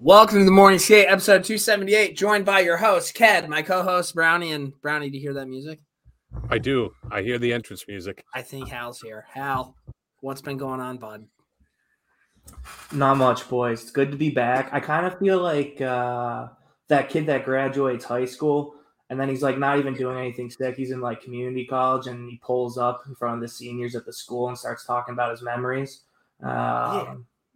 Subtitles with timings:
[0.00, 4.14] Welcome to the Morning Skate, episode 278, joined by your host, Ked, my co host,
[4.14, 4.52] Brownie.
[4.52, 5.80] And Brownie, do you hear that music?
[6.50, 6.90] I do.
[7.10, 8.24] I hear the entrance music.
[8.34, 9.26] I think Hal's here.
[9.32, 9.74] Hal,
[10.20, 11.26] what's been going on, bud?
[12.92, 13.82] Not much, boys.
[13.82, 14.70] It's good to be back.
[14.72, 16.48] I kind of feel like uh,
[16.88, 18.74] that kid that graduates high school
[19.10, 20.76] and then he's like not even doing anything sick.
[20.76, 24.04] He's in like community college and he pulls up in front of the seniors at
[24.04, 26.02] the school and starts talking about his memories.
[26.42, 27.14] Um, yeah.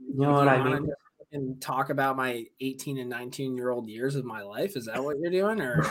[0.08, 0.92] You know what I mean?
[1.32, 4.76] and talk about my 18 and 19 year old years of my life.
[4.76, 5.82] Is that what you're doing, or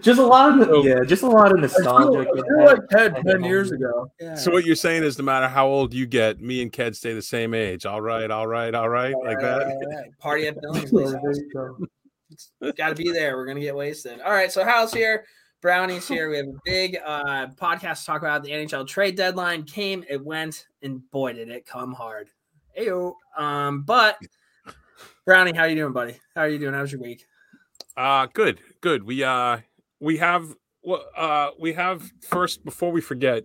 [0.00, 2.20] just a lot of yeah, just a lot of nostalgia?
[2.20, 4.10] I feel, like Ted 10 years ago.
[4.20, 4.34] Yeah.
[4.34, 7.14] So what you're saying is, no matter how old you get, me and Ked stay
[7.14, 7.86] the same age.
[7.86, 9.66] All right, all right, all right, all like right, that.
[9.66, 10.18] All right.
[10.18, 11.14] Party at Billingsley's
[12.76, 13.36] Got to be there.
[13.36, 14.20] We're gonna get wasted.
[14.20, 15.24] All right, so Hal's here.
[15.62, 16.30] Brownie's here.
[16.30, 18.42] We have a big uh, podcast to talk about.
[18.42, 22.30] The NHL trade deadline came, it went, and boy, did it come hard.
[22.80, 23.14] Ayo.
[23.36, 24.18] Um, but
[25.26, 26.18] Brownie, how you doing, buddy?
[26.34, 26.74] How are you doing?
[26.74, 27.26] How's your week?
[27.96, 29.02] Uh good, good.
[29.02, 29.58] We uh
[30.00, 30.54] we have
[31.16, 33.44] uh we have first before we forget,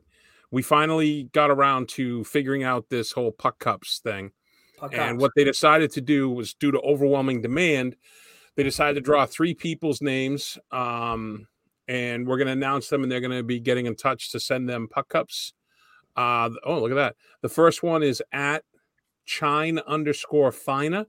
[0.52, 4.31] we finally got around to figuring out this whole puck cups thing.
[4.78, 5.22] Puck and cups.
[5.22, 7.97] what they decided to do was due to overwhelming demand,
[8.56, 10.58] they decided to draw three people's names.
[10.72, 11.47] Um
[11.88, 14.39] and we're going to announce them and they're going to be getting in touch to
[14.39, 15.53] send them puck cups.
[16.16, 17.16] Uh, oh, look at that.
[17.44, 18.63] The first one is at
[19.26, 21.08] chine underscore fina.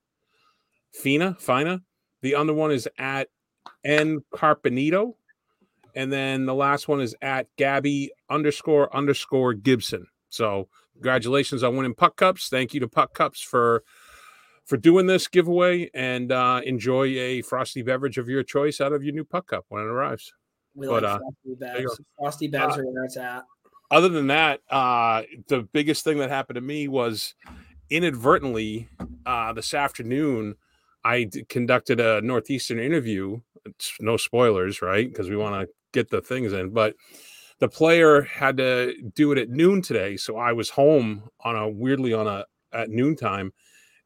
[0.92, 1.82] Fina, Fina.
[2.22, 3.28] The other one is at
[3.84, 5.14] N Carpenito.
[5.94, 10.06] And then the last one is at Gabby underscore underscore Gibson.
[10.28, 12.48] So congratulations on winning puck cups.
[12.48, 13.82] Thank you to puck cups for
[14.66, 19.04] for doing this giveaway and uh, enjoy a frosty beverage of your choice out of
[19.04, 20.32] your new puck cup when it arrives.
[20.74, 22.00] We but, like uh, frosty bags.
[22.18, 23.44] Frosty bags uh, are where it's at.
[23.90, 27.34] Other than that, uh, the biggest thing that happened to me was
[27.90, 28.88] inadvertently
[29.24, 30.56] uh, this afternoon.
[31.04, 33.40] I d- conducted a Northeastern interview.
[33.64, 35.08] It's no spoilers, right?
[35.08, 36.70] Because we want to get the things in.
[36.70, 36.94] But
[37.58, 41.68] the player had to do it at noon today, so I was home on a
[41.68, 43.52] weirdly on a at noontime,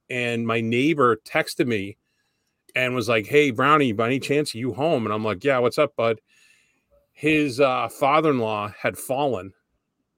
[0.08, 1.96] and my neighbor texted me
[2.74, 5.58] and was like, "Hey, Brownie, by any chance are you home?" And I'm like, "Yeah,
[5.58, 6.20] what's up, bud?"
[7.12, 9.52] His uh, father-in-law had fallen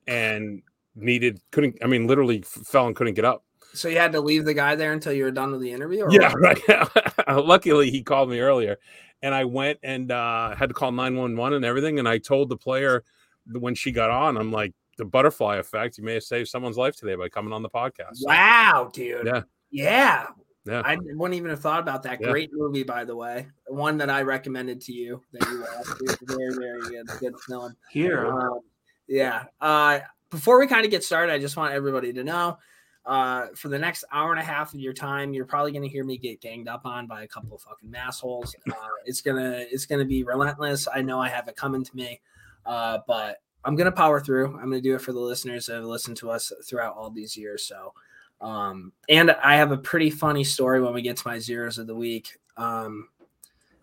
[0.06, 0.62] and
[0.94, 1.78] needed couldn't.
[1.82, 3.44] I mean, literally fell and couldn't get up.
[3.74, 6.06] So you had to leave the guy there until you were done with the interview?
[6.10, 6.68] yeah, what?
[7.28, 7.28] right.
[7.44, 8.78] Luckily, he called me earlier,
[9.22, 11.98] and I went and uh, had to call nine one one and everything.
[11.98, 13.04] And I told the player
[13.50, 15.98] when she got on, I'm like, the butterfly effect.
[15.98, 18.18] You may have saved someone's life today by coming on the podcast.
[18.22, 19.26] Wow, dude.
[19.26, 19.42] Yeah.
[19.70, 20.26] Yeah.
[20.64, 20.82] Yeah.
[20.84, 22.20] I wouldn't even have thought about that.
[22.20, 22.30] Yeah.
[22.30, 23.48] Great movie, by the way.
[23.66, 26.20] One that I recommended to you that you watched.
[26.22, 27.06] very, very good.
[27.18, 27.74] Good film.
[27.90, 28.26] Here.
[28.26, 28.60] Um,
[29.08, 29.44] yeah.
[29.60, 30.00] Uh,
[30.30, 32.58] before we kind of get started, I just want everybody to know
[33.04, 35.88] uh, for the next hour and a half of your time, you're probably going to
[35.88, 38.54] hear me get ganged up on by a couple of fucking assholes.
[38.70, 38.74] Uh,
[39.04, 40.86] it's gonna it's gonna be relentless.
[40.92, 42.20] I know I have it coming to me,
[42.64, 44.54] uh, but I'm gonna power through.
[44.54, 47.36] I'm gonna do it for the listeners that have listened to us throughout all these
[47.36, 47.64] years.
[47.64, 47.92] So,
[48.40, 51.88] um, and I have a pretty funny story when we get to my zeros of
[51.88, 52.38] the week.
[52.56, 53.08] Um,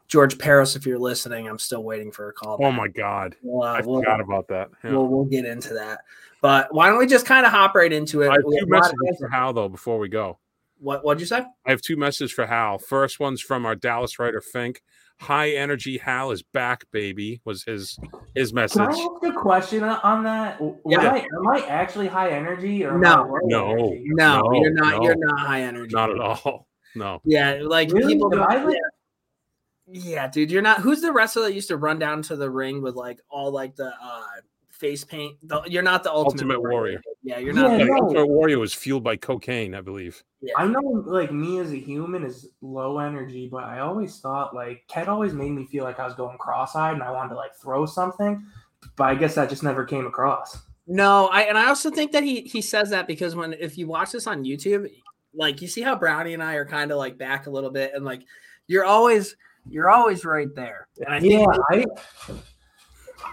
[0.09, 2.57] George Parros, if you're listening, I'm still waiting for a call.
[2.61, 4.69] Oh my god, we'll, uh, I we'll, forgot about that.
[4.83, 4.91] Yeah.
[4.91, 6.01] We'll, we'll get into that,
[6.41, 8.29] but why don't we just kind of hop right into it?
[8.29, 10.39] I have two messages for Hal though before we go.
[10.79, 11.45] What what'd you say?
[11.65, 12.79] I have two messages for Hal.
[12.79, 14.81] First one's from our Dallas writer Fink.
[15.21, 17.41] High energy Hal is back, baby.
[17.45, 17.99] Was his
[18.33, 18.77] his message?
[18.77, 20.59] Can I ask a question on that?
[20.87, 21.01] Yeah.
[21.01, 23.37] Am I, am I actually high energy or no?
[23.43, 24.95] No, no, no, you're not.
[24.95, 25.03] No.
[25.03, 25.93] You're not high energy.
[25.93, 26.65] Not at all.
[26.95, 27.21] No.
[27.23, 28.15] Yeah, like really?
[28.15, 28.31] people.
[28.31, 28.79] Don't, I, yeah,
[30.31, 30.81] dude, you're not.
[30.81, 33.75] Who's the wrestler that used to run down to the ring with like all like
[33.75, 34.23] the uh
[34.69, 35.37] face paint?
[35.43, 36.73] The, you're not the ultimate, ultimate warrior.
[36.73, 37.01] warrior.
[37.23, 37.71] Yeah, you're not.
[37.71, 37.97] Yeah, the no.
[37.97, 40.23] ultimate warrior was fueled by cocaine, I believe.
[40.41, 40.53] Yeah.
[40.57, 44.83] I know, like me as a human is low energy, but I always thought like
[44.87, 47.55] Ked always made me feel like I was going cross-eyed and I wanted to like
[47.55, 48.43] throw something,
[48.95, 50.57] but I guess that just never came across.
[50.87, 53.87] No, I and I also think that he he says that because when if you
[53.87, 54.89] watch this on YouTube,
[55.35, 57.91] like you see how Brownie and I are kind of like back a little bit,
[57.93, 58.23] and like
[58.65, 59.35] you're always
[59.69, 60.87] you're always right there.
[61.05, 61.85] And I yeah, I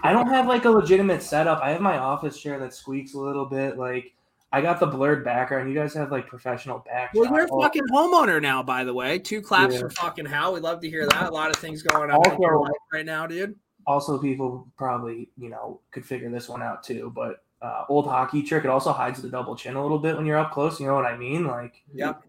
[0.03, 1.61] I don't have like a legitimate setup.
[1.61, 3.77] I have my office chair that squeaks a little bit.
[3.77, 4.13] Like
[4.51, 5.69] I got the blurred background.
[5.69, 7.11] You guys have like professional back.
[7.13, 9.19] Well, you're a fucking homeowner now, by the way.
[9.19, 9.81] Two claps yeah.
[9.81, 10.53] for fucking Hal.
[10.53, 11.29] We'd love to hear that.
[11.29, 13.55] A lot of things going on also, right now, dude.
[13.85, 17.11] Also, people probably you know could figure this one out too.
[17.15, 18.63] But uh, old hockey trick.
[18.63, 20.79] It also hides the double chin a little bit when you're up close.
[20.79, 21.45] You know what I mean?
[21.45, 22.21] Like, yep.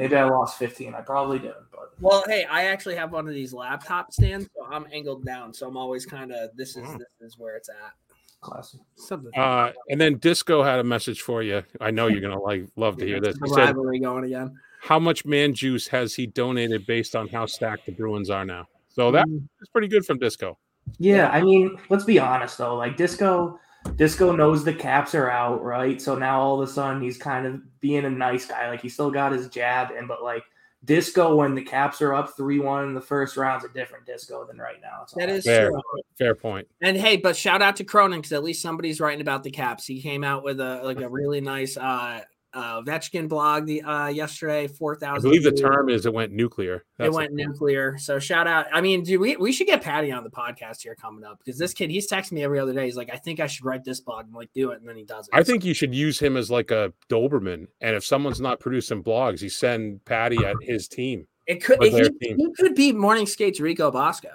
[0.00, 0.94] Maybe I lost 15.
[0.94, 1.52] I probably did.
[1.70, 5.52] But well, hey, I actually have one of these laptop stands, so I'm angled down,
[5.52, 6.98] so I'm always kind of this is mm.
[6.98, 7.92] this is where it's at.
[8.40, 8.80] Classic.
[8.94, 9.38] Something.
[9.38, 11.62] Uh, and then Disco had a message for you.
[11.82, 13.36] I know you're gonna like love to hear this.
[13.38, 14.58] The rivalry going again.
[14.80, 18.66] how much man juice has he donated based on how stacked the Bruins are now.
[18.88, 19.46] So that's Mm.
[19.70, 20.56] pretty good from Disco.
[20.98, 22.74] Yeah, I mean, let's be honest though.
[22.76, 23.60] Like Disco,
[23.96, 26.00] Disco knows the caps are out, right?
[26.00, 28.68] So now all of a sudden he's kind of being a nice guy.
[28.68, 30.44] Like he still got his jab in, but like
[30.84, 34.06] Disco, when the caps are up three one in the first round round's a different
[34.06, 35.00] Disco than right now.
[35.00, 35.44] That's That I'm is.
[35.44, 35.82] Fair, true.
[36.16, 36.66] fair point.
[36.80, 39.86] And hey, but shout out to Cronin because at least somebody's writing about the caps.
[39.86, 44.08] He came out with a like a really nice uh uh Vetchkin blog the uh
[44.08, 45.28] yesterday, Four thousand.
[45.28, 46.84] I believe the term is it went nuclear.
[46.98, 47.98] It went the- nuclear.
[47.98, 48.66] So shout out.
[48.72, 51.58] I mean, do we, we should get Patty on the podcast here coming up because
[51.58, 52.84] this kid, he's texting me every other day.
[52.84, 54.26] He's like, I think I should write this blog.
[54.26, 54.80] I'm like, do it.
[54.80, 55.34] And then he does it.
[55.34, 59.02] I think you should use him as like a Doberman, and if someone's not producing
[59.02, 61.26] blogs, you send Patty at his team.
[61.46, 62.36] it could, he, team.
[62.36, 64.28] he could be Morning Skates Rico Bosco.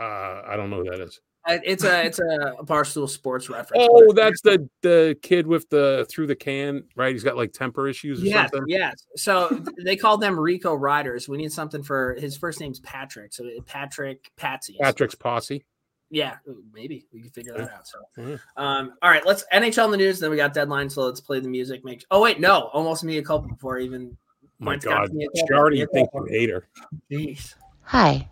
[0.00, 1.20] Uh, I don't know who that is.
[1.48, 3.86] Uh, It's a it's a Barstool Sports reference.
[3.90, 7.12] Oh, that's the the kid with the through the can, right?
[7.12, 8.64] He's got like temper issues or Yes, something.
[8.68, 8.94] yes.
[9.16, 11.28] So they call them Rico Riders.
[11.28, 13.32] We need something for his first name's Patrick.
[13.32, 14.76] So Patrick Patsy.
[14.80, 15.64] Patrick's posse.
[16.12, 16.36] Yeah,
[16.74, 17.86] maybe we can figure that out.
[17.86, 20.18] So, um, all right, let's NHL in the news.
[20.18, 20.90] Then we got deadline.
[20.90, 21.84] So let's play the music.
[21.84, 22.04] Make.
[22.10, 24.16] Oh wait, no, almost me a couple before I even.
[24.58, 25.56] My Points God, to me a she couple.
[25.56, 26.68] already Me think you hate her.
[27.10, 27.54] Jeez.
[27.84, 28.28] Hi,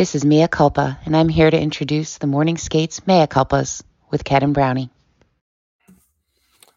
[0.00, 4.24] this is Mia Culpa, and I'm here to introduce the Morning Skates Mea Culpas with
[4.24, 4.88] Cat and Brownie.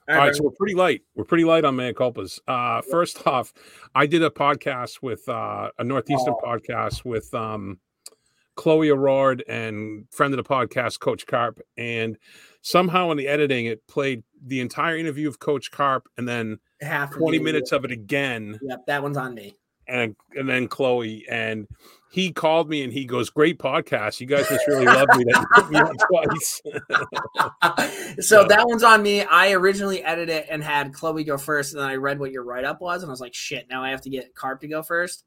[0.09, 1.03] All right, so we're pretty light.
[1.15, 2.41] We're pretty light on mea culpas.
[2.49, 3.53] Uh, first off,
[3.95, 7.79] I did a podcast with uh, a northeastern podcast with um,
[8.55, 12.17] Chloe Aurard and friend of the podcast, Coach Carp, and
[12.61, 17.13] somehow in the editing, it played the entire interview of Coach Carp and then half
[17.13, 19.55] twenty minutes of it again, Yep, that one's on me.
[19.87, 21.67] And and then Chloe and.
[22.11, 24.19] He called me and he goes, "Great podcast!
[24.19, 26.61] You guys must really love me that you put me on twice."
[28.27, 28.47] so Yeah.
[28.49, 29.23] that one's on me.
[29.23, 32.43] I originally edited it and had Chloe go first, and then I read what your
[32.43, 34.67] write up was, and I was like, "Shit!" Now I have to get Carp to
[34.67, 35.23] go first.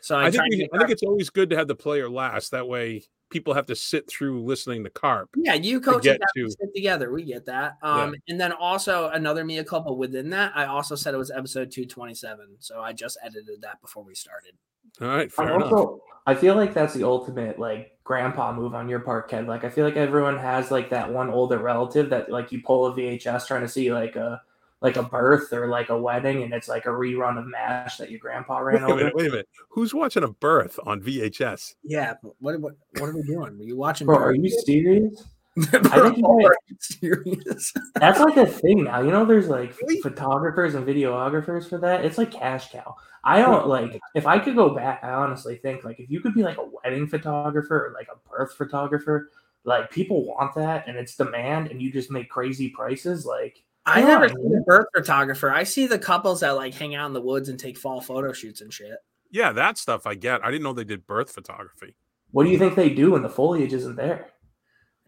[0.00, 2.52] So I, I think, we, I think it's always good to have the player last.
[2.52, 5.30] That way, people have to sit through listening to Carp.
[5.36, 7.12] Yeah, you coach get have to- to stick together.
[7.12, 7.76] We get that.
[7.82, 10.52] Um, and then also another Mia Culpa within that.
[10.54, 14.02] I also said it was episode two twenty seven, so I just edited that before
[14.04, 14.52] we started.
[15.00, 15.70] All right, I fair enough.
[15.72, 19.46] also, I feel like that's the ultimate like grandpa move on your part, Ked.
[19.46, 22.86] Like I feel like everyone has like that one older relative that like you pull
[22.86, 24.40] a VHS trying to see like a
[24.80, 28.10] like a birth or like a wedding, and it's like a rerun of Mash that
[28.10, 28.96] your grandpa Wait ran a over.
[28.96, 29.48] minute, wait a minute.
[29.70, 31.74] Who's watching a birth on VHS?
[31.82, 33.58] Yeah, but what what what are we doing?
[33.60, 34.06] Are you watching?
[34.06, 35.24] Bro, are you serious?
[35.72, 37.72] I think you're you serious?
[37.96, 39.02] That's like a thing now.
[39.02, 40.00] You know, there's like Really?
[40.00, 42.04] photographers and videographers for that.
[42.04, 42.94] It's like cash cow.
[43.24, 46.34] I don't like if I could go back, I honestly think like if you could
[46.34, 49.30] be like a wedding photographer or like a birth photographer,
[49.64, 54.00] like people want that and it's demand and you just make crazy prices, like I
[54.00, 55.50] Come never see the birth photographer.
[55.50, 58.32] I see the couples that like hang out in the woods and take fall photo
[58.32, 58.98] shoots and shit.
[59.30, 60.44] Yeah, that stuff I get.
[60.44, 61.94] I didn't know they did birth photography.
[62.30, 64.28] what do you think they do when the foliage isn't there?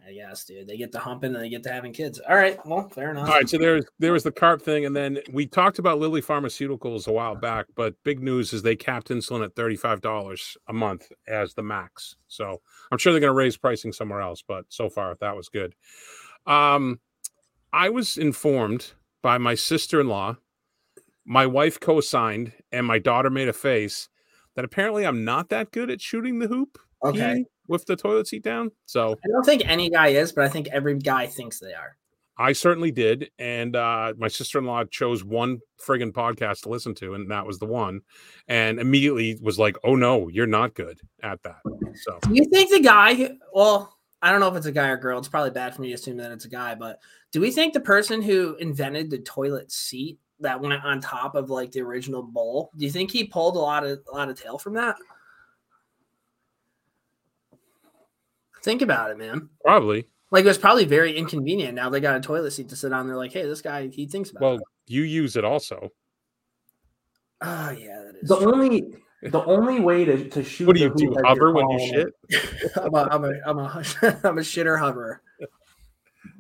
[0.07, 0.67] I guess, dude.
[0.67, 2.19] They get to humping and they get to having kids.
[2.21, 3.29] All right, well, fair enough.
[3.29, 6.23] All right, so there's there was the carp thing, and then we talked about Lilly
[6.23, 10.57] Pharmaceuticals a while back, but big news is they capped insulin at thirty five dollars
[10.69, 12.17] a month as the max.
[12.29, 15.49] So I'm sure they're going to raise pricing somewhere else, but so far that was
[15.49, 15.75] good.
[16.47, 16.99] Um,
[17.73, 20.37] I was informed by my sister in law,
[21.25, 24.09] my wife co-signed, and my daughter made a face
[24.57, 26.79] that apparently I'm not that good at shooting the hoop.
[27.03, 27.45] Okay.
[27.67, 28.71] with the toilet seat down.
[28.85, 31.97] So I don't think any guy is, but I think every guy thinks they are.
[32.37, 33.31] I certainly did.
[33.39, 37.47] And uh, my sister in law chose one friggin' podcast to listen to, and that
[37.47, 38.01] was the one.
[38.49, 41.61] And immediately was like, oh no, you're not good at that.
[42.03, 43.31] So Do you think the guy?
[43.53, 45.19] Well, I don't know if it's a guy or girl.
[45.19, 46.75] It's probably bad for me to assume that it's a guy.
[46.75, 47.01] But
[47.33, 51.49] do we think the person who invented the toilet seat that went on top of
[51.49, 52.71] like the original bowl?
[52.77, 54.97] Do you think he pulled a lot of a lot of tail from that?
[58.63, 59.49] Think about it, man.
[59.65, 60.07] probably.
[60.31, 61.75] Like it was probably very inconvenient.
[61.75, 63.07] Now they got a toilet seat to sit on.
[63.07, 64.43] They're like, hey, this guy he thinks about.
[64.43, 64.63] Well, it.
[64.87, 65.91] you use it also.
[67.41, 68.29] oh yeah, that is.
[68.29, 68.53] The true.
[68.53, 71.15] only the only way to, to shoot What do the you do?
[71.15, 72.73] hoop Hover when you shit?
[72.77, 73.69] I'm a, I'm a, I'm a,
[74.25, 75.23] I'm a shitter hover.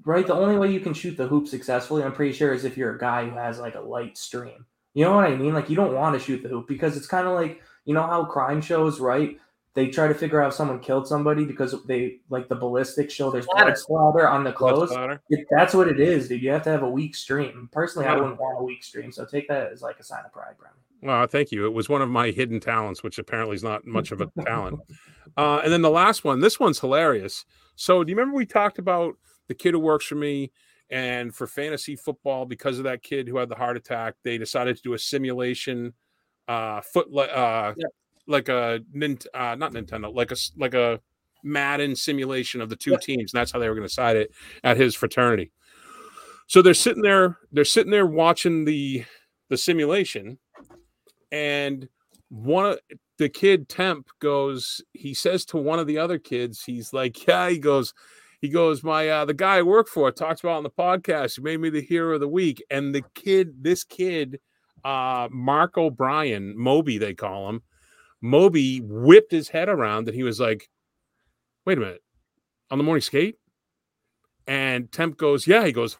[0.04, 0.26] right?
[0.26, 2.94] The only way you can shoot the hoop successfully, I'm pretty sure, is if you're
[2.94, 4.66] a guy who has like a light stream.
[4.94, 5.54] You know what I mean?
[5.54, 8.02] Like you don't want to shoot the hoop because it's kind of like you know
[8.02, 9.38] how crime shows, right?
[9.74, 13.30] They try to figure out if someone killed somebody because they like the ballistics show
[13.30, 14.90] there's blood splatter on the clothes.
[15.28, 16.42] It, that's what it is, dude.
[16.42, 17.68] You have to have a weak stream.
[17.70, 20.32] Personally, I wouldn't want a weak stream, so take that as like a sign of
[20.32, 20.74] pride, Brian.
[21.02, 21.64] Well, thank you.
[21.66, 24.80] It was one of my hidden talents, which apparently is not much of a talent.
[25.36, 27.44] Uh, and then the last one, this one's hilarious.
[27.76, 29.14] So, do you remember we talked about
[29.48, 30.52] the kid who works for me
[30.90, 34.76] and for fantasy football, because of that kid who had the heart attack, they decided
[34.76, 35.94] to do a simulation
[36.48, 37.90] uh foot uh Yep.
[38.26, 38.80] like a
[39.34, 41.00] uh not Nintendo, like a like a
[41.42, 43.00] Madden simulation of the two Yep.
[43.00, 43.32] teams.
[43.32, 44.32] And that's how they were going to side it
[44.64, 45.52] at his fraternity.
[46.48, 49.04] So they're sitting there, they're sitting there watching the
[49.48, 50.38] the simulation,
[51.32, 51.88] and
[52.28, 52.78] one of
[53.18, 57.50] the kid temp goes, he says to one of the other kids, he's like, Yeah,
[57.50, 57.92] he goes,
[58.40, 61.42] he goes, My uh the guy I work for talks about on the podcast, he
[61.42, 62.62] made me the hero of the week.
[62.70, 64.40] And the kid, this kid,
[64.84, 67.62] uh Mark O'Brien, Moby, they call him,
[68.22, 70.68] Moby whipped his head around and he was like,
[71.66, 72.02] Wait a minute,
[72.70, 73.36] on the morning skate?
[74.46, 75.98] And Temp goes, Yeah, he goes,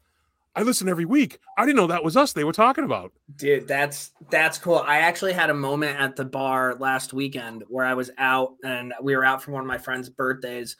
[0.57, 1.39] I listen every week.
[1.57, 3.13] I didn't know that was us they were talking about.
[3.37, 4.83] Dude, that's that's cool.
[4.85, 8.93] I actually had a moment at the bar last weekend where I was out and
[9.01, 10.77] we were out for one of my friend's birthdays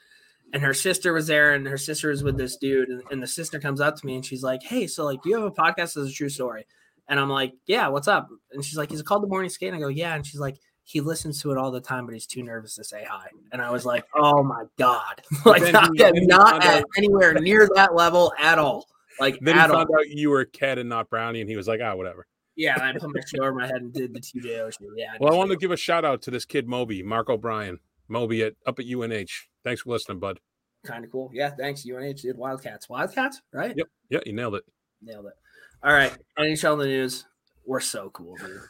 [0.53, 3.27] and her sister was there and her sister was with this dude and, and the
[3.29, 5.51] sister comes up to me and she's like, "Hey, so like do you have a
[5.53, 6.67] podcast as a true story."
[7.09, 9.69] And I'm like, "Yeah, what's up?" And she's like, "Is it called The Morning Skate?"
[9.69, 12.13] And I go, "Yeah." And she's like, "He listens to it all the time, but
[12.15, 15.73] he's too nervous to say hi." And I was like, "Oh my god!" like then
[15.75, 18.87] not, he- then he not at anywhere near that level at all.
[19.21, 21.81] Like Then he found out you were Ked and not Brownie, and he was like,
[21.83, 22.27] Ah, whatever.
[22.57, 24.87] Yeah, I put my show over my head and did the TJO show.
[24.97, 25.13] Yeah.
[25.21, 28.43] Well, I want to give a shout out to this kid Moby, Mark O'Brien, Moby
[28.43, 29.49] at up at UNH.
[29.65, 30.41] Thanks for listening, bud.
[30.85, 31.31] kind of cool.
[31.33, 31.85] Yeah, thanks.
[31.87, 32.89] UNH did Wildcats.
[32.89, 33.75] Wildcats, right?
[33.77, 33.87] Yep.
[34.11, 34.65] Yeah, you nailed it.
[35.03, 35.35] Nailed it.
[35.83, 36.13] All right.
[36.39, 37.25] NHL in the news.
[37.65, 38.61] We're so cool, dude.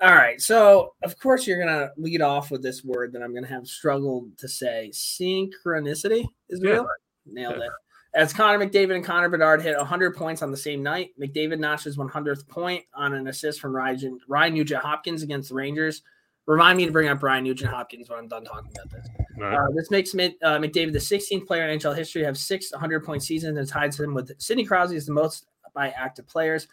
[0.00, 0.40] All right.
[0.40, 3.50] So, of course, you're going to lead off with this word that I'm going to
[3.50, 4.90] have struggled to say.
[4.94, 6.70] Synchronicity is Yeah.
[6.70, 6.88] real.
[7.26, 7.70] Nailed it.
[8.12, 11.84] As Connor McDavid and Connor Bedard hit 100 points on the same night, McDavid notched
[11.84, 16.02] his 100th point on an assist from Ryan, Ryan Nugent Hopkins against the Rangers.
[16.46, 19.06] Remind me to bring up Ryan Nugent Hopkins when I'm done talking about this.
[19.38, 19.54] Right.
[19.54, 22.72] Uh, this makes Mc, uh, McDavid the 16th player in NHL history to have six
[22.72, 26.66] 100 point seasons and ties him with Sidney Crosby as the most by active players.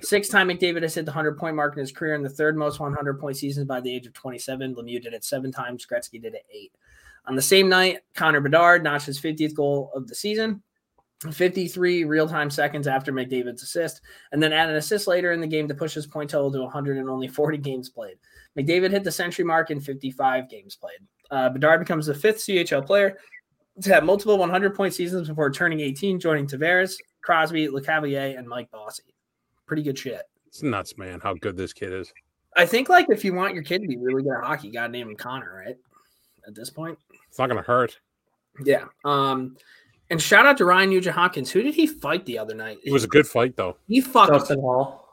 [0.00, 2.56] Six time McDavid has hit the 100 point mark in his career and the third
[2.56, 4.74] most 100 point seasons by the age of 27.
[4.74, 5.86] Lemieux did it seven times.
[5.86, 6.72] Gretzky did it eight.
[7.26, 10.62] On the same night, Connor Bedard notched his 50th goal of the season.
[11.32, 15.46] 53 real time seconds after McDavid's assist, and then add an assist later in the
[15.48, 18.16] game to push his point total to 100 and only 40 games played.
[18.56, 21.00] McDavid hit the century mark in 55 games played.
[21.30, 23.18] Uh, Bedard becomes the fifth CHL player
[23.82, 28.70] to have multiple 100 point seasons before turning 18, joining Tavares, Crosby, Lecavalier, and Mike
[28.70, 29.02] Bossy.
[29.68, 30.22] Pretty good shit.
[30.48, 32.12] It's nuts, man, how good this kid is.
[32.56, 34.72] I think like if you want your kid to be really good at hockey, you
[34.72, 35.76] gotta name him Connor, right?
[36.46, 36.98] At this point.
[37.28, 37.98] It's not gonna hurt.
[38.64, 38.86] Yeah.
[39.04, 39.56] Um,
[40.10, 41.50] and shout out to Ryan Nugent Hopkins.
[41.50, 42.78] Who did he fight the other night?
[42.82, 43.76] It was a good fight though.
[43.86, 45.04] he fucking Justin Holl.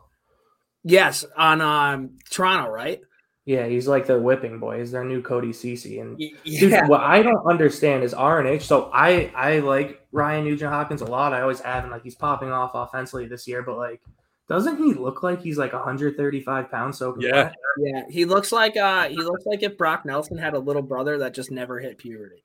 [0.84, 3.02] yes on um Toronto, right?
[3.44, 4.80] Yeah, he's like the whipping boy.
[4.80, 6.02] He's their new Cody Cece.
[6.02, 8.64] And Y- dude, what I don't understand is RNH.
[8.64, 11.34] So I I like Ryan Nugent Hopkins a lot.
[11.34, 13.62] I always have, and like he's popping off offensively this year.
[13.62, 14.02] But like,
[14.48, 17.44] doesn't he look like he's like 135 pounds soaking Yeah.
[17.46, 17.56] wet?
[17.80, 21.18] Yeah, he looks like uh he looks like if Brock Nelson had a little brother
[21.20, 22.44] that just never hit puberty.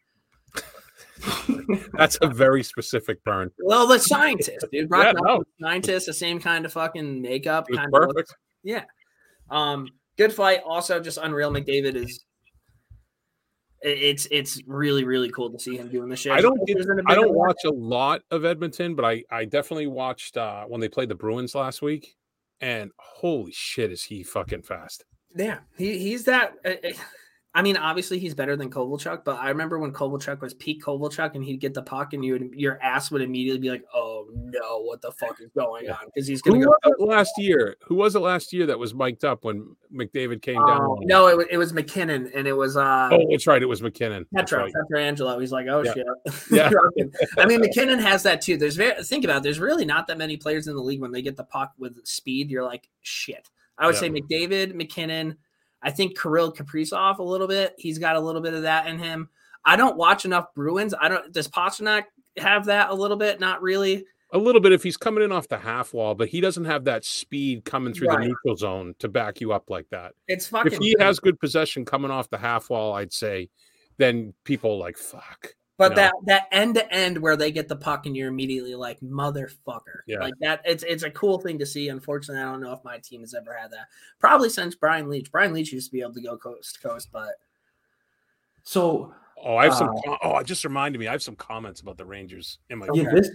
[1.93, 3.51] That's a very specific burn.
[3.59, 4.89] Well, the scientist, dude.
[4.89, 8.27] Brock Yeah, Nelson, scientist, the same kind of fucking makeup, It was kind of look.
[8.63, 8.85] Yeah.
[9.51, 10.61] Um, good fight.
[10.65, 11.53] Also, just unreal.
[11.53, 12.25] McDavid is.
[13.83, 16.33] It- It's it's really really cool to see him doing the shit.
[16.33, 19.25] I don't get, There's been a I don't watch a lot of Edmonton, but I
[19.31, 22.15] I definitely watched uh when they played the Bruins last week,
[22.61, 25.05] and holy shit, is he fucking fast?
[25.37, 26.55] Yeah, he he's that.
[26.65, 26.73] uh,
[27.53, 31.35] I mean, obviously he's better than Kovalchuk, but I remember when Kovalchuk was peak Kovalchuk,
[31.35, 34.29] and he'd get the puck, and you would your ass would immediately be like, "Oh
[34.33, 36.73] no, what the fuck is going on?" Because he's gonna go.
[36.85, 37.75] was last year?
[37.87, 40.81] Who was it last year that was mic'd up when McDavid came down?
[40.81, 43.61] Oh, no, it, it was MacKinnon, and it was uh, Oh, that's right.
[43.61, 44.27] It was MacKinnon.
[44.33, 44.73] Petra, right.
[44.93, 45.41] Pietrangelo.
[45.41, 45.93] He's like, oh Yeah.
[45.95, 46.07] shit.
[46.53, 46.71] Yeah.
[47.37, 48.59] I mean, MacKinnon has that too.
[48.59, 49.43] There's very think about it.
[49.43, 51.97] There's really not that many players in the league when they get the puck with
[52.07, 52.49] speed.
[52.49, 53.51] You're like, shit.
[53.77, 54.01] I would Yeah.
[54.03, 55.37] say McDavid, MacKinnon.
[55.83, 57.75] I think Kirill Kaprizov a little bit.
[57.79, 59.29] He's got a little bit of that in him.
[59.65, 60.95] I don't watch enough Bruins.
[60.99, 61.33] I don't.
[61.33, 62.05] Does Pastrnak
[62.39, 63.41] have that a little bit?
[63.41, 64.05] Not really.
[64.33, 66.85] A little bit if he's coming in off the half wall, but he doesn't have
[66.85, 68.21] that speed coming through Right.
[68.21, 70.13] the neutral zone to back you up like that.
[70.29, 70.73] It's fucking.
[70.73, 73.51] If he has good possession coming off the half wall, I'd say,
[73.99, 75.55] then people are like fuck.
[75.81, 75.97] But No.
[75.97, 80.01] that that end to end where they get the puck and you're immediately like motherfucker.
[80.07, 80.19] Yeah.
[80.21, 81.89] Like that it's it's a cool thing to see.
[81.89, 83.87] Unfortunately, I don't know if my team has ever had that.
[84.19, 85.31] Probably since Brian Leetch.
[85.31, 87.31] Brian Leetch used to be able to go coast to coast, but
[88.63, 89.89] So Oh, I have some.
[89.89, 91.09] Uh, com- oh, it just reminded me.
[91.09, 92.87] I have some comments about the Rangers in my.
[92.93, 93.31] yeah, this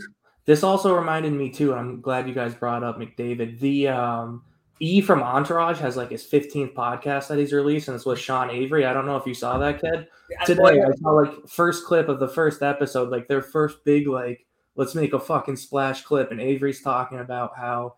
[0.45, 1.73] this also reminded me too.
[1.73, 3.59] I'm glad you guys brought up McDavid.
[3.59, 4.43] The um
[4.79, 8.49] E from Entourage has like his 15th podcast that he's released, and it's with Sean
[8.49, 8.85] Avery.
[8.85, 10.07] I don't know if you saw that kid
[10.45, 10.81] today.
[10.81, 14.95] I saw like first clip of the first episode, like their first big like let's
[14.95, 17.95] make a fucking splash clip, and Avery's talking about how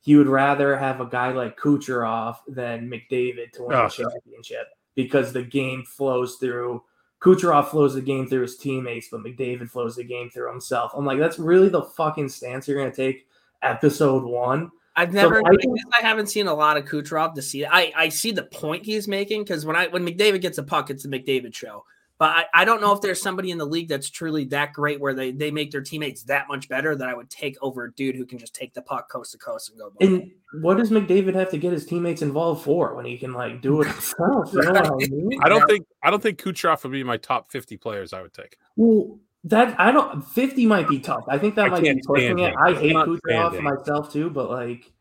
[0.00, 4.68] he would rather have a guy like Kucherov than McDavid to win Oh, the championship
[4.94, 6.82] because the game flows through.
[7.20, 10.92] Kucherov flows the game through his teammates, but McDavid flows the game through himself.
[10.94, 13.26] I'm like, that's really the fucking stance you're gonna take.
[13.62, 14.70] Episode one.
[15.00, 15.36] I've never.
[15.38, 17.64] I I, think- guess I haven't seen a lot of Kucherov to see.
[17.64, 20.90] I I see the point he's making because when I when McDavid gets a puck,
[20.90, 21.84] it's the McDavid show.
[22.18, 25.00] But I, I don't know if there's somebody in the league that's truly that great
[25.00, 27.92] where they they make their teammates that much better that I would take over a
[27.94, 29.90] dude who can just take the puck coast to coast and go.
[30.02, 30.30] And
[30.60, 33.80] what does McDavid have to get his teammates involved for when he can like do
[33.80, 34.52] it himself?
[34.52, 35.40] You know what I mean?
[35.42, 38.34] I don't think I don't think Kucherov would be my top 50 players I would
[38.34, 38.58] take.
[38.76, 40.24] Well, that I don't.
[40.24, 41.24] Fifty might be tough.
[41.28, 42.54] I think that I might be pushing it.
[42.56, 44.92] I hate Kucherov myself too, but like,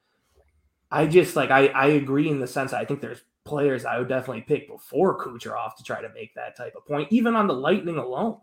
[0.92, 4.08] I just like I I agree in the sense I think there's players I would
[4.08, 7.54] definitely pick before Kucherov to try to make that type of point, even on the
[7.54, 8.38] Lightning alone.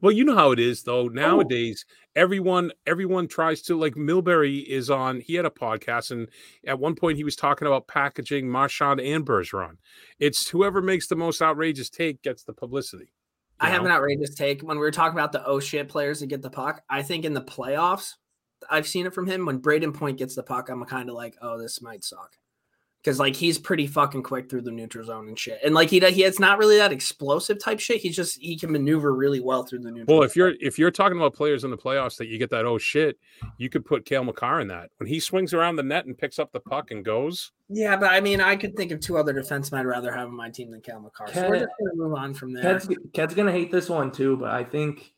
[0.00, 1.00] Well, you know how it is though.
[1.00, 1.08] Oh.
[1.08, 5.20] Nowadays, everyone everyone tries to like Milbury is on.
[5.20, 6.28] He had a podcast, and
[6.66, 9.78] at one point he was talking about packaging Marchand and Bergeron.
[10.18, 13.13] It's whoever makes the most outrageous take gets the publicity.
[13.64, 16.26] I have an outrageous take when we were talking about the oh shit players that
[16.26, 16.82] get the puck.
[16.88, 18.12] I think in the playoffs,
[18.70, 20.68] I've seen it from him when Brayden Point gets the puck.
[20.68, 22.36] I'm kind of like, oh, this might suck
[23.04, 25.60] because like he's pretty fucking quick through the neutral zone and shit.
[25.62, 28.00] And like he he it's not really that explosive type shit.
[28.00, 30.06] He's just he can maneuver really well through the neutral.
[30.08, 30.30] Well, zone.
[30.30, 32.78] if you're if you're talking about players in the playoffs that you get that oh
[32.78, 33.18] shit,
[33.58, 36.38] you could put Cale Makar in that when he swings around the net and picks
[36.38, 37.52] up the puck and goes.
[37.68, 40.36] yeah, but I mean, I could think of two other defensemen I'd rather have on
[40.36, 41.32] my team than Cale Makar.
[41.32, 42.62] So we're just gonna move on from there.
[42.62, 45.13] Ked's, Ked's gonna hate this one too, but I think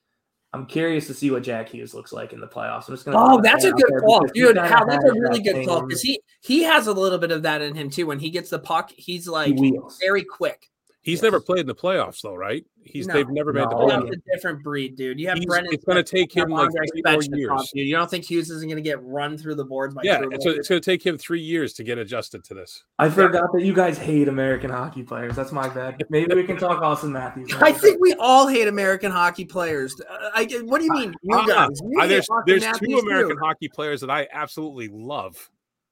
[0.57, 2.89] I'm curious to see what Jack Hughes looks like in the playoffs.
[2.89, 3.19] I'm just gonna.
[3.19, 4.57] Oh, that's a good call, dude.
[4.57, 7.61] that's a really that good call because he he has a little bit of that
[7.61, 8.07] in him too.
[8.07, 9.99] When he gets the puck, he's like wheels.
[10.01, 10.71] very quick.
[11.07, 11.23] He's Yes.
[11.23, 12.65] never played in the playoffs though, right?
[12.83, 13.15] He's No.
[13.15, 14.13] they've never made the Playoffs playoffs.
[14.13, 15.21] a different breed, dude.
[15.21, 15.71] You have He's- Brennan.
[15.73, 17.71] it's gonna take him, like, Andrei three more years.
[17.73, 17.87] dude.
[17.87, 20.47] You don't think Hughes isn't gonna get run through the boards by Yeah, Kirill it's,
[20.47, 22.83] it's going to take him three years to get adjusted to this.
[22.99, 25.37] I forgot that you guys hate American hockey players.
[25.37, 26.03] That's my bad.
[26.11, 27.55] Maybe we can talk Auston Matthews.
[27.61, 29.95] I think we all hate American hockey players.
[30.01, 31.47] Uh, I, what do you mean, you Uh-uh.
[31.47, 31.81] guys?
[31.89, 33.43] You Uh, there's there's Matthews, two American too.
[33.45, 35.51] hockey players that I absolutely love.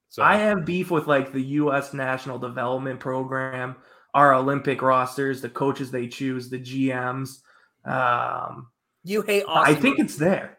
[0.08, 1.92] So I have beef with like the U.S.
[1.94, 3.76] National Development Program,
[4.14, 7.40] our Olympic rosters, the coaches they choose, the GMs.
[7.84, 8.68] Um,
[9.02, 9.66] You hate Auston.
[9.66, 10.58] I think it's there.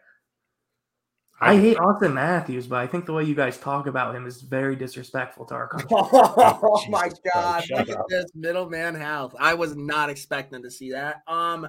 [1.42, 4.42] I hate Auston Matthews, but I think the way you guys talk about him is
[4.42, 5.90] very disrespectful to our country.
[5.94, 7.64] Oh Jesus my Christ, god!
[7.66, 9.36] shut Look at this middleman health.
[9.40, 11.24] I was not expecting to see that.
[11.28, 11.68] Um,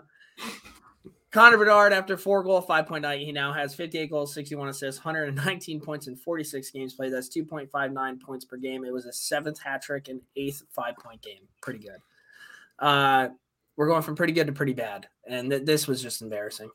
[1.37, 4.55] Connor Bedard, after four goal, five point nine, he now has fifty eight goals, sixty
[4.55, 7.13] one assists, one hundred and nineteen points in forty six games played.
[7.13, 8.87] That's two point five nine points per game.
[8.87, 11.43] It was a seventh hat trick and eighth five point game.
[11.61, 11.99] Pretty good.
[12.79, 13.29] Uh,
[13.77, 16.71] we're going from pretty good to pretty bad, and th- this was just embarrassing.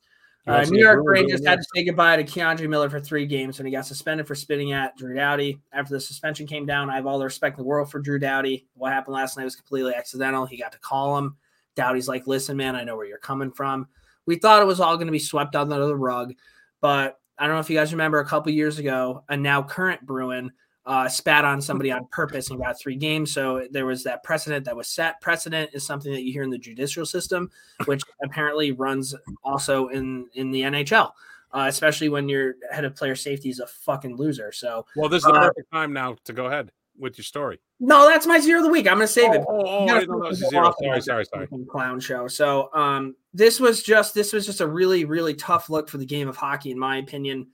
[0.46, 3.66] Uh, New York Rangers had to say goodbye to K'Andre Miller for three games when
[3.66, 5.60] he got suspended for spitting at Drew Doughty.
[5.74, 8.20] After the suspension came down, I have all the respect in the world for Drew
[8.20, 8.68] Doughty.
[8.76, 10.46] What happened last night was completely accidental.
[10.46, 11.38] He got to call him.
[11.76, 13.88] Doughty's like, listen, man, I know where you're coming from.
[14.26, 16.34] We thought it was all going to be swept under the rug,
[16.80, 20.06] but I don't know if you guys remember a couple years ago, a now current
[20.06, 20.52] Bruin
[20.86, 23.32] uh, spat on somebody on purpose and got three games.
[23.32, 25.22] So there was that precedent that was set.
[25.22, 27.50] Precedent is something that you hear in the judicial system,
[27.86, 31.12] which apparently runs also in in the NHL,
[31.54, 34.52] uh, especially when your head of player safety is a fucking loser.
[34.52, 37.60] So Well, this is the Uh, perfect time now to go ahead with your story.
[37.80, 38.88] no, that's my zero of the week.
[38.88, 39.42] I'm gonna save it.
[39.48, 40.74] Oh, oh, You I gotta didn't know that was a go zero.
[40.82, 41.48] Sorry, sorry, sorry.
[41.70, 42.28] Clown show.
[42.28, 46.06] So um, this was just this was just a really really tough look for the
[46.06, 47.48] game of hockey, in my opinion.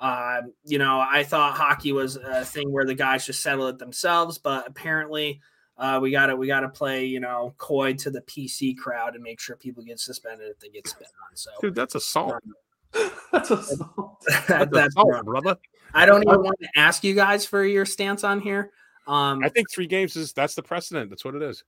[0.00, 3.78] Uh, you know, I thought hockey was a thing where the guys just settle it
[3.78, 5.40] themselves, but apparently.
[5.76, 9.16] Uh, we got to we got to play you know coy to the PC crowd
[9.16, 11.36] and make sure people get suspended if they get spit on.
[11.36, 12.36] So Dude, that's assault.
[13.32, 14.22] That's assault.
[14.46, 15.56] That's, that's assault, brother.
[15.92, 18.70] I don't even want to ask you guys for your stance on here.
[19.06, 21.10] Um, I think three games is that's the precedent.
[21.10, 21.64] That's what it is.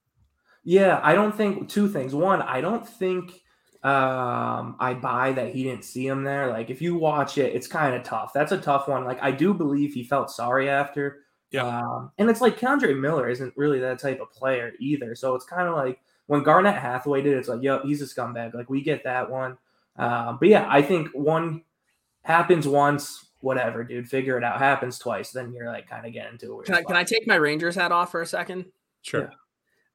[0.64, 2.14] Yeah, I don't think two things.
[2.14, 3.42] One, I don't think
[3.84, 6.48] um I buy that he didn't see him there.
[6.48, 8.32] Like if you watch it, it's kind of tough.
[8.32, 9.04] That's a tough one.
[9.04, 11.24] Like I do believe he felt sorry after.
[11.50, 11.66] Yeah.
[11.66, 15.14] Um, and it's like K'Andre Miller isn't really that type of player either.
[15.14, 18.04] So it's kind of like when Garnett Hathaway did, it, it's like, yep, he's a
[18.04, 18.54] scumbag.
[18.54, 19.56] Like we get that one.
[19.96, 21.62] Um, but yeah, I think one
[22.22, 24.08] happens once, whatever, dude.
[24.08, 24.58] Figure it out.
[24.58, 26.66] Happens twice, then you're like kind of getting to it.
[26.66, 28.66] can I, can I take my Rangers hat off for a second?
[29.02, 29.22] Sure.
[29.22, 29.28] Yeah.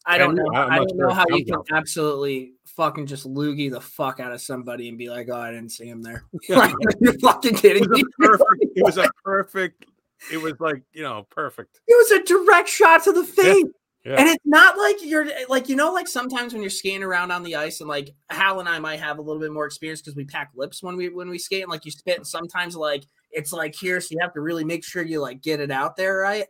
[0.04, 0.48] I don't know.
[0.56, 4.32] I'm I not don't know how you can absolutely fucking just loogie the fuck out
[4.32, 7.84] of somebody and be like, "Oh, I didn't see him there." like, are fucking kidding
[7.84, 8.10] It was me?
[8.18, 8.66] perfect.
[8.76, 9.86] It was a perfect
[10.30, 11.80] it was like you know perfect.
[11.88, 13.66] It was a direct shot to the face.
[14.06, 14.16] Yeah.
[14.18, 17.44] And it's not like you're like you know like sometimes when you're skating around on
[17.44, 20.16] the ice and like Hal and I might have a little bit more experience because
[20.16, 23.04] we pack lips when we when we skate and like you spit and sometimes like
[23.32, 25.96] it's like here so you have to really make sure you like get it out
[25.96, 26.46] there right.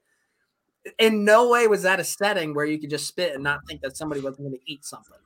[0.98, 3.82] In no way was that a setting where you could just spit and not think
[3.82, 5.18] that somebody wasn't going to eat something.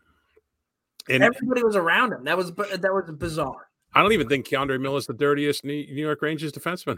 [1.08, 2.26] And Everybody was around him.
[2.26, 3.70] That was that was bizarre.
[3.94, 6.98] I don't even think K'Andre Miller is the dirtiest New New York Rangers defenseman.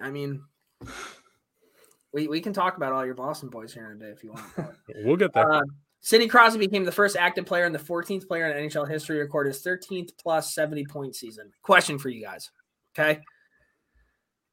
[0.00, 0.42] I mean,
[2.12, 4.32] we, we can talk about all your Boston boys here in a day if you
[4.32, 4.76] want.
[5.04, 5.50] We'll get there.
[5.50, 5.62] Uh,
[6.02, 9.22] Sidney Crosby became the first active player and the 14th player in NHL history to
[9.22, 11.52] record his 13th plus 70 point season.
[11.62, 12.50] Question for you guys.
[12.98, 13.20] Okay.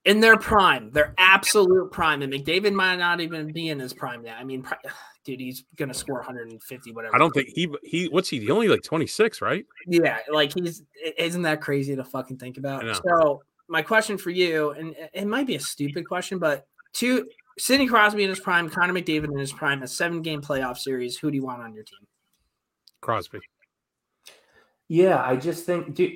[0.07, 4.23] In their prime, their absolute prime, and McDavid might not even be in his prime
[4.23, 4.37] now.
[4.37, 4.77] I mean, pri-
[5.25, 7.13] dude, he's going to score 150, whatever.
[7.13, 8.39] I don't think he he what's he?
[8.39, 9.65] He only like 26, right?
[9.85, 10.81] Yeah, like he's
[11.17, 12.83] isn't that crazy to fucking think about?
[13.05, 17.27] So my question for you, and it might be a stupid question, but two
[17.59, 21.17] Sidney Crosby in his prime, Connor McDavid in his prime, a seven game playoff series.
[21.17, 22.07] Who do you want on your team?
[23.01, 23.39] Crosby.
[24.87, 26.13] Yeah, I just think, dude,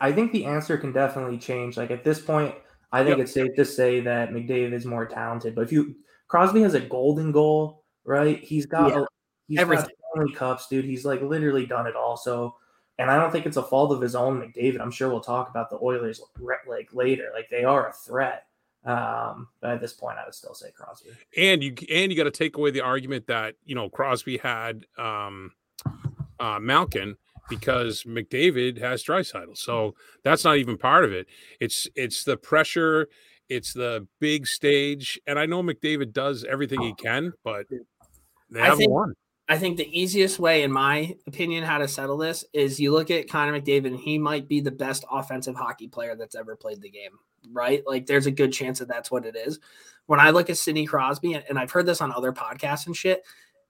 [0.00, 1.76] I think the answer can definitely change.
[1.76, 2.54] Like at this point,
[2.94, 3.24] I think Yep.
[3.24, 5.54] it's safe to say that McDavid is more talented.
[5.54, 5.96] But if you
[6.28, 8.38] Crosby has a golden goal, right?
[8.42, 9.00] He's got Yeah.
[9.02, 9.06] a,
[9.48, 9.90] he's Everything.
[10.14, 10.84] got so cups, dude.
[10.84, 12.16] He's like literally done it all.
[12.16, 12.56] So,
[12.98, 14.80] and I don't think it's a fault of his own, McDavid.
[14.80, 16.20] I'm sure we'll talk about the Oilers
[16.66, 17.30] like later.
[17.34, 18.46] Like they are a threat.
[18.84, 21.10] Um, but at this point, I would still say Crosby.
[21.36, 24.86] And you and you got to take away the argument that you know Crosby had
[24.98, 25.52] um
[26.38, 27.16] uh Malkin
[27.48, 29.46] because McDavid has Draisaitl.
[29.46, 29.54] Hmm.
[29.54, 31.26] So that's not even part of it.
[31.60, 33.08] It's it's the pressure,
[33.48, 37.66] it's the big stage, and I know McDavid does everything he oh, can, but
[38.50, 39.14] they I haven't think- won.
[39.46, 43.10] I think the easiest way, in my opinion, how to settle this is you look
[43.10, 46.80] at Connor McDavid, and he might be the best offensive hockey player that's ever played
[46.80, 47.18] the game,
[47.52, 47.82] right?
[47.86, 49.58] Like, there's a good chance that that's what it is.
[50.06, 53.22] When I look at Sidney Crosby, and I've heard this on other podcasts and shit,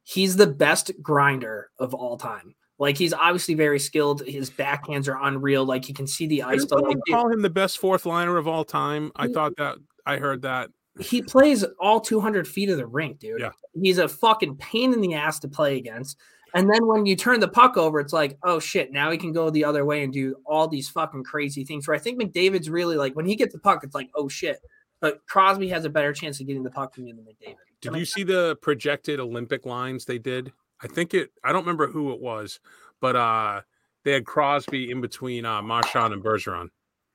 [0.04, 2.54] he's the best grinder of all time.
[2.78, 4.22] Like, he's obviously very skilled.
[4.26, 5.64] His backhands are unreal.
[5.64, 8.48] Like, he can see the ice, but like, call him the best fourth liner of
[8.48, 9.12] all time.
[9.14, 10.70] I thought that I heard that.
[11.00, 13.40] he plays all 200 feet of the rink, dude.
[13.40, 13.50] Yeah.
[13.80, 16.18] He's a fucking pain in the ass to play against.
[16.54, 19.32] And then when you turn the puck over, it's like, oh shit, now he can
[19.32, 21.88] go the other way and do all these fucking crazy things.
[21.88, 24.60] Where I think McDavid's really like when he gets the puck, it's like, oh shit.
[25.00, 27.56] But Crosby has a better chance of getting the puck from you than McDavid.
[27.80, 30.52] Did you see the projected Olympic lines they did?
[30.82, 31.30] I think it.
[31.42, 32.60] I don't remember who it was,
[33.00, 33.62] but uh
[34.04, 36.68] they had Crosby in between uh Marchand and Bergeron.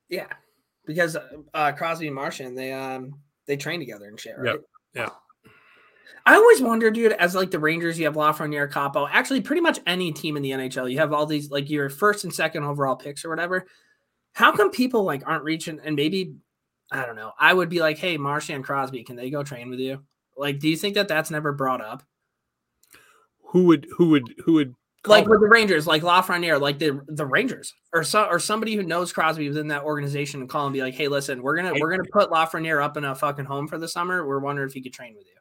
[0.10, 0.28] Yeah,
[0.86, 1.15] because
[1.54, 4.54] uh, Crosby and Marchand they um they train together and shit, right?
[4.54, 4.62] Yep,
[4.95, 5.10] yeah.
[6.26, 9.08] I always wonder, dude, as like the Rangers, you have Lafreniere, Capo.
[9.08, 12.24] Actually, pretty much any team in the NHL, you have all these like your first
[12.24, 13.65] and second overall picks or whatever.
[14.34, 15.80] How come people like aren't reaching?
[15.84, 16.36] And maybe
[16.91, 17.32] I don't know.
[17.39, 20.04] I would be like, hey, Marchand Crosby, can they go train with you?
[20.36, 22.04] Like, do you think that that's never brought up?
[23.49, 24.75] Who would who would who would
[25.07, 28.75] like call with the Rangers, like Lafreniere, like the the Rangers, or so, or somebody
[28.75, 31.73] who knows Crosby within that organization, and call and be like, "Hey, listen, we're gonna
[31.79, 34.27] we're gonna put Lafreniere up in a fucking home for the summer.
[34.27, 35.33] We're wondering if he could train with you."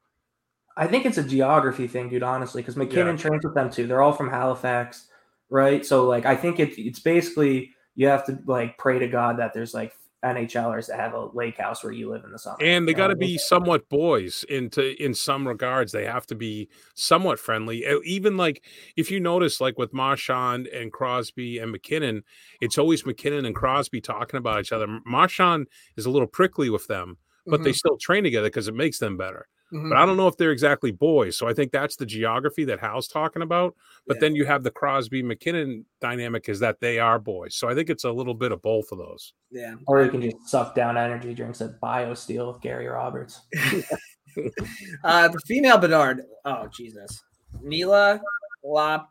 [0.77, 2.23] I think it's a geography thing, dude.
[2.23, 3.87] Honestly, because MacKinnon trains with them too.
[3.87, 5.09] They're all from Halifax,
[5.51, 5.85] right?
[5.85, 9.53] So like, I think it's it's basically you have to like pray to God that
[9.53, 9.93] there's like
[10.25, 12.57] NHLers that have a lake house where you live in the summer.
[12.61, 13.29] and they got to what I mean?
[13.35, 18.65] be somewhat boys into in some regards they have to be somewhat friendly even like
[18.97, 22.25] if you notice like with marchand and crosby and mackinnon
[22.61, 26.89] it's always mackinnon and crosby talking about each other marchand is a little prickly with
[26.89, 27.77] them but they mm-hmm.
[27.77, 29.91] still train together because it makes them better Mhm.
[29.91, 32.81] but i don't know if they're exactly boys so i think that's the geography that
[32.81, 33.75] hal's talking about
[34.07, 34.21] but Yeah.
[34.21, 37.91] then you have the crosby mackinnon dynamic is that they are boys so i think
[37.91, 39.75] it's a little bit of both of those yeah.
[39.87, 43.41] Or you can just suck down energy drinks at BioSteel with Gary Roberts.
[45.05, 46.23] Uh, the female Bedard.
[46.45, 47.23] Oh Jesus,
[47.63, 48.21] Nila
[48.63, 49.07] La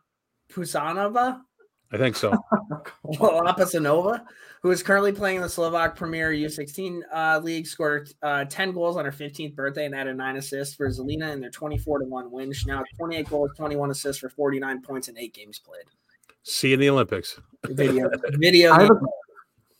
[0.50, 1.40] Pusanova,
[1.92, 2.32] i think so
[3.16, 4.22] Lopusanova,
[4.62, 8.96] who is currently playing in the Slovak Premier U16 uh, league, scored uh, 10 goals
[8.96, 12.30] on her 15th birthday and added nine assists for Zelina in their 24 to one
[12.30, 12.52] win.
[12.52, 15.84] She now has 28 goals, 21 assists for 49 points in eight games played.
[16.42, 18.72] see you in the olympics Video, video.
[18.72, 19.00] I have a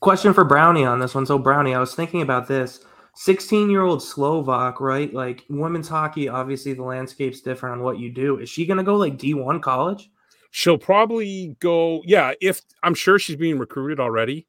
[0.01, 1.27] question for Brownie on this one.
[1.27, 2.81] So Brownie, I was thinking about this.
[3.15, 5.13] 16 year old Slovak, right?
[5.13, 8.39] Like women's hockey, obviously the landscape's different on what you do.
[8.39, 10.11] Is she gonna go like D1 college?
[10.51, 14.47] She'll probably go yeah if i'm sure she's being recruited already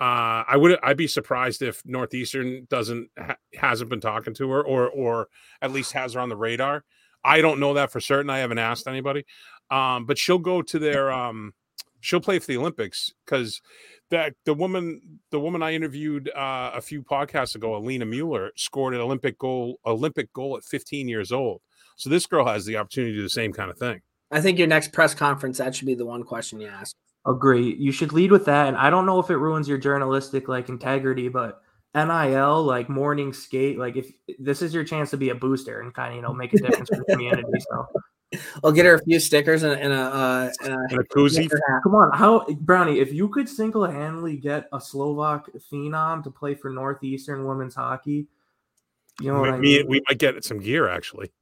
[0.00, 4.62] uh i would i'd be surprised if northeastern doesn't ha- hasn't been talking to her
[4.62, 5.28] or or
[5.62, 6.84] at least has her on the radar
[7.24, 9.24] i don't know that for certain i haven't asked anybody
[9.70, 11.52] um but she'll go to their um
[12.00, 13.60] she'll play for the olympics because
[14.10, 18.94] that the woman the woman I interviewed uh, a few podcasts ago, Alina Mueller, scored
[18.94, 21.62] an Olympic goal Olympic goal at 15 years old.
[21.96, 24.00] So this girl has the opportunity to do the same kind of thing.
[24.30, 26.94] I think your next press conference that should be the one question you ask.
[27.26, 27.74] Agree.
[27.78, 28.68] You should lead with that.
[28.68, 31.60] And I don't know if it ruins your journalistic like integrity, but
[31.94, 35.92] NIL, like morning skate, like if this is your chance to be a booster and
[35.92, 37.42] kind of you know make a difference for the community.
[37.70, 37.86] So
[38.64, 41.50] I'll get her a few stickers and, and a, uh, and a And a koozie.
[41.82, 46.54] come on, how Brownie, if you could single handedly get a Slovak phenom to play
[46.54, 48.28] for Northeastern women's hockey,
[49.20, 49.86] you know what I mean?
[49.88, 51.32] we might get some gear actually.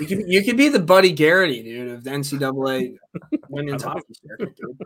[0.00, 2.96] You could you could be the Buddy Garrity, dude, of the NCAA
[3.50, 4.78] women's hockey circuit, dude.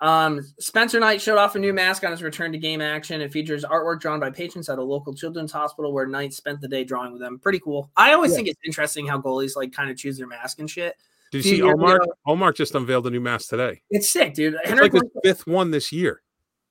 [0.00, 3.20] Um, Spencer Knight showed off a new mask on his return to game action.
[3.20, 6.66] It features artwork drawn by patients at a local children's hospital where Knight spent the
[6.66, 7.38] day drawing with them.
[7.38, 7.88] Pretty cool.
[7.96, 8.38] I always Yeah.
[8.38, 10.96] think it's interesting how goalies like kind of choose their mask and shit.
[11.30, 12.00] Did you see Omar?
[12.26, 13.80] Omar just unveiled a new mask today.
[13.90, 14.56] It's sick, dude.
[14.64, 16.20] It's like his fifth one this year.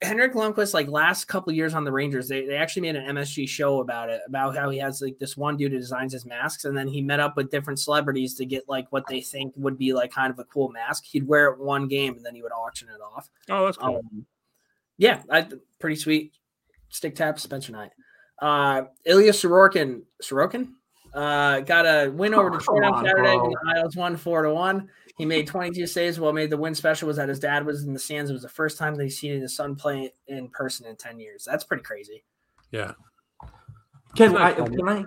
[0.03, 3.47] Henrik Lundqvist, like last couple years on the Rangers, they, they actually made an MSG
[3.47, 6.65] show about it, about how he has like this one dude who designs his masks,
[6.65, 9.77] and then he met up with different celebrities to get like what they think would
[9.77, 11.05] be like kind of a cool mask.
[11.05, 13.29] He'd wear it one game and then he would auction it off.
[13.49, 13.97] Oh, that's cool.
[13.97, 14.25] Um,
[14.97, 15.47] yeah, I
[15.79, 16.33] pretty sweet.
[16.89, 17.91] Stick tap, Spencer Knight.
[18.41, 20.71] Uh, Ilya Sorokin, Sorokin,
[21.13, 23.35] uh, got a win over Detroit on on, Saturday.
[23.35, 23.49] bro.
[23.49, 24.89] the Isles won four to one.
[25.21, 26.19] He made 22 saves.
[26.19, 28.31] What made the win special was that his dad was in the stands.
[28.31, 31.19] It was the first time that he's seen his son play in person in 10
[31.19, 31.45] years.
[31.47, 32.23] That's pretty crazy.
[32.71, 32.93] yeah.
[34.15, 34.53] Can I?
[34.53, 35.05] Can I?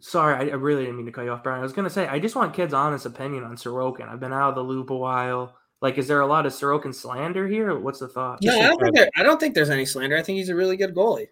[0.00, 1.60] Sorry, I, I really didn't mean to cut you off, Brian.
[1.60, 4.08] I was gonna say I just want kids' honest opinion on Sorokin.
[4.08, 5.54] I've been out of the loop a while.
[5.80, 7.78] Like, is there a lot of Sorokin slander here?
[7.78, 8.40] What's the thought?
[8.42, 10.16] No, I don't think there, I don't think there's any slander.
[10.16, 11.28] I think he's a really good goalie.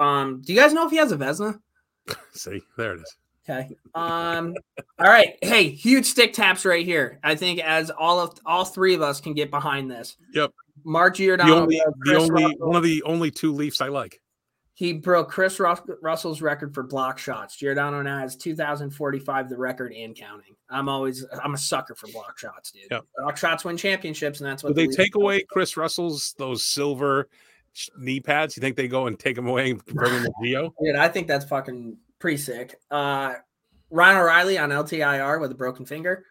[0.00, 1.60] Um, do you guys know if he has a Vezina?
[2.32, 3.16] See, there it is.
[3.48, 3.74] Okay.
[3.94, 4.54] Um.
[4.98, 5.36] all right.
[5.42, 7.18] Hey, huge stick taps right here.
[7.24, 10.16] I think as all of all three of us can get behind this.
[10.34, 10.52] Yep.
[10.84, 11.62] Mark The Giordano.
[11.62, 14.20] only, the only, Russell- one of the only two Leafs I like.
[14.74, 17.56] he broke Kris Rus- Russell's record for block shots.
[17.56, 20.54] Giordano now has 2,045, the record and counting.
[20.70, 22.84] I'm always I'm a sucker for block shots, dude.
[22.90, 23.02] Yep.
[23.18, 26.64] Block shots win championships, and that's what Would they the take away Kris Russell's those
[26.64, 27.28] silver
[27.98, 28.56] knee pads?
[28.56, 30.74] You think they go and take them away and bring them to Geo?
[30.82, 32.76] Dude, I think that's fucking pretty sick.
[32.90, 33.34] Uh,
[33.90, 36.24] Ryan O'Reilly on LTIR with a broken finger.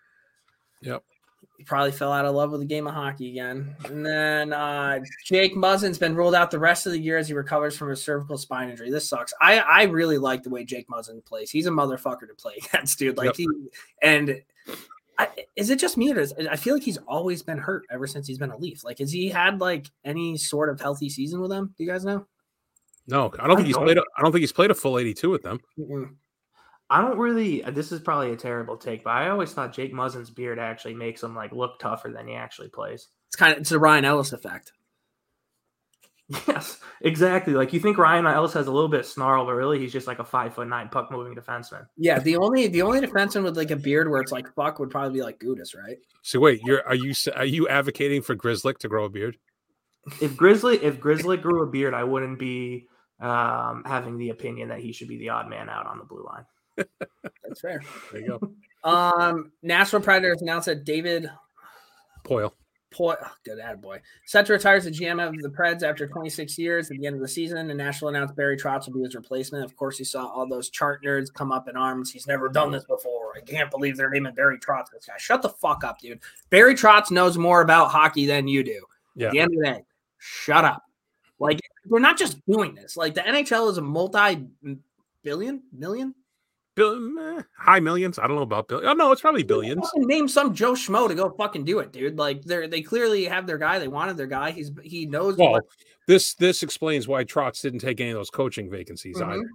[0.82, 1.04] Yep.
[1.58, 3.76] He probably fell out of love with the game of hockey again.
[3.84, 7.34] And then uh, Jake Muzzin's been ruled out the rest of the year as he
[7.34, 8.90] recovers from his cervical spine injury.
[8.90, 9.34] This sucks.
[9.42, 11.52] I, I really like the way Jake Muzzin plays.
[11.52, 13.18] He's a motherfucker to play against, dude.
[13.18, 13.36] Like Yep.
[13.36, 13.48] he
[14.02, 14.42] and
[15.18, 18.08] I, is it just me or does I feel like he's always been hurt ever
[18.08, 18.86] since he's been a Leaf?
[18.86, 21.74] Like, has he had like any sort of healthy season with them?
[21.78, 22.26] Do you guys know?
[23.10, 23.86] No, I don't think he's don't.
[23.86, 23.98] played.
[23.98, 25.60] A, I don't think he's played a full eighty-two with them.
[25.78, 26.12] Mm-mm.
[26.90, 27.64] I don't really.
[27.64, 30.96] Uh, this is probably a terrible take, but I always thought Jake Muzzin's beard actually
[30.96, 33.08] makes him like look tougher than he actually plays.
[33.28, 34.72] It's kind of it's a Ryan Ellis effect.
[36.48, 37.54] Yes, exactly.
[37.54, 40.06] Like you think Ryan Ellis has a little bit of snarl, but really he's just
[40.06, 41.88] like a five foot nine puck moving defenseman.
[41.98, 44.92] Yeah, the only the only defenseman with like a beard where it's like fuck would
[44.92, 45.98] probably be like Gudas, right?
[46.22, 49.38] So wait, you're are you are you advocating for Grizzly to grow a beard?
[50.22, 52.88] If Grizzly if Grizzly grew a beard, I wouldn't be
[53.20, 56.26] um, having the opinion that he should be the odd man out on the blue
[56.26, 56.46] line.
[57.44, 57.82] That's fair.
[58.12, 61.30] There you go, Um, Nashville Predators announced that David
[62.24, 62.54] Poile.
[62.92, 66.08] Poy, oh, good ad boy, set to retire as the GM of the Preds after
[66.08, 67.70] 26 years at the end of the season.
[67.70, 69.64] And Nashville announced Barry Trotz will be his replacement.
[69.64, 72.10] Of course, he saw all those chart nerds come up in arms.
[72.10, 73.34] He's never done this before.
[73.38, 75.14] I can't believe they're naming Barry Trotz this guy.
[75.20, 76.20] Shut the fuck up, dude.
[76.50, 78.84] Barry Trotz knows more about hockey than you do.
[79.16, 79.84] Yeah, At the end of the day,
[80.18, 80.82] shut up.
[81.40, 82.98] Like we're not just doing this.
[82.98, 86.16] Like the NHL is a multi-billion, million.
[86.78, 88.20] Eh, high millions.
[88.20, 88.90] I don't know about billion.
[88.90, 89.90] Oh no, it's probably billions.
[89.96, 92.18] Name some Joe Schmo to go fucking do it, dude.
[92.18, 93.80] Like they're they clearly have their guy.
[93.80, 94.52] They wanted their guy.
[94.52, 95.36] He's he knows.
[95.38, 95.66] Well, what,
[96.08, 99.28] this this explains why Trotz didn't take any of those coaching vacancies Mhm.
[99.28, 99.50] either.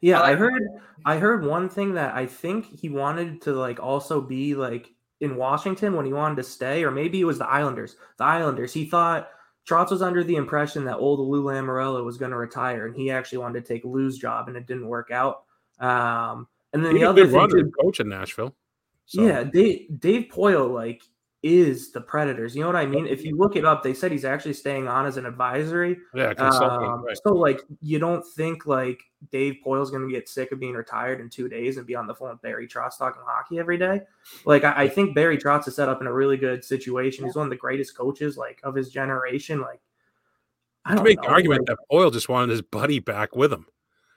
[0.00, 0.62] Yeah, I I heard
[1.04, 5.36] I heard one thing that I think he wanted to like also be like in
[5.36, 7.96] Washington when he wanted to stay, or maybe it was the Islanders.
[8.16, 8.72] The Islanders.
[8.72, 9.28] He thought
[9.68, 13.10] Trotz was under the impression that old Lou Lamoriello was going to retire, and he
[13.10, 15.42] actually wanted to take Lou's job, and it didn't work out.
[15.78, 18.54] Um, and then He the other thing, runner, too, coach in Nashville.
[19.04, 21.02] So, yeah, Dave Dave Poile like
[21.42, 22.54] is the Predators.
[22.56, 23.06] You know what I mean?
[23.06, 25.96] If you look it up, they said he's actually staying on as an advisory.
[26.14, 26.32] yeah.
[26.38, 27.16] Um, right.
[27.22, 31.30] So like you don't think like Dave Poile's gonna get sick of being retired in
[31.30, 34.00] two days and be on the phone with Barry Trotz talking hockey every day?
[34.44, 37.24] Like I, I think Barry Trotz is set up in a really good situation.
[37.24, 39.60] He's one of the greatest coaches like of his generation.
[39.60, 39.80] Like
[40.84, 43.52] I don't make know, the argument like- that Poyle just wanted his buddy back with
[43.52, 43.66] him.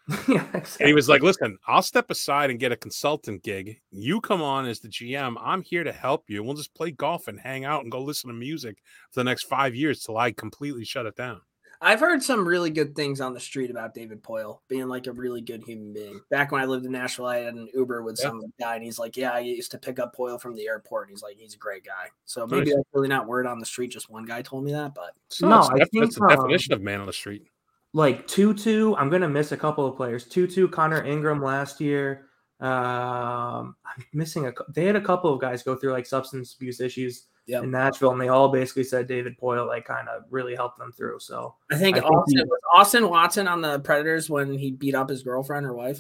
[0.28, 3.80] yeah, And he was like, "Listen, I'll step aside and get a consultant gig.
[3.92, 5.36] You come on as the GM.
[5.40, 6.44] I'm here to help you.
[6.44, 8.78] We'll just play golf and hang out and go listen to music
[9.12, 11.42] for the next five years till I completely shut it down."
[11.84, 15.12] I've heard some really good things on the street about David Poile being like a
[15.14, 16.22] really good human being.
[16.30, 18.28] Back when I lived in Nashville, I had an Uber with Yeah.
[18.30, 21.08] some guy, and he's like, "Yeah, I used to pick up Poile from the airport."
[21.08, 22.76] And he's like, "He's a great guy." So maybe Nice.
[22.76, 23.88] that's really not word on the street.
[23.92, 26.24] Just one guy told me that, but So No, it's I def- think, that's the
[26.24, 27.48] um, definition of man on the street.
[27.94, 28.96] Like Tootoo.
[28.98, 30.26] I'm gonna miss a couple of players.
[30.28, 32.28] Tootoo, Connor Ingram last year.
[32.62, 34.52] Um, I'm missing a.
[34.54, 37.64] cou- They had a couple of guys go through like substance abuse issues Yep.
[37.64, 40.92] in Nashville, and they all basically said David Poile like kind of really helped them
[40.92, 41.20] through.
[41.20, 44.72] So I think, I think Austin he- was Austin Watson on the Predators when he
[44.72, 46.00] beat up his girlfriend or wife,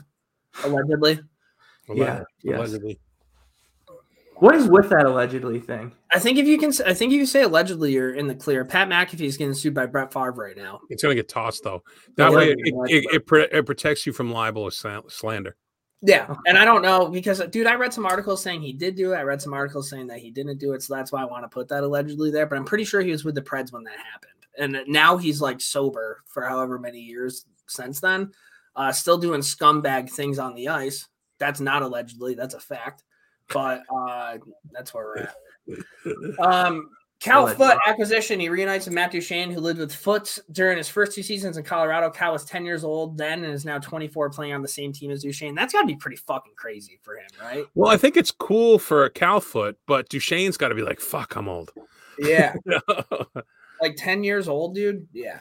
[0.63, 1.19] allegedly.
[1.89, 2.77] yeah, yes.
[4.41, 4.47] Allegedly.
[4.47, 5.91] What is with that allegedly thing?
[6.11, 8.65] I think if you can, I think if you say allegedly, you're in the clear.
[8.65, 10.81] Pat McAfee is getting sued by Brett Favre right now.
[10.89, 11.83] It's going to get tossed though.
[12.17, 15.55] That Yeah, way, it, it, it, it protects you from libel or slander.
[16.03, 19.13] Yeah, and I don't know because, dude, I read some articles saying he did do
[19.13, 19.17] it.
[19.17, 21.43] I read some articles saying that he didn't do it, so that's why I want
[21.43, 22.47] to put that allegedly there.
[22.47, 25.41] But I'm pretty sure he was with the Preds when that happened, and now he's
[25.41, 28.31] like sober for however many years since then,
[28.75, 31.07] uh, still doing scumbag things on the ice.
[31.37, 33.03] That's not allegedly, that's a fact.
[33.53, 34.37] But uh,
[34.71, 35.35] that's where we're at.
[36.39, 37.67] Um, Cal Allegedly.
[37.67, 38.39] Foote acquisition.
[38.39, 41.63] He reunites with Matt Duchene, who lived with Foote during his first two seasons in
[41.63, 42.09] Colorado.
[42.09, 45.11] Cal was 10 years old then and is now 24 playing on the same team
[45.11, 45.53] as Duchene.
[45.53, 47.65] That's got to be pretty fucking crazy for him, right?
[47.75, 50.99] Well, I think it's cool for a Cal Foote, but Duchene's got to be like,
[50.99, 51.71] "Fuck, I'm old."
[52.17, 52.55] Yeah.
[53.81, 55.07] like 10 years old, dude.
[55.13, 55.39] Yeah.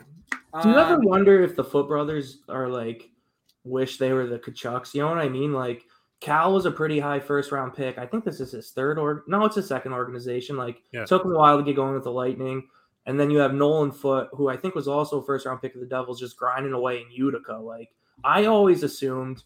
[0.62, 3.08] Do you ever Um, wonder if the Foote brothers are like
[3.64, 4.92] wish they were the Tkachuks?
[4.92, 5.54] You know what I mean?
[5.54, 5.84] Like
[6.20, 7.96] Cal was a pretty high first round pick.
[7.98, 10.56] I think this is his third or no, it's his second organization.
[10.56, 11.04] Like Yeah.
[11.06, 12.68] took him a while to get going with the Lightning.
[13.06, 15.74] And then you have Nolan Foote, who I think was also a first round pick
[15.74, 17.54] of the Devils, just grinding away in Utica.
[17.54, 17.88] Like
[18.22, 19.42] I always assumed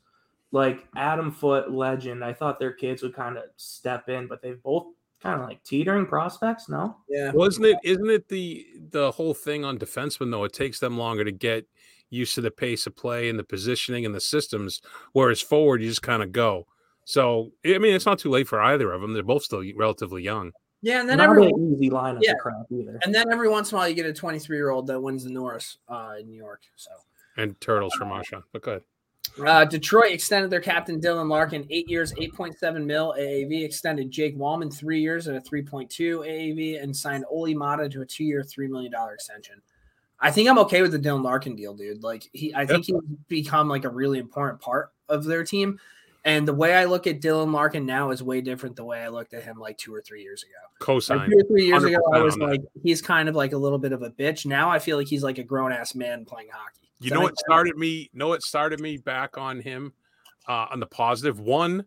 [0.50, 2.24] like Adam Foote, legend.
[2.24, 4.86] I thought their kids would kind of step in, but they've both
[5.22, 6.96] kind of like teetering prospects, no?
[7.08, 7.30] yeah.
[7.32, 7.76] Well, isn't it?
[7.84, 10.44] Isn't it the the whole thing on defensemen though?
[10.44, 11.66] It takes them longer to get
[12.14, 14.80] used to the pace of play and the positioning and the systems.
[15.12, 16.66] Whereas forward, you just kind of go.
[17.04, 19.12] So I mean, it's not too late for either of them.
[19.12, 20.52] They're both still relatively young.
[20.82, 21.00] Yeah.
[21.00, 22.32] And then Not every, an easy lineup Yeah.
[22.32, 22.98] to crap either.
[23.04, 25.24] and then every once in a while, you get a 23 year old that wins
[25.24, 26.62] the Norris uh, in New York.
[26.76, 26.90] So.
[27.36, 28.42] And turtles from Marshawn.
[28.52, 28.82] But go ahead.
[29.44, 33.64] Uh, Detroit extended their captain Dylan Larkin eight years, 8.7 mil AAV.
[33.64, 38.06] Extended Jake Walman three years at a 3.2 AAV, and signed Olli Maatta to a
[38.06, 39.60] two-year, three million dollar extension.
[40.20, 42.02] I think I'm okay with the Dylan Larkin deal, dude.
[42.02, 42.96] Like he, I think he's
[43.28, 45.78] become like a really important part of their team.
[46.26, 49.08] And the way I look at Dylan Larkin now is way different the way I
[49.08, 50.52] looked at him like two or three years ago.
[50.80, 51.28] Like Cosign.
[51.30, 53.92] two or three years ago, I was like, he's kind of like a little bit
[53.92, 54.46] of a bitch.
[54.46, 56.90] Now I feel like he's like a grown ass man playing hockey.
[57.00, 58.08] You Does that know what started me?
[58.14, 59.92] Know what started me back on him
[60.48, 61.32] uh, on the?
[61.34, 61.84] One,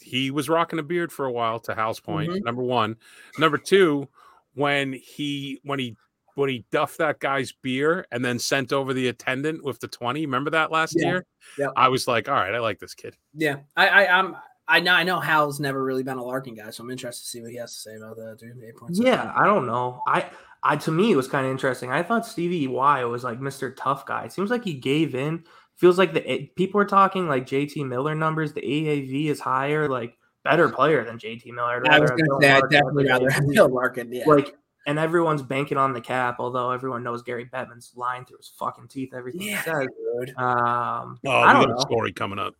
[0.00, 1.58] he was rocking a beard for a while.
[1.60, 2.44] To Hal's point, Mhm.
[2.44, 2.96] number one.
[3.38, 4.08] Number two,
[4.54, 5.96] when he when he
[6.34, 10.26] when he duffed that guy's beer and then sent over the attendant with the twenty.
[10.26, 11.06] Remember that last Yeah.
[11.06, 11.26] year?
[11.58, 11.72] Yep.
[11.76, 13.16] I was like, all right, I like this kid.
[13.34, 15.20] Yeah, I, I, I'm, I know, I know.
[15.20, 17.72] Hal's never really been a Larkin guy, so I'm interested to see what he has
[17.74, 18.62] to say about that, dude.
[18.66, 18.98] Eight points.
[18.98, 20.00] Yeah, I don't know.
[20.08, 20.30] I,
[20.62, 21.90] I to me it was kind of interesting.
[21.90, 23.74] I thought Stevie Y was like Mr.
[23.76, 24.24] Tough Guy.
[24.24, 25.44] It seems like he gave in.
[25.76, 28.52] Feels like the eh, people are talking like JT Miller numbers.
[28.54, 31.82] The AAV is higher, like better player than JT Miller.
[31.84, 34.12] I'd I was gonna say, I definitely rather have Larkin.
[34.12, 34.54] Yeah, Like,
[34.86, 36.36] and everyone's banking on the cap.
[36.38, 39.14] Although everyone knows Gary Bettman's lying through his fucking teeth.
[39.14, 39.86] Everything yeah, he says.
[40.26, 40.36] dude.
[40.36, 41.78] Um, Oh, I don't got a know.
[41.80, 42.54] story coming up.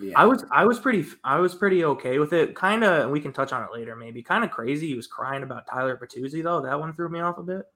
[0.00, 0.14] Yeah.
[0.16, 2.54] I was I was pretty I was pretty okay with it.
[2.54, 4.22] Kind of we can touch on it later maybe.
[4.22, 4.86] Kind of crazy.
[4.88, 6.62] He was crying about Tyler Bertuzzi though.
[6.62, 7.66] That one threw me off a bit.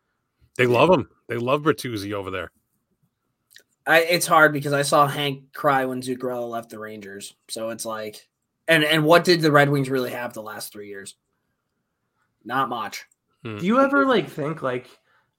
[0.56, 1.10] They love him.
[1.26, 2.50] They love Bertuzzi over there.
[3.86, 7.84] I, it's hard because I saw Hank cry when Zuccarello left the Rangers, so it's
[7.84, 8.26] like,
[8.66, 11.16] and and what did the Red Wings really have the last three years?
[12.44, 13.04] Not much.
[13.44, 13.58] Hmm.
[13.58, 14.88] Do you ever like think like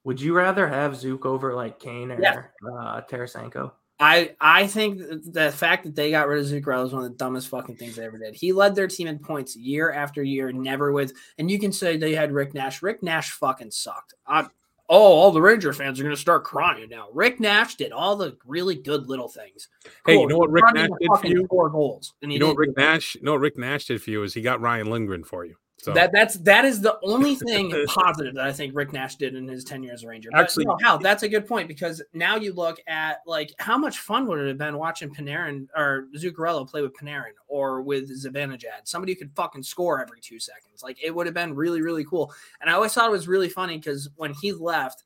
[0.04, 2.44] would you rather have Zook over like Kane or Yeah.
[2.64, 3.72] uh Tarasenko?
[4.00, 5.00] I I think
[5.34, 7.96] the fact that they got rid of Zuccarello is one of the dumbest fucking things
[7.96, 8.36] they ever did.
[8.36, 11.14] He led their team in points year after year, never with.
[11.38, 12.84] And you can say they had Rick Nash.
[12.84, 14.14] Rick Nash fucking sucked.
[14.28, 14.42] I,
[14.90, 17.08] oh, all the Ranger fans are gonna start crying now.
[17.14, 19.70] Rick Nash did all the really good little things.
[20.06, 21.48] Hey, you know what Rick Nash into did for you?
[21.50, 23.16] Four goals, and he You know what Rick Nash?
[23.16, 25.56] You know what Rick Nash did for you is he got Ryan Lindgren for you.
[25.78, 29.36] So That that's that is the only thing positive that I think Rick Nash did
[29.36, 30.30] in his 10 years as a Ranger.
[30.32, 33.78] But Actually- no, Hal, that's a good point because now you look at like how
[33.78, 38.10] much fun would it have been watching Panarin or Zuccarello play with Panarin or with
[38.10, 40.82] Zibanejad, somebody who could fucking score every two seconds.
[40.82, 42.34] Like it would have been really, really cool.
[42.62, 45.04] And I always thought it was really funny because when he left,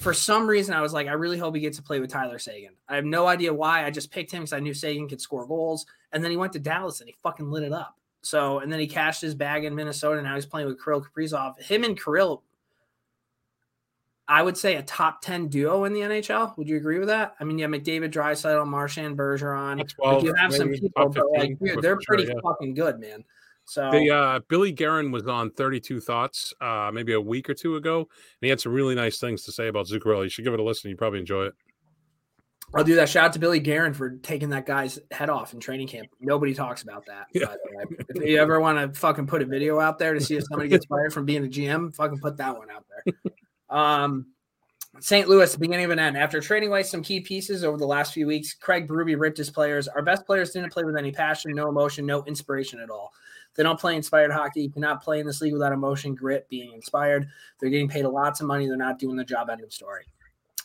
[0.00, 2.38] for some reason, I was like, I really hope he gets to play with Tyler
[2.38, 2.74] Seguin.
[2.88, 3.84] I have no idea why.
[3.84, 5.86] I just picked him because I knew Seguin could score goals.
[6.12, 7.96] And then he went to Dallas and he fucking lit it up.
[8.24, 10.18] So, and then he cashed his bag in Minnesota.
[10.18, 11.60] And now he's playing with Kirill Kaprizov.
[11.60, 12.42] Him and Kirill,
[14.26, 16.56] I would say a top 10 duo in the NHL.
[16.56, 17.34] Would you agree with that?
[17.38, 19.78] I mean, have McDavid, Draisaitl, Marchand, Bergeron.
[19.78, 22.40] Top 12, Like, you have some people, but like, dude, they're sure, pretty yeah.
[22.42, 23.24] fucking good, man.
[23.66, 27.76] So, They uh Billy Guerin was on 32 Thoughts uh maybe a week or two
[27.76, 28.08] ago, and
[28.42, 30.22] he had some really nice things to say about Zuccarello.
[30.22, 30.90] You should give it a listen.
[30.90, 31.54] You probably enjoy it.
[32.76, 33.08] I'll do that.
[33.08, 36.08] Shout out to Billy Guerin for taking that guy's head off in training camp.
[36.20, 37.26] Nobody talks about that.
[37.32, 37.46] Yeah.
[37.46, 37.54] by.
[38.08, 40.68] If you ever want to fucking put a video out there to see if somebody
[40.68, 43.14] gets fired from being a GM, fucking put that one out there.
[43.70, 44.26] Um,
[45.00, 45.28] St.
[45.28, 46.16] Louis, beginning of an end.
[46.16, 49.50] After trading away some key pieces over the last few weeks, Craig Berube ripped his
[49.50, 49.88] players.
[49.88, 53.12] Our best players didn't play with any passion, no emotion, no inspiration at all.
[53.54, 54.62] They don't play inspired hockey.
[54.62, 57.28] You cannot play in this league without emotion, grit, being inspired.
[57.58, 58.66] They're getting paid lots of money.
[58.66, 59.50] They're not doing the job.
[59.50, 60.04] End of story.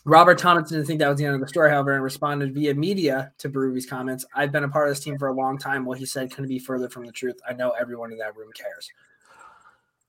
[0.04, 2.74] Robert Thomas didn't think that was the end of the story, however, and responded via
[2.74, 4.24] media to Berube's comments.
[4.34, 5.84] I've been a part of this team for a long time.
[5.84, 7.38] What he said couldn't be further from the truth.
[7.46, 8.90] I know everyone in that room cares.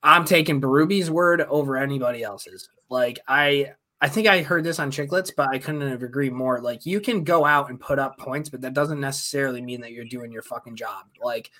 [0.03, 2.69] I'm taking Berube's word over anybody else's.
[2.89, 6.59] Like I I think I heard this on Chicklets, but I couldn't have agreed more.
[6.59, 9.91] Like you can go out and put up points, but that doesn't necessarily mean that
[9.91, 11.05] you're doing your fucking job.
[11.21, 11.51] Like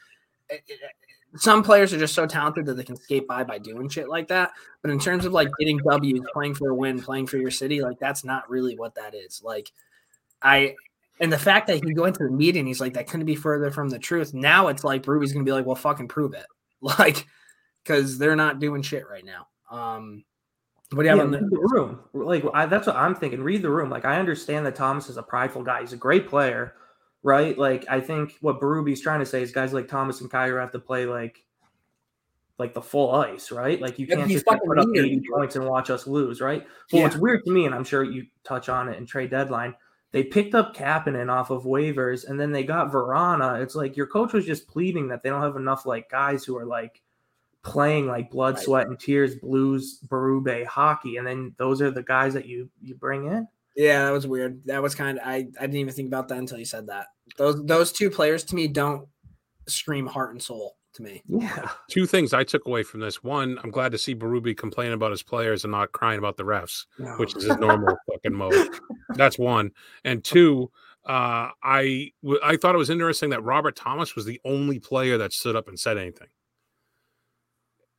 [1.36, 4.28] some players are just so talented that they can skate by by doing shit like
[4.28, 4.52] that.
[4.82, 7.82] But in terms of like getting W's, playing for a win, playing for your city,
[7.82, 9.42] like that's not really what that is.
[9.44, 9.72] Like
[10.42, 10.76] I
[11.20, 13.36] and the fact that he can go into the meeting, he's like, that couldn't be
[13.36, 14.34] further from the truth.
[14.34, 16.46] Now it's like Ruby's gonna be like, well, fucking prove it.
[16.84, 17.28] Like,
[17.84, 19.48] because they're not doing shit right now.
[19.70, 20.24] Um
[20.92, 22.00] what do you Yeah, have on the the room.
[22.14, 23.42] Like I, that's what I'm thinking.
[23.42, 23.90] Read the room.
[23.90, 25.82] Like I understand that Thomas is a prideful guy.
[25.82, 26.74] He's a great player,
[27.24, 27.58] right?
[27.58, 30.72] Like I think what Berube's trying to say is guys like Thomas and Kyrou have
[30.72, 31.44] to play like
[32.58, 33.82] like the full ice, right?
[33.82, 35.26] Like you Yeah, can't just put up 80 dude.
[35.34, 36.66] points and watch us lose, right?
[36.92, 37.04] But Yeah.
[37.04, 39.74] what's weird to me, and I'm sure you touch on it in trade deadline,
[40.12, 43.62] they picked up Kapanen off of waivers and then they got Vrana.
[43.64, 46.56] It's like your coach was just pleading that they don't have enough like guys who
[46.58, 47.02] are like
[47.64, 48.64] playing like blood, Right.
[48.64, 52.94] sweat, and tears, blues, Berube hockey, and then those are the guys that you you
[52.96, 53.48] bring in.
[53.76, 54.62] Yeah, that was weird.
[54.66, 57.08] That was kind of I, I didn't even think about that until you said that.
[57.38, 59.08] Those those two players to me don't
[59.68, 61.24] scream heart and soul to me.
[61.28, 63.24] Yeah, Two things I took away from this.
[63.24, 66.44] One, I'm glad to see Berube complain about his players and not crying about the
[66.44, 66.86] refs,
[67.18, 68.68] which is his normal fucking mode.
[69.16, 69.72] That's one.
[70.04, 70.70] And two,
[71.06, 75.18] uh, I w- I thought it was interesting that Robert Thomas was the only player
[75.20, 76.28] that stood up and said anything.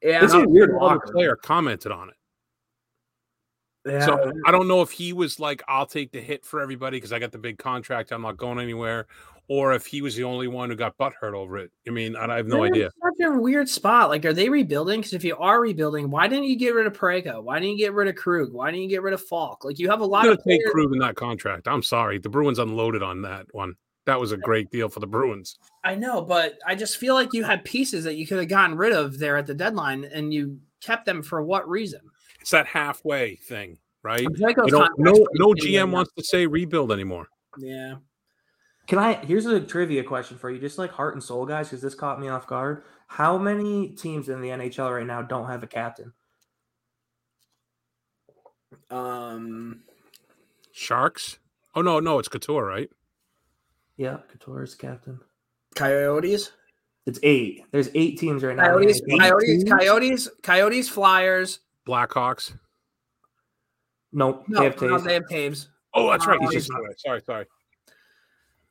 [0.03, 2.15] yeah, It's a weird No other player commented on it.
[3.85, 4.07] Yeah.
[4.07, 7.13] So I don't know if he was like, I'll take the hit for everybody because
[7.13, 8.13] I got the big contract.
[8.13, 9.07] I'm not going anywhere.
[9.49, 11.73] Or if he was the only one who got butthurt over it.
[11.87, 12.91] I mean, I have no They're idea.
[13.03, 14.09] Such a weird spot.
[14.09, 15.01] Like, are they rebuilding?
[15.01, 17.43] Because if you are rebuilding, why didn't you get rid of Parayko?
[17.43, 18.53] Why didn't you get rid of Krug?
[18.53, 19.65] Why didn't you get rid of Faulk?
[19.65, 21.67] Like, you have a lot of to take Krug in that contract.
[21.67, 22.19] I'm sorry.
[22.19, 23.75] The Bruins unloaded on that one.
[24.07, 25.59] That was a great deal for the Bruins.
[25.85, 28.77] I know, but I just feel like you had pieces that you could have gotten
[28.77, 32.01] rid of there at the deadline, and you kept them for what reason?
[32.43, 34.27] It's that halfway thing, right?
[34.27, 37.29] Parayko's You don't, contract's no, no GM wants to say rebuild anymore.
[37.57, 37.95] Yeah.
[38.89, 39.15] Can I?
[39.25, 42.21] Here's a trivia question for you, just like heart and soul guys, because this caught
[42.21, 42.83] me off guard.
[43.07, 46.13] How many teams in the NHL right now don't have a captain?
[48.91, 49.83] Um.
[50.73, 51.39] Sharks?
[51.77, 52.91] Oh no, no, it's Couture, right?
[53.97, 55.21] Yeah, Couture is captain.
[55.77, 56.51] Coyotes.
[57.07, 57.65] It's eight.
[57.71, 58.65] There's eight teams right now.
[58.65, 59.01] Coyotes.
[59.09, 59.65] Coyotes.
[59.65, 60.29] Coyotes.
[60.43, 60.89] Coyotes.
[60.89, 61.61] Flyers.
[61.87, 62.57] Blackhawks.
[64.13, 65.05] Nope, No, they have no, Toews.
[65.05, 65.69] they have Toews.
[65.95, 66.39] Oh, that's right.
[66.41, 67.47] He's just sorry, sorry.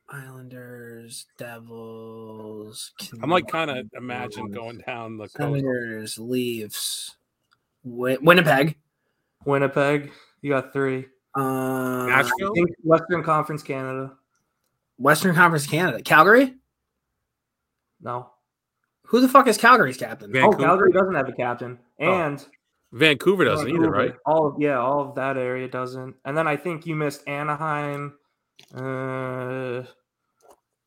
[0.09, 2.91] Islanders, Devils.
[3.23, 5.37] I'm like kind of imagine going down the coast.
[5.37, 7.15] Senators, Leafs,
[7.85, 8.77] Wi- Winnipeg.
[9.45, 10.11] Winnipeg.
[10.41, 11.05] You got three.
[11.37, 12.53] Uh, I Nashville.
[12.53, 14.13] think Western Conference Canada.
[14.97, 16.01] Western Conference Canada.
[16.03, 16.55] Calgary?
[18.01, 18.31] No.
[19.05, 20.31] Who the fuck is Calgary's captain?
[20.31, 21.79] Van- Oh, Calgary doesn't have a captain.
[22.01, 22.45] Oh, And
[22.93, 24.13] Vancouver doesn't either, right?
[24.25, 26.15] All of yeah, all of that area doesn't.
[26.25, 28.13] And then I think you missed Anaheim,
[28.75, 29.83] uh,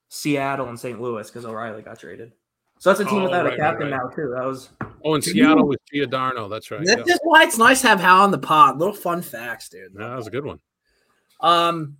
[0.08, 1.00] Seattle, and St.
[1.00, 2.32] Louis because O'Reilly got traded.
[2.78, 3.96] So that's a team Oh, without right, a captain right.
[4.02, 4.34] now too.
[4.36, 4.68] That was
[5.04, 6.48] Oh, in Seattle with Giordano.
[6.48, 6.84] That's right.
[6.84, 7.04] That's Yeah.
[7.06, 8.78] just why it's nice to have Hal on the pod.
[8.78, 9.92] Little fun facts, dude.
[9.98, 10.60] Yeah, that was a good one.
[11.40, 11.96] Um,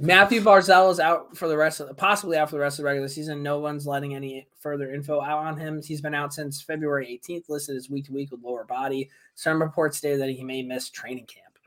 [0.00, 2.86] Mathew Barzal is out for the rest of possibly out for the rest of the
[2.86, 3.42] regular season.
[3.42, 5.82] No one's letting any further info out on him.
[5.82, 9.10] He's been out since February 18th, listed as week to week with lower body.
[9.34, 11.58] Some reports say that he may miss training camp.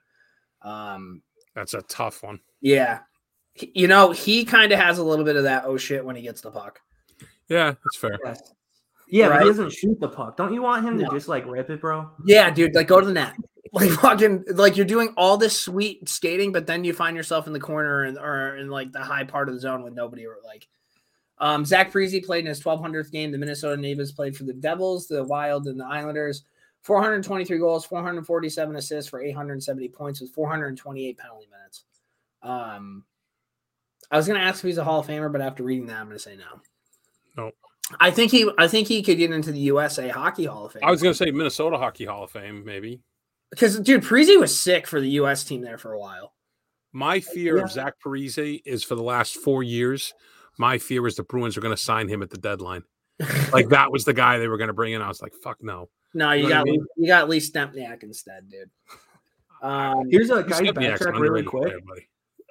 [0.62, 1.22] Um,
[1.56, 2.40] That's a tough one.
[2.62, 3.00] yeah,
[3.54, 6.16] He- you know he kind of has a little bit of that oh shit when
[6.16, 6.80] he gets the puck.
[7.50, 8.18] Yeah, that's fair.
[9.10, 9.42] yeah, but Right.
[9.44, 10.38] he doesn't shoot the puck.
[10.38, 12.10] Don't you want him to just like rip it, bro?
[12.26, 13.34] Yeah, dude, like go to the net.
[13.74, 17.54] Like fucking like you're doing all this sweet skating, but then you find yourself in
[17.54, 20.38] the corner and or in like the high part of the zone with nobody or
[20.46, 20.68] like.
[21.40, 23.32] Um, Zach Parise played in his 1200th game.
[23.32, 26.44] The Minnesota Natives played for the Devils, the Wild, and the Islanders.
[26.84, 31.84] 423 goals, 447 assists for 870 points with 428 penalty minutes.
[32.44, 33.04] Um,
[34.12, 36.00] I was going to ask if he's a Hall of Famer, but after reading that,
[36.00, 36.62] I'm going to say no.
[37.36, 37.52] No.
[38.00, 38.50] I think he.
[38.58, 40.84] I think he could get into the USA Hockey Hall of Fame.
[40.86, 43.02] I was going to say Minnesota Hockey Hall of Fame, maybe.
[43.54, 45.44] Because dude, Parise was sick for the U.S.
[45.44, 46.34] team there for a while.
[46.92, 47.64] My fear Yeah.
[47.64, 50.14] of Zach Parise is for the last four years.
[50.60, 52.84] My fear is the Bruins are going to sign him at the deadline.
[53.52, 55.02] Like that was the guy they were going to bring in.
[55.02, 55.90] I was like, fuck no.
[56.14, 56.86] no, you You know got I mean?
[56.98, 58.70] you got Lee Stempniak instead, dude.
[59.62, 61.64] Um, Here's a guy Stempniak's an backtrack really quick.
[61.64, 61.80] player,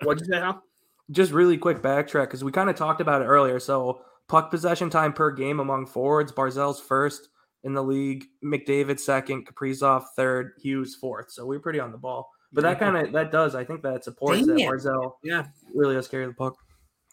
[0.02, 0.40] what'd you say?
[0.40, 0.62] Hal?
[1.10, 3.60] Just really quick backtrack because we kind of talked about it earlier.
[3.60, 7.28] So puck possession time per game among forwards: Barzal's first
[7.64, 11.30] in the league, McDavid second, Kaprizov third, Hughes fourth.
[11.30, 12.30] So we're pretty on the ball.
[12.52, 13.54] But that kind of that does.
[13.54, 14.70] I think that supports that Dang it.
[14.70, 16.54] Barzal Yeah, really does carry the puck.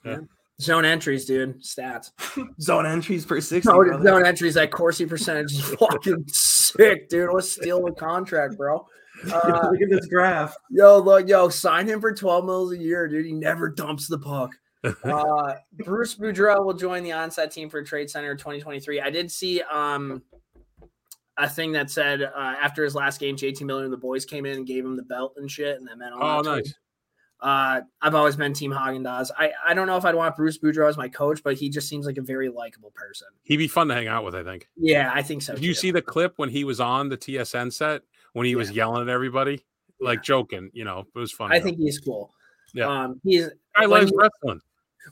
[0.04, 0.20] Yeah.
[0.62, 1.62] zone entries, dude.
[1.62, 2.12] Stats.
[2.62, 3.66] Zone entries per six.
[3.66, 4.56] Zone, zone entries.
[4.56, 7.30] That Corsi percentage is fucking sick, dude.
[7.34, 8.86] Let's steal the contract, bro.
[9.34, 10.56] Uh, Look at this graph.
[10.72, 13.26] Yo, look, yo, sign him for 12 mils a year, dude.
[13.26, 14.52] He never dumps the puck.
[15.04, 19.02] Uh, Bruce Boudreau will join the onset team for Trade Center 2023.
[19.02, 20.24] I did see um
[21.40, 24.46] a thing that said uh, after his last game, JT Miller and the boys came
[24.46, 26.74] in and gave him the belt and shit, and that meant a Oh, lot nice.
[27.42, 29.32] Uh, I've always been Team Haagen Dazs.
[29.38, 31.88] I I don't know if I'd want Bruce Boudreau as my coach, but he just
[31.88, 33.28] seems like a very likable person.
[33.44, 34.68] He'd be fun to hang out with, I think.
[34.76, 35.54] Yeah, I think so.
[35.56, 38.02] Did you see the clip when he was on the TSN set
[38.34, 39.64] when he was yelling at everybody?
[40.02, 41.56] Like joking, you know, it was funny.
[41.56, 42.34] I think he's cool.
[42.74, 42.88] Yeah.
[42.88, 44.62] Um, he's I like wrestling.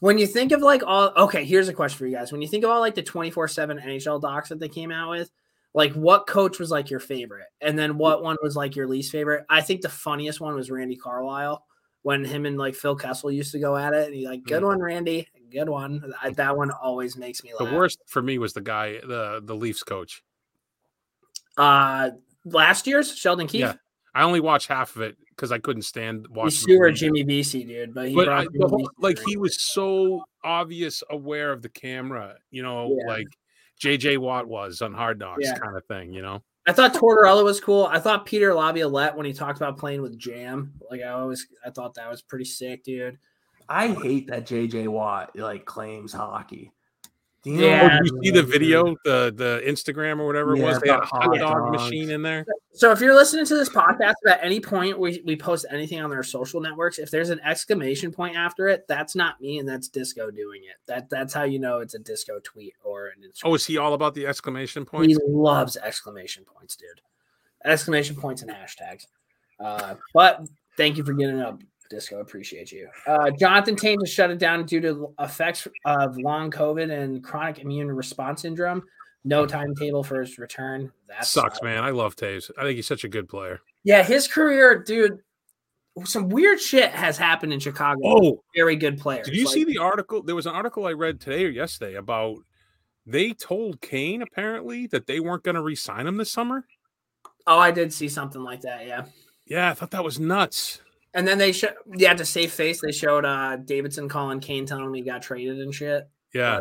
[0.02, 2.32] When you think of like all okay, here's a question for you guys.
[2.34, 5.32] When you think of all like the 24/7 NHL docs that they came out with,
[5.74, 7.48] like what coach was like your favorite?
[7.62, 9.46] And then what one was like your least favorite?
[9.50, 11.64] I think the funniest one was Randy Carlyle
[12.04, 14.64] when him and like Phil Kessel used to go at it and he's like, "Good
[14.64, 14.68] Mm.
[14.68, 15.28] one, Randy.
[15.52, 18.62] Good one." I, that one always makes me laugh The worst for me was the
[18.62, 20.24] guy, the the Leafs coach.
[21.58, 22.12] Uh
[22.46, 23.62] last year's Sheldon Keefe.
[23.62, 23.74] Yeah,
[24.16, 26.68] I only watched half of it because I couldn't stand watching.
[26.68, 26.96] the game.
[26.96, 31.62] Jimmy VC, dude, but he but I, whole, like he was so obvious aware of
[31.62, 33.08] the camera, you know, Yeah.
[33.14, 33.28] like
[33.82, 35.58] JJ Watt was on Hard Knocks Yeah.
[35.58, 36.42] kind of thing, you know.
[36.68, 37.86] I thought Tortorella was cool.
[37.86, 41.70] I thought Peter Laviolette when he talked about playing with Jam, like I always, I
[41.70, 43.18] thought that was pretty sick, dude.
[43.70, 46.72] I hate that JJ Watt like claims hockey.
[47.44, 47.90] Do you Yeah.
[47.92, 50.80] Oh, did you see the video, the the Instagram or whatever it was?
[50.80, 51.84] They had a hot hot dog dogs.
[51.84, 52.46] machine in there.
[52.74, 56.10] So if you're listening to this podcast, at any point we, we post anything on
[56.10, 59.88] their social networks, if there's an exclamation point after it, that's not me and that's
[59.88, 60.76] Disco doing it.
[60.88, 63.46] That that's how you know it's a Disco tweet or an Instagram.
[63.46, 65.08] Oh, is he all about the exclamation points?
[65.16, 67.02] he loves exclamation points, dude.
[67.66, 69.08] Exclamation points and hashtags.
[69.60, 72.20] Uh, but thank you for getting up, Disco.
[72.20, 72.90] Appreciate you.
[73.06, 77.60] Uh, Jonathan Toews has shut it down due to effects of long COVID and chronic
[77.60, 78.84] immune response syndrome.
[79.24, 80.92] No timetable for his return.
[81.10, 81.84] That Sucks, man.
[81.84, 82.50] I love Toews.
[82.58, 83.60] I think he's such a good player.
[83.84, 85.20] Yeah, his career, dude.
[86.06, 88.00] Some weird shit has happened in Chicago.
[88.06, 89.24] Oh, very good player.
[89.24, 90.22] did you Like, see the article?
[90.22, 92.38] There was an article I read today or yesterday about
[93.06, 96.66] they told Kane apparently that they weren't going to re-sign him this summer.
[97.48, 98.86] Oh, I did see something like that.
[98.86, 99.06] Yeah.
[99.48, 100.82] Yeah, I thought that was nuts.
[101.14, 104.86] And then they show, yeah, to save face, they showed uh Davidson calling Kane telling
[104.86, 106.08] him he got traded and shit.
[106.34, 106.60] Yeah,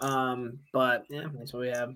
[0.00, 1.94] Um, but yeah, that's what we have.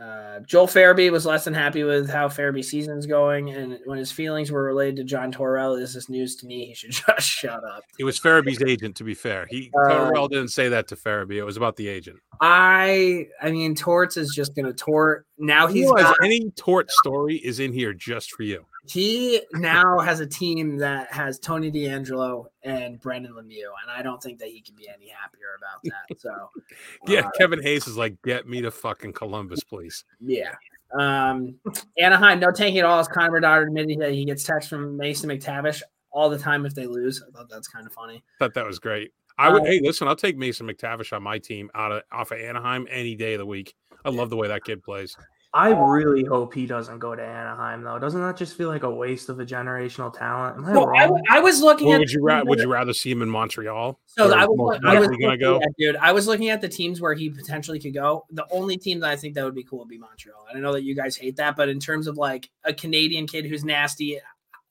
[0.00, 4.10] Uh, Joel Farabee was less than happy with how Farabee's season's going, and when his
[4.10, 6.64] feelings were related to John Torrell, this is news to me.
[6.66, 7.82] He should just shut up.
[7.98, 8.96] he was Farabee's agent.
[8.96, 11.36] To be fair, he Uh, Tortorella didn't say that to Farabee.
[11.36, 12.18] It was about the agent.
[12.40, 15.26] I, I mean, Torts is just gonna tort.
[15.36, 18.64] Now he's got, any tort story is in here just for you.
[18.90, 24.20] He now has a team that has Tony DeAngelo and Brendan Lemieux, and I don't
[24.22, 26.20] think that he can be any happier about that.
[26.20, 26.50] So,
[27.06, 30.04] Yeah, uh, Kevin Hayes is like, get me to fucking Columbus, please.
[30.20, 30.54] yeah.
[30.98, 31.54] Um,
[31.98, 32.98] Anaheim, no tanking at all.
[32.98, 36.74] As Connor Bedard admitted that he gets texts from Mason McTavish all the time if
[36.74, 37.22] they lose.
[37.22, 38.24] I thought that's kind of funny.
[38.40, 39.12] Thought that was great.
[39.38, 39.62] I would.
[39.62, 42.88] Uh, hey, listen, I'll take Mason McTavish on my team out of off of Anaheim
[42.90, 43.74] any day of the week.
[44.04, 45.16] I love the way that kid plays.
[45.52, 47.98] I really hope he doesn't go to Anaheim though.
[47.98, 50.58] Doesn't that just feel like a waste of a generational talent?
[50.58, 51.20] Am I No, wrong?
[51.28, 51.98] I was looking Or at.
[51.98, 53.98] would you ra- would you rather see him in Montreal?
[54.06, 55.56] So I was, I was gonna looking go.
[55.56, 55.96] at, dude.
[55.96, 58.26] I was looking at the teams where he potentially could go.
[58.30, 60.46] The only team that I think that would be cool would be Montreal.
[60.48, 63.26] And I know that you guys hate that, but in terms of like a Canadian
[63.26, 64.20] kid who's nasty,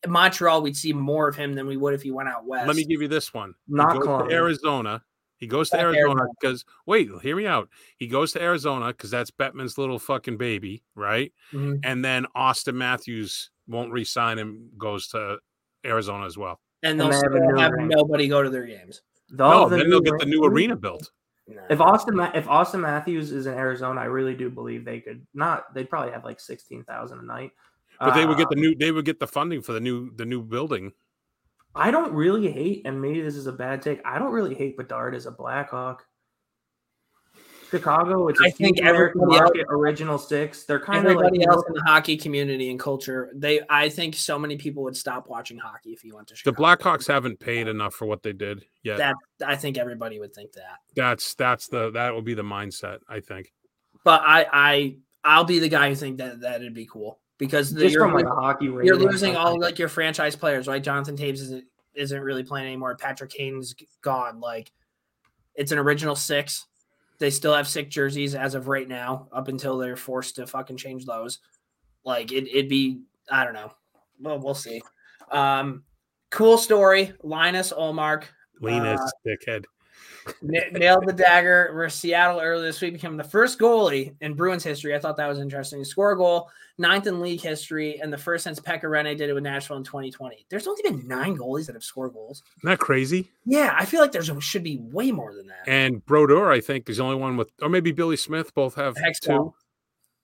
[0.07, 2.67] Montreal, we'd see more of him than we would if he went out west.
[2.67, 3.53] Let me give you this one.
[3.67, 4.29] Not go.
[4.31, 5.03] Arizona.
[5.39, 6.29] He goes to Arizona Arizona.
[6.39, 7.69] because wait, hear me out.
[7.97, 11.33] He goes to Arizona because that's Bettman's little fucking baby, right?
[11.53, 11.79] Mhm.
[11.83, 15.37] And then Auston Matthews won't re-sign him, goes to
[15.85, 16.59] Arizona as well.
[16.83, 19.01] And And they'll they have a still new have nobody go to their games.
[19.29, 21.11] The- no, the then they'll get the new ring- arena built.
[21.47, 21.61] No.
[21.69, 25.73] If Auston if Auston Matthews is in Arizona, I really do believe they could not.
[25.73, 27.51] They'd probably have like sixteen thousand a night.
[27.99, 30.11] But they would get the Um, new they would get the funding for the new
[30.15, 30.93] the new building.
[31.79, 34.01] I don't really hate, and maybe this is a bad take.
[34.03, 36.05] I don't really hate Bedard as a Blackhawk.
[37.71, 40.63] Chicago, it's a I think huge American market, original six.
[40.65, 44.15] They're kind of like Everybody else in the hockey community and culture, they I think
[44.15, 46.55] so many people would stop watching hockey if you went to Chicago.
[46.55, 48.97] The Blackhawks haven't paid enough for what they did yet.
[48.97, 49.15] That
[49.45, 50.79] I think everybody would think that.
[50.95, 53.53] that's that's the that will be the mindset, I think.
[54.03, 57.81] But I I I'll be the guy who think that that'd be cool because the,
[57.81, 58.65] just you're, from like a lo- hockey.
[58.65, 60.83] you're losing all like your franchise players, right?
[60.83, 61.65] Jonathan Toews isn't
[61.95, 62.95] isn't really playing anymore.
[62.95, 64.39] Patrick Kane's gone.
[64.39, 64.71] Like
[65.55, 66.67] it's an original six.
[67.17, 70.77] They still have sick jerseys as of right now, up until they're forced to fucking
[70.77, 71.39] change those.
[72.05, 73.73] Like it, it'd be, I don't know.
[74.21, 74.81] Well, we'll see.
[75.31, 75.83] Um,
[76.29, 77.13] cool story.
[77.23, 78.23] Linus Ullmark
[78.61, 79.65] Linus Uh, dickhead.
[80.41, 81.71] Nailed the dagger.
[81.73, 84.95] We're Seattle earlier this week became the first goalie in Bruins history.
[84.95, 85.83] I thought that was interesting.
[85.83, 89.33] Score a goal, ninth in league history, and the first since Pekka Rinne did it
[89.33, 90.45] with Nashville in 2020.
[90.49, 92.43] There's only been nine goalies that have scored goals.
[92.59, 93.31] Isn't that crazy?
[93.45, 95.67] Yeah, I feel like there's should be way more than that.
[95.67, 98.53] And Brodeur, I think, is the only one with, or maybe Billy Smith.
[98.53, 99.53] Both have Hextall, two.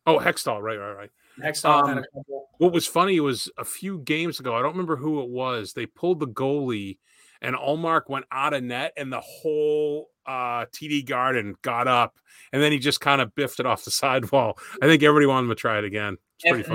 [0.08, 1.10] Oh, Hextall, right, right, right.
[1.41, 2.47] Hextall Um, couple.
[2.58, 4.56] What was funny was a few games ago.
[4.56, 5.74] I don't remember who it was.
[5.74, 6.97] They pulled the goalie,
[7.46, 12.16] and Ullmark went out of net, and the whole uh, TD Garden got up,
[12.52, 14.58] and then he just kind of biffed it off the sidewall.
[14.82, 16.18] I think everybody wanted him to try it again.
[16.43, 16.68] If-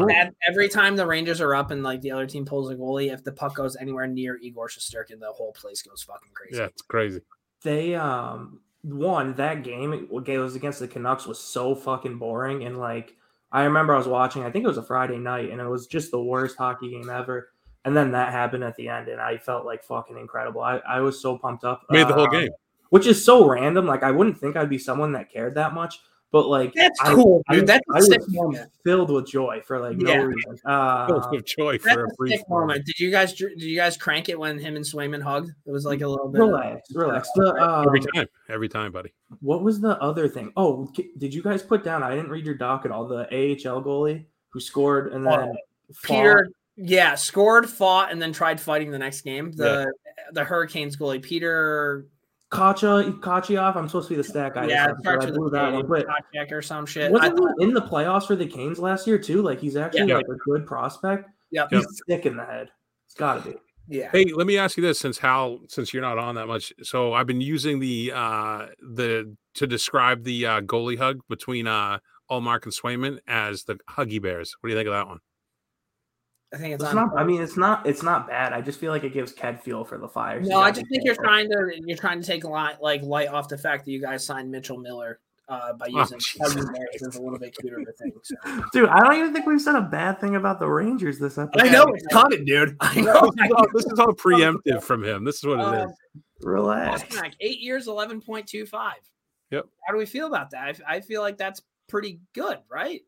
[0.49, 3.23] every time the Rangers are up and like the other team pulls a goalie, if
[3.25, 6.57] the puck goes anywhere near Igor Shesterkin, the whole place goes fucking crazy.
[6.59, 7.21] Yeah, it's crazy.
[7.63, 9.93] they um won that game.
[9.93, 13.15] It was against the Canucks was so fucking boring and like
[13.53, 14.45] I remember I was watching.
[14.45, 17.11] I think it was a Friday night, and it was just the worst hockey game
[17.11, 17.49] ever.
[17.85, 20.61] And then that happened at the end, and I felt like fucking incredible.
[20.61, 21.83] I, I was so pumped up.
[21.91, 22.51] Made the whole Uh, game.
[22.91, 23.87] which is so random.
[23.87, 25.99] Like I wouldn't think I'd be someone that cared that much,
[26.31, 27.63] but like That's I- cool, I dude.
[27.63, 28.71] was- That's I a sick was moment.
[28.85, 30.17] filled with joy for like Yeah.
[30.19, 30.59] no reason.
[30.67, 32.85] Uh, With joy for a a brief sick moment.
[32.85, 35.49] Did you guys did you guys crank it when him and Swayman hugged?
[35.67, 36.39] It was like a little bit.
[36.39, 37.31] relax, relax.
[37.35, 39.15] The, um, Every time, every time, buddy.
[39.41, 40.53] What was the other thing?
[40.55, 42.03] Oh, did you guys put down?
[42.03, 43.07] I didn't read your doc at all.
[43.09, 45.57] The AHL goalie who scored and then fought.
[46.05, 46.49] Peter,
[46.83, 49.53] yeah, scored, fought, and then tried fighting the next game.
[49.53, 49.93] The
[50.33, 52.07] the Hurricanes goalie, Peter.
[52.51, 53.77] Kacha Kachioff.
[53.77, 54.67] I'm supposed to be the stat guy.
[54.67, 55.87] yeah, it I blew that one.
[55.87, 57.13] But Kochek or some shit.
[57.13, 59.41] Wasn't thought, he in the playoffs for the Canes last year too?
[59.41, 60.17] Like he's actually Yeah.
[60.17, 61.29] like a good prospect.
[61.53, 62.71] Yeah, He's sick in the head.
[63.07, 63.57] It's got to be.
[63.89, 66.73] yeah, Hey, let me ask you this: since Hal, since you're not on that much,
[66.83, 71.99] so I've been using the uh the to describe the uh, goalie hug between uh
[72.31, 74.57] Ullmark and Swayman as the Huggy Bears.
[74.61, 75.19] What do you think of that one?
[76.53, 76.97] I think it's, It's on.
[77.09, 77.17] not.
[77.19, 77.87] I mean, it's not.
[77.87, 78.53] It's not bad.
[78.53, 80.49] I just feel like it gives Ked fuel for the Flyers.
[80.49, 83.29] no, I just think you're trying to you're trying to take a lot like light
[83.29, 86.73] off the fact that you guys signed Mitchell Miller uh, by Oh, using Jesus Huggy
[86.75, 88.13] Bears as a little bit cuter of a thing.
[88.23, 88.35] So.
[88.73, 91.67] Dude, I don't even think we've said a bad thing about the Rangers this episode.
[91.67, 92.77] I know it's coming, dude.
[92.81, 93.31] I know.
[93.73, 95.25] this is all preemptive from him.
[95.25, 95.93] This is what it Um, is.
[96.43, 97.03] Relax.
[97.05, 98.99] Pastrnak, eight years, eleven point two five.
[99.51, 99.67] Yep.
[99.87, 100.81] How do we feel about that?
[100.89, 103.03] I, I feel like that's pretty good, right?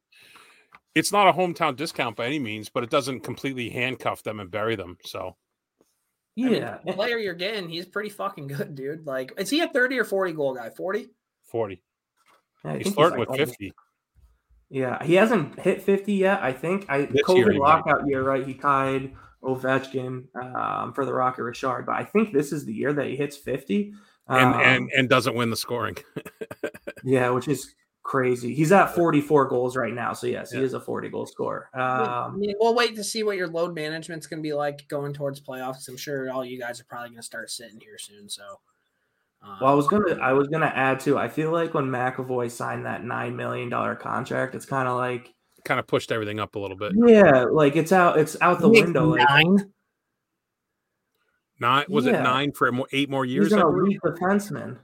[0.94, 4.50] It's not a hometown discount by any means, but it doesn't completely handcuff them and
[4.50, 4.98] bury them.
[5.04, 5.36] So
[6.38, 6.78] I mean, Yeah.
[6.84, 9.06] the player you're getting, he's pretty fucking good, dude.
[9.06, 10.70] Like, is he a thirty or forty goal guy?
[10.70, 11.08] Forty.
[11.44, 11.82] forty.
[12.64, 13.72] Yeah, He's think flirting like with fifty.
[14.70, 16.42] Yeah, he hasn't hit 50 yet.
[16.42, 17.58] I think I This year COVID might.
[17.58, 18.46] lockout year, right?
[18.46, 19.12] He tied
[19.42, 23.14] Ovechkin um, for the Rocket Richard, but I think this is the year that he
[23.16, 23.92] hits 50.
[24.28, 25.98] And Um, and and doesn't win the scoring.
[27.04, 28.54] yeah, which is crazy.
[28.54, 31.68] He's at 44 goals right now, so yes, he is a 40 goal scorer.
[31.74, 34.86] I Um, mean, we'll wait to see what your load management's going to be like
[34.88, 35.88] going towards playoffs.
[35.88, 38.28] I'm sure all you guys are probably going to start sitting here soon.
[38.28, 38.42] So,
[39.42, 41.18] um, well, I was gonna, I was gonna add too.
[41.18, 45.34] I feel like when McAvoy signed that nine million dollar contract, it's kind of like,
[45.64, 46.92] kind of pushed everything up a little bit.
[46.94, 49.06] yeah, like it's out, it's out the he makes window.
[49.16, 49.72] Like, nine.
[51.60, 53.46] Nine was it nine for eight more years?
[53.46, 53.98] He's an I believe?
[54.04, 54.78] elite defenseman.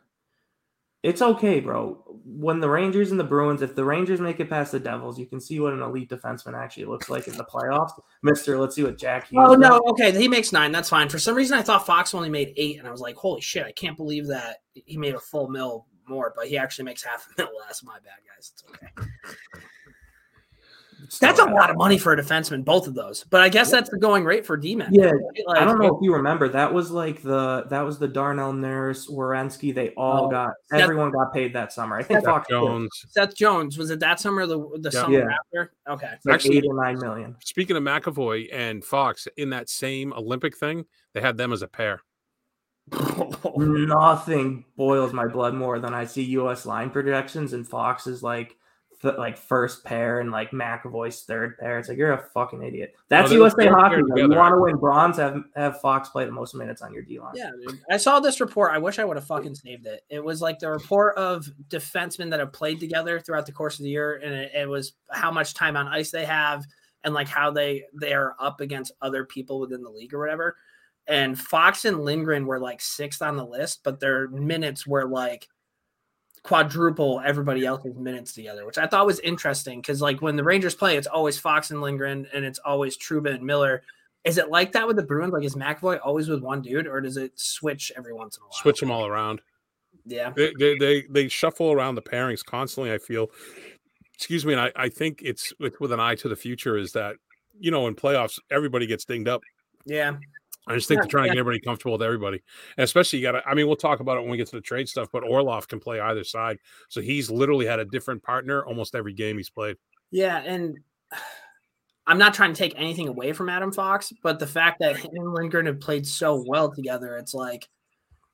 [1.03, 2.05] It's okay, bro.
[2.31, 5.25] When the Rangers and the Bruins, if the Rangers make it past the Devils, you
[5.25, 7.93] can see what an elite defenseman actually looks like in the playoffs.
[8.23, 9.45] Mister, let's see what Jack Hughes.
[9.47, 9.61] Oh does.
[9.61, 10.71] no, okay, he makes nine.
[10.71, 11.09] That's fine.
[11.09, 13.65] For some reason, I thought Fox only made eight, and I was like, "Holy shit!
[13.65, 17.27] I can't believe that he made a full mill more." But he actually makes half
[17.27, 17.83] a mill less.
[17.83, 18.53] My bad, guys.
[18.53, 19.11] It's okay.
[21.21, 23.25] That's a lot of money for a defenseman, both of those.
[23.31, 24.89] But I guess that's the going rate for D men.
[24.93, 25.13] Yeah,
[25.47, 26.49] Like, I don't know if you remember.
[26.49, 29.75] That was like the that was the Darnell Nurse, Werenski.
[29.75, 31.97] They all Oh, got Seth- everyone got paid that summer.
[31.97, 32.55] I think Seth Fox did.
[32.55, 33.05] Jones.
[33.09, 35.01] Seth Jones was it that summer or the the Yeah.
[35.01, 35.37] summer Yeah.
[35.47, 35.73] after?
[35.89, 36.13] Okay.
[36.25, 37.37] Like Actually- eight or nine million.
[37.45, 40.85] Speaking of McAvoy and Fox in that same Olympic thing,
[41.15, 42.01] they had them as a pair.
[43.57, 46.65] Nothing boils my blood more than I see U.S.
[46.67, 48.57] line projections and Fox is like
[49.01, 51.79] th- like first pair and like McAvoy's third pair.
[51.79, 52.95] It's like you're a fucking idiot.
[53.09, 54.03] That's they- USA they're hockey.
[54.17, 55.17] You want to win bronze?
[55.19, 57.35] Have have Fox play the most minutes on your D line.
[57.35, 57.81] Yeah, dude.
[57.91, 58.73] I saw this report.
[58.73, 60.05] I wish I would have fucking saved it.
[60.09, 63.85] It was like the report of defensemen that have played together throughout the course of
[63.85, 66.65] the year, and it, it was how much time on ice they have,
[67.05, 70.57] and like how they they are up against other people within the league or whatever.
[71.07, 75.49] And Fox and Lindgren were like sixth on the list, but their minutes were like
[76.43, 80.75] quadruple everybody else's minutes together, which I thought was interesting because like when the Rangers
[80.75, 83.83] play, it's always Fox and Lindgren, and it's always Trouba and Miller.
[84.25, 85.33] Is it like that with the Bruins?
[85.33, 88.45] Like, is McAvoy always with one dude, or does it switch every once in a
[88.45, 88.53] while?
[88.53, 89.41] Switch them all around.
[90.05, 90.33] Yeah.
[90.35, 92.93] They, they they they shuffle around the pairings constantly.
[92.93, 93.29] I feel.
[94.15, 96.77] Excuse me, and I, I think it's with, with an eye to the future.
[96.77, 97.17] Is that
[97.59, 99.43] you know in playoffs everybody gets dinged up.
[99.87, 100.17] Yeah.
[100.69, 101.33] I just think Yeah, they're trying yeah.
[101.33, 102.43] to get everybody comfortable with everybody,
[102.77, 103.49] and especially you got to.
[103.49, 105.09] I mean, we'll talk about it when we get to the trade stuff.
[105.13, 106.59] But Orlov can play either side,
[106.89, 109.77] so he's literally had a different partner almost every game he's played.
[110.11, 110.39] Yeah.
[110.39, 110.79] And
[112.07, 115.11] I'm not trying to take anything away from Adam Fox, but the fact that him
[115.13, 117.69] and Lindgren have played so well together, it's like,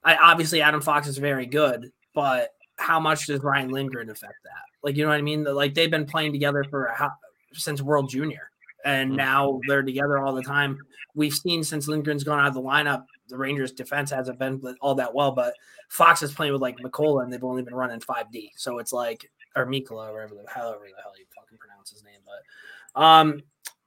[0.05, 4.62] I obviously Adam Fox is very good, but how much does Ryan Lindgren affect that?
[4.85, 5.43] Like, you know what I mean?
[5.43, 7.11] Like they've been playing together for how,
[7.53, 8.49] since World Junior,
[8.85, 9.16] and Mhm.
[9.16, 10.78] now they're together all the time.
[11.15, 14.95] We've seen since Lindgren's gone out of the lineup, the Rangers' defense hasn't been all
[14.97, 15.55] that well, but
[15.89, 18.93] Fox is playing with like Mikkola, and they've only been running five D, so it's
[18.93, 23.43] like or Mikkola, whatever the however the hell you fucking pronounce his name, but um.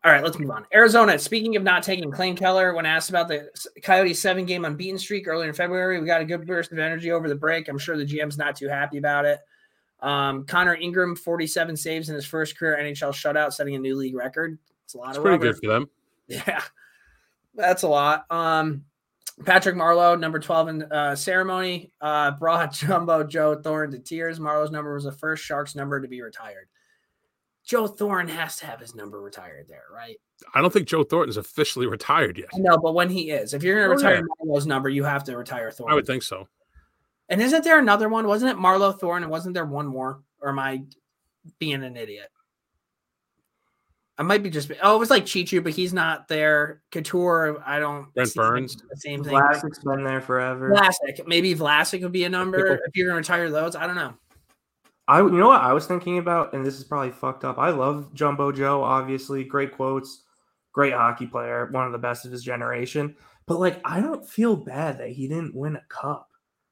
[0.06, 0.64] All right, let's move on.
[0.74, 1.20] Arizona.
[1.20, 3.50] Speaking of not taking Clayton Keller, when asked about the
[3.84, 7.28] Coyotes' seven-game unbeaten streak earlier in February, we got a good burst of energy over
[7.28, 7.68] the break.
[7.68, 9.40] I'm sure the GM's not too happy about it.
[10.00, 14.16] Um, Connor Ingram, 47 saves in his first career NHL shutout, setting a new league
[14.16, 14.58] record.
[14.86, 15.54] It's a lot It's of pretty rubber.
[15.54, 15.90] good for them.
[16.28, 16.62] Yeah,
[17.58, 18.26] that's a lot.
[18.32, 18.86] Um,
[19.46, 24.40] Patrick Marleau, number 12 in uh, ceremony, uh, brought Jumbo Joe Thorne to tears.
[24.40, 26.70] Marleau's number was the first Sharks number to be retired.
[27.64, 30.16] Joe Thorne has to have his number retired there, right?
[30.56, 32.48] I don't think Joe Thornton's officially retired yet.
[32.56, 34.46] No, but when he is, if you're going to Oh, retire yeah.
[34.46, 35.92] Marleau's number, you have to retire Thorne.
[35.92, 36.48] I would think so.
[37.30, 38.26] And isn't there another one?
[38.26, 39.24] Wasn't it Marleau Thorne?
[39.24, 40.22] And wasn't there one more?
[40.40, 40.84] Or am I
[41.60, 42.30] being an idiot?
[44.18, 44.72] I might be just.
[44.82, 46.82] Oh, it was like Cheechoo, but he's not there.
[46.92, 48.12] Couture, I don't.
[48.16, 48.76] Brent see Burns.
[48.76, 49.34] The same thing.
[49.34, 50.72] Vlasic's been there forever.
[50.72, 51.28] Vlasic.
[51.28, 53.76] Maybe Vlasic would be a number if you're going to retire those.
[53.76, 54.16] I don't know.
[55.08, 57.58] I you know what I was thinking about, and this is probably fucked up.
[57.58, 60.24] I love Jumbo Joe, obviously, great quotes,
[60.74, 63.16] great hockey player, one of the best of his generation.
[63.46, 66.30] But like, I don't feel bad that he didn't win a cup.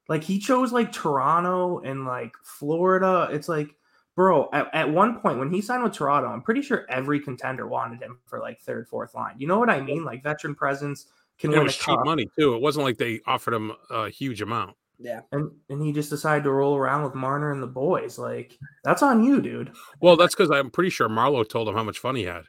[0.08, 3.28] Like he chose like Toronto and like Florida.
[3.32, 3.74] It's like,
[4.16, 7.68] bro, at, at one point when he signed with Toronto, I'm pretty sure every contender
[7.68, 9.34] wanted him for like third, fourth line.
[9.38, 10.02] You know what I mean?
[10.04, 11.06] Like veteran presence
[11.38, 12.04] can It win a was cheap cup.
[12.04, 12.54] money too.
[12.54, 14.74] It wasn't like they offered him a huge amount.
[14.98, 15.20] Yeah.
[15.30, 18.18] And and he just decided to roll around with Marner and the boys.
[18.18, 19.70] Like, that's on you, dude.
[20.00, 22.44] Well, that's because I'm pretty sure Marleau told him how much fun he had.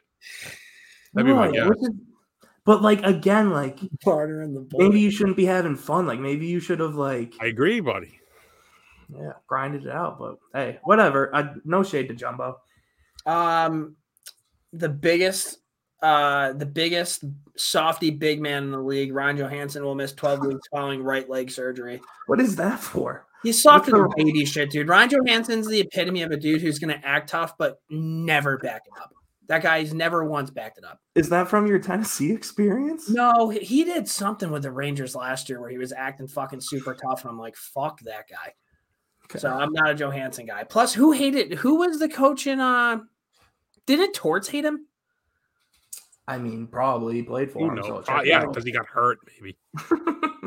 [1.12, 1.68] That'd be my guess.
[1.68, 1.90] is-
[2.64, 4.78] But like again, like Carter and the boy.
[4.78, 6.06] maybe you shouldn't be having fun.
[6.06, 8.17] Like maybe you should have like I agree, buddy.
[9.08, 10.18] Yeah grinded it out.
[10.18, 11.34] But hey, whatever.
[11.34, 12.58] I, no shade to Jumbo.
[13.26, 13.96] Um,
[14.72, 15.58] the biggest,
[16.02, 17.24] uh, the biggest
[17.56, 21.50] softy big man in the league, Ryan Johansen, will miss 12 weeks following right leg
[21.50, 22.00] surgery.
[22.26, 23.26] What is that for?
[23.42, 24.88] He's than the- baby shit, dude.
[24.88, 28.82] Ryan Johansen's the epitome of a dude who's going to act tough, but never back
[28.86, 29.12] it up.
[29.46, 31.00] That guy's never once backed it up.
[31.14, 33.08] Is that from your Tennessee experience?
[33.08, 36.94] No, he did something with the Rangers last year where he was acting fucking super
[36.94, 38.52] tough, and I'm like, fuck that guy.
[39.30, 39.40] Okay.
[39.40, 40.64] So I'm not a Johansen guy.
[40.64, 41.54] Plus, who hated?
[41.54, 42.60] Who was the coach in?
[42.60, 43.00] Uh,
[43.86, 44.86] didn't Torts hate him?
[46.26, 47.74] I mean, probably he played for Who him.
[47.76, 48.06] knows?
[48.06, 49.56] So Uh, yeah, because he got hurt, maybe.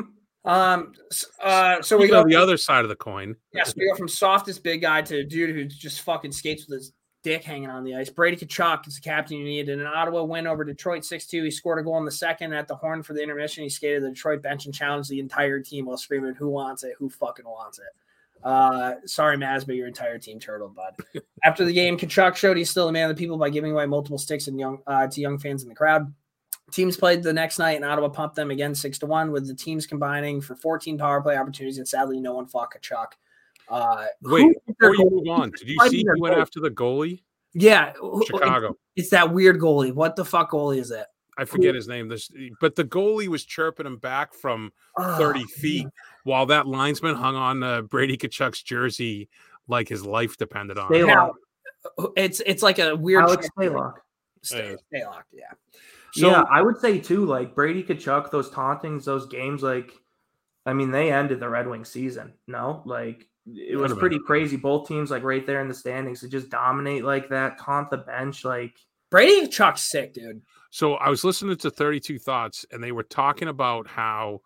[0.44, 0.92] Um.
[1.40, 1.80] Uh.
[1.82, 3.36] So we We go go the other side of the coin.
[3.54, 6.80] Yes, we go from softest big guy to a dude who just fucking skates with
[6.80, 8.10] his dick hanging on the ice.
[8.10, 9.68] Brady Tkachuk is the captain you need.
[9.68, 12.52] In an Ottawa win over Detroit 6 2, he scored a goal in the second
[12.52, 13.62] at the horn for the intermission.
[13.62, 16.94] He skated the Detroit bench and challenged the entire team while screaming, Who wants it?
[16.98, 17.84] Who fucking wants it?
[18.42, 20.94] Uh, sorry, Maz, but your entire team turtled, bud.
[21.44, 23.86] After the game, Tkachuk showed he's still a man of the people by giving away
[23.86, 26.12] multiple sticks and young uh, to young fans in the crowd.
[26.72, 29.54] Teams played the next night, and Ottawa pumped them again six to one, with the
[29.54, 33.08] teams combining for 14 power play opportunities, and sadly, no one fought Tkachuk.
[33.68, 36.40] Uh, Wait, before you move on, did you see he went goalie.
[36.40, 37.22] after the goalie
[37.54, 37.92] Yeah,
[38.26, 38.76] Chicago.
[38.96, 39.92] It's that weird goalie.
[39.94, 41.06] What the fuck goalie is it?
[41.38, 42.08] I forget his name.
[42.08, 42.30] This,
[42.60, 45.86] but the goalie was chirping him back from Oh, 30 feet
[46.24, 49.28] while that linesman hung on uh, Brady Tkachuk's jersey
[49.68, 50.98] like his life depended on it.
[50.98, 51.32] Stay Now,
[51.96, 52.18] locked.
[52.18, 53.94] It's it's like a weird Alex check- Stalock.
[54.42, 54.76] Stay, Yeah.
[54.88, 55.28] stay locked.
[55.32, 55.52] Yeah.
[56.14, 59.92] So yeah, I would say too, like Brady Tkachuk, those tauntings, those games, like,
[60.66, 62.34] I mean, they ended the Red Wing season.
[62.46, 63.98] No, like it was Could've been.
[63.98, 64.56] pretty crazy.
[64.56, 67.98] Both teams, like right there in the standings, to just dominate like that, taunt the
[67.98, 68.74] bench, like
[69.10, 70.42] Brady Chuck's sick, dude.
[70.70, 74.40] So I was listening to 32 Thoughts, and they were talking about how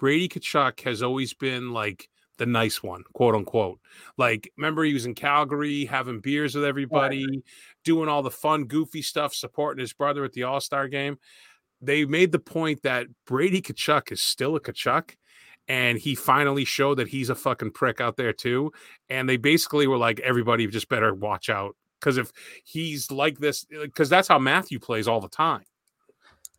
[0.00, 3.80] Brady Tkachuk has always been like the nice one, quote unquote.
[4.16, 7.42] Like, remember he was in Calgary having beers with everybody,
[7.84, 11.18] doing all the fun, goofy stuff, supporting his brother at the All Star game.
[11.82, 15.16] They made the point that Brady Tkachuk is still a Tkachuk.
[15.68, 18.72] And he finally showed that he's a fucking prick out there too.
[19.10, 21.76] And they basically were like, everybody just better watch out.
[22.00, 22.32] Because if
[22.64, 25.62] he's like this, because that's how Matthew plays all the time.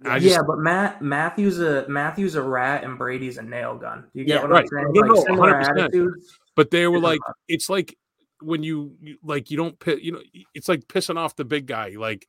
[0.04, 4.06] Just, yeah, but Matt Matthews a Matthews a rat and Brady's a nail gun.
[4.14, 4.64] Do you get Yeah, what right.
[4.64, 4.92] I'm saying?
[4.94, 5.70] No, like no, similar 100%.
[5.84, 6.38] attitudes.
[6.56, 7.96] but they were like, it's like
[8.42, 10.22] when you, like you don't pi- you know,
[10.56, 11.94] it's like pissing off the big guy.
[11.98, 12.28] Like,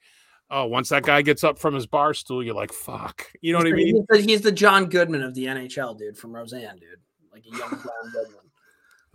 [0.50, 3.26] oh, once that guy gets up from his bar stool, you're like, fuck.
[3.40, 3.96] You know what I mean?
[3.96, 7.00] He's the, he's the John Goodman of the NHL, dude, from Roseanne, dude.
[7.32, 8.41] Like a young John Goodman.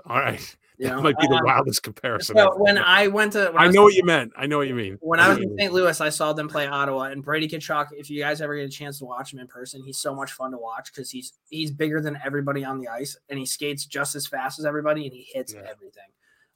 [0.05, 0.39] All right,
[0.77, 1.01] You that know?
[1.01, 2.35] might be the Um, wildest comparison.
[2.37, 2.57] So ever.
[2.57, 4.31] when I went to, when I was- know what you meant.
[4.37, 4.97] I know what you mean.
[5.01, 5.73] When I was in St.
[5.73, 7.87] Louis, I saw them play Ottawa and Brady Tkachuk.
[7.93, 10.31] If you guys ever get a chance to watch him in person, he's so much
[10.33, 13.85] fun to watch because he's he's bigger than everybody on the ice and he skates
[13.85, 15.61] just as fast as everybody and he hits Yeah.
[15.69, 16.07] everything.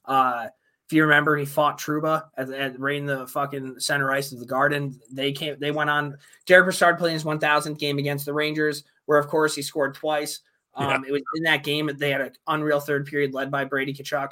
[0.04, 0.48] Uh,
[0.86, 4.40] if you remember, he fought Trouba at, at right in the fucking center ice of
[4.40, 5.00] the Garden.
[5.10, 5.56] They came.
[5.58, 6.16] They went on.
[6.46, 10.40] Derek Brassard playing his 1,000th game against the Rangers, where of course he scored twice.
[10.74, 13.92] Um, It was in that game they had an unreal third period led by Brady
[13.92, 14.30] Tkachuk.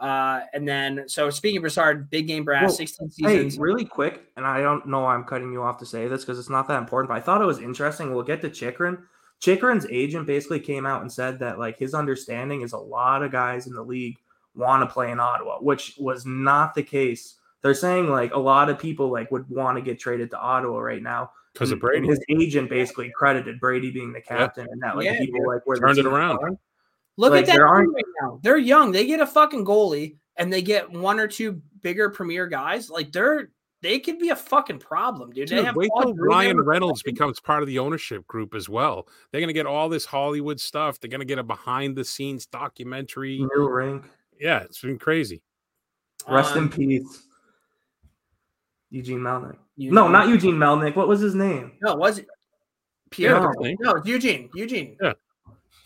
[0.00, 3.58] Uh, and then, so speaking of Brassard, big game brass, Well, 16 Hey, seasons.
[3.58, 6.38] really quick, and I don't know why I'm cutting you off to say this because
[6.38, 8.14] it's not that important, but I thought it was interesting.
[8.14, 8.98] We'll get to Chychrun.
[9.40, 13.32] Chychrun's agent basically came out and said that like his understanding is a lot of
[13.32, 14.18] guys in the league
[14.54, 17.34] want to play in Ottawa, which was not the case.
[17.62, 20.78] They're saying like a lot of people like would want to get traded to Ottawa
[20.78, 21.98] right now because of Brady.
[21.98, 25.48] and His agent basically credited Brady being the captain and that like Yeah, people dude.
[25.48, 26.38] like where the Turned it around.
[26.38, 26.58] going.
[27.16, 28.38] Look Like, at that team right now.
[28.42, 28.92] They're young.
[28.92, 32.90] They get a fucking goalie and they get one or two bigger premier guys.
[32.90, 35.48] Like they're they could be a fucking problem, dude.
[35.48, 36.60] they have wait till Ryan.
[36.60, 39.06] Reynolds becomes part of the ownership group as well.
[39.30, 40.98] They're gonna get all this Hollywood stuff.
[40.98, 43.38] They're gonna get a behind the scenes documentary.
[43.38, 44.04] New rink.
[44.40, 45.42] Yeah, it's been crazy.
[46.28, 47.22] Rest in Um, peace.
[48.90, 49.56] Eugene Melnyk.
[49.76, 50.96] you- No, not Eugene Melnyk.
[50.96, 51.72] What was his name?
[51.82, 51.94] no.
[51.96, 52.26] Was it
[53.10, 53.34] Pierre?
[53.34, 54.50] Yeah, No, that's the it's Eugene.
[54.54, 54.96] Eugene.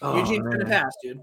[0.03, 1.21] Oh, Eugene for the past, dude.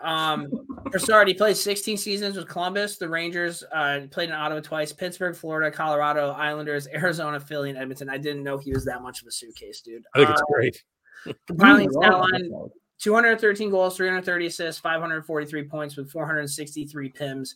[0.00, 0.48] Um,
[0.90, 3.64] Brassard, he played 16 seasons with Columbus, the Rangers.
[3.72, 8.08] Uh, played in Ottawa twice, Pittsburgh, Florida, Colorado, Islanders, Arizona, Philly, and Edmonton.
[8.08, 10.04] I didn't know he was that much of a suitcase, dude.
[10.14, 10.84] I think it's Uh, great.
[11.46, 12.50] compiling stat line
[12.98, 17.54] 213 goals, 330 assists, 543 points with 463 pims.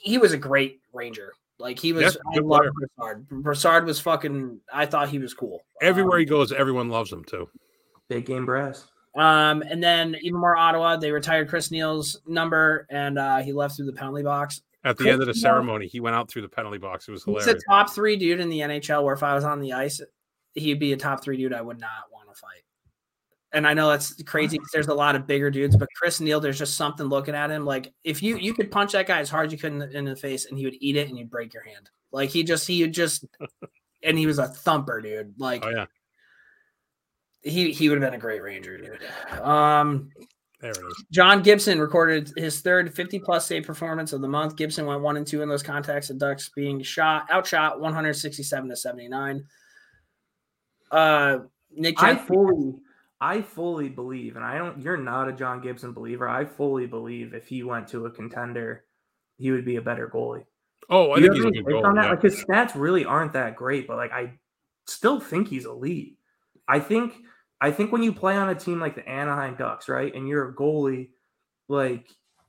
[0.00, 1.32] He was a great Ranger.
[1.58, 2.70] Like he was, Yeah, I love player.
[2.96, 3.28] Brassard.
[3.28, 4.60] Brassard was fucking.
[4.72, 5.60] I thought he was cool.
[5.82, 7.48] Everywhere Um, he goes, everyone loves him too.
[8.08, 8.86] Big game brass.
[9.16, 13.76] Um, and then even more Ottawa, they retired Chris Neil's number, and uh, he left
[13.76, 14.62] through the penalty box.
[14.84, 17.08] At the Chris end of the Neil- ceremony, he went out through the penalty box.
[17.08, 17.46] It was hilarious.
[17.46, 17.88] He's a hilarious.
[17.88, 19.02] top three dude in the NHL.
[19.02, 20.00] Where if I was on the ice,
[20.54, 21.52] he'd be a top three dude.
[21.52, 22.62] I would not want to fight.
[23.58, 26.38] And I know that's crazy because there's a lot of bigger dudes, but Chris Neil,
[26.38, 27.64] there's just something looking at him.
[27.64, 29.90] Like if you you could punch that guy as hard as you could in the,
[29.98, 31.90] in the face, and he would eat it, and you'd break your hand.
[32.12, 33.24] Like he just he would just,
[34.04, 35.34] and he was a thumper, dude.
[35.40, 35.86] Like Oh yeah,
[37.42, 39.42] he he would have been a great Ranger, dude.
[39.42, 40.10] Um,
[40.60, 41.04] there it is.
[41.10, 44.54] John Gibson recorded his third 50 plus save performance of the month.
[44.54, 48.76] Gibson went one and two in those contacts, the Ducks being shot outshot 167 to
[48.76, 49.44] 79.
[50.92, 51.38] Uh,
[51.72, 52.76] Nick I fully,
[53.20, 54.80] I fully believe, and I don't.
[54.80, 56.28] You're not a John Gibson believer.
[56.28, 58.84] I fully believe if he went to a contender,
[59.36, 60.44] he would be a better goalie.
[60.90, 61.86] Oh, I Do you think he's have a any good take goal.
[61.86, 62.04] on that?
[62.04, 62.10] yeah.
[62.10, 64.38] Like his stats really aren't that great, but like I
[64.86, 66.16] still think he's elite.
[66.68, 67.14] I think
[67.60, 70.48] I think when you play on a team like the Anaheim Ducks, right, and you're
[70.50, 71.08] a goalie,
[71.68, 72.06] like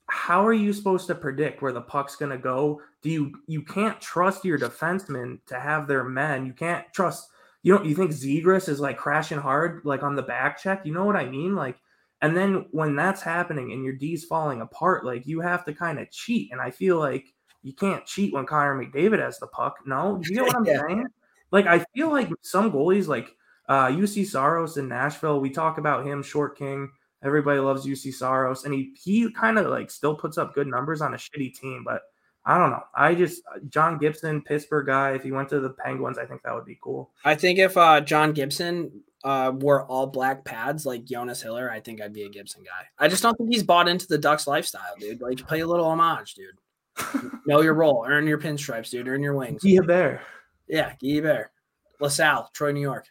[0.08, 2.82] how are you supposed to predict where the puck's gonna go?
[3.02, 6.46] Do you you can't trust your defensemen to have their men?
[6.46, 7.30] You can't trust
[7.64, 10.86] you don't you think Zegras is like crashing hard like on the back check?
[10.86, 11.55] You know what I mean?
[11.55, 11.78] Like
[12.22, 15.99] and then when that's happening and your D's falling apart, like you have to kind
[15.99, 16.51] of cheat.
[16.51, 17.34] And I feel like
[17.64, 19.78] you can't cheat when Connor McDavid has the puck.
[19.86, 20.82] No, Do you get what I'm Yeah.
[20.88, 21.07] saying?
[21.51, 23.30] Like I feel like some goalies, like
[23.68, 26.91] uh, Juuse Saros in Nashville, we talk about him, short king.
[27.24, 31.01] Everybody loves Juuse Saros, and he he kind of like still puts up good numbers
[31.01, 31.84] on a shitty team.
[31.86, 32.01] But
[32.50, 32.84] I don't know.
[32.95, 35.12] I just John Gibson, Pittsburgh guy.
[35.12, 37.12] If he went to the Penguins, I think that would be cool.
[37.24, 41.80] I think if uh, John Gibson uh, wore all black pads like Jonas Hiller, I
[41.80, 42.88] think I'd be a Gibson guy.
[42.97, 45.22] I just don't think he's bought into the Ducks lifestyle, dude.
[45.22, 47.32] Like, play a little homage, dude.
[47.45, 49.08] know your role, earn your pinstripes, dude.
[49.08, 49.64] Earn your wings.
[49.64, 50.24] Guy Bear.
[50.68, 51.52] Yeah, Guy Bear,
[52.00, 53.06] LaSalle, Troy, New York.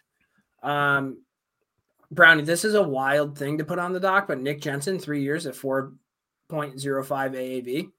[0.64, 1.22] Um,
[2.10, 5.22] Brownie, this is a wild thing to put on the doc, but Nick Jensen, three
[5.22, 5.92] years at 4.05
[6.50, 7.92] AAV.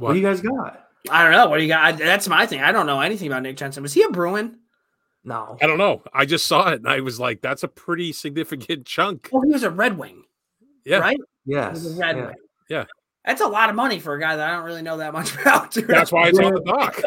[0.00, 0.12] What, What?
[0.14, 0.86] do you guys got?
[1.10, 1.48] I don't know.
[1.48, 1.84] What do you got?
[1.84, 2.62] I, that's my thing.
[2.62, 3.82] I don't know anything about Nick Jensen.
[3.82, 4.58] Was he a Bruin?
[5.24, 5.58] No.
[5.60, 6.02] I don't know.
[6.14, 9.28] I just saw it and I was like, that's a pretty significant chunk.
[9.32, 10.24] Oh, he was a Red Wing.
[10.86, 10.98] Yeah.
[10.98, 11.18] Right?
[11.44, 11.74] He Yes.
[11.84, 12.26] was a Red yeah.
[12.26, 12.34] Wing.
[12.70, 12.84] Yeah.
[13.26, 15.34] That's a lot of money for a guy that I don't really know that much
[15.40, 15.74] about.
[15.74, 17.02] That's why it's on the dock.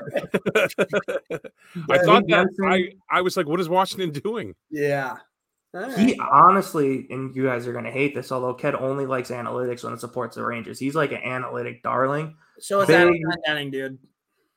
[1.89, 4.53] I thought Nick that I, I was like, what is Washington doing?
[4.69, 5.17] Yeah.
[5.75, 9.83] All He honestly, and you guys are gonna hate this, although Ked only likes analytics
[9.83, 10.77] when it supports the Rangers.
[10.79, 12.35] He's like an analytic darling.
[12.59, 13.97] So is Adam big- Glendenning, dude.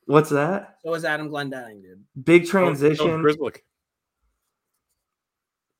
[0.05, 0.77] What's that?
[0.85, 2.05] So is Adam Glendenning, dude.
[2.23, 3.11] Big Oh, oh transition.
[3.11, 3.53] oh, Grizzly.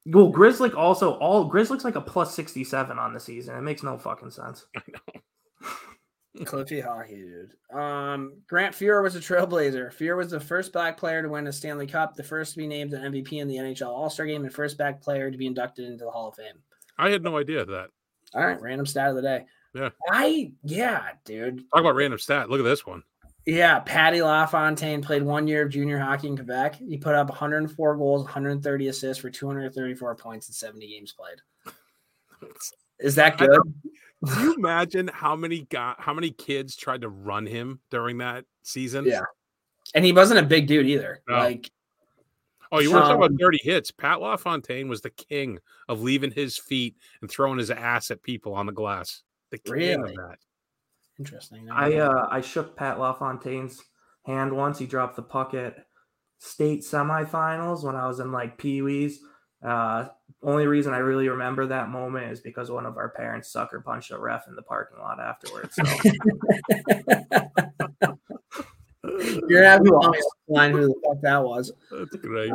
[0.07, 3.57] well, Grzelcyk also all Grzelcyk's like a plus sixty seven on the season.
[3.57, 4.65] It makes no fucking sense.
[6.45, 7.55] Cliffy hockey, dude.
[7.79, 9.95] Um, Grant Fuhr was a trailblazer.
[9.95, 12.67] Fuhrer was the first black player to win a Stanley Cup, the first to be
[12.67, 15.47] named an MVP in the NHL All Star Game, and first black player to be
[15.47, 16.59] inducted into the Hall of Fame.
[16.99, 17.89] I had no idea of that.
[18.35, 19.47] All right, random stat of the day.
[19.75, 19.91] Yeah.
[20.11, 21.59] I yeah, dude.
[21.71, 22.51] Talk about random stat.
[22.51, 23.03] Look at this one.
[23.47, 26.77] Yeah, Patty LaFontaine played one year of junior hockey in Quebec.
[26.77, 31.73] He put up 104 goals, 130 assists for 234 points in 70 games played.
[32.99, 33.61] Is that good?
[34.25, 38.45] Can you imagine how many got how many kids tried to run him during that
[38.63, 39.05] season?
[39.07, 39.21] Yeah.
[39.95, 41.23] And he wasn't a big dude either.
[41.29, 41.37] No.
[41.37, 41.71] Like,
[42.73, 43.93] Oh, you want to talk Um, about dirty hits?
[43.93, 48.55] Pat LaFontaine was the king of leaving his feet and throwing his ass at people
[48.55, 49.23] on the glass.
[49.53, 50.11] The king Really?
[50.11, 50.39] of that.
[51.19, 51.71] interesting.
[51.71, 53.81] I uh I shook Pat LaFontaine's
[54.25, 54.79] hand once.
[54.79, 55.87] He dropped the puck at
[56.39, 59.21] state semifinals when I was in like Pee Wee's.
[59.67, 60.09] Uh,
[60.43, 64.13] only reason I really remember that moment is because one of our parents sucker punched
[64.13, 65.75] a ref in the parking lot afterwards.
[65.75, 65.83] So
[69.49, 71.73] You're gonna have to tell who the fuck that was.
[71.91, 72.53] That's great.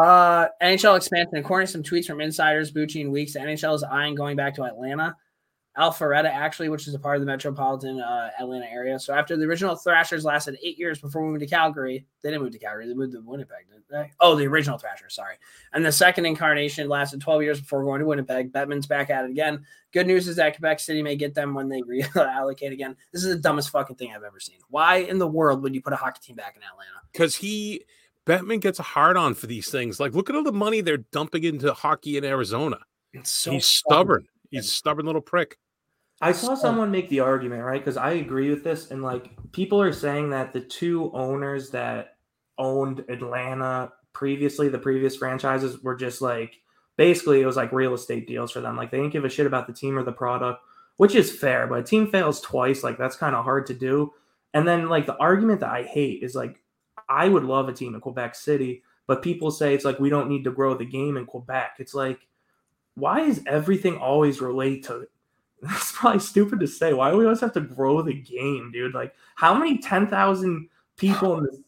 [0.00, 1.36] Uh, NHL expansion.
[1.36, 4.54] According to some tweets from insiders, Bucci and Weeks, the NHL is eyeing going back
[4.56, 5.16] to Atlanta,
[5.78, 8.98] Alpharetta, actually, which is a part of the metropolitan uh, Atlanta area.
[8.98, 12.52] So after the original Thrashers lasted eight years before moving to Calgary, they didn't move
[12.52, 13.68] to Calgary; they moved to Winnipeg.
[13.70, 14.10] Didn't they?
[14.20, 15.36] Oh, the original Thrashers, sorry.
[15.72, 18.52] And the second incarnation lasted 12 years before going to Winnipeg.
[18.52, 19.64] Bettman's back at it again.
[19.92, 22.96] Good news is that Quebec City may get them when they reallocate again.
[23.12, 24.58] This is the dumbest fucking thing I've ever seen.
[24.68, 27.06] Why in the world would you put a hockey team back in Atlanta?
[27.12, 27.84] Because he
[28.26, 30.00] Bettman gets a hard on for these things.
[30.00, 32.78] Like, look at all the money they're dumping into hockey in Arizona.
[33.12, 34.26] It's so He's stubborn.
[34.50, 35.58] He's a stubborn little prick.
[36.20, 37.80] I saw So- someone make the argument, right?
[37.80, 42.16] Because I agree with this, and like people are saying that the two owners that
[42.58, 46.58] owned Atlanta previously, the previous franchises, were just like
[46.96, 48.76] basically it was like real estate deals for them.
[48.76, 50.62] Like they didn't give a shit about the team or the product,
[50.96, 51.66] which is fair.
[51.66, 54.12] But a team fails twice, like that's kind of hard to do.
[54.54, 56.62] And then like the argument that I hate is like
[57.10, 60.30] I would love a team in Quebec City, but people say it's like we don't
[60.30, 61.76] need to grow the game in Quebec.
[61.78, 62.26] It's like
[62.94, 65.06] why is everything always relate to
[65.68, 66.92] that's probably stupid to say.
[66.92, 68.94] Why do we always have to grow the game, dude?
[68.94, 71.62] Like, how many 10,000 people in the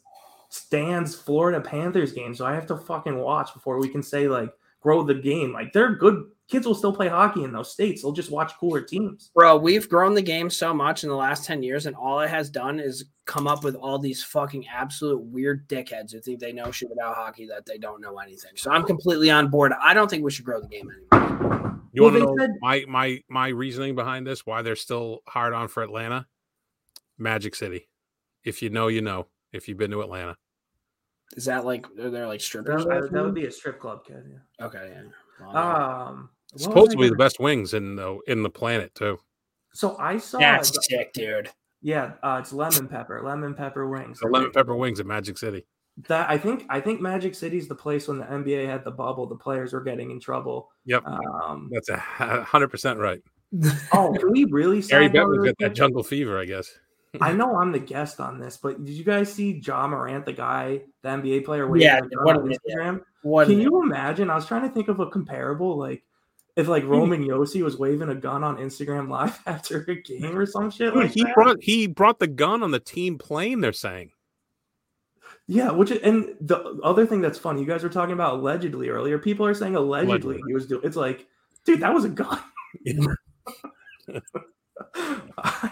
[0.51, 4.53] stands Florida Panthers games do I have to fucking watch before we can say, like,
[4.81, 5.53] grow the game?
[5.53, 6.31] Like, they're good.
[6.49, 8.01] Kids will still play hockey in those states.
[8.01, 9.31] They'll just watch cooler teams.
[9.35, 12.31] Bro, we've grown the game so much in the last 10 years, and all it
[12.31, 16.55] has done is come up with all these fucking absolute weird dickheads who think they
[16.55, 18.53] know shit about hockey that they don't know anything.
[18.57, 19.75] So I'm completely on board.
[19.83, 21.78] I don't think we should grow the game anymore.
[21.99, 24.47] You Well, want to know said- my my my reasoning behind this?
[24.47, 26.27] Why they're still hard on for Atlanta?
[27.19, 27.89] Magic City.
[28.45, 29.27] If you know, you know.
[29.53, 30.37] If you've been to Atlanta,
[31.37, 32.85] Is that like, are there like strippers?
[32.85, 34.23] That, that would be a strip club, kid.
[34.31, 34.67] Yeah.
[34.67, 35.03] okay, yeah.
[35.41, 39.19] Well, Um, what was I supposedly the best wings in the in the planet too.
[39.73, 41.51] So I saw, that's sick, dude.
[41.83, 44.21] yeah, uh, it's lemon pepper, lemon pepper wings.
[44.21, 45.67] The lemon pepper wings at Magic City.
[46.07, 49.27] That I think I think Magic City's the place when the NBA had the bubble,
[49.27, 50.71] the players were getting in trouble.
[50.85, 51.05] Yep.
[51.07, 53.21] Um, That's a hundred percent right.
[53.93, 54.81] oh, can we really?
[54.83, 56.71] Gary side note got that jungle fever, I guess.
[57.21, 60.33] I know I'm the guest on this, but did you guys see Ja Morant, the
[60.35, 62.57] guy, the NBA player, waving Yeah, what on an.
[62.57, 63.01] Instagram?
[63.23, 64.31] What Can an- you imagine?
[64.31, 66.05] I was trying to think of a comparable, like
[66.55, 70.45] if like Roman Josi was waving a gun on Instagram live after a game or
[70.47, 71.35] some shit Dude, like he that.
[71.35, 73.61] brought he brought the gun on the team plane.
[73.61, 74.11] They're saying.
[75.51, 79.19] Yeah, which and the other thing that's funny, you guys were talking about allegedly earlier.
[79.19, 80.43] People are saying allegedly, Allegedly.
[80.47, 80.83] he was doing.
[80.85, 81.27] It's like,
[81.65, 82.39] dude, that was a gun.
[85.39, 85.71] I,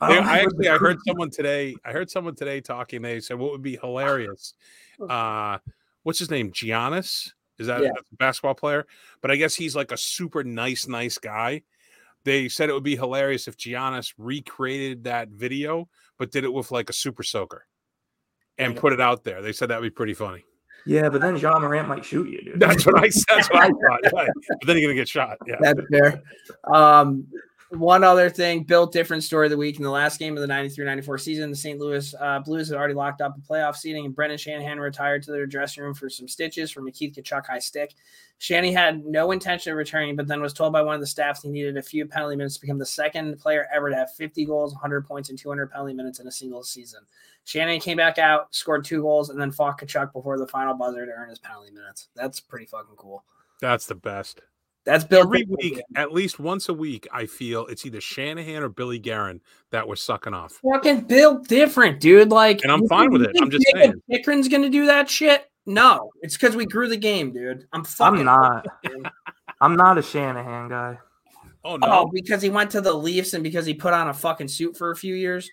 [0.00, 1.74] I, I actually I heard someone today.
[1.84, 3.02] I heard someone today talking.
[3.02, 4.54] They said what would be hilarious.
[5.00, 5.58] Uh,
[6.04, 6.52] what's his name?
[6.52, 7.30] Giannis.
[7.58, 7.88] Is that Yeah.
[7.90, 8.86] a basketball player?
[9.22, 11.62] But I guess he's like a super nice, nice guy.
[12.24, 16.70] They said it would be hilarious if Giannis recreated that video, but did it with
[16.70, 17.64] like a super soaker
[18.58, 19.42] and put it out there.
[19.42, 20.44] They said that would be pretty funny.
[20.86, 22.60] Yeah, but then Ja Morant might shoot you, dude.
[22.60, 23.24] That's what I said.
[23.28, 24.12] That's what I thought.
[24.12, 24.28] Right.
[24.48, 25.36] But then you're gonna get shot.
[25.46, 25.56] Yeah.
[25.60, 26.22] That's fair.
[26.72, 27.26] Um,
[27.70, 29.76] one other thing, Bill, different story of the week.
[29.76, 31.80] In the last game of the 93 94 season, the St.
[31.80, 35.32] Louis uh, Blues had already locked up a playoff seating, and Brendan Shanahan retired to
[35.32, 37.94] their dressing room for some stitches from a Keith Tkachuk high stick.
[38.38, 41.42] Shanny had no intention of returning, but then was told by one of the staff
[41.42, 44.44] he needed a few penalty minutes to become the second player ever to have 50
[44.44, 47.00] goals, 100 points, and 200 penalty minutes in a single season.
[47.44, 51.06] Shannon came back out, scored two goals, and then fought Kachuk before the final buzzer
[51.06, 52.08] to earn his penalty minutes.
[52.14, 53.24] That's pretty fucking cool.
[53.60, 54.40] That's the best.
[54.86, 55.22] That's Bill.
[55.22, 55.82] Every Different, week, dude.
[55.96, 59.40] at least once a week, I feel it's either Shanahan or Billy Guerin
[59.72, 60.60] that we're sucking off.
[60.72, 62.30] fucking built different, dude.
[62.30, 63.32] Like, And I'm fine with it.
[63.42, 64.00] I'm just saying.
[64.10, 65.50] Chychrun's gonna do that shit.
[65.66, 67.66] No, it's because we grew the game, dude.
[67.72, 68.20] I'm fucking.
[68.20, 68.66] I'm not.
[69.60, 70.98] I'm not a Shanahan guy.
[71.64, 74.14] Oh no, Oh, because he went to the Leafs and because he put on a
[74.14, 75.50] fucking suit for a few years.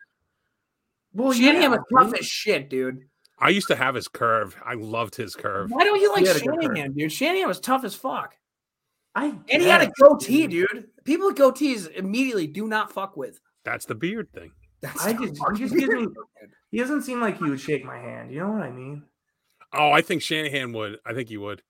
[1.14, 2.20] Well, Shanahan was tough dude.
[2.20, 3.00] as shit, dude.
[3.40, 4.56] I used to have his curve.
[4.64, 5.72] I loved his curve.
[5.72, 7.12] Why don't you like He had a good Shanahan, dude?
[7.12, 8.36] Shanahan was tough as fuck,
[9.16, 10.90] I and he had a goatee, dude.
[11.04, 13.40] People with goatees immediately do not fuck with.
[13.64, 14.52] That's the beard thing.
[14.82, 16.08] That's I just- fucking he just gives me-
[16.72, 18.32] He doesn't seem like he would shake my hand.
[18.32, 19.04] You know what I mean?
[19.74, 21.00] Oh, I think Shanahan would.
[21.06, 21.62] I think he would.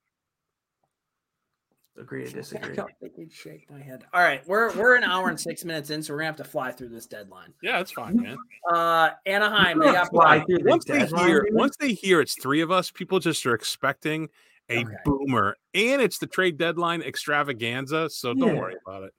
[1.96, 2.76] Agree or I disagree?
[2.76, 4.04] don't think he'd shake my head.
[4.14, 6.44] All right, we're we're an hour and six minutes in, so we're gonna have to
[6.44, 7.54] fly through this deadline.
[7.62, 8.38] Yeah, that's fine, man.
[8.74, 11.54] Uh, Anaheim, they got Fly through the Once they deadline, hear, dude?
[11.54, 14.30] once they hear it's three of us, people just are expecting
[14.70, 14.94] a Okay.
[15.06, 18.10] boomer, and it's the trade deadline extravaganza.
[18.10, 18.62] So don't Yeah.
[18.62, 19.14] worry about it.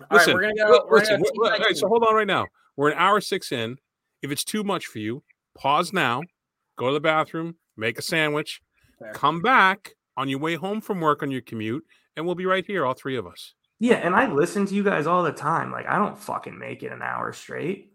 [0.00, 0.86] All right, Listen, we're gonna go.
[0.88, 2.46] We're Listen, gonna wh- go team all right, so hold on right now.
[2.76, 3.76] We're an hour six in.
[4.22, 5.22] If it's too much for you,
[5.54, 6.22] pause now,
[6.76, 8.62] go to the bathroom, make a sandwich,
[8.98, 9.12] Fair.
[9.12, 11.84] come back on your way home from work on your commute,
[12.16, 13.54] and we'll be right here, all three of us.
[13.80, 15.70] Yeah, and I listen to you guys all the time.
[15.72, 17.91] Like I don't fucking make it an hour straight.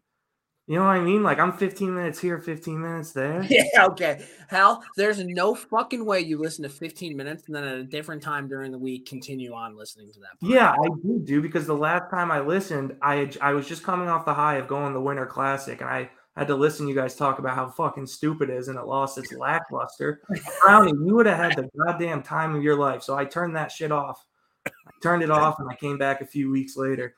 [0.68, 1.24] You know what I mean?
[1.24, 3.42] Like I'm 15 minutes here, 15 minutes there.
[3.50, 4.26] Yeah, okay.
[4.50, 8.22] Hal, there's no fucking way you listen to 15 minutes and then at a different
[8.22, 10.40] time during the week continue on listening to that.
[10.44, 10.54] podcast.
[10.54, 13.84] Yeah, I do, do because the last time I listened, I had, I was just
[13.84, 16.90] coming off the high of going the Winter Classic, and I had to listen to
[16.90, 20.22] you guys talk about how fucking stupid it is, and it lost its lackluster.
[20.66, 23.72] Brownie, you would have had the goddamn time of your life, so I turned that
[23.72, 24.24] shit off.
[24.66, 27.16] I turned it off, and I came back a few weeks later.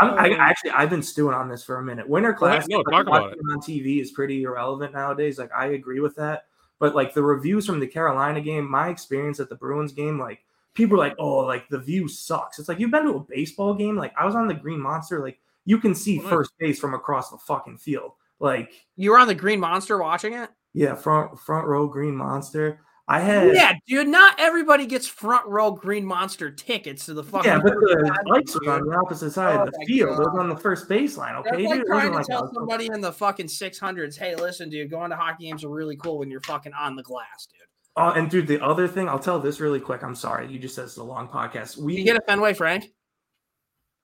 [0.00, 2.08] I'm, I um, actually I've been stewing on this for a minute.
[2.08, 2.32] Winter.
[2.32, 5.38] Classic, No, talk about watching on TV is pretty irrelevant nowadays.
[5.38, 6.44] Like I agree with that,
[6.78, 10.44] but like the reviews from the Carolina game, my experience at the Bruins game, like
[10.74, 12.58] people are like, oh, like the view sucks.
[12.58, 13.96] It's like you've been to a baseball game.
[13.96, 15.20] Like I was on the Green Monster.
[15.20, 16.28] Like you can see Right.
[16.28, 18.12] first base from across the fucking field.
[18.40, 20.50] Like You were on the Green Monster watching it?
[20.74, 22.80] yeah, front front row Green Monster.
[23.10, 24.08] I had Yeah, dude.
[24.08, 27.50] Not everybody gets front row Green Monster tickets to the fucking.
[27.50, 30.18] yeah, but the God, ice was on the opposite side Oh of the field.
[30.18, 31.42] It was on the first baseline.
[31.42, 31.86] That's Okay, like dude.
[31.86, 35.46] Trying to like tell somebody in the fucking 600s, hey, listen, dude, going to hockey
[35.46, 37.66] games are really cool when you're fucking on the glass, dude.
[37.96, 40.04] Oh, and dude, the other thing, I'll tell this really quick.
[40.04, 41.78] I'm sorry, you just said it's a long podcast.
[41.78, 42.84] We you We get a Fenway, Frank?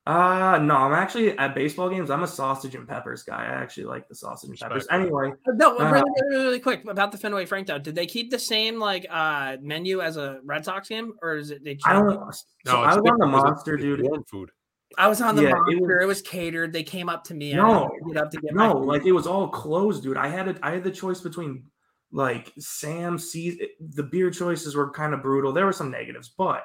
[0.07, 2.11] Uh no, I'm actually at baseball games.
[2.11, 3.43] I'm a sausage and peppers guy.
[3.43, 4.87] I actually like the sausage and peppers.
[4.91, 7.79] Anyway, No, Uh, really, really, really quick about the Fenway Frank though.
[7.79, 11.51] Did they keep the same like uh menu as a Red Sox game, or is
[11.51, 11.71] it they?
[11.71, 12.31] I changed don't know.
[12.67, 14.03] So No, I was on the different 'cause it's- monster, dude.
[14.03, 14.51] Warm food.
[14.99, 16.01] I was on the Yeah, it monster.
[16.03, 16.73] It was, was- catered.
[16.73, 17.55] They came up to me.
[17.55, 17.85] No.
[17.85, 20.17] had to get up to get No, my like it was all closed, dude.
[20.19, 20.59] I had it.
[20.63, 21.65] I had the choice between
[22.13, 25.53] like Sam sees the beer choices were kind of brutal.
[25.53, 26.65] There were some negatives, but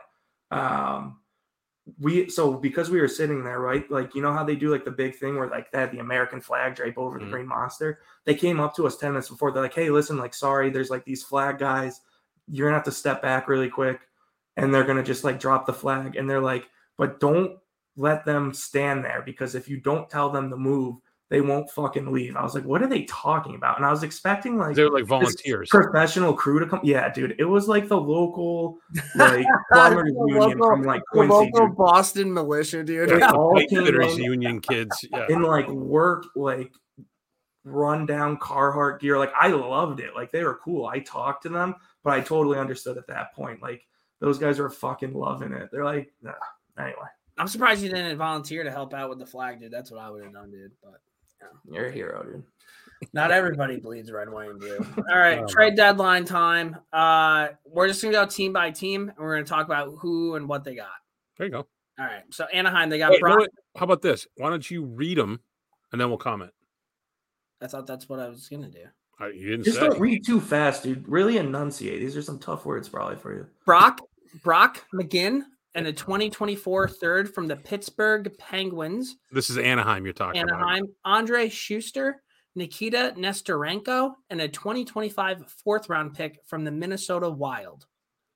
[0.52, 1.19] um
[2.00, 3.90] we so because we were sitting there, right?
[3.90, 6.00] Like you know how they do like the big thing where like they had the
[6.00, 7.24] American flag drape over Mhm.
[7.26, 8.00] the green monster.
[8.26, 9.52] They came up to us 10 minutes before.
[9.52, 12.02] They're like, hey, listen, like sorry, there's like these flag guys.
[12.48, 14.02] You're gonna have to step back really quick,
[14.58, 16.16] and they're gonna just like drop the flag.
[16.16, 16.68] And they're like,
[16.98, 17.58] but don't
[17.96, 20.96] let them stand there because if you don't tell them to move,
[21.30, 22.36] they won't fucking leave.
[22.36, 23.78] I was like, what are they talking about?
[23.78, 25.70] And I was expecting like They were like this volunteers.
[25.70, 26.80] professional crew to come.
[26.84, 28.80] Yeah, dude, it was like the local
[29.16, 31.34] like plumbers union local- from like The Quincy.
[31.34, 31.78] local dude.
[31.78, 33.10] Boston militia, dude.
[33.10, 35.06] They all Pipe came in union kids.
[35.12, 35.26] Yeah.
[35.30, 36.72] in like work like
[37.64, 39.18] run down Carhartt gear.
[39.20, 40.16] Like I loved it.
[40.16, 40.86] Like they were cool.
[40.88, 43.62] I talked to them, but I totally understood at that point.
[43.62, 43.86] Like
[44.20, 45.70] those guys were fucking loving it.
[45.72, 46.32] They're like, nah.
[46.78, 46.96] anyway,
[47.38, 49.72] I'm surprised you didn't volunteer to help out with the flag, dude.
[49.72, 50.72] That's what I would have done, dude.
[50.84, 51.02] But
[51.70, 52.44] you're a hero, dude.
[53.14, 54.78] not everybody bleeds red, white, and blue.
[55.12, 56.78] All right, Oh, trade deadline time.
[56.92, 60.48] Uh, we're just gonna go team by team, and we're gonna talk about who and
[60.50, 60.88] what they got.
[61.38, 61.68] There you go.
[62.00, 62.24] All right.
[62.32, 63.40] So Anaheim, they got Wait, you know Brock.
[63.40, 63.50] what?
[63.78, 64.28] How about this?
[64.36, 65.40] Why don't you read them
[65.92, 66.52] and then we'll comment?
[67.62, 68.86] I thought that's what I was gonna do.
[69.22, 69.88] Uh, you didn't Just say.
[69.90, 71.06] don't read too fast, dude.
[71.08, 72.00] Really enunciate.
[72.00, 73.48] These are some tough words probably for you.
[73.66, 74.00] Brock
[74.44, 75.42] Brock McGinn
[75.76, 79.18] and a 2024 third from the Pittsburgh Penguins.
[79.32, 80.56] This is Anaheim you're talking about.
[80.62, 82.14] Anaheim, Andre Sustr,
[82.56, 87.86] Nikita Nesterenko, and a 2025 fourth round pick from the Minnesota Wild.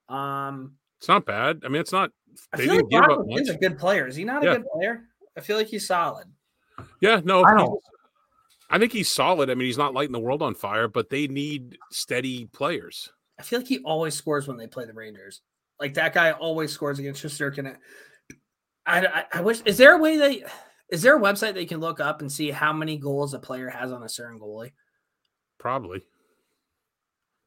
[0.10, 1.62] Um, It's not bad.
[1.66, 2.12] I mean, it's not.
[2.54, 3.56] I They feel didn't like give Brock up McGinn's much.
[3.56, 4.08] a good player.
[4.08, 4.54] Is he not a Yeah.
[4.58, 5.10] good player?
[5.36, 6.28] I feel like he's solid.
[7.02, 7.44] Yeah, no.
[7.44, 7.80] I don't.
[8.70, 9.50] I think he's solid.
[9.50, 13.12] I mean, he's not lighting the world on fire, but they need steady players.
[13.40, 15.42] I feel like he always scores when they play the Rangers.
[15.84, 17.76] Like that guy always scores against Shesterkin.
[18.86, 19.60] I, I, I wish.
[19.66, 20.46] Is there a way they?
[20.90, 23.68] Is there a website they can look up and see how many goals a player
[23.68, 24.72] has on a certain goalie?
[25.60, 26.02] Probably.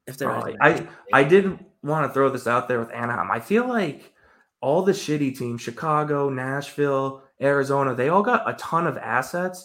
[0.07, 0.57] If there is, Probably.
[0.61, 3.31] I I did want to throw this out there with Anaheim.
[3.31, 4.13] I feel like
[4.61, 9.65] all the shitty teams, Chicago, Nashville, Arizona, they all got a ton of assets.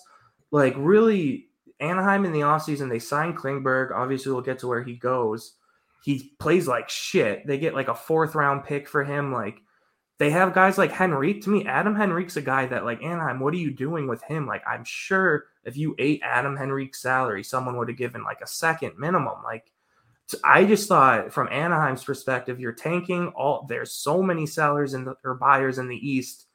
[0.52, 1.50] Like really,
[1.82, 3.92] Anaheim in the offseason, they signed Klingberg.
[3.94, 5.58] Obviously, we'll get to where he goes.
[6.04, 7.46] He plays like shit.
[7.46, 9.32] They get like a fourth round pick for him.
[9.32, 9.62] Like
[10.18, 11.44] they have guys like Henrique.
[11.44, 14.48] To me, Adam Henrique's a guy that like Anaheim, what are you doing with him?
[14.48, 18.48] Like I'm sure if you ate Adam Henrique's salary, someone would have given like a
[18.48, 19.38] second minimum.
[19.44, 19.72] Like
[20.44, 25.36] I just thought from Anaheim's perspective, you're tanking all there's so many sellers the or
[25.36, 26.48] buyers in the East.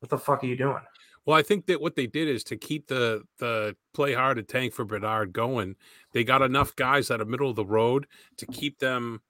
[0.00, 0.82] What the fuck are you doing?
[1.26, 4.48] Well, I think that what they did is to keep the the play hard and
[4.48, 5.74] tank for Bedard going.
[6.12, 8.06] They got enough guys that are middle of the road
[8.38, 9.20] to keep them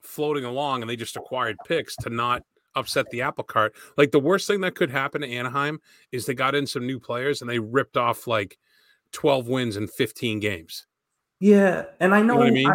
[0.00, 2.42] floating along, and they just acquired picks to not
[2.74, 3.74] upset the apple cart.
[3.96, 5.80] Like the worst thing that could happen to Anaheim
[6.12, 8.58] is they got in some new players and they ripped off like
[9.12, 10.86] twelve wins in fifteen games.
[11.40, 12.72] Yeah, and I know, what I I, mean?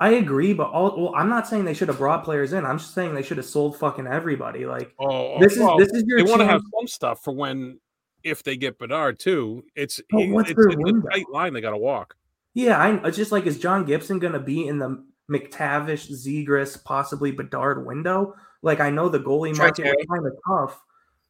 [0.00, 2.64] I, agree, but all well, I'm not saying they should have brought players in.
[2.64, 4.64] I'm just saying they should have sold fucking everybody.
[4.64, 7.34] Like Oh, oh this is this is your they want to have some stuff for
[7.34, 7.78] when
[8.26, 9.64] if they get Bedard too.
[9.74, 12.16] It's But it- what's it's, it's a tight line they got to walk.
[12.54, 16.82] Yeah, I it's just like is John Gibson going to be in the McTavish, Zegras,
[16.82, 18.34] possibly Bedard window?
[18.62, 19.96] Like I know the goalie Try market Terry.
[19.98, 20.82] was kind of tough.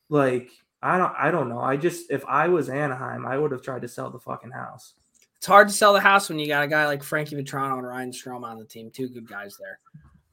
[0.08, 0.50] Like
[0.82, 1.60] I don't I don't know.
[1.60, 4.94] I just if I was Anaheim, I would have tried to sell the fucking house.
[5.36, 7.86] it's hard to sell the house when you got a guy like Frankie Vatrano and
[7.86, 8.90] Ryan Strome on the team.
[8.90, 9.78] Two good guys there.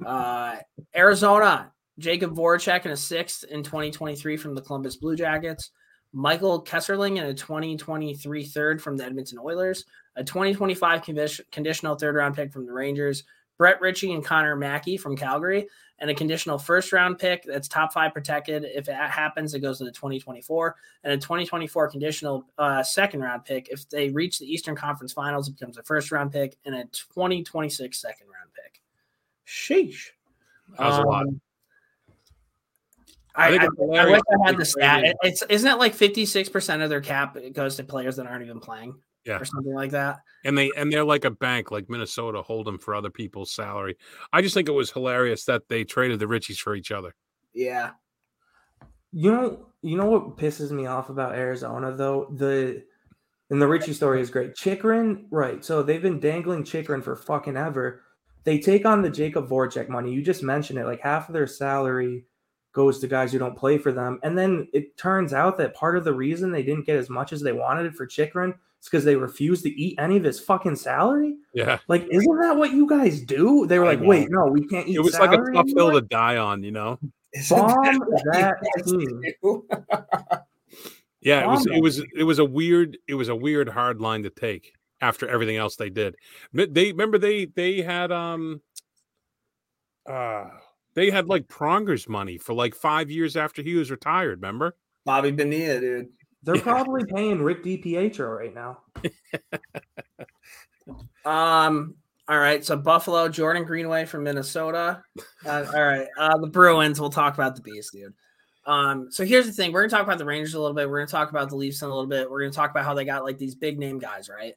[0.05, 0.57] Uh,
[0.95, 5.71] Arizona, Jakub Voracek in a sixth in 2023 from the Columbus Blue Jackets.
[6.13, 9.85] Michael Kesselring in a 2023 third from the Edmonton Oilers.
[10.15, 13.23] A 2025 condi- conditional third round pick from the Rangers.
[13.57, 15.67] Brett Ritchie and Connor Mackey from Calgary.
[15.99, 18.63] And a conditional first round pick that's top five protected.
[18.65, 23.45] If that happens, it goes to the 2024 and a 2024 conditional uh, second round
[23.45, 23.69] pick.
[23.69, 26.83] If they reach the Eastern Conference Finals, it becomes a first round pick and a
[26.85, 28.81] 2026 second round pick.
[29.47, 30.09] Sheesh.
[30.77, 31.25] That was a lot.
[33.35, 33.65] I I, I,
[33.97, 35.03] I wish I had the stat.
[35.05, 38.59] It- It's isn't it like 56% of their cap goes to players that aren't even
[38.59, 38.95] playing?
[39.25, 39.39] Yeah.
[39.39, 40.17] Or something like that.
[40.43, 43.97] and they and they're like a bank like Minnesota holding for other people's salary.
[44.33, 47.15] I just think it was hilarious that they traded the Ritchies for each other.
[47.53, 47.91] Yeah.
[49.13, 52.27] You know, you know what pisses me off about Arizona though?
[52.35, 52.83] The
[53.49, 54.55] and the Ritchie story is great.
[54.55, 55.63] Chychrun, right?
[55.63, 58.01] So they've been dangling Chychrun for fucking ever.
[58.43, 60.11] They take on the Jakub Voracek money.
[60.11, 60.85] You just mentioned it.
[60.85, 62.25] Like half of their salary
[62.73, 64.19] goes to guys who don't play for them.
[64.23, 67.31] And then it turns out that part of the reason they didn't get as much
[67.31, 68.49] as they wanted for Chychrun
[68.81, 71.35] is because they refused to eat any of his fucking salary.
[71.53, 73.65] Yeah, Like, isn't that what you guys do?
[73.67, 74.07] They were I like, know.
[74.07, 74.95] wait, no, we can't eat.
[74.95, 76.99] it was like a salary tough hill to die on, you know.
[77.49, 77.99] Bomb
[78.33, 78.55] that
[78.85, 79.21] team.
[81.21, 84.23] Yeah, it was it was it was a weird it was a weird hard line
[84.23, 86.15] to take after everything else they did.
[86.53, 88.61] They remember they they had um
[90.05, 90.45] uh
[90.95, 94.41] they had like Pronger's money for like five years after he was retired.
[94.41, 94.75] Remember?
[95.05, 96.09] Bobby Bonilla, dude.
[96.43, 98.79] They're probably paying Rick DiPietro right now.
[101.25, 101.95] Um.
[102.27, 102.63] All right.
[102.63, 105.01] So Buffalo, Jordan Greenway from Minnesota.
[105.45, 106.07] Uh, all right.
[106.17, 106.99] Uh, the Bruins.
[106.99, 108.13] We'll talk about the Beast, dude.
[108.65, 109.11] Um.
[109.11, 109.71] So here's the thing.
[109.71, 110.89] We're gonna talk about the Rangers a little bit.
[110.89, 112.29] We're gonna talk about the Leafs in a little bit.
[112.29, 114.53] We're gonna talk about how they got like these big name guys, right?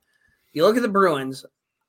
[0.53, 1.45] You look at the Bruins.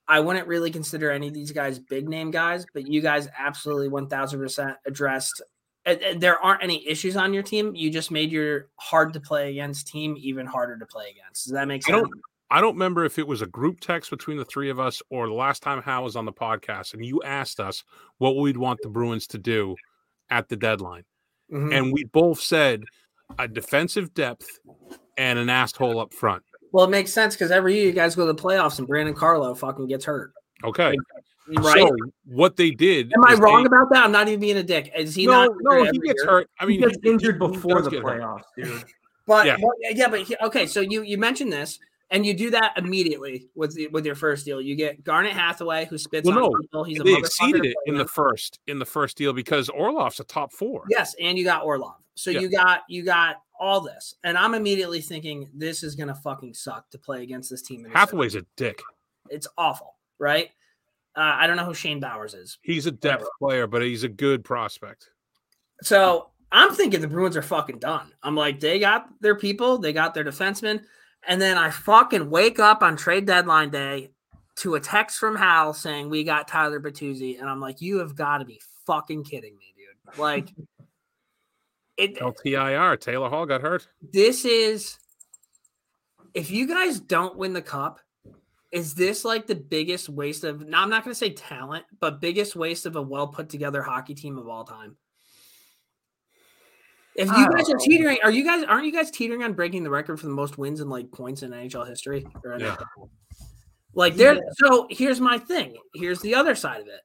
[0.07, 3.89] I wouldn't really consider any of these guys big name guys, but you guys absolutely
[3.89, 5.41] 1000% addressed.
[5.85, 7.75] and- and There aren't any issues on your team.
[7.75, 11.45] You just made your hard to play against team even harder to play against.
[11.45, 11.95] Does that make sense?
[11.95, 12.11] I don't
[12.49, 15.27] I don't remember if it was a group text between the three of us or
[15.27, 17.83] the last time Hal was on the podcast and you asked us
[18.19, 19.75] what we'd want the Bruins to do
[20.29, 21.03] at the deadline.
[21.51, 21.73] Mhm.
[21.77, 22.83] And we both said
[23.37, 24.47] a defensive depth
[25.17, 26.43] and an asshole up front.
[26.71, 29.13] Well, it makes sense because every year you guys go to the playoffs and Brandon
[29.15, 30.33] Carlo fucking gets hurt.
[30.63, 30.95] Okay.
[31.57, 31.77] right?
[31.79, 31.95] So
[32.25, 33.13] what they did.
[33.13, 34.03] Am I wrong they- about that?
[34.03, 34.91] I'm not even being a dick.
[34.95, 35.51] Is he no, not?
[35.61, 36.31] no, he gets year?
[36.31, 36.49] hurt.
[36.59, 38.21] I mean, he gets he- injured he before does the get hurt.
[38.21, 38.83] playoffs, dude.
[39.25, 39.57] But Yeah.
[39.57, 40.65] but- yeah, but he- okay.
[40.67, 41.79] So you you mentioned this,
[42.11, 44.61] and you do that immediately with the, with your first deal.
[44.61, 46.83] You get Garnet Hathaway, who spits Well, on no, people.
[46.85, 50.19] He's They motherfucker exceeded it play in the first in the first deal because Orlov's
[50.19, 50.83] a top four.
[50.89, 51.95] Yes, and you got Orlov.
[52.15, 52.39] So Yeah.
[52.39, 56.89] you got you got all this, and I'm immediately thinking this is gonna fucking suck
[56.91, 57.85] to play against this team.
[57.85, 58.81] Hathaway's a dick.
[59.29, 60.49] it's awful, right?
[61.15, 62.59] Uh, I don't know who Shane Bowers is.
[62.61, 65.09] He's a depth player, but he's a good prospect.
[65.81, 68.11] So I'm thinking the Bruins are fucking done.
[68.23, 70.83] I'm like, they got their people, they got their defensemen.
[71.27, 74.11] And then I fucking wake up on trade deadline day
[74.57, 77.39] to a text from Hal saying we got Tyler Bertuzzi.
[77.39, 80.19] And I'm like, you have got to be fucking kidding me, dude.
[80.19, 80.49] Like
[81.97, 82.99] it LTIR.
[82.99, 83.87] Taylor Hall got hurt.
[84.13, 84.97] this is
[86.33, 87.99] if you guys don't win the cup,
[88.71, 92.55] is this like the biggest waste of now I'm not gonna say talent, but biggest
[92.55, 94.97] waste of a well put together hockey team of all time?
[97.15, 99.89] If you guys are teetering, are you guys aren't you guys teetering on breaking the
[99.89, 102.27] record for the most wins in like points in NHL history?
[102.45, 102.75] Or Yeah.
[103.95, 105.75] Like there, so here's my thing.
[105.95, 107.01] Here's the other side of it.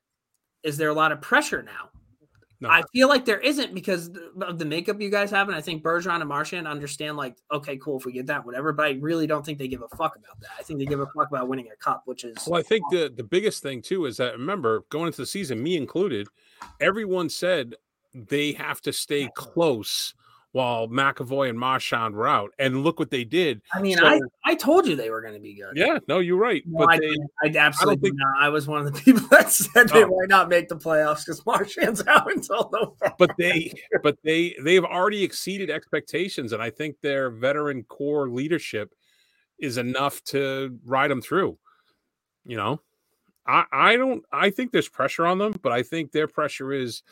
[0.63, 1.89] Is there a lot of pressure now?
[2.63, 2.69] No.
[2.69, 4.09] I feel like there isn't because
[4.41, 7.17] of the makeup you guys have, and I think Bergeron and Marchand understand.
[7.17, 8.73] Like, okay, cool, if we get that, whatever.
[8.73, 10.51] But I really don't think they give a fuck about that.
[10.61, 12.85] I think they give a fuck about winning a cup, which is Well, I think
[12.93, 16.29] the the biggest thing too is that remember going into the season, me included,
[16.81, 17.75] everyone said
[18.15, 20.15] they have to stay close
[20.53, 23.63] while McAvoy and Marchand were out, and look what they did.
[23.73, 25.73] I mean, So- I I told you they were going to be good.
[25.77, 26.63] Yeah, no, you're right.
[26.67, 27.17] No, but I, they.
[27.43, 28.35] I absolutely think- not.
[28.39, 30.09] I was one of the people that said they Oh.
[30.09, 33.15] might not make the playoffs because Marchand's out until November.
[33.19, 33.73] but they
[34.03, 38.95] but they they've already exceeded expectations, and I think their veteran core leadership
[39.59, 41.57] is enough to ride them through.
[42.45, 42.81] You know,
[43.47, 47.03] I I don't I think there's pressure on them, but I think their pressure is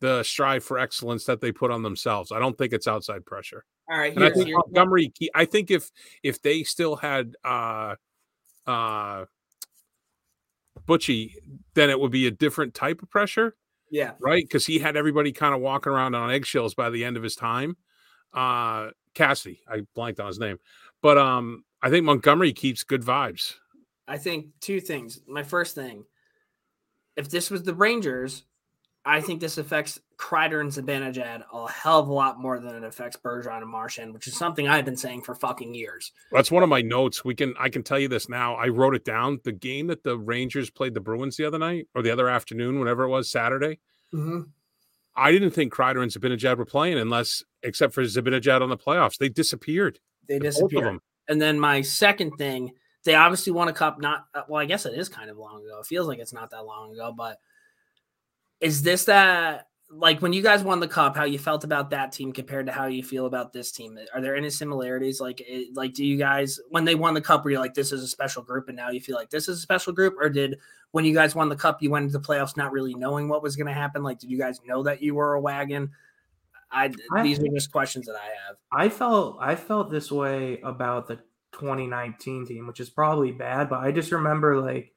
[0.00, 2.32] the strive for excellence that they put on themselves.
[2.32, 3.64] I don't think it's outside pressure.
[3.90, 5.90] All right, I think Montgomery, I think if
[6.22, 7.94] if they still had uh
[8.66, 9.24] uh
[10.86, 11.32] Butchie,
[11.74, 13.56] then it would be a different type of pressure,
[13.90, 14.12] yeah.
[14.20, 14.42] right?
[14.42, 17.36] Because he had everybody kind of walking around on eggshells by the end of his
[17.36, 17.76] time.
[18.34, 20.58] Uh Cassidy, I blanked on his name,
[21.00, 23.54] but um, I think Montgomery keeps good vibes.
[24.06, 25.20] I think two things.
[25.26, 26.04] My first thing,
[27.16, 28.44] if this was the Rangers,
[29.08, 32.82] I think this affects Kreider and Zibanejad a hell of a lot more than it
[32.82, 36.10] affects Bergeron and Marchand, which is something I've been saying for fucking years.
[36.32, 37.24] That's one of my notes.
[37.24, 38.56] We can I can tell you this now.
[38.56, 39.38] I wrote it down.
[39.44, 42.80] The game that the Rangers played the Bruins the other night or the other afternoon,
[42.80, 43.78] whenever it was Saturday.
[44.12, 44.40] Mm-hmm.
[45.14, 49.18] I didn't think Kreider and Zibanejad were playing unless, except for Zibanejad on the playoffs,
[49.18, 50.00] they disappeared.
[50.28, 50.98] They disappeared.
[51.28, 52.72] And then my second thing,
[53.04, 54.00] they obviously won a cup.
[54.00, 55.78] Not well, I guess it is kind of long ago.
[55.78, 57.38] It feels like it's not that long ago, but
[58.60, 61.16] is this that like when you guys won the cup?
[61.16, 63.98] How you felt about that team compared to how you feel about this team?
[64.12, 65.20] Are there any similarities?
[65.20, 67.92] Like, it, like do you guys when they won the cup, were you like this
[67.92, 70.28] is a special group, and now you feel like this is a special group, or
[70.28, 70.58] did
[70.92, 73.42] when you guys won the cup, you went into the playoffs not really knowing what
[73.42, 74.02] was going to happen?
[74.02, 75.90] Like, did you guys know that you were a wagon?
[76.70, 78.56] I, I- these are just questions that I have.
[78.72, 81.16] I felt I felt this way about the
[81.52, 84.92] 2019 team, which is probably bad, but I just remember like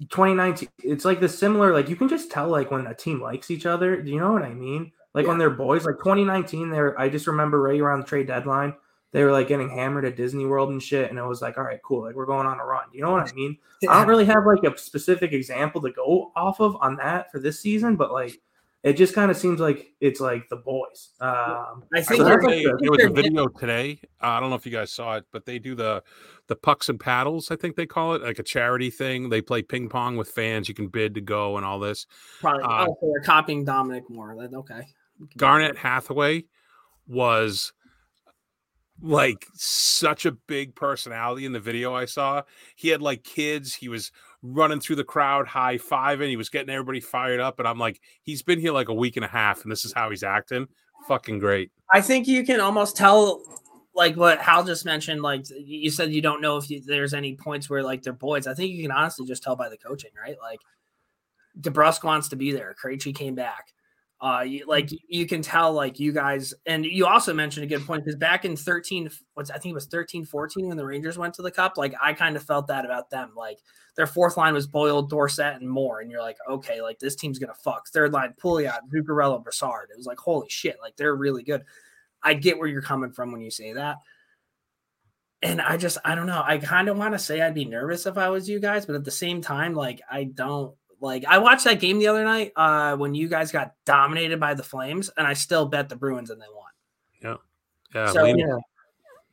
[0.00, 3.50] 2019 it's like the similar like you can just tell like when a team likes
[3.50, 4.00] each other.
[4.02, 4.92] Do you know what I mean?
[5.14, 8.74] Like when they're boys, like 2019 there I just remember right around the trade deadline,
[9.12, 11.64] they were like getting hammered at Disney World and shit and it was like, all
[11.64, 12.84] right, cool, like we're going on a run.
[12.92, 13.56] Do You know what I mean?
[13.88, 17.38] I don't really have like a specific example to go off of on that for
[17.38, 18.40] this season, but like
[18.82, 21.10] it just kind of seems like it's like the boys.
[21.20, 24.00] Um, I I think will they're- say, I think there was a video today.
[24.22, 26.02] Uh, I don't know if you guys saw it, but they do the
[26.48, 27.50] the pucks and paddles.
[27.50, 29.28] I think they call it like a charity thing.
[29.30, 30.68] They play ping pong with fans.
[30.68, 32.06] You can bid to go and all this.
[32.40, 32.64] Probably.
[32.64, 34.36] Uh, oh, so they're copying Dominic Moore.
[34.52, 34.82] Okay.
[35.36, 36.44] Garnet Hathaway
[37.06, 37.72] was
[39.02, 42.42] like such a big personality in the video I saw.
[42.76, 43.74] He had like kids.
[43.74, 44.12] He was
[44.42, 46.28] running through the crowd, high fiving.
[46.28, 47.58] He was getting everybody fired up.
[47.58, 49.92] And I'm like, he's been here like a week and a half, and this is
[49.92, 50.68] how he's acting.
[51.08, 51.72] Fucking great.
[51.92, 53.42] I think you can almost tell,
[53.94, 55.20] like what Hal just mentioned.
[55.20, 58.46] Like you said, you don't know if you, there's any points where like they're boys.
[58.46, 60.36] I think you can honestly just tell by the coaching, right?
[60.40, 60.60] Like
[61.60, 62.74] DeBrusk wants to be there.
[62.82, 63.74] Krejci came back.
[64.22, 67.84] Uh, you, like you can tell, like you guys, and you also mentioned a good
[67.84, 71.18] point because back in 13, what's I think it was 13, 14 when the Rangers
[71.18, 71.76] went to the Cup.
[71.76, 73.32] Like I kind of felt that about them.
[73.36, 73.58] Like
[73.96, 77.40] their fourth line was Boyle, Dorsett, and Moore, and you're like, okay, like this team's
[77.40, 77.88] gonna fuck.
[77.88, 79.88] Third line, Pouliot, Zuccarello, Brassard.
[79.90, 81.64] It was like, holy shit, like they're really good.
[82.22, 83.96] I get where you're coming from when you say that.
[85.42, 86.42] And I just, I don't know.
[86.44, 88.94] I kind of want to say I'd be nervous if I was you guys, but
[88.94, 92.52] at the same time, like, I don't Like I watched that game the other night
[92.56, 96.30] uh, when you guys got dominated by the Flames, and I still bet the Bruins
[96.30, 96.70] and they won.
[97.22, 97.36] Yeah,
[97.94, 98.12] yeah.
[98.12, 98.56] So- Lane- Yeah.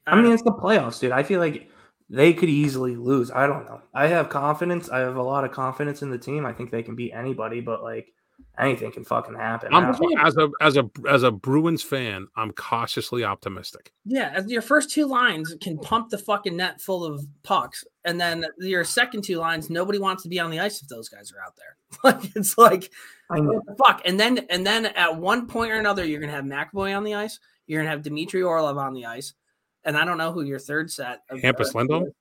[0.08, 1.12] I I mean, it's the playoffs, dude.
[1.12, 1.70] I feel like
[2.10, 3.30] they could easily lose.
[3.30, 3.82] I don't know.
[3.94, 4.90] I have confidence.
[4.90, 6.48] I have a lot of confidence in the team.
[6.48, 8.12] I think they can beat anybody, but like
[8.60, 9.74] anything can fucking happen.
[9.74, 13.94] I I'm don't as a as a as a Bruins fan, I'm cautiously optimistic.
[14.06, 18.46] yeah, your first two lines can pump the fucking net full of pucks, and then
[18.58, 21.42] your second two lines, nobody wants to be on the ice if those guys are
[21.46, 21.76] out there.
[22.04, 22.92] Like it's like
[23.32, 23.62] I know.
[23.78, 24.02] fuck.
[24.06, 27.16] And then and then at one point or another, you're gonna have McAvoy on the
[27.16, 27.40] ice.
[27.66, 29.34] You're gonna have Dmitry Orlov on the ice,
[29.84, 31.22] and I don't know who your third set.
[31.32, 32.12] Of, Hampus uh, Lindholm?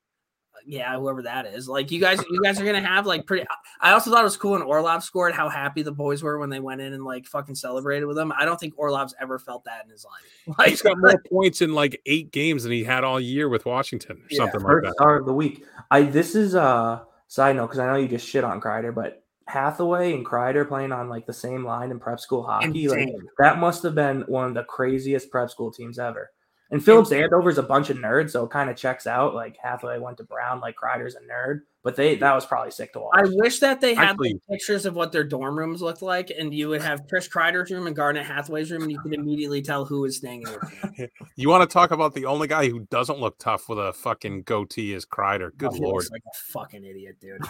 [0.67, 1.69] Yeah, whoever that is.
[1.69, 3.47] Like you guys, you guys are gonna have like pretty.
[3.81, 5.35] I also thought it was cool when Orlov scored.
[5.35, 8.33] How happy the boys were when they went in and like fucking celebrated with him.
[8.37, 10.57] I don't think Orlov's ever felt that in his life.
[10.59, 13.65] Like He's got more points in like eight games than he had all year with
[13.67, 14.93] Washington, or Yeah, something like that.
[14.95, 15.65] star of the week.
[15.91, 19.23] I this is a side note because I know you just shit on Kreider, but
[19.47, 23.09] Hathaway and Kreider playing on like the same line in prep school hockey, like
[23.39, 26.31] that must have been one of the craziest prep school teams ever.
[26.71, 29.35] And Phillips Andover's a bunch of nerds, so it kind of checks out.
[29.35, 32.93] Like Hathaway went to Brown, like Kreider's a nerd, but they that was probably sick
[32.93, 33.13] to watch.
[33.15, 36.31] I wish that they had Actually- like, pictures of what their dorm rooms looked like,
[36.31, 39.63] and you would have Chris Kreider's room and Garnet Hathaway's room, and you could immediately
[39.63, 41.09] tell who was staying in your.
[41.37, 44.43] You want to talk about the only guy who doesn't look tough with a fucking
[44.43, 45.57] goatee is Kreider.
[45.57, 45.95] Good Oh, lord.
[45.95, 47.41] looks like a fucking idiot, dude.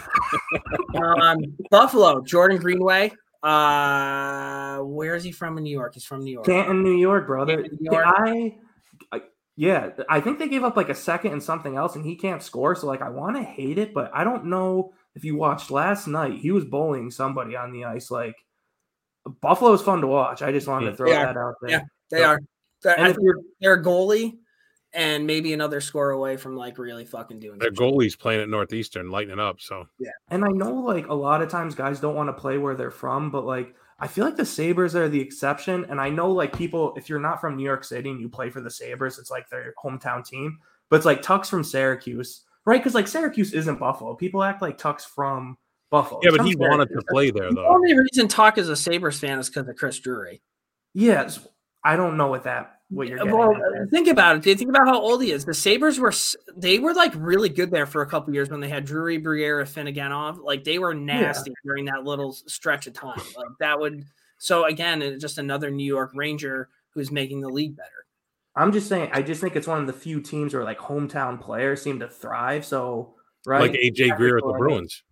[1.21, 1.39] um,
[1.71, 3.11] Buffalo, Jordan Greenway.
[3.41, 5.93] Uh, where is he from in New York?
[5.95, 6.45] He's from New York.
[6.45, 7.57] Canton, New York, brother.
[7.63, 8.05] Canton, New York.
[8.07, 8.57] I,
[9.11, 9.21] I,
[9.55, 12.41] yeah, I think they gave up like a second and something else, and he can't
[12.43, 12.75] score.
[12.75, 16.07] So like, I want to hate it, but I don't know if you watched last
[16.07, 16.39] night.
[16.39, 18.09] He was bullying somebody on the ice.
[18.11, 18.35] Like,
[19.41, 20.41] Buffalo is fun to watch.
[20.41, 21.25] I just wanted to throw Yeah.
[21.25, 21.69] that out there.
[21.71, 21.81] Yeah.
[22.09, 22.39] They are.
[22.83, 24.37] They're, And I if you're they're goalie
[24.93, 27.93] and maybe another score away from like really fucking doing Their some shit.
[27.93, 29.59] goalie's playing at Northeastern, lighting it up.
[29.59, 32.57] So yeah, And I know like a lot of times guys don't want to play
[32.57, 35.85] where they're from, but like I feel like the Sabres are the exception.
[35.89, 38.49] And I know like people, if you're not from New York City and you play
[38.49, 40.59] for the Sabres, it's like their hometown team.
[40.89, 42.79] But it's like Tuch's from Syracuse, right?
[42.79, 44.15] Because like Syracuse isn't Buffalo.
[44.15, 45.57] People act like Tuch's from
[45.91, 46.21] Buffalo.
[46.23, 47.61] yeah, but from he wanted to play there though.
[47.61, 50.41] The only reason Tuck is a Sabres fan is because of Chris Drury.
[50.93, 51.45] Yes.
[51.83, 53.55] I don't know what that what you're uh, getting Well,
[53.91, 54.43] think about it.
[54.43, 54.57] dude.
[54.57, 55.45] Think about how old he is.
[55.45, 56.13] The Sabres were
[56.57, 59.63] they were like really good there for a couple years when they had Drury, Briere,
[59.63, 60.43] Afinogenov.
[60.43, 63.21] Like they were nasty during that little stretch of time.
[63.37, 64.05] Like that would
[64.39, 67.89] so again, it's just another New York Ranger who's making the league better.
[68.55, 71.39] I'm just saying, I just think it's one of the few teams where like hometown
[71.39, 72.65] players seem to thrive.
[72.65, 73.13] So
[73.45, 73.61] right.
[73.61, 75.03] Like AJ Greer at the Bruins.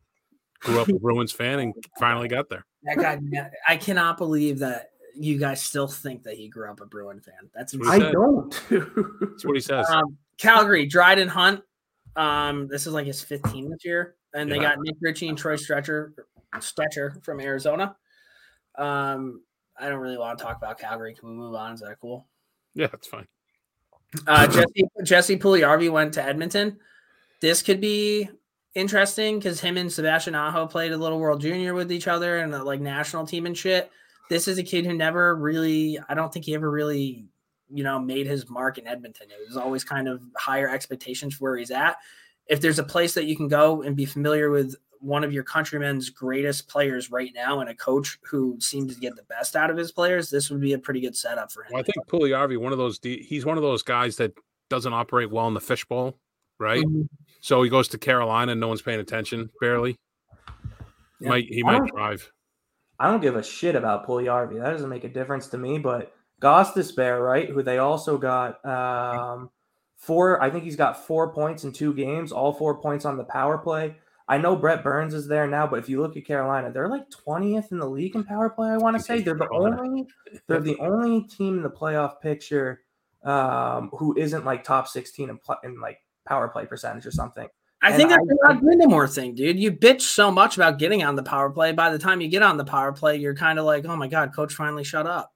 [0.61, 2.65] Grew up a Bruins fan and finally got there.
[2.83, 6.85] That guy, I cannot believe that you guys still think that he grew up a
[6.85, 7.49] Bruin fan.
[7.53, 8.51] That's What I don't.
[8.69, 9.89] That's what he says.
[9.89, 11.61] Um, Calgary, Dryden Hunt.
[12.15, 15.55] Um, this is like his 15 this year, and they got Nick Ritchie and Troy
[15.55, 16.13] Stretcher,
[16.55, 17.95] Stecher from Arizona.
[18.75, 19.41] Um,
[19.79, 21.13] I don't really want to talk about Calgary.
[21.13, 21.73] Can we move on?
[21.73, 22.27] Is that cool?
[22.73, 23.27] Yeah, that's fine.
[24.25, 26.77] Uh, Jesse Jesse Puljujarvi went to Edmonton.
[27.41, 28.29] This could be
[28.73, 32.53] interesting because him and Sebastian Aho played a little World Junior with each other and
[32.53, 33.91] the like national team and shit.
[34.29, 37.25] This is a kid who never really, I don't think he ever really,
[37.69, 39.27] you know, made his mark in Edmonton.
[39.29, 41.97] It was always kind of higher expectations for where he's at.
[42.47, 45.43] If there's a place that you can go and be familiar with one of your
[45.43, 49.69] countrymen's greatest players right now and a coach who seems to get the best out
[49.69, 51.69] of his players, this would be a pretty good setup for him.
[51.73, 54.33] Well, I think Puljujarvi, one of those, he's one of those guys that
[54.69, 56.17] doesn't operate well in the fishbowl,
[56.59, 56.83] right?
[56.83, 57.07] Mhm.
[57.41, 59.95] So he goes to Carolina and no one's paying attention, barely.
[61.19, 61.29] Yeah.
[61.29, 62.31] Might he might drive.
[62.99, 64.59] I don't give a shit about Puljujarvi.
[64.61, 65.77] That doesn't make a difference to me.
[65.77, 69.49] But Gostisbehere, right, who they also got um,
[69.95, 70.41] four.
[70.41, 73.57] I think he's got four points in two games, all four points on the power
[73.57, 73.95] play.
[74.29, 77.09] I know Brent Burns is there now, but if you look at Carolina, they're like
[77.09, 78.69] twentieth in the league in power play.
[78.69, 80.05] I want to say they're the only
[80.47, 82.81] they're the only team in the playoff picture
[83.23, 87.47] um, who isn't like top sixteen in, pl- in like power play percentage or something.
[87.81, 89.59] I And think that's I- a Rod Brind'Amour thing, dude.
[89.59, 91.71] You bitch so much about getting on the power play.
[91.73, 94.07] By the time you get on the power play, you're kind of like, oh my
[94.07, 95.31] god, coach finally shut up.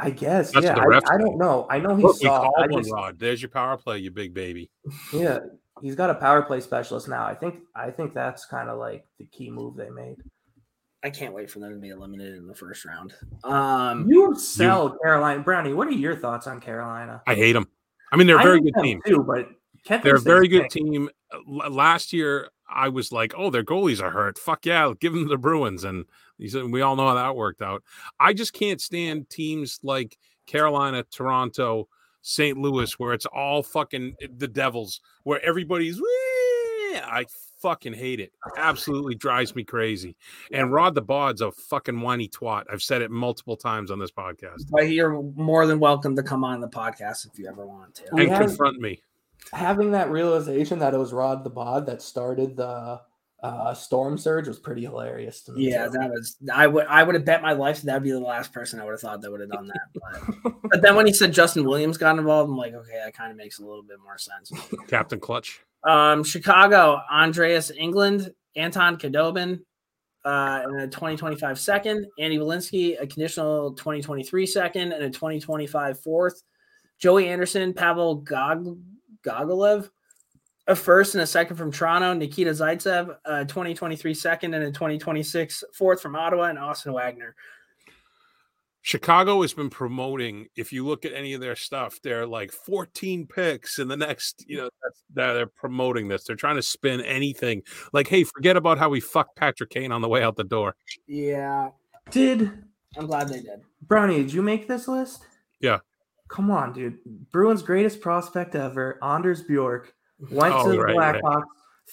[0.00, 0.52] I guess.
[0.52, 1.66] That's yeah, the refs I, I don't know.
[1.70, 2.56] I know he's Look, we soft.
[2.58, 3.18] I just- Rod.
[3.18, 4.70] There's your power play, you big baby.
[5.12, 5.38] Yeah,
[5.80, 7.24] he's got a power play specialist now.
[7.24, 10.16] I think I think that's kind of like the key move they made.
[11.04, 13.14] I can't wait for them to be eliminated in the first round.
[13.44, 15.72] Um, You sell Carolina Brownie.
[15.72, 17.22] What are your thoughts on Carolina?
[17.24, 17.68] I hate them.
[18.12, 19.00] I mean, they're a very good team.
[19.06, 19.48] too, but
[19.84, 20.90] Kevin They're a very good Stink.
[20.92, 21.10] team.
[21.32, 24.38] L- Last year, I was like, "Oh, their goalies are hurt.
[24.38, 26.04] Fuck yeah, give them the Bruins." And
[26.38, 27.82] he said, we all know how that worked out.
[28.20, 31.88] I just can't stand teams like Carolina, Toronto,
[32.22, 32.56] St.
[32.56, 37.26] Louis, where it's all fucking the Devils, where everybody's Eh, I
[37.60, 38.32] fucking hate it.
[38.56, 40.16] Absolutely drives me crazy.
[40.52, 42.64] And Rod the Bod's a fucking whiny twat.
[42.72, 44.62] I've said it multiple times on this podcast.
[44.70, 48.04] But you're more than welcome to come on the podcast if you ever want to.
[48.12, 49.02] We And have- confront me.
[49.52, 53.00] Having that realization that it was Rod the Bod that started the
[53.42, 55.70] uh, storm surge was pretty hilarious to me.
[55.70, 55.92] Yeah, too.
[55.92, 58.52] that was I would I would have bet my life that that'd be the last
[58.52, 60.32] person I would have thought that would have done that.
[60.42, 63.30] But, but then when he said Justin Williams got involved, I'm like, okay, that kind
[63.30, 64.52] of makes a little bit more sense.
[64.88, 65.60] Captain Clutch.
[65.84, 69.60] Um, Chicago, Andreas Englund, Anton Khudobin,
[70.24, 76.42] uh, and a 2025 second, Andy Welinski, a conditional 2023 second, and a 2025 fourth.
[76.98, 78.76] Joey Anderson, Pavel Gog-
[79.24, 79.90] Gogolev,
[80.66, 85.64] a first and a second from Toronto, Nikita Zaitsev, a 2023 second, and a 2026
[85.74, 87.34] fourth from Ottawa, and Austin Wagner.
[88.82, 90.46] Chicago has been promoting.
[90.56, 94.44] If you look at any of their stuff, they're like 14 picks in the next,
[94.48, 96.24] you know, that's, they're, they're promoting this.
[96.24, 97.62] They're trying to spin anything
[97.92, 100.74] like, hey, forget about how we fucked Patrick Kane on the way out the door.
[101.06, 101.70] Yeah,
[102.10, 102.50] Did
[102.96, 103.60] I'm glad they did.
[103.82, 104.18] Brownie?
[104.18, 105.26] Did you make this list?
[105.60, 105.80] Yeah.
[106.28, 106.98] Come on, dude.
[107.32, 109.94] Bruins' greatest prospect ever, Anders Bjork,
[110.30, 111.22] went Oh, to the right, right.
[111.22, 111.42] Blackhawks.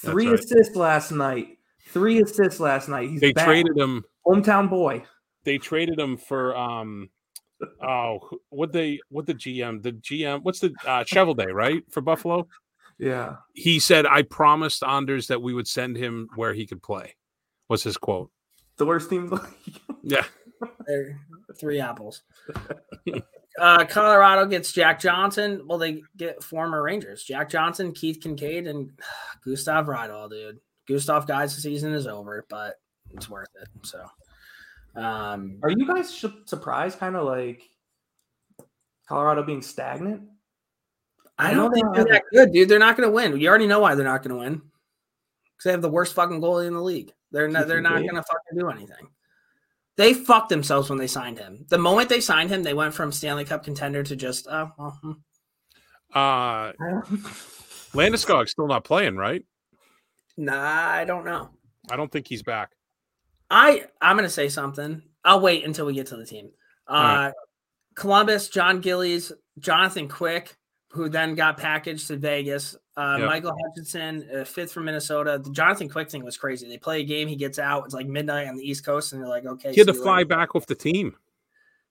[0.03, 0.39] That's Three right.
[0.39, 1.57] assists last night.
[1.89, 3.09] Three assists last night.
[3.09, 3.45] He's They back.
[3.45, 4.03] traded him.
[4.25, 5.03] hometown boy.
[5.43, 7.09] They traded him for um.
[7.81, 12.01] Oh, what they what the GM the GM what's the uh Shovel Day right for
[12.01, 12.47] Buffalo?
[12.99, 13.37] Yeah.
[13.53, 17.15] He said, "I promised Anders that we would send him where he could play."
[17.69, 18.29] Was his quote?
[18.77, 19.23] The worst team.
[19.25, 19.79] in the league.
[20.03, 20.25] Yeah,
[20.85, 21.17] They're
[21.59, 22.23] three apples.
[23.59, 25.61] uh, Colorado gets Jack Johnson.
[25.65, 28.91] Well, they get former Rangers Jack Johnson, Keith Kinkaid, and
[29.45, 30.59] Gustav Rydahl, dude.
[30.87, 32.75] Gustav guys, the season is over, but
[33.13, 33.67] it's worth it.
[33.83, 34.05] So,
[34.95, 37.63] um, Are you guys sh- surprised, kind of like
[39.07, 40.23] Colorado being stagnant?
[41.37, 42.69] I I don't think they they're that good, dude.
[42.69, 43.39] They're not going to win.
[43.39, 46.41] You already know why they're not going to win because they have the worst fucking
[46.41, 47.11] goalie in the league.
[47.31, 47.67] They're not.
[47.67, 49.07] They're not going to fucking do anything.
[49.97, 51.65] They fucked themselves when they signed him.
[51.69, 54.99] The moment they signed him, they went from Stanley Cup contender to just, oh, well,
[55.01, 55.11] hmm.
[56.13, 56.73] uh,
[57.93, 59.43] Landeskog's still not playing, right?
[60.37, 61.49] nah, I don't know.
[61.89, 62.71] I don't think he's back.
[63.49, 65.03] I I'm gonna say something.
[65.23, 66.49] I'll wait until we get to the team.
[66.87, 67.33] Uh, right.
[67.95, 70.57] Columbus, John Gillies, Jonathan Quick,
[70.89, 72.75] who then got packaged to Vegas.
[72.97, 73.27] Uh, Yep.
[73.27, 75.39] Michael Hutchinson, uh, fifth from Minnesota.
[75.43, 76.67] The Jonathan Quick thing was crazy.
[76.67, 77.83] They play a game, he gets out.
[77.85, 80.17] It's like midnight on the East Coast, and they're like, okay, He had to fly
[80.19, 80.27] later.
[80.29, 81.15] back with the team.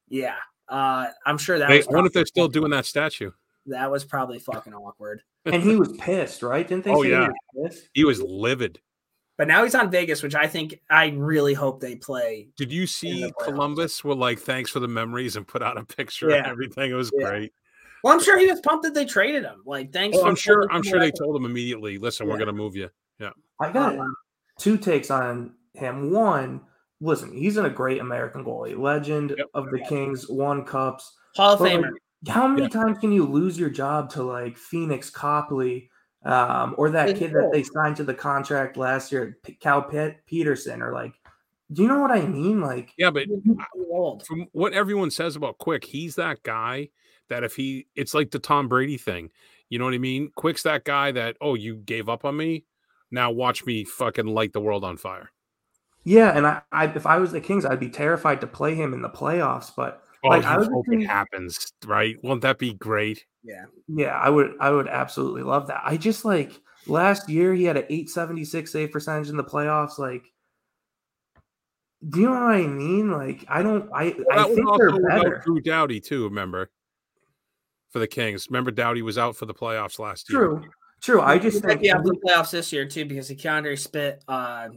[0.09, 0.37] Yeah,
[0.69, 1.69] uh, I'm sure that.
[1.69, 3.31] They, was I wonder if they're still doing that statue.
[3.67, 5.23] That was probably fucking awkward.
[5.47, 6.67] and he was pissed, right?
[6.67, 6.91] Didn't they?
[6.91, 7.29] Oh, say he yeah.
[7.55, 7.83] was?
[7.95, 8.81] He was livid.
[9.37, 12.49] But now he's on Vegas, which I think I really hope they play.
[12.57, 13.33] Did you see.
[13.43, 16.37] Columbus were like, thanks for the memories and put out a picture Yeah.
[16.37, 16.91] and everything?
[16.91, 17.29] It was Yeah.
[17.29, 17.53] great.
[18.05, 19.63] Well, I'm sure he was pumped that they traded him.
[19.65, 20.19] Like, thanks.
[20.19, 20.67] Oh, for I'm sure.
[20.71, 21.97] I'm sure they told him immediately.
[21.97, 22.91] Listen, we're gonna move you.
[23.19, 23.31] Yeah.
[23.59, 24.15] I got Um,
[24.59, 26.11] two takes on him.
[26.13, 26.61] One,
[27.01, 29.47] listen, he's in a great American goalie, legend Yep.
[29.55, 31.17] of the Kings, won cups.
[31.35, 31.91] Hall of But, like, Famer.
[32.29, 32.69] how many Yeah.
[32.69, 35.91] times can you lose your job to like Pheonix Copley
[36.27, 39.81] um, or that It's kid that they signed to the contract last year, P- Cal
[39.83, 41.15] Pet- Petersen, or like,
[41.73, 42.61] do you know what I mean?
[42.61, 43.25] Like, Yeah, but
[44.27, 46.91] from what everyone says about Quick, he's that guy
[47.29, 49.31] that if he, it's like the Tom Brady thing.
[49.71, 50.31] You know what I mean?
[50.37, 52.65] Quick's that guy that oh, you gave up on me.
[53.11, 55.31] Now watch me fucking light the world on fire.
[56.05, 58.93] yeah, and I, I if I was the Kings, I'd be terrified to play him
[58.93, 62.17] in the playoffs, but Oh, Like, you I was hope thinking- it happens, right?
[62.23, 63.27] Won't that be great?
[63.43, 63.67] Yeah.
[63.89, 65.83] Yeah, I would I would absolutely love that.
[65.85, 69.99] I just like last year he had an 876 save percentage in the playoffs.
[69.99, 70.25] Like,
[72.09, 73.11] do you know what I mean?
[73.11, 75.43] Like, I don't I Well, I think they're without better.
[75.45, 76.25] Drew Doughty too.
[76.25, 76.71] Remember
[77.95, 78.49] for the Kings.
[78.51, 80.41] Remember Doughty was out for the playoffs last year.
[80.41, 80.65] True.
[81.01, 81.21] True.
[81.21, 83.79] I just He think be out for the playoffs this year too because the K'Andre
[83.79, 84.71] spit uh,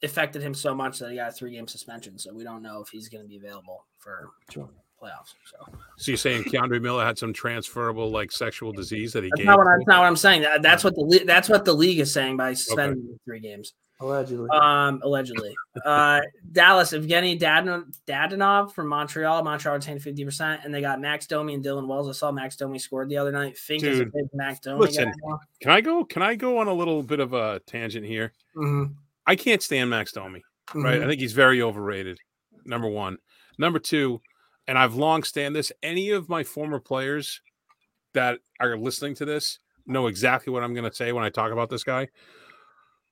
[0.00, 2.16] affected him so much that he got a three game suspension.
[2.20, 4.68] So we don't know if he's going to be available for Sure.
[5.02, 5.34] playoffs.
[5.44, 9.38] So So you're saying K'Andre Miller had some transferable like sexual disease that he that's
[9.38, 9.46] gave?
[9.46, 10.42] not what, I, that's not what I'm saying.
[10.42, 13.40] That, that's what the le- that's what the league is saying by suspending him three
[13.40, 13.74] games.
[14.02, 14.48] Allegedly.
[14.50, 15.54] Um, allegedly.
[15.84, 16.20] uh,
[16.52, 19.42] Dallas, Evgeny Dadon- Dadonov from Montreal.
[19.42, 22.08] Montreal retained 50%, and they got Max Domi and Dylan Wells.
[22.08, 23.56] I saw Max Domi scored the other night.
[23.56, 25.04] Fink is a Dude, big Max Domi listen.
[25.10, 25.36] guy.
[25.60, 26.04] Can I go?
[26.04, 28.32] Can I go on a little bit of a tangent here?
[28.56, 28.94] Mhm,
[29.26, 30.42] I can't stand Max Domi.
[30.74, 31.00] Right?
[31.00, 31.04] mhm.
[31.04, 32.18] I think he's very overrated.
[32.64, 33.18] Number one.
[33.58, 34.20] Number two,
[34.66, 35.72] and I've long stand this.
[35.82, 37.40] Any of my former players
[38.14, 41.50] that are listening to this know exactly what I'm going to say when I talk
[41.50, 42.08] about this guy.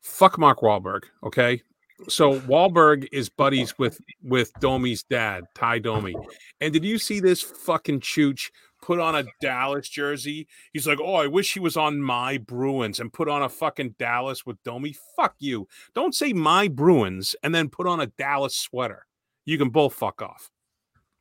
[0.03, 1.05] Fuck Mark Wahlberg.
[1.23, 1.63] Okay.
[2.09, 6.15] So Wahlberg is buddies with with Domi's dad, Tie Domi.
[6.61, 8.51] And did you see this fucking chooch
[8.83, 10.49] put on a Dallas jersey.
[10.73, 13.97] He's like, "Oh, I wish he was on my Bruins and put on a fucking
[13.99, 15.69] Dallas with Domi." Fuck you!
[15.95, 19.07] Don't say my Bruins and then put on a Dallas sweater.
[19.45, 20.51] You can both fuck off.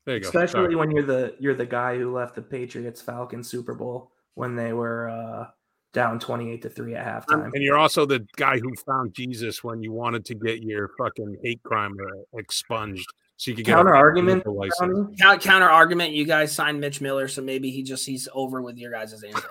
[0.06, 0.30] There you go.
[0.30, 4.56] Especially when you're the you're the guy who left the Patriots Falcons Super Bowl when
[4.56, 5.48] they were uh,
[5.94, 7.52] down twenty eight to three at halftime.
[7.54, 11.38] And you're also the guy who found Jesus when you wanted to get your fucking
[11.44, 13.08] hate crime uh, expunged,
[13.38, 14.46] so you could get a Counter argument.
[14.46, 15.20] medical license.
[15.20, 16.14] Count, counter argument.
[16.14, 19.50] You guys signed Mitch Miller, so maybe he just he's over with your guys' answer.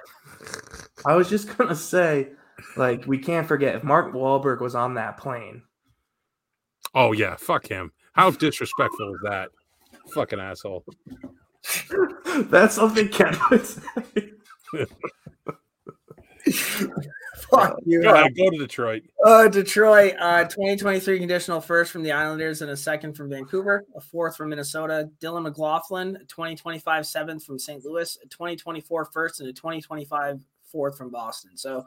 [1.07, 2.29] I was just gonna say,
[2.77, 5.63] like, we can't forget if Mark Wahlberg was on that plane.
[6.95, 7.93] Oh yeah, fuck him.
[8.13, 9.51] How disrespectful is that?
[10.15, 10.85] Fucking asshole.
[12.51, 14.33] That's something Ken would say.
[16.51, 18.03] Fuck you.
[18.03, 19.05] Go ahead, go to Detroit.
[19.25, 24.01] Uh, Detroit, uh, 2023 conditional first from the Islanders and a second from Vancouver, a
[24.01, 25.09] fourth from Minnesota.
[25.21, 27.85] Dylan McLaughlin, 2025 seventh from St.
[27.85, 31.57] Louis, a 2024 first, and a 2025 fourth from Boston.
[31.57, 31.85] So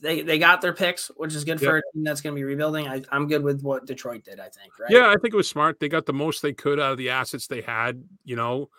[0.00, 2.44] they, they got their picks, which is good for a team that's going to be
[2.44, 2.88] rebuilding.
[2.88, 4.90] I, I'm good with what Detroit did, I think, right?
[4.90, 5.80] Yeah, I think it was smart.
[5.80, 8.70] They got the most they could out of the assets they had, you know.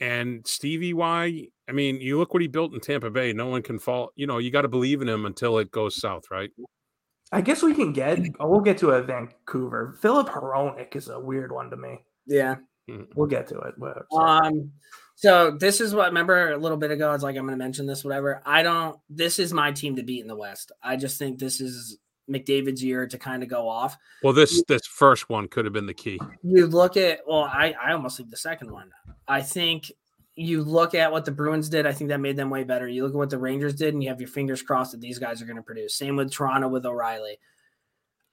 [0.00, 3.32] And Stevie Y, I mean, you look what he built in Tampa Bay.
[3.32, 4.12] No one can fall.
[4.14, 6.50] You know, you got to believe in him until it goes south, right?
[7.32, 8.20] I guess we can get.
[8.38, 9.98] Oh, we'll get to a Vancouver.
[10.00, 12.04] Filip Hronek is a weird one to me.
[12.26, 12.56] Yeah.
[13.16, 13.74] We'll get to it.
[13.78, 14.70] But, Um,
[15.16, 17.12] so this is what remember a little bit ago.
[17.12, 18.42] It's like I'm going to mention this, whatever.
[18.46, 18.98] I don't.
[19.08, 20.70] This is my team to beat in the West.
[20.82, 21.98] I just think this is
[22.30, 23.96] McDavid's year to kind of go off.
[24.22, 26.20] Well, this this first one could have been the key.
[26.42, 28.90] You look at well, I I almost think the second one.
[29.26, 29.90] I think
[30.36, 31.86] you look at what the Bruins did.
[31.86, 32.86] I think that made them way better.
[32.86, 35.18] You look at what the Rangers did, and you have your fingers crossed that these
[35.18, 35.94] guys are going to produce.
[35.94, 37.38] Same with Toronto with O'Reilly.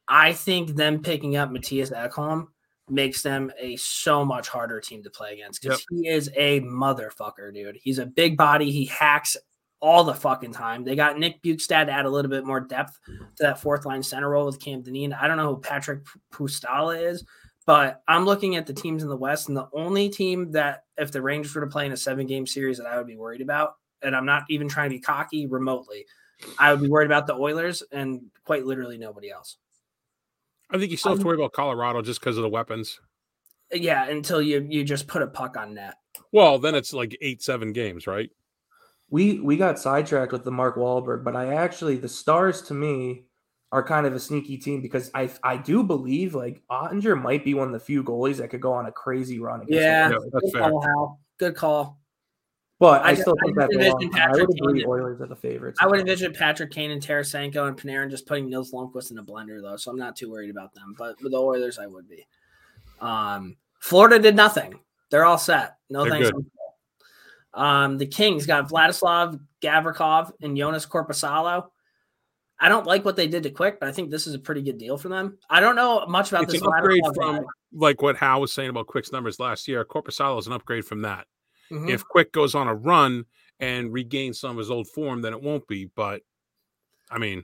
[0.08, 2.48] I think them picking up Mattias Ekholm
[2.90, 7.54] makes them a so much harder team to play against because he is a motherfucker,
[7.54, 7.80] dude.
[7.82, 8.70] He's a big body.
[8.70, 9.38] He hacks
[9.80, 10.84] all the fucking time.
[10.84, 14.04] They got Nick Bjugstad to add a little bit more depth to that fourth line
[14.04, 15.14] center role with Cam Dineen.
[15.14, 16.04] I don't know who Patrick
[16.34, 17.24] Pustala is,
[17.66, 21.12] but I'm looking at the teams in the West, and the only team that, if
[21.12, 23.42] the Rangers were to play in a seven game series, that I would be worried
[23.42, 26.06] about, and I'm not even trying to be cocky remotely,
[26.58, 29.58] I would be worried about the Oilers and quite literally nobody else.
[30.70, 33.00] I think you still have to um, worry about Colorado just because of the weapons.
[33.72, 35.96] Yeah, until you you just put a puck on net.
[36.32, 38.30] Well, then it's like eight, seven games, right?
[39.14, 43.26] we we got sidetracked with the Mark Wahlberg, but I actually the Stars to me
[43.74, 47.56] are kind of a sneaky team because I I do believe like Oettinger might be
[47.56, 49.62] one of the few goalies that could go on a crazy run.
[49.62, 50.70] against Yeah, Yeah, that's good fair.
[50.70, 51.20] call, Hal.
[51.40, 52.00] Good call.
[52.80, 54.12] but I, I- still I think that envision.
[54.22, 54.90] I would agree Kane.
[54.90, 55.80] Oilers are the favorites.
[55.82, 59.24] I would envision Patrick Kane and Tarasenko and Panarin just putting Nils Lundkvist in a
[59.24, 60.94] blender though, so I'm not too worried about them.
[60.98, 62.26] But with the Oilers, I would be.
[63.02, 64.80] Um, Florida did nothing.
[65.10, 65.78] They're all set.
[65.90, 66.30] No They're thanks.
[66.32, 66.46] good.
[67.54, 71.66] Um, the Kings got Vladislav Gavrikov and Joonas Korpisalo.
[72.64, 74.62] I don't like what they did to Quick, but I think this is a pretty
[74.62, 75.38] good deal for them.
[75.50, 78.70] I don't know much about It's this an upgrade from like what Hal was saying
[78.70, 79.84] about Quick's numbers last year.
[79.84, 81.28] Korpisalo is an upgrade from that.
[81.70, 81.90] Mhm.
[81.90, 83.26] If Quick goes on a run
[83.60, 85.92] and regains some of his old form, then it won't be.
[85.94, 86.22] But
[87.12, 87.44] I mean,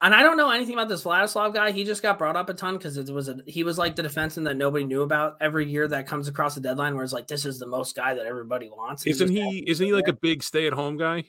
[0.00, 1.70] And I don't know anything about this Vladislav guy.
[1.70, 4.02] He just got brought up a ton because it was a he was like the
[4.02, 7.26] defenseman that nobody knew about every year that comes across the deadline where it's like
[7.26, 9.06] this is the most guy that everybody wants.
[9.06, 9.62] isn't he?
[9.66, 11.24] Isn't he like a big stay-at-home guy?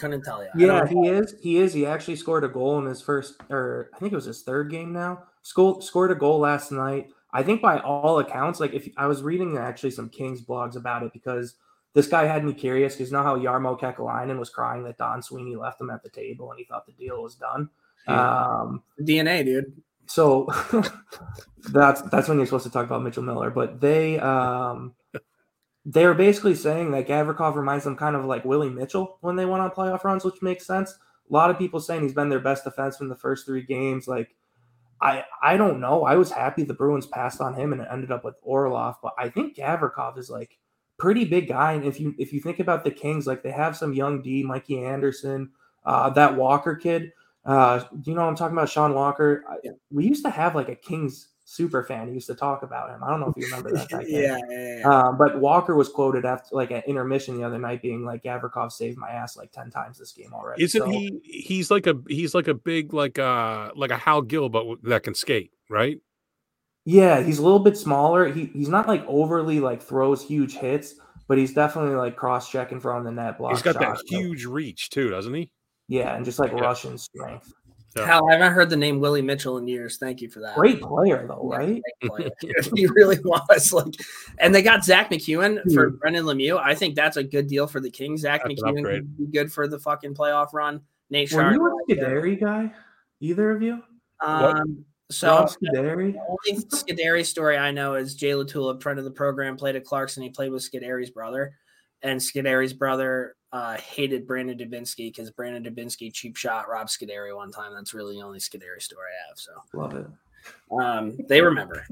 [0.00, 0.48] Couldn't tell you.
[0.56, 1.34] Yeah, he is.
[1.42, 1.74] He is.
[1.74, 4.70] He actually scored a goal in his first, or I think it was his third
[4.70, 5.24] game now.
[5.42, 7.10] Scored scored a goal last night.
[7.32, 11.02] I think by all accounts, like if I was reading actually some Kings blogs about
[11.02, 11.56] it because
[11.92, 15.22] this guy had me curious because you know how Jarmo Kekalainen was crying that Don
[15.22, 17.68] Sweeney left him at the table and he thought the deal was done.
[18.06, 19.82] Um, DNA, dude.
[20.06, 20.48] so
[21.72, 23.50] that's that's when you're supposed to talk about Mitchell Miller.
[23.50, 24.94] But they um
[25.84, 29.62] they're basically saying that Gavrikov reminds them kind of like Willie Mitchell when they went
[29.62, 30.90] on playoff runs, which makes sense.
[31.28, 34.06] A lot of people saying he's been their best defenseman the first three games.
[34.06, 34.34] Like
[35.00, 36.04] I I don't know.
[36.04, 39.14] I was happy the Bruins passed on him and it ended up with Orlov, but
[39.18, 40.58] I think Gavrikov is like
[40.98, 41.72] pretty big guy.
[41.72, 44.42] And if you if you think about the Kings, like they have some young D,
[44.42, 45.50] Mikey Anderson,
[45.84, 47.12] uh, that Walker kid.
[47.44, 48.68] Uh, do you know what I'm talking about?
[48.68, 49.44] Sean Walker.
[49.90, 52.06] We used to have like a Kings super fan.
[52.08, 53.02] He used to talk about him.
[53.02, 53.88] I don't know if you remember that.
[54.08, 54.88] Yeah, yeah, yeah.
[54.88, 58.70] Um, but Walker was quoted after like an intermission the other night, being like, "Gavrikov
[58.72, 61.20] saved my ass like ten times this game already." Isn't So- he?
[61.24, 65.02] He's like a he's like a big like uh like a Hal Gill, but that
[65.02, 65.98] can skate, right?
[66.86, 68.32] Yeah, he's a little bit smaller.
[68.32, 70.94] He he's not like overly like throws huge hits,
[71.28, 73.52] but he's definitely like cross checking from the net block.
[73.52, 74.02] he's got that shots.
[74.10, 75.52] Like, huge reach too, doesn't he?
[75.88, 76.60] yeah, and just like Yeah.
[76.60, 77.52] Russian strength.
[77.96, 78.06] Yeah.
[78.06, 79.96] Hell, I haven't heard the name Willie Mitchell in years.
[79.96, 80.54] Thank you for that.
[80.54, 81.82] Great player though, right?
[82.00, 82.30] great player.
[82.76, 83.94] he really was like,
[84.38, 85.96] and they got Zack MacEwen for Hmm.
[85.96, 86.58] Brendan Lemieux.
[86.62, 88.20] I think that's a good deal for the Kings.
[88.20, 90.80] Zach That's MacEwen could be good for the fucking playoff run.
[91.10, 91.54] Nate Were Sharp.
[91.56, 92.72] you a Scuderi guy?
[93.20, 93.82] Either of you?
[94.24, 96.12] Um, so Rob Scuderi?
[96.12, 96.20] the
[96.52, 100.22] only Scuderi story I know is Jay Latula, friend of the program, played at Clarkson.
[100.22, 101.54] He played with Scuderi's brother,
[102.02, 107.50] and Scuderi's brother uh, hated Brandon Dubinsky because Brandon Dubinsky cheap shot Rob Scuderi one
[107.50, 107.74] time.
[107.74, 109.38] That's really the only Scuderi story I have.
[109.38, 110.06] So Love it.
[110.80, 111.84] um, they remember.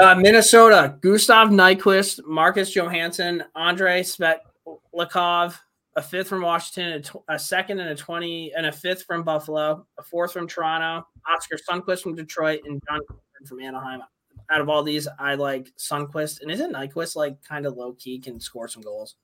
[0.00, 5.56] Uh, Minnesota, Gustav Nyquist, Marcus Johansson, Andre Svetlakov,
[5.96, 9.22] a fifth from Washington, a, tw- a second and a 20, and a fifth from
[9.22, 13.00] Buffalo, a fourth from Toronto, Oskar Sundqvist from Detroit, and John
[13.46, 14.00] from Anaheim.
[14.52, 16.42] Out of all these, I like Sundqvist.
[16.42, 19.16] And isn't Nyquist like kind of low key, can score some goals?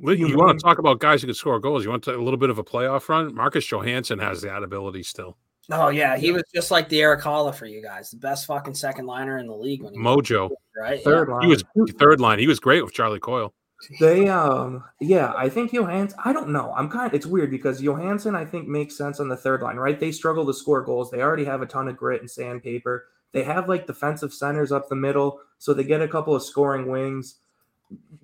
[0.00, 1.84] Li- You, You want to talk about guys who can score goals?
[1.84, 3.34] You want to, a little bit of a playoff run?
[3.34, 5.36] Marcus Johansson has that ability still.
[5.70, 6.16] Oh, yeah.
[6.18, 9.38] He was just like the Erik Haula for you guys, the best fucking second liner
[9.38, 9.82] in the league.
[9.82, 10.98] When he Mojo, right?
[10.98, 11.04] Yeah.
[11.04, 11.42] Third line.
[11.42, 11.64] he was
[11.98, 12.38] third line.
[12.38, 13.54] He was great with Charlie Coyle.
[14.00, 16.72] They um yeah, I think Johansson I don't know.
[16.74, 19.76] I'm kind of it's weird because Johansson I think makes sense on the third line,
[19.76, 19.98] right?
[19.98, 21.10] They struggle to score goals.
[21.10, 23.06] They already have a ton of grit and sandpaper.
[23.34, 26.88] They have like defensive centers up the middle, so they get a couple of scoring
[26.88, 27.34] wings.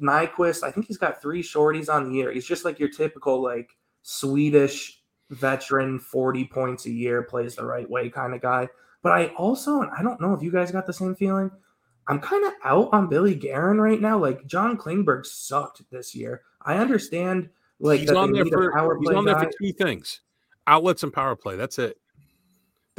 [0.01, 2.32] Nyquist, I think he's got three shorties on the year.
[2.32, 3.70] He's just like your typical like
[4.03, 8.69] Swedish veteran, 40 points a year, plays the right way kind of guy.
[9.03, 11.51] But I also, and I don't know if you guys got the same feeling,
[12.07, 14.16] I'm kind of out on Billy Guerin right now.
[14.16, 16.43] Like John Klingberg sucked this year.
[16.62, 17.49] I understand
[17.81, 20.20] like he's on there for he's on there for two things:
[20.69, 21.57] outlets and power play.
[21.57, 21.99] That's it.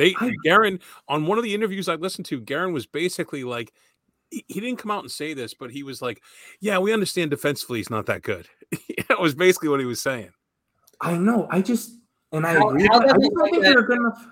[0.01, 3.71] They I- Guerin on one of the interviews I listened to, Guerin was basically like,
[4.31, 6.21] he, he didn't come out and say this, but he was like,
[6.59, 8.47] "Yeah, we understand defensively he's not that good."
[9.09, 10.29] that was basically what he was saying.
[11.01, 11.47] I know.
[11.51, 11.91] I just
[12.31, 12.87] and I How- agree.
[12.87, 13.09] how with.
[13.11, 14.25] I just don't like think that- they're a good enough.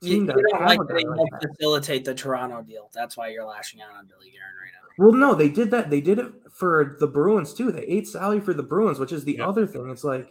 [0.00, 2.88] You, you to don't like a that they like facilitate the Toronto deal.
[2.94, 5.04] That's why you're lashing out on Billy Guerin right now.
[5.04, 5.90] Well, no, they did that.
[5.90, 7.70] They did it for the Bruins too.
[7.72, 9.48] They ate Sally for the Bruins, which is the Yeah.
[9.48, 9.90] other thing.
[9.90, 10.28] It's like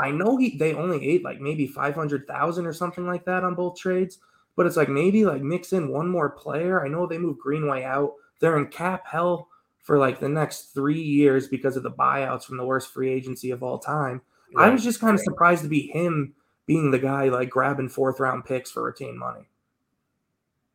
[0.00, 3.44] I know he they only ate like maybe five hundred thousand or something like that
[3.44, 4.18] on both trades,
[4.56, 6.84] but it's like maybe like mix in one more player.
[6.84, 8.14] I know they moved Greenway out.
[8.38, 9.48] They're in cap hell
[9.82, 13.50] for like the next three years because of the buyouts from the worst free agency
[13.50, 14.22] of all time.
[14.56, 16.34] I was just kind of surprised to be him
[16.66, 19.48] being the guy like grabbing fourth round picks for retained money.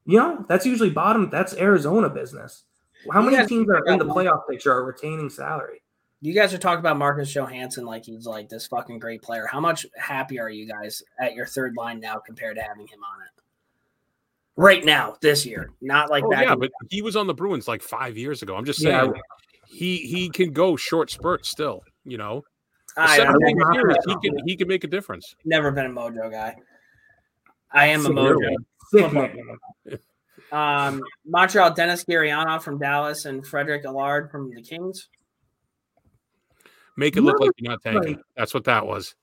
[0.06, 1.30] You know, that's usually bottom.
[1.32, 2.64] That's Arizona business.
[3.12, 5.82] How many teams are in the playoff picture are retaining salary?
[6.26, 9.46] You guys are talking about Marcus Johansson like he's like this fucking great player.
[9.46, 13.00] How much happy are you guys at your third line now compared to having him
[13.04, 13.42] on it?
[14.56, 16.46] Right now, this year, not like Oh, back.
[16.48, 18.56] yeah, but he was on the Bruins like five years ago.
[18.56, 19.02] I'm just Yeah.
[19.02, 19.14] saying
[19.68, 21.84] he he can go short spurts still.
[22.06, 22.44] You know,
[22.98, 25.36] I, big years, he can he can make a difference.
[25.46, 26.56] never been a Mojo guy.
[27.72, 28.56] I am a Mojo.
[28.90, 30.02] Sick
[30.52, 35.10] Um, Montreal, Denis Gurianov from Dallas and Frederick Allard from the Kings.
[36.98, 38.16] Make it look like you're not tanking.
[38.16, 39.16] like- That's what that was.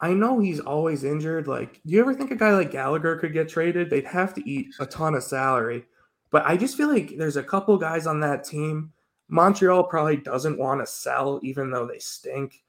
[0.00, 1.48] I know he's always injured.
[1.48, 3.88] Like, do you ever think a guy like Gallagher could get traded?
[3.88, 5.86] They'd have to eat a ton of salary.
[6.30, 8.92] But I just feel like there's a couple guys on that team.
[9.28, 12.62] Montreal probably doesn't want to sell, even though they stink.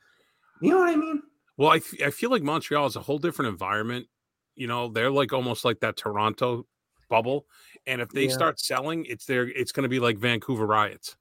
[0.62, 1.22] You know what I mean?
[1.58, 4.08] Well, I, I feel like Montreal is a whole different environment.
[4.56, 6.66] You know, they're like almost like that Toronto
[7.10, 7.45] bubble.
[7.86, 8.34] And if they Yeah.
[8.34, 9.48] start selling, it's there.
[9.48, 11.16] It's going to be like Vancouver riots.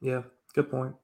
[0.00, 0.22] Yeah,
[0.54, 0.94] good point.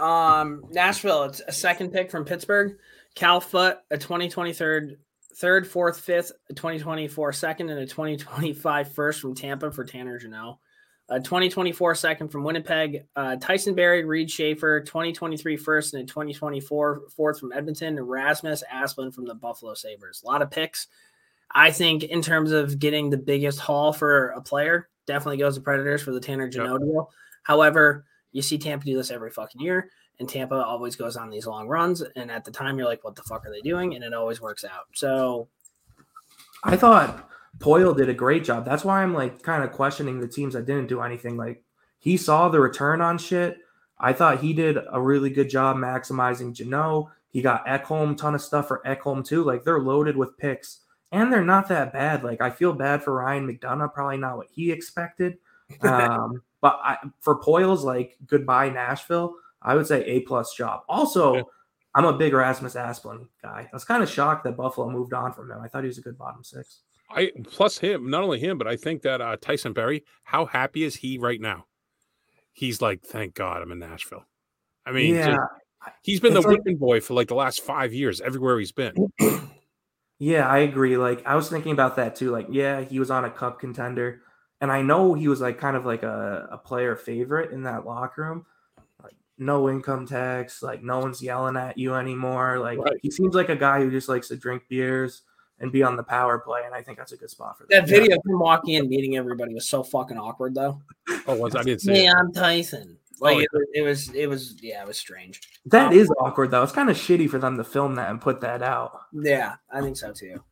[0.00, 2.78] Um, Nashville, it's a second pick from Pittsburgh.
[3.14, 4.96] Cal Foote, a 2023
[5.36, 10.58] third, fourth, fifth, a 2024 second, and a 2025 first from Tampa for Tanner Jeannot.
[11.08, 17.08] A 2024 second from Winnipeg, uh, Tyson Barrie, Reid Schaefer, 2023 first, and a 2024
[17.16, 20.22] fourth from Edmonton, and Rasmus Asplund from the Buffalo Sabres.
[20.24, 20.86] A lot of picks.
[21.52, 25.60] I think in terms of getting the biggest haul for a player, definitely goes to
[25.60, 27.10] Predators for the Tanner Jeannot deal.
[27.42, 31.46] However, you see Tampa do this every fucking year, and Tampa always goes on these
[31.46, 32.02] long runs.
[32.16, 33.94] And at the time, you're like, what the fuck are they doing?
[33.94, 34.86] And it always works out.
[34.94, 35.48] So,
[36.62, 37.28] I thought
[37.58, 38.64] Poile did a great job.
[38.64, 41.36] That's why I'm like kind of questioning the teams that didn't do anything.
[41.36, 41.62] Like
[41.98, 43.58] he saw the return on shit.
[43.98, 47.10] I thought he did a really good job maximizing Jeannot.
[47.30, 49.44] He got Ekholm, ton of stuff for Ekholm too.
[49.44, 50.80] Like they're loaded with picks,
[51.12, 52.24] and they're not that bad.
[52.24, 55.38] Like I feel bad for Ryan McDonagh, probably not what he expected.
[55.82, 60.82] Um, but I, for Poile's like goodbye Nashville, I would say A plus job.
[60.88, 61.42] Also, Yeah.
[61.94, 63.66] I'm a big Rasmus Asplund guy.
[63.70, 65.58] I was kind of shocked that Buffalo moved on from him.
[65.60, 66.82] I thought he was a good bottom six.
[67.10, 70.84] I plus him, not only him, but I think that uh, Tyson Barrie, how happy
[70.84, 71.66] is he right now?
[72.52, 74.24] He's like, thank God I'm in Nashville.
[74.86, 75.38] I mean, yeah, just-
[76.02, 78.94] he's been the like- whipping boy for like the last five years, everywhere he's been.
[80.22, 80.98] Yeah, I agree.
[80.98, 82.30] Like I was thinking about that too.
[82.30, 84.20] Like, yeah, he was on a cup contender,
[84.60, 87.86] and I know he was like kind of like a, a player favorite in that
[87.86, 88.46] locker room.
[89.02, 92.58] Like no income tax, like no one's yelling at you anymore.
[92.58, 92.98] Like Right.
[93.02, 95.22] he seems like a guy who just likes to drink beers
[95.58, 97.86] and be on the power play, and I think that's a good spot for That
[97.86, 97.90] them.
[98.00, 100.80] video of him walking in, meeting everybody was so fucking awkward, though.
[101.26, 102.14] Oh, was I didn't see Hey, it.
[102.14, 102.96] I'm Tyson.
[103.20, 105.42] Like Oh, it, was, it was, it was, yeah, it was strange.
[105.66, 106.62] That is awkward though.
[106.62, 108.98] It's kind of shitty for them to film that and put that out.
[109.12, 110.42] Yeah, I think so too.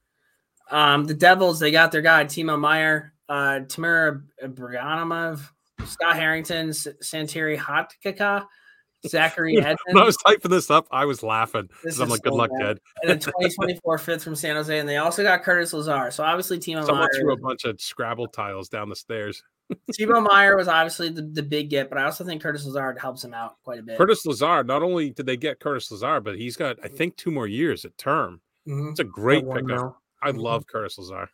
[0.70, 5.40] Um, the Devils, they got their guy Timo Meier, uh, Timur Ibragimov,
[5.86, 8.46] Scott Harrington, S- Santeri Hatakka,
[9.06, 12.36] Zachary When I was typing this up, I was laughing because I'm like, "Good so
[12.36, 12.66] luck, bad.
[12.66, 16.10] Ted." and a 2024 fifth from San Jose, and they also got Curtis Lazar.
[16.10, 19.40] So obviously Timo Someone threw a bunch of Scrabble tiles down the stairs.
[19.92, 23.22] Timo Meier was obviously the, the big get, but I also think Curtis Lazar helps
[23.22, 23.98] him out quite a bit.
[23.98, 24.64] Curtis Lazar.
[24.64, 27.84] Not only did they get Curtis Lazar, but he's got I think two more years
[27.84, 28.40] at term.
[28.66, 28.90] Mhm.
[28.90, 29.96] It's a great pickup.
[30.20, 30.40] I Mhm.
[30.40, 31.30] love Curtis Lazar.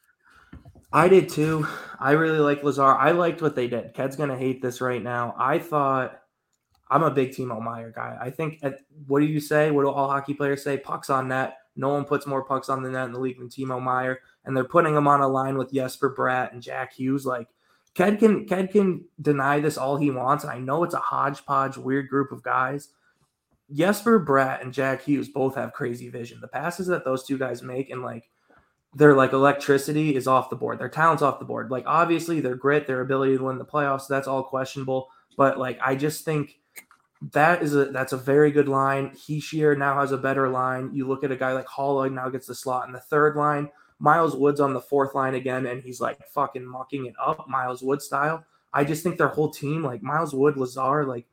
[0.94, 1.66] I did too.
[1.98, 2.84] I really like Lazar.
[2.84, 3.94] I liked what they did.
[3.94, 5.34] Ked's gonna hate this right now.
[5.36, 6.20] I thought
[6.88, 8.16] I'm a big Timo Meier guy.
[8.20, 9.72] I think at, what do you say?
[9.72, 10.78] What do all hockey players say?
[10.78, 11.58] Pucks on net.
[11.74, 14.56] No one puts more pucks on the net in the league than Timo Meier, and
[14.56, 17.26] they're putting him on a line with Jesper Bratt and Jack Hughes.
[17.26, 17.48] Like
[17.94, 21.76] Ked can Ked can deny this all he wants, and I know it's a hodgepodge,
[21.76, 22.90] weird group of guys.
[23.72, 26.38] Jesper Bratt and Jack Hughes both have crazy vision.
[26.40, 28.30] The passes that those two guys make and like
[28.94, 30.78] their like electricity is off the board.
[30.78, 31.70] Their talent's off the board.
[31.70, 35.08] Like obviously their grit, their ability to win the playoffs, that's all questionable.
[35.36, 36.58] But like I just think
[37.32, 39.10] that is a that's a very good line.
[39.10, 40.90] Hischier now has a better line.
[40.92, 43.70] You look at a guy like Haula now gets the slot in the third line.
[43.98, 47.82] Miles Woods on the fourth line again, and he's like fucking mucking it up, Miles
[47.82, 48.44] Wood style.
[48.72, 51.26] I just think their whole team, like Miles Wood, Lazar, like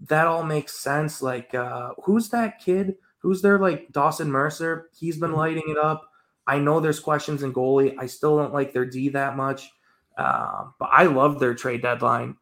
[0.00, 1.20] that all makes sense.
[1.20, 2.96] Like, uh, who's that kid?
[3.18, 3.58] Who's there?
[3.58, 4.88] Like Dawson Mercer.
[4.98, 6.07] He's been lighting it up.
[6.48, 7.94] I know there's questions in goalie.
[7.98, 9.70] I still don't like their D that much,
[10.16, 12.36] um, but I love their trade deadline.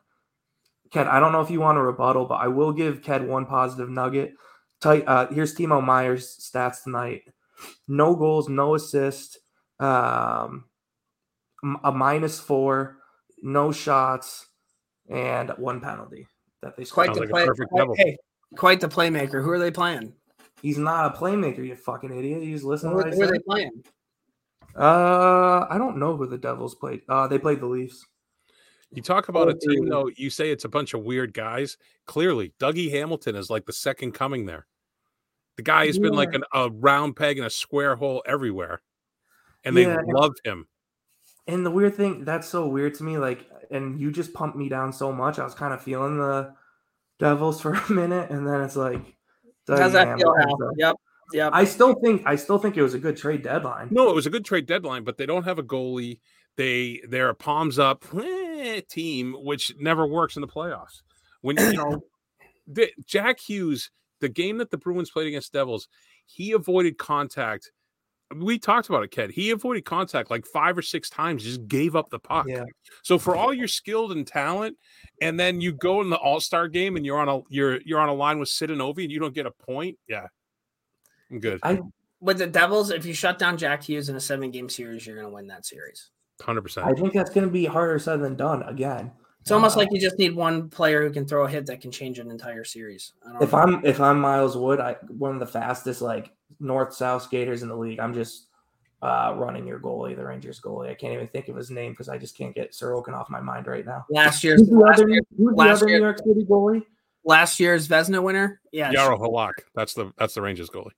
[0.93, 3.47] Ked, I don't know if you want a rebuttal, but I will give Ked one
[3.47, 4.35] positive nugget.
[4.85, 7.23] Uh, here's Timo Meier's stats tonight:
[7.89, 9.39] no goals, no assists,
[9.81, 10.67] um,
[11.65, 12.99] m- a minus four,
[13.43, 14.47] no shots,
[15.09, 16.29] and one penalty
[16.63, 17.17] that they Quite scored.
[17.17, 18.17] Sounds the like a play, perfect quite, hey,
[18.57, 19.43] quite the playmaker.
[19.43, 20.13] Who are they playing?
[20.63, 22.43] He's not a playmaker, you fucking idiot.
[22.43, 23.85] You just listen Who, to what I who are they playing?
[24.75, 27.03] Uh, I don't know who the Devils played.
[27.09, 28.05] Uh, they played the Leafs.
[28.93, 29.93] You talk about a Oh, team dude.
[29.93, 30.11] though.
[30.17, 31.77] You say it's a bunch of weird guys.
[32.07, 34.67] Clearly, Dougie Hamilton is like the second coming there.
[35.57, 38.83] The guy has been like an, a round peg in a square hole everywhere,
[39.65, 39.97] and they Yeah.
[40.07, 40.69] love him.
[41.47, 43.19] And the weird thing, that's so weird to me.
[43.19, 45.39] Like, and you just pumped me down so much.
[45.39, 46.55] I was kind of feeling the
[47.19, 49.16] Devils for a minute, and then it's like,
[49.69, 50.97] How's that feel, So Yep,
[51.33, 51.51] yep.
[51.53, 53.89] I still think, I still think it was a good trade deadline.
[53.91, 56.21] No, it was a good trade deadline, but they don't have a goalie.
[56.57, 61.03] They they're a palms up eh, team, which never works in the playoffs.
[61.43, 62.01] When you know
[62.67, 63.91] the, Jack Hughes,
[64.21, 65.89] the game that the Bruins played against Devils,
[66.25, 67.73] he avoided contact.
[68.35, 69.31] We talked about it, Ked.
[69.31, 72.47] He avoided contact like five or six times, just gave up the puck.
[72.49, 72.65] Yeah.
[73.03, 74.77] So for all your skilled and talent,
[75.21, 78.01] and then you go in the All Star game and you're on a you're you're
[78.01, 79.97] on a line with Sid and Ovi and you don't get a point.
[80.09, 80.27] Yeah,
[81.31, 81.61] I'm good.
[81.63, 81.79] I
[82.21, 85.17] With the Devils, if you shut down Jack Hughes in a seven game series, you're
[85.17, 86.11] going to win that series.
[86.41, 86.87] Hundred percent.
[86.87, 89.13] I think that's going to be harder said than done again.
[89.41, 91.81] It's almost Uh, like you just need one player who can throw a hit that
[91.81, 93.13] can change an entire series.
[93.25, 93.59] I don't if know.
[93.59, 97.69] I'm if I'm Miles Wood, I one of the fastest like north south skaters in
[97.69, 98.01] the league.
[98.01, 98.49] I'm just
[99.03, 100.91] uh, running your goalie, the Rangers goalie.
[100.91, 103.41] I can't even think of his name because I just can't get Sorokin off my
[103.41, 104.05] mind right now.
[104.11, 106.45] last year's Who's the last, other, year, who's the last other year- New York City
[106.49, 106.83] goalie?
[107.25, 108.61] last year's Vezina winner.
[108.73, 109.53] Yeah, Yarrow Halak.
[109.75, 110.93] That's the that's the Rangers goalie.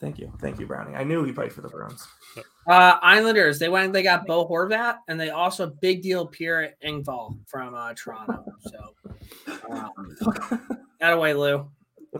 [0.00, 0.94] Thank you, thank you, Brownie.
[0.96, 2.06] I knew he played for the Bruins.
[2.66, 7.38] Uh, Islanders, they went, they got Bo Horvat, and they also big deal Pierre Engvall
[7.46, 8.44] from uh, Toronto.
[8.60, 8.94] So,
[9.70, 9.90] um,
[11.00, 11.70] that away, Lou.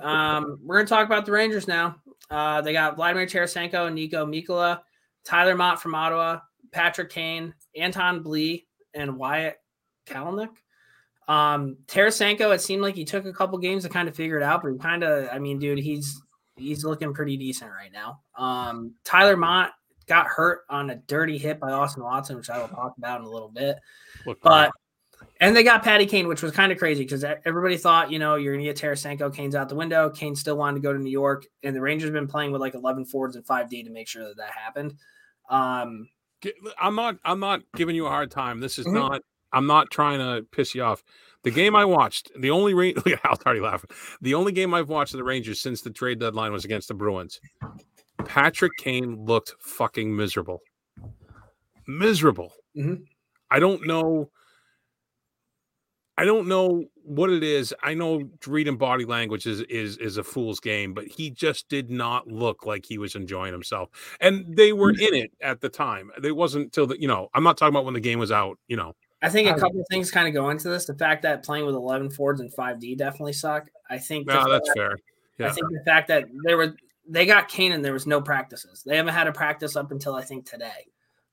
[0.00, 1.96] Um, we're gonna talk about the Rangers now.
[2.30, 4.80] Uh, they got Vladimir Tarasenko, Niko Mikkola,
[5.24, 6.40] Tyler Motte from Ottawa,
[6.72, 8.64] Patrick Kane, Anton Blidh,
[8.94, 9.56] and Wyatt
[10.06, 10.50] Kalynuk.
[11.26, 14.42] Um, Tarasenko, it seemed like he took a couple games to kind of figure it
[14.42, 16.20] out, but he kind of, I mean, dude, he's
[16.56, 18.20] he's looking pretty decent right now.
[18.36, 19.72] Um, Tyler Motte
[20.06, 23.26] got hurt on a dirty hit by Austin Watson, which I will talk about in
[23.26, 23.76] a little bit.
[24.26, 24.70] Look, But
[25.40, 28.36] and they got Patty Kane, which was kind of crazy because everybody thought, you know,
[28.36, 30.08] you're gonna get Tarasenko, Kane's out the window.
[30.10, 32.60] Kane still wanted to go to New York, and the Rangers have been playing with
[32.60, 34.94] like 11 forwards and 5D to make sure that that happened.
[35.50, 36.08] Um,
[36.80, 38.60] I'm not I'm not giving you a hard time.
[38.60, 38.94] This is Mhm.
[38.94, 41.02] not I'm not trying to piss you off.
[41.42, 43.90] The game I watched, the only Ra- look at Hal's already laughing.
[44.20, 46.94] The only game I've watched of the Rangers since the trade deadline was against the
[46.94, 47.40] Bruins.
[48.24, 50.60] Patrick Kane looked fucking miserable.
[51.86, 52.52] Miserable.
[52.76, 53.04] Mhm.
[53.50, 54.30] I don't know.
[56.16, 57.74] I don't know what it is.
[57.82, 61.90] I know reading body language is is is a fool's game, but he just did
[61.90, 63.88] not look like he was enjoying himself.
[64.20, 65.00] And they were mm.
[65.00, 66.10] in it at the time.
[66.22, 67.28] It wasn't till the you know.
[67.34, 68.58] I'm not talking about when the game was out.
[68.68, 68.94] You know.
[69.22, 70.84] I think a couple of things kind of go into this.
[70.84, 73.70] The fact that playing with 11 Fords and 5D definitely suck.
[73.88, 74.96] I think No, that's fact- fair.
[75.40, 76.76] I think the fact that there were
[77.08, 78.82] they got Kane and there was no practices.
[78.84, 80.86] They haven't had a practice up until I think today.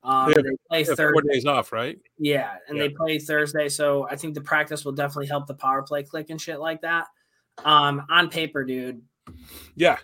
[0.03, 1.11] Um, Yeah, they play Thursday.
[1.11, 1.99] four days off, right?
[2.17, 2.83] Yeah, and Yeah.
[2.83, 6.29] they play Thursday, so I think the practice will definitely help the power play click
[6.29, 7.07] and shit like that.
[7.63, 9.01] Um, on paper, dude,
[9.75, 9.97] Yeah.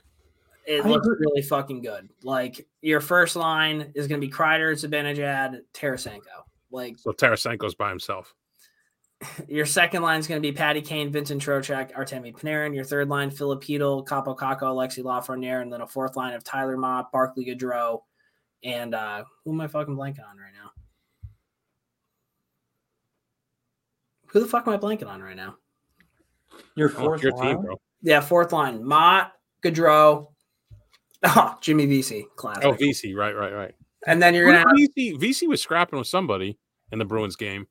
[0.65, 1.17] it I looks agree.
[1.25, 2.09] really fucking good.
[2.23, 6.43] Like your first line is going to be Kreider, Zibanejad, Tarasenko.
[6.69, 8.35] Like So Tarasenko's by himself.
[9.47, 12.75] your second line is going to be Patty Kane, Vincent Trocheck, Artemi Panarin.
[12.75, 16.77] Your third line, Filipino, Kaapo Kakko, Alexi Lafreniere, and then a fourth line of Tyler
[16.77, 18.03] Motte, Barclay Goodrow,
[18.63, 20.71] and uh, who am I fucking blanking on right now?
[24.27, 25.55] Who the fuck am I blanking on right now?
[26.75, 27.55] Your Oh, fourth your line?
[27.55, 27.79] team, bro.
[28.01, 29.31] Yeah, fourth line, Motte,
[29.63, 30.27] Goodrow,
[31.23, 32.63] oh, Jimmy Vesey, classic.
[32.65, 33.75] Oh, Vesey, right, right, right.
[34.05, 36.57] and then you're gonna have, Vesey, Vesey was scrapping with somebody
[36.91, 37.67] in the Bruins game.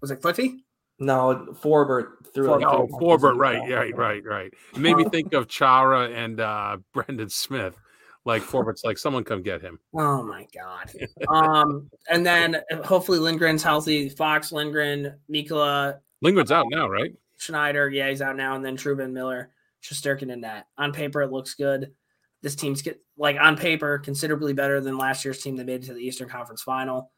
[0.00, 0.64] was it Cliffy?
[0.98, 2.44] No, Forbort threw.
[2.44, 4.52] For- like Oh, three Forbort, right, right, right, right.
[4.74, 7.76] It made me think of Chara and uh Brendan Smith.
[8.24, 9.80] Like Forbort's like, someone come get him.
[9.94, 10.92] Oh my god.
[11.28, 14.08] um, and then hopefully Lindgren's healthy.
[14.08, 17.12] Fox, Lindgren, Mikkola, Lingard's out now, right?
[17.36, 19.50] Schneider, yeah, he's out now, and then Trouba, Miller,
[19.82, 20.68] Shesterkin, and that.
[20.78, 21.92] On paper, it looks good.
[22.40, 25.86] This team's get like on paper considerably better than last year's team that made it
[25.86, 27.10] to the Eastern Conference Final.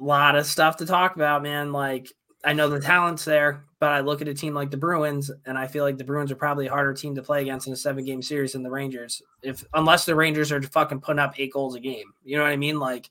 [0.00, 1.72] A lot of stuff to talk about, man.
[1.72, 2.10] Like
[2.42, 5.58] I know the talent's there, but I look at a team like the Bruins, and
[5.58, 7.76] I feel like the Bruins are probably a harder team to play against in a
[7.76, 9.20] seven game series than the Rangers.
[9.42, 12.52] If unless the Rangers are fucking putting up eight goals a game, you know what
[12.52, 12.78] I mean?
[12.78, 13.10] Like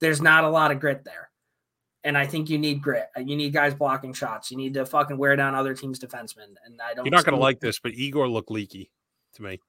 [0.00, 1.30] there's not a lot of grit there.
[2.04, 3.06] And I think you need grit.
[3.16, 4.50] You need guys blocking shots.
[4.50, 6.56] You need to fucking wear down other teams' defensemen.
[6.66, 7.04] And I don't.
[7.06, 8.90] You're not gonna like this, but Igor looked leaky
[9.34, 9.60] to me.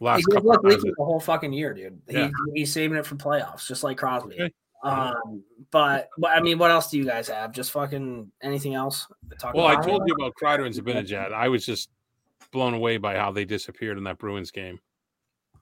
[0.00, 2.00] Last couple looked leaky the whole fucking year, dude.
[2.08, 2.16] He-
[2.54, 4.34] he's saving it for playoffs, just like Crosby.
[4.34, 4.54] Okay.
[4.84, 7.52] Um, but, but I mean, what else do you guys have?
[7.52, 9.06] Just fucking anything else?
[9.30, 11.32] to talk Well, I told you about Kreider and Zibanejad.
[11.32, 11.88] I was just
[12.52, 14.78] blown away by how they disappeared in that Bruins game.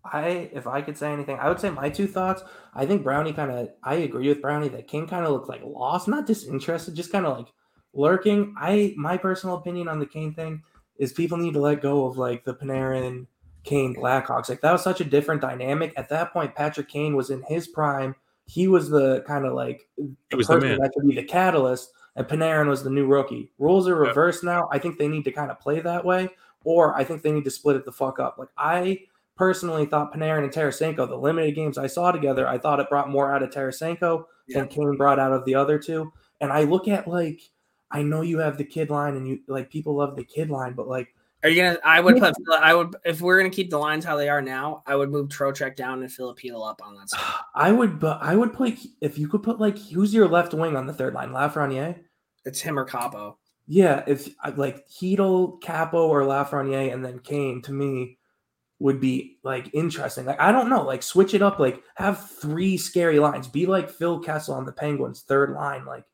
[0.04, 2.42] I, if I could say anything, I would say my two thoughts.
[2.74, 5.62] I think Brownie kind of, I agree with Brownie that King kind of looked like
[5.64, 7.46] lost, not disinterested, just kind of like
[7.94, 8.54] lurking.
[8.58, 10.62] I, my personal opinion on the Kane thing
[10.98, 13.26] is people need to let go of like the Panarin,
[13.64, 14.48] Kane, Blackhawks.
[14.48, 15.92] Like that was such a different dynamic.
[15.96, 18.16] At that point, Patrick Kane was in his prime.
[18.46, 20.78] He was the kind of like the person man.
[20.80, 23.50] that could be the catalyst, and Panarin was the new rookie.
[23.58, 24.08] Rules are Yep.
[24.08, 24.68] reversed now.
[24.70, 26.28] I think they need to kind of play that way,
[26.64, 28.36] or I think they need to split it the fuck up.
[28.38, 29.00] Like I
[29.36, 33.08] personally thought Panarin and Tarasenko, the limited games I saw together, I thought it brought
[33.08, 36.12] more out of Tarasenko than Kane brought out of the other two.
[36.40, 37.40] And I look at like,
[37.90, 40.74] I know you have the kid line, and you like people love the kid line,
[40.74, 41.78] but like Are you gonna?
[41.84, 42.34] I would put.
[42.60, 44.82] I would if we're gonna keep the lines how they are now.
[44.86, 47.20] I would move Trocheck down and Filipino up on that side.
[47.54, 50.76] I would, but I would play if you could put like who's your left wing
[50.76, 51.98] on the third line, Lafreniere.
[52.44, 53.36] It's him or Kaapo.
[53.66, 58.18] Yeah, if like Heedle, Kaapo, or Lafreniere, and then Kane to me
[58.78, 60.24] would be like interesting.
[60.26, 61.58] Like I don't know, like switch it up.
[61.58, 63.48] Like have three scary lines.
[63.48, 65.84] Be like Phil Kessel on the Penguins third line.
[65.86, 66.04] Like,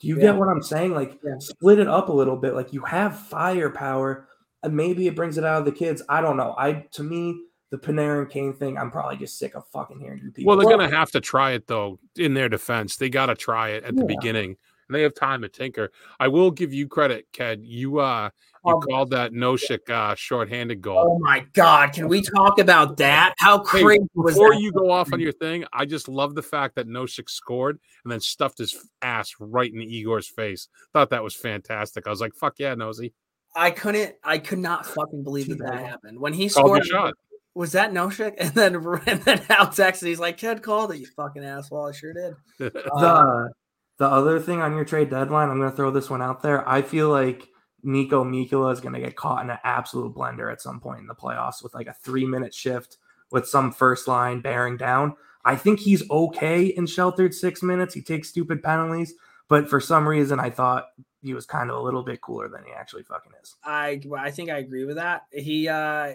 [0.00, 0.22] do you Yeah.
[0.22, 0.92] get what I'm saying?
[0.94, 1.34] Like Yeah.
[1.38, 2.54] split it up a little bit.
[2.54, 4.28] Like you have firepower,
[4.64, 6.02] and maybe it brings it out of the kids.
[6.08, 6.54] I don't know.
[6.58, 10.30] I to me the Panarin Kane thing, I'm probably just sick of fucking hearing you
[10.30, 10.48] people.
[10.56, 11.98] Well, they're gonna have to try it though.
[12.16, 14.56] In their defense, they got to try it at the beginning,
[14.88, 15.90] and they have time to tinker.
[16.20, 17.60] I will give you credit, Ked.
[17.64, 18.30] You uh,
[18.64, 18.80] you Oh.
[18.80, 21.16] called that Nosek uh, shorthanded goal.
[21.16, 21.92] Oh my god!
[21.92, 23.34] Can we talk about that?
[23.38, 24.60] How Hey, crazy was Before that?
[24.60, 28.12] you go off on your thing, I just love the fact that Nosek scored and
[28.12, 30.68] then stuffed his ass right in Igor's face.
[30.94, 32.06] Thought that was fantastic.
[32.06, 33.12] I was like, "Fuck yeah, Nosy!"
[33.54, 34.14] I couldn't.
[34.24, 36.86] I could not fucking believe that that happened when he Called scored.
[36.86, 37.14] your shot.
[37.54, 38.34] Was that Nosek?
[38.38, 40.08] And then and then Al texted.
[40.08, 42.34] He's like, "Kid called it, you fucking asshole." I sure did.
[42.92, 43.50] Uh, the
[43.98, 46.68] the other thing on your trade deadline, I'm going to throw this one out there.
[46.68, 47.48] I feel like
[47.84, 51.06] Niko Mikkola is going to get caught in an absolute blender at some point in
[51.06, 52.98] the playoffs with like a three minute shift
[53.30, 55.14] with some first line bearing down.
[55.44, 57.94] I think he's okay in sheltered six minutes.
[57.94, 59.14] He takes stupid penalties,
[59.48, 60.86] but for some reason, I thought
[61.24, 63.56] he was kind of a little bit cooler than he actually fucking is.
[63.64, 65.22] I I think I agree with that.
[65.32, 66.14] He uh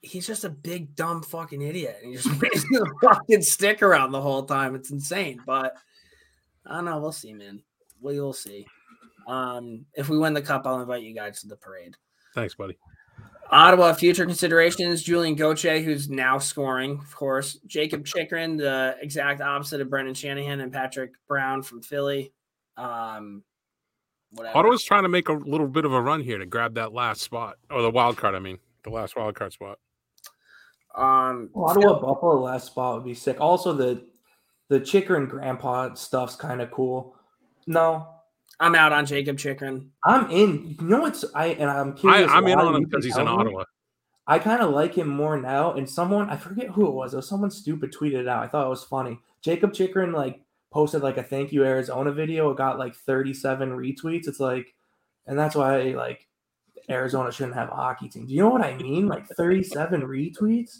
[0.00, 1.98] he's just a big dumb fucking idiot.
[2.00, 4.74] And he just waves the fucking stick around the whole time.
[4.74, 5.42] It's insane.
[5.44, 5.74] But
[6.64, 6.98] I don't know.
[7.00, 7.62] We'll see, man.
[8.00, 8.66] We will see.
[9.26, 11.96] Um, if we win the cup, I'll invite you guys to the parade.
[12.34, 12.78] Thanks, buddy.
[13.50, 17.58] Ottawa future considerations: Julian Gauthier, who's now scoring, of course.
[17.66, 22.32] Jakob Chychrun, the exact opposite of Brendan Shanahan and Patrick Brown from Philly.
[22.76, 23.42] Um,
[24.32, 24.56] whatever.
[24.56, 27.20] Ottawa's trying to make a little bit of a run here to grab that last
[27.22, 28.34] spot or the wild card.
[28.34, 29.78] I mean, the last wild card spot.
[30.94, 33.40] Um, Ottawa Buffalo last spot would be sick.
[33.40, 34.04] Also, the
[34.68, 37.14] the Chicker and Grandpa stuff's kind of cool.
[37.66, 38.08] No,
[38.60, 39.90] I'm out on Jakob Chychrun.
[40.04, 40.76] I'm in.
[40.80, 42.30] You know what's I and I'm I, curious.
[42.30, 43.42] I'm in why on him because he's in tell me.
[43.42, 43.64] Ottawa.
[44.26, 45.72] I kind of like him more now.
[45.72, 47.12] And someone I forget who it was.
[47.12, 48.42] It was someone stupid tweeted it out.
[48.42, 49.18] I thought it was funny.
[49.42, 52.50] Jakob Chychrun like posted like a thank you Arizona video.
[52.50, 54.28] It got like 37 retweets.
[54.28, 54.74] It's like,
[55.26, 56.26] and that's why like
[56.90, 58.26] Arizona shouldn't have a hockey team.
[58.26, 59.06] Do you know what I mean?
[59.08, 60.76] Like 37 retweets.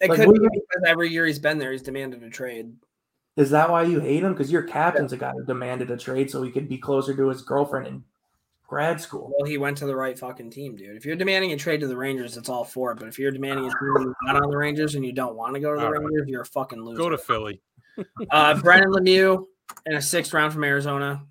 [0.00, 2.72] It Like, could be you- because every year he's been there, he's demanded a trade.
[3.36, 4.32] Is that why you hate him?
[4.32, 7.28] Because your captain's a guy who demanded a trade so he could be closer to
[7.28, 8.04] his girlfriend in
[8.66, 9.32] grad school.
[9.38, 10.96] Well, he went to the right fucking team, dude.
[10.96, 12.98] If you're demanding a trade to the Rangers, it's all for it.
[12.98, 15.36] But if you're demanding a team and you're not on the Rangers and you don't
[15.36, 16.00] want to go to the All right.
[16.00, 16.98] Rangers, you're a fucking loser.
[16.98, 17.62] Go to Philly.
[18.30, 19.46] Uh, Brendan Lemieux
[19.86, 21.22] in a sixth round from Arizona.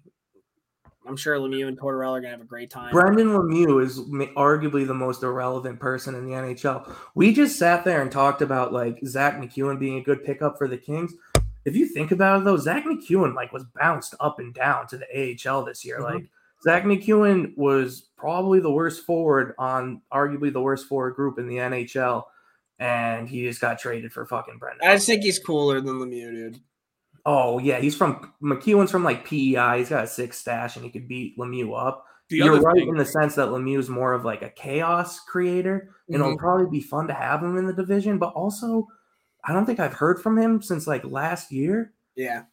[1.07, 2.91] I'm sure Lemieux and Tortorella are gonna have a great time.
[2.91, 3.99] Brendan Lemieux is
[4.35, 6.95] arguably the most irrelevant person in the NHL.
[7.15, 10.67] We just sat there and talked about like Zach MacEwen being a good pickup for
[10.67, 11.13] the Kings.
[11.65, 14.97] If you think about it though, Zach MacEwen like was bounced up and down to
[14.97, 15.99] the AHL this year.
[15.99, 16.03] Mhm.
[16.03, 16.29] Like
[16.61, 21.57] Zach MacEwen was probably the worst forward on arguably the worst forward group in the
[21.57, 22.25] NHL,
[22.79, 24.87] and he just got traded for fucking Brendan.
[24.87, 26.59] I just think he's cooler than Lemieux, dude.
[27.25, 29.79] oh yeah, he's from MacEwen's from like PEI.
[29.79, 32.05] He's got a six stash and he could beat Lemieux up.
[32.29, 35.19] The You're right thing, in the sense that Lemieux is more of like a chaos
[35.21, 36.39] creator, and it'll Mhm.
[36.39, 38.19] probably be fun to have him in the division.
[38.19, 38.87] But also,
[39.43, 41.93] I don't think I've heard from him since like last year.
[42.15, 42.43] Yeah.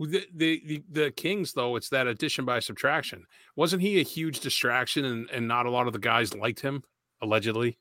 [0.00, 3.26] the, the the the Kings though, it's that addition by subtraction.
[3.56, 6.82] Wasn't he a huge distraction, and and not a lot of the guys liked him
[7.20, 7.78] allegedly?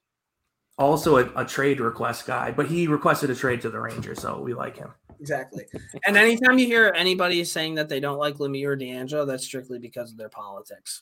[0.78, 4.40] Also, a, a trade request guy, but he requested a trade to the Rangers, so
[4.40, 4.94] we like him.
[5.20, 5.66] Exactly.
[6.06, 9.80] And anytime you hear anybody saying that they don't like Lemieux or DeAngelo, that's strictly
[9.80, 11.02] because of their politics.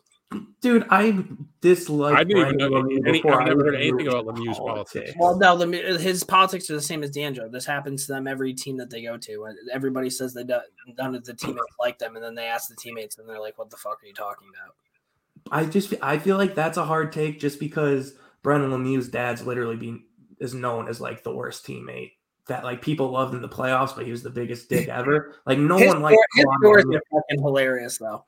[0.61, 1.23] Dude, I
[1.61, 2.15] dislike.
[2.15, 4.57] I didn't even Brendan know Lemieux any, before I've I never heard anything about Lemieux's
[4.57, 5.11] politics.
[5.17, 7.51] Well, no, Lemieux, his politics are the same as DeAngelo.
[7.51, 9.47] This happens to them every team that they go to.
[9.71, 10.59] Everybody says they do,
[10.97, 13.57] none of the teammates like them, and then they ask the teammates, and they're like,
[13.57, 14.75] "What the fuck are you talking about?"
[15.51, 18.15] I just I feel like that's a hard take just because
[18.45, 20.03] Brendan Lemieux's dad's literally being
[20.39, 22.11] is known as like the worst teammate.
[22.47, 25.33] That like people loved in the playoffs, but he was the biggest dick ever.
[25.47, 28.23] Like no his one liked his stories are fucking hilarious, though.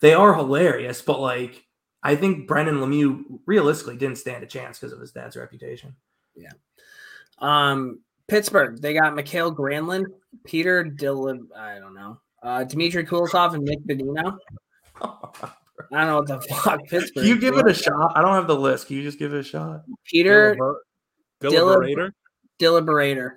[0.00, 1.64] They are hilarious, but like
[2.02, 5.96] I think Brendan Lemieux realistically didn't stand a chance because of his dad's reputation.
[6.36, 6.52] Yeah.
[7.38, 10.04] Um, Pittsburgh, they got Mikael Granlund,
[10.44, 14.36] Peter Dillon, I don't know, uh, Dmitry Kulikov, and Nick Bonino.
[15.92, 17.14] I don't know what the fuck Pittsburgh.
[17.14, 18.12] Can you give it a shot?
[18.14, 18.86] I don't have the list.
[18.86, 19.82] Can you just give it a shot?
[20.04, 20.56] Peter
[21.42, 22.10] DiLiberatore.
[22.60, 23.30] Deliberator.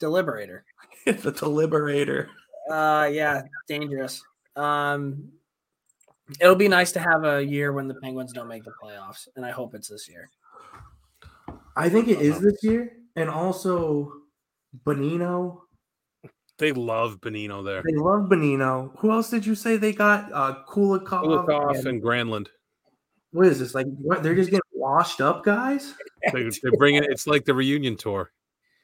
[0.00, 0.60] Deliberator.
[1.04, 2.28] the deliberator.
[2.70, 4.22] Uh, yeah, dangerous.
[4.56, 5.30] Um,
[6.40, 9.44] it'll be nice to have a year when the Penguins don't make the playoffs, and
[9.44, 10.30] I hope it's this year.
[11.76, 14.12] I think it is this year, and also
[14.84, 15.60] Bonino.
[16.58, 17.82] They love Bonino there.
[17.84, 18.90] They love Bonino.
[18.98, 20.30] Who else did you say they got?
[20.32, 21.22] Uh, Kulikov.
[21.46, 22.48] Kulikov and- and Granlund.
[23.30, 23.74] what is this?
[23.74, 24.22] Like, what?
[24.22, 25.94] They're just getting washed up, guys.
[26.32, 27.04] They, they bring it.
[27.04, 28.32] It's like the reunion tour.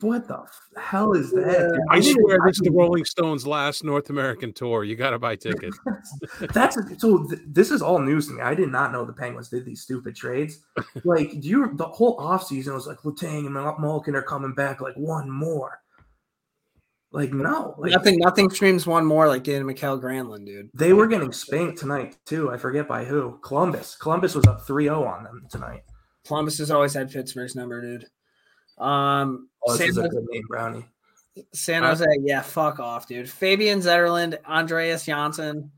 [0.01, 1.71] What the f- hell is that?
[1.73, 1.81] dude?
[1.89, 4.85] I swear this is the Rolling Stones' last North American tour.
[4.85, 5.79] You got to buy tickets.
[6.53, 7.27] That's so.
[7.27, 8.43] Th- this is all news to me.
[8.43, 10.59] I did not know the Penguins did these stupid trades.
[11.05, 11.71] Like, do you?
[11.77, 14.81] The whole offseason was like Letang and Malkin are coming back.
[14.81, 15.81] Like one more.
[17.15, 20.69] Like no, like, nothing, nothing streams one more like getting Mikael Granlund, dude.
[20.74, 22.51] They were getting spanked tonight too.
[22.51, 23.39] I forget by who.
[23.41, 23.95] Columbus.
[23.95, 25.82] Columbus was up 3-0 on them tonight.
[26.27, 28.07] Columbus has always had Pittsburgh's number, dude.
[28.85, 30.85] Um, Oh, this San, is a Jose, good name, Brownie.
[31.53, 31.91] San Huh?
[31.91, 33.31] Jose, yeah, fuck off, dude.
[33.31, 35.70] Fabian Zetterlund, Andreas Johnsson,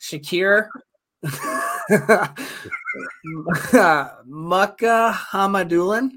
[0.00, 0.68] Shakir,
[4.30, 6.10] Mukhamadullin,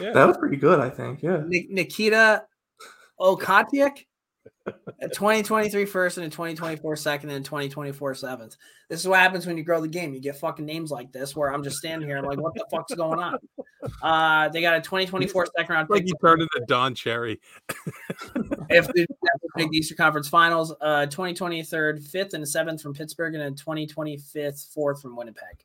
[0.00, 0.12] Yeah.
[0.12, 1.22] That was pretty good, I think.
[1.22, 1.42] Yeah.
[1.46, 1.70] Nik-
[3.20, 4.04] Okhotiuk,
[4.66, 8.56] a 2023 first and a 2024 second and a 2024 seventh.
[8.88, 10.14] This is what happens when you grow the game.
[10.14, 12.18] You get fucking names like this where I'm just standing here.
[12.18, 13.38] I'm like, what the fuck's going on?
[14.02, 17.40] Uh, they got a 2024 second round like pick you turned into Don Cherry.
[18.70, 23.34] if they have the big Eastern Conference Finals, uh, 2023 fifth and seventh from Pittsburgh
[23.34, 25.64] and a 2025 fourth from Winnipeg.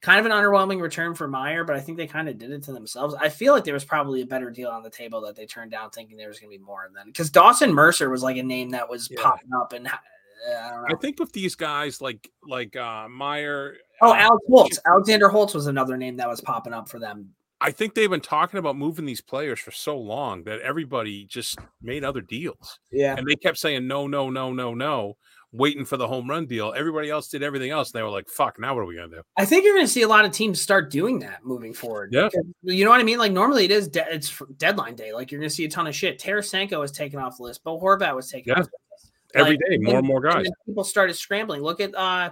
[0.00, 2.62] Kind of an underwhelming return for Meier, but I think they kind of did it
[2.64, 3.14] to themselves.
[3.20, 5.72] I feel like there was probably a better deal on the table that they turned
[5.72, 8.42] down, thinking there was going to be more than because Dawson Mercer was like a
[8.42, 9.20] name that was Yeah.
[9.22, 10.94] popping up, and I don't know.
[10.94, 13.76] I think with these guys like like uh Meier.
[14.00, 14.78] oh, uh, Alex Holtz.
[14.86, 17.30] Alexander Holtz was another name that was popping up for them.
[17.60, 21.58] I think they've been talking about moving these players for so long that everybody just
[21.82, 22.78] made other deals.
[22.92, 23.16] Yeah.
[23.18, 25.16] And they kept saying no, no, no, no, no,
[25.52, 26.74] waiting for the home run deal.
[26.76, 27.90] Everybody else did everything else.
[27.90, 29.22] And they were like, fuck, now what are we gonna do?
[29.36, 32.12] I think you're going to see a lot of teams start doing that moving forward.
[32.12, 32.28] Yeah.
[32.30, 33.18] Because, You know what I mean?
[33.18, 35.12] Like normally it is de- it's deadline day.
[35.14, 36.18] Like you're going to see a ton of shit.
[36.20, 37.64] Tarasenko was taken off the list.
[37.64, 38.60] Bo Horvat was taken Yeah.
[38.60, 39.12] off the list.
[39.34, 40.44] Every Like, day, more and more guys.
[40.44, 41.62] then people started scrambling.
[41.62, 42.30] Look at uh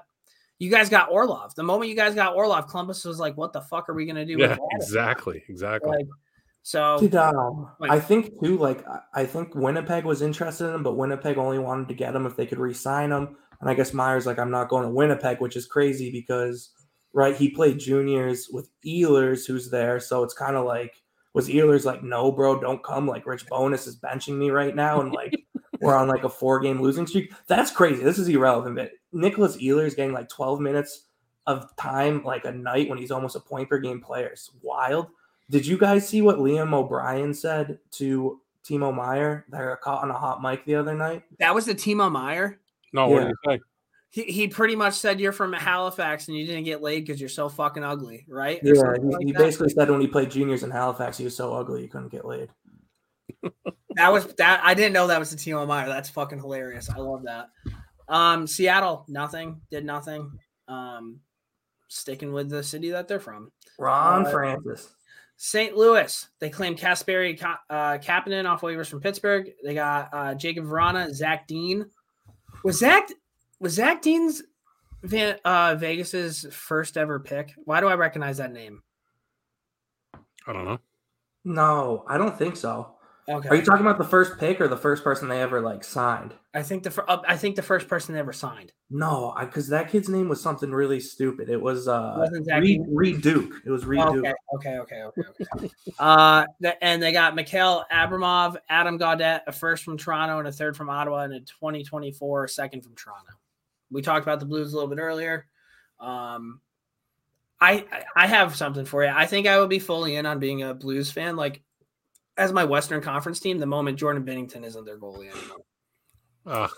[0.58, 1.54] you guys got Orlov.
[1.54, 4.24] The moment you guys got Orlov, Columbus was like, "What the fuck are we gonna
[4.24, 5.42] do?" Yeah, exactly.
[5.48, 5.90] Exactly.
[5.90, 6.06] Like,
[6.66, 8.84] so uh, Like- I think too, like
[9.14, 12.34] I- think Winnipeg was interested in him, but Winnipeg only wanted to get him if
[12.34, 13.36] they could re-sign him.
[13.60, 16.70] And I guess Myers like, I'm not going to Winnipeg, which is crazy because
[17.12, 21.02] right, he played juniors with Ehlers, who's there, so it's kind of like
[21.34, 23.06] was Ehlers like, no, bro, don't come.
[23.06, 25.32] Like Rick Bowness is benching me right now, and like
[25.80, 27.32] we're on like a four-game losing streak.
[27.46, 28.02] That's crazy.
[28.02, 31.04] This is irrelevant, but Nicholas Ehlers getting like 12 minutes
[31.46, 34.28] of time like a night when he's almost a point per game player.
[34.28, 35.06] It's wild.
[35.50, 39.44] Did you guys see what Liam O'Brien said to Timo Meier?
[39.50, 41.22] They were caught on a hot mic the other night.
[41.38, 42.58] that was the Timo Meier.
[42.92, 43.60] no, what did you say?
[44.10, 47.28] He, he pretty much said you're from Halifax and you didn't get laid because you're
[47.28, 48.60] so fucking ugly, right?
[48.62, 51.52] Yeah, he, like he basically said when he played juniors in Halifax, he was so
[51.54, 52.48] ugly he couldn't get laid.
[53.96, 54.60] That was that.
[54.64, 55.86] I didn't know that was the Timo Meyer.
[55.88, 56.88] That's fucking hilarious.
[56.90, 57.48] I love that.
[58.08, 60.30] Um, Seattle, nothing, did nothing.
[60.68, 61.20] Um,
[61.88, 63.52] sticking with the city that they're from.
[63.78, 64.94] Ron Uh, Francis.
[65.36, 65.76] St.
[65.76, 69.50] Louis, they claim Kasperi Ka- uh, Kapanen off waivers from Pittsburgh.
[69.62, 71.86] They got uh, Jakub Vrana, Zach Dean.
[72.64, 73.08] Was Zach
[73.60, 74.42] was Zach Dean's
[75.02, 77.52] Van, uh, Vegas's first ever pick?
[77.64, 78.82] Why do I recognize that name?
[80.46, 80.78] I don't know.
[81.44, 82.95] No, I don't think so.
[83.28, 85.82] Okay, Are you talking about the first pick or the first person they ever like
[85.82, 86.32] signed?
[86.54, 88.72] I think the fir- uh, I think the first person they ever signed.
[88.88, 91.48] No, because that kid's name was something really stupid.
[91.48, 93.52] It was uh Wasn't Reed, Reid Duke.
[93.64, 94.26] It was Reid Duke.
[94.54, 95.22] Okay, okay, okay, okay,
[95.56, 95.70] okay.
[95.98, 100.52] uh, th- and they got Mikhail Abramov, Adam Gaudette, a first from Toronto and a
[100.52, 103.32] third from Ottawa, and a 2024 second from Toronto.
[103.90, 105.46] We talked about the Blues a little bit earlier.
[105.98, 106.60] Um,
[107.60, 109.10] I I- I have something for you.
[109.12, 111.34] I think I would be fully in on being a Blues fan.
[111.34, 111.62] Like
[112.36, 115.58] as my Western Conference team, the moment Jordan Binnington isn't their goalie anymore.
[116.46, 116.68] Uh,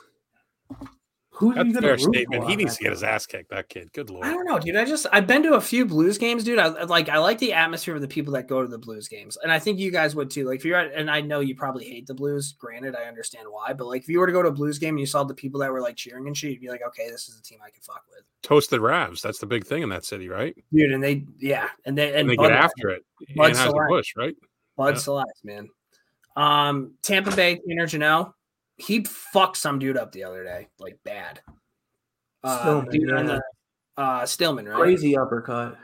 [1.31, 2.43] Who that's a fair statement.
[2.45, 3.51] for He needs to get his ass kicked.
[3.51, 3.93] That kid.
[3.93, 4.27] Good lord.
[4.27, 4.77] I don't know, dude.
[4.77, 6.59] I just I've been to a few Blues games, dude.
[6.59, 9.37] I like I like the atmosphere of the people that go to the Blues games,
[9.43, 10.47] and I think you guys would too.
[10.47, 12.55] Like if you're at, and I know you probably hate the Blues.
[12.59, 14.95] Granted, I understand why, but like if you were to go to a Blues game
[14.95, 17.09] and you saw the people that were like cheering and shit, you'd be like, okay,
[17.09, 19.21] this is a team I can fuck with, Toasted Ravs.
[19.21, 20.57] That's the big thing in that city, right?
[20.73, 20.93] dude.
[20.93, 23.05] And they, yeah, and they and, And they Bud, get after it.
[23.37, 24.35] Bud And has a push, right?
[24.79, 25.01] Bud yeah.
[25.01, 25.69] Select, man.
[26.37, 28.33] Um, Tampa Bay, Tanner Jeannot,
[28.77, 31.41] he fucked some dude up the other day, like bad.
[32.45, 33.23] Uh, Stillman, dude yeah.
[33.23, 33.43] the
[34.01, 34.79] uh Stillman, right?
[34.79, 35.77] Crazy uppercut.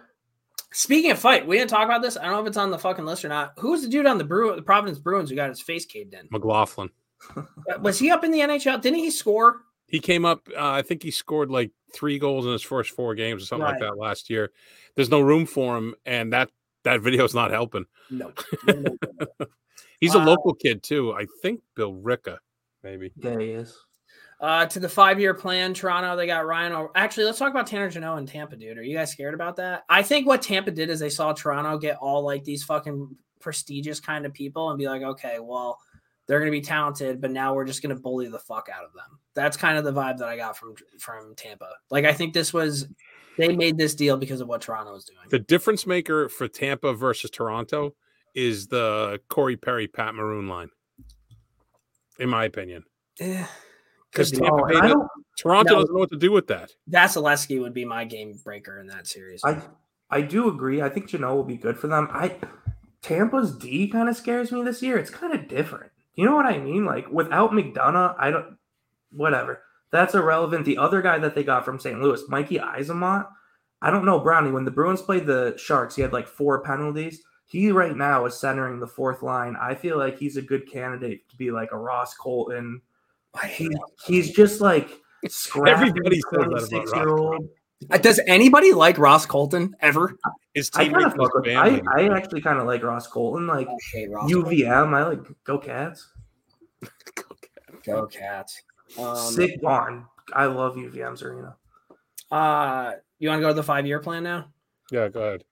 [0.73, 2.17] Speaking of fight, we didn't talk about this.
[2.17, 3.55] I don't know if it's on the fucking list or not.
[3.59, 6.15] Who was the dude on the Brew, the Providence Bruins who got his face caved
[6.15, 6.29] in?
[6.31, 6.91] McLaughlin.
[7.37, 7.43] Uh,
[7.81, 8.81] Was he up in the NHL?
[8.81, 9.63] Didn't he score?
[9.87, 10.49] He came up.
[10.55, 13.67] Uh, I think he scored like three goals in his first four games or something
[13.67, 14.51] like that last year.
[14.95, 16.51] There's no room for him, and that
[16.85, 17.85] that video's not helping.
[18.11, 18.33] No.
[18.67, 19.47] No, no, no, no.
[20.01, 21.13] He's a local kid too.
[21.13, 22.39] I think Billerica,
[22.83, 23.13] maybe.
[23.17, 23.77] Yeah, he is.
[24.41, 26.17] Uh, to the five-year plan, Toronto.
[26.17, 26.73] They got Ryan.
[26.73, 28.77] O- Actually, let's talk about Tanner Jeannot and Tampa, dude.
[28.77, 29.85] Are you guys scared about that?
[29.89, 34.01] I think what Tampa did is they saw Toronto get all like these fucking prestigious
[34.01, 35.79] kind of people and be like, okay, well,
[36.27, 39.19] they're gonna be talented, but now we're just gonna bully the fuck out of them.
[39.35, 41.71] That's kind of the vibe that I got from from Tampa.
[41.91, 42.87] Like, I think this was
[43.37, 45.19] they made this deal because of what Toronto was doing.
[45.31, 47.95] The difference maker for Tampa versus Toronto
[48.35, 50.71] is the Corey Perry Pat Maroon line,
[52.19, 52.85] in my opinion.
[53.21, 53.45] Eh,
[54.11, 54.39] Because be.
[54.39, 55.03] Tampa Oh, Bay, and
[55.39, 55.81] Toronto No.
[55.81, 56.71] doesn't know what to do with that.
[56.91, 59.41] Vasilevskiy would be my game breaker in that series.
[59.45, 59.61] I
[60.11, 60.81] I do agree.
[60.83, 62.09] I think Jeannot will be good for them.
[62.13, 62.37] I
[63.03, 64.97] Tampa's D kind of scares me this year.
[64.97, 65.91] It's kind of different.
[66.15, 66.85] You know what I mean?
[66.85, 68.57] Like without McDonagh, I don't.
[69.11, 69.63] Whatever.
[69.95, 70.65] That's irrelevant.
[70.65, 72.03] The other guy that they got from St.
[72.03, 73.29] Louis, Mikey Eyssimont.
[73.81, 74.51] I don't know Brownie.
[74.51, 77.23] When the Bruins played the Sharks, he had like four penalties.
[77.47, 79.55] He right now is centering the fourth line.
[79.55, 82.83] I feel like he's a good candidate to be like a Ross Colton.
[83.49, 83.71] He,
[84.05, 84.91] he's just like
[85.29, 87.49] scrappy Everybody says that about Ross 26 year old.
[87.93, 90.17] Uh, Does anybody like Ross Colton ever?
[90.55, 91.45] His I kind of teammates, fuck with.
[91.45, 91.81] his I.
[91.97, 93.47] I actually kind of like Ross Colton.
[93.47, 94.33] Like I hate Ross.
[94.33, 94.59] Colton.
[94.59, 96.11] UVM, I like go Cats.
[97.85, 98.61] Go Cats.
[98.99, 100.07] Um, Sick barn.
[100.33, 101.57] I love UVM's arena.
[102.31, 104.49] Uh, you want to go to the five-year plan now?
[104.91, 105.45] yeah, go ahead.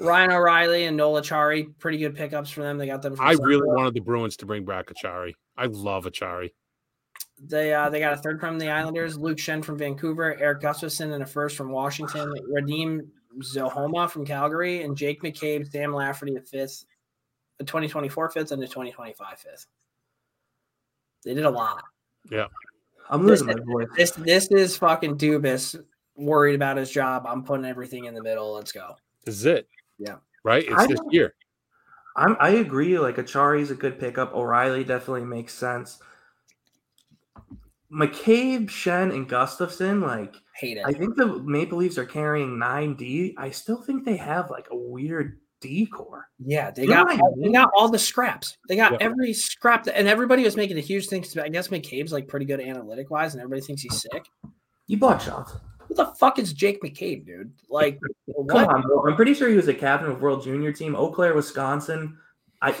[0.00, 2.78] Ryan O'Reilly and Noel Acciari, pretty good pickups for them.
[2.78, 3.14] They got them.
[3.14, 3.76] From I really Sunbelt.
[3.76, 5.34] wanted the Bruins to bring back Acciari.
[5.56, 6.50] I love Acciari.
[7.44, 11.12] They uh, they got a third from the Islanders, Luke Schenn from Vancouver, Erik Gustafsson,
[11.12, 13.06] and a first from Washington, Radim
[13.40, 16.84] Zohorna from Calgary, and Jake McCabe, Sam Lafferty, a fifth,
[17.60, 19.66] a 2024 fifth, and a 2025 fifth.
[21.24, 21.84] They did a lot.
[22.30, 22.46] Yeah.
[23.10, 23.88] I'm losing my voice.
[23.96, 25.82] This this is fucking Dubas
[26.16, 27.24] worried about his job.
[27.26, 28.52] I'm putting everything in the middle.
[28.54, 28.96] Let's go.
[29.24, 29.68] This is it.
[29.98, 30.16] Yeah.
[30.44, 30.64] Right?
[30.64, 31.34] It's I this don't- year.
[32.14, 32.98] I'm, I agree.
[32.98, 34.34] Like Acciari's a good pickup.
[34.34, 35.98] O'Reilly definitely makes sense.
[37.90, 40.84] McCabe, Schenn, and Gustafsson, like Hate it.
[40.86, 43.34] I think the Maple Leafs are carrying nine D.
[43.38, 46.28] I still think they have like a weird D core.
[46.38, 48.58] Yeah, they got what all, they got all the scraps.
[48.68, 48.98] They got Yeah.
[49.00, 51.22] every scrap, that, and everybody was making a huge thing.
[51.22, 54.26] 'cause I guess McCabe's like pretty good analytic wise, and everybody thinks he's sick.
[54.88, 55.52] You bought shots.
[55.88, 57.52] Who the fuck is Jake McCabe, dude?
[57.70, 57.98] Like,
[58.36, 58.68] Come what?
[58.68, 59.06] on, bro.
[59.08, 62.16] I'm pretty sure he was a captain of World Junior Team, Eau Claire, Wisconsin.
[62.60, 62.74] I,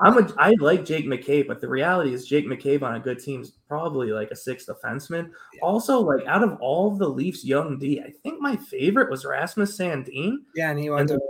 [0.00, 3.18] I'm a, I like Jake McCabe, but the reality is Jake McCabe on a good
[3.18, 5.30] team is probably like a sixth defenseman.
[5.62, 9.24] Also, like out of all of the Leafs young D, I think my favorite was
[9.24, 10.36] Rasmus Sandin.
[10.54, 11.20] Yeah, and he And went to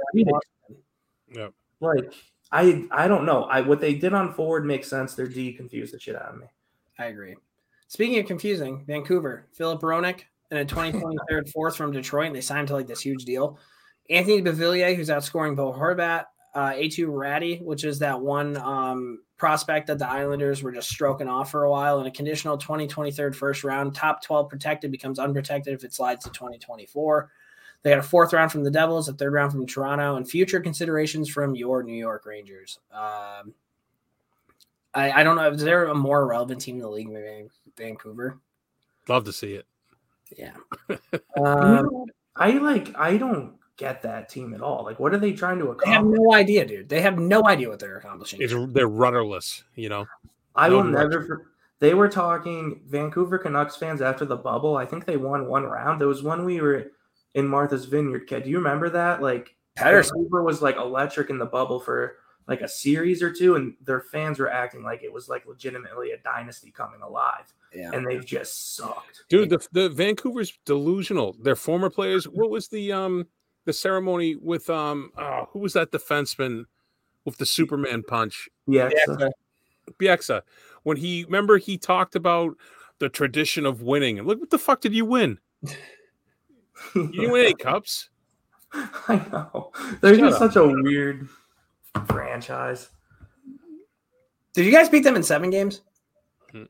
[1.32, 1.48] the- Yeah.
[1.80, 2.12] like
[2.50, 3.44] I, I don't know.
[3.44, 5.14] I what they did on forward makes sense.
[5.14, 6.46] Their D confused the shit out of me.
[6.98, 7.36] I agree.
[7.88, 12.68] Speaking of confusing, Vancouver, Filip Hronek and a 2023 fourth from Detroit, and they signed
[12.68, 13.58] to like this huge deal.
[14.10, 16.24] Anthony Beauvillier, who's outscoring Bo Horvat,
[16.54, 21.28] uh, Aatu Raty, which is that one um, prospect that the Islanders were just stroking
[21.28, 25.74] off for a while, and a conditional 2023 first round, top 12 protected becomes unprotected
[25.74, 27.30] if it slides to 2024.
[27.82, 30.60] They got a fourth round from the Devils, a third round from Toronto, and future
[30.60, 32.80] considerations from your New York Rangers.
[32.92, 33.54] Um,
[34.94, 35.50] I, I don't know.
[35.50, 38.38] Is there a more relevant team in the league than Vancouver?
[39.08, 39.66] Love to see it.
[40.36, 40.54] Yeah.
[41.40, 44.82] Um, I like I don't get that team at all.
[44.84, 45.86] Like, what are they trying to accomplish?
[45.86, 46.88] they have no idea, dude.
[46.88, 48.40] They have no idea what they're accomplishing.
[48.42, 50.06] It's they're rudderless, you know.
[50.56, 51.10] I no will direction.
[51.10, 51.26] never.
[51.26, 51.46] for-
[51.78, 54.76] They were talking Vancouver Canucks fans after the bubble.
[54.76, 56.00] I think they won one round.
[56.00, 56.90] There was one we were
[57.34, 58.26] in Martha's Vineyard.
[58.28, 59.22] Ked, do you remember that?
[59.22, 60.12] Like Pettersson.
[60.14, 64.00] Vancouver was like electric in the bubble for like a series or two, and their
[64.00, 67.44] fans were acting like it was like legitimately a dynasty coming alive,
[67.74, 67.90] Yeah.
[67.92, 69.24] and they've just sucked.
[69.28, 71.36] Dude, the the Vancouver's delusional.
[71.40, 72.24] Their former players.
[72.26, 73.26] What was the um
[73.66, 76.64] the ceremony with um oh, who was that defenseman
[77.26, 78.48] with the Superman punch?
[78.66, 79.30] Yeah, Yeah, so- so-
[79.98, 80.42] Bieksa.
[80.82, 82.56] When he remember he talked about
[82.98, 84.18] the tradition of winning.
[84.18, 85.38] And look what the fuck did you win?
[86.94, 88.08] You didn't win any cups.
[88.72, 89.72] I know.
[90.00, 90.52] They're Shut just up.
[90.52, 91.28] such a weird
[92.06, 92.90] franchise.
[94.52, 95.82] Did you guys beat them in seven games?
[96.52, 96.64] Hmm.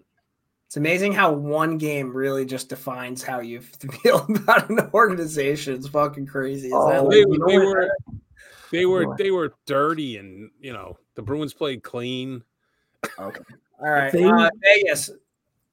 [0.67, 3.61] It's amazing how one game really just defines how you
[4.03, 5.75] feel about an organization.
[5.75, 6.67] It's fucking crazy.
[6.67, 7.91] Is that Oh, like- They, you they were
[8.71, 12.43] they were they were dirty and you know the Bruins played clean.
[13.19, 13.41] okay.
[13.81, 14.13] All right.
[14.13, 15.11] They- Uh, Vegas.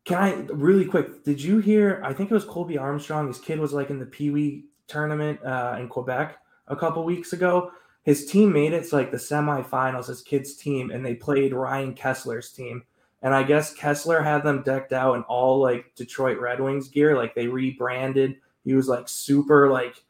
[0.06, 1.24] Can I really quick?
[1.24, 2.02] Did you hear?
[2.06, 3.28] I think it was Colby Armstrong.
[3.28, 6.38] His kid was like in the Pee Wee tournament uh, in Quebec
[6.68, 7.72] a couple weeks ago.
[8.04, 10.08] His team made it to like the semifinals.
[10.08, 12.84] His kid's team, and they played Ryan Kesler's team.
[13.24, 17.16] And I guess Kesler had them decked out in all like Detroit Red Wings gear.
[17.18, 18.36] Like they rebranded.
[18.64, 20.04] He was like super like.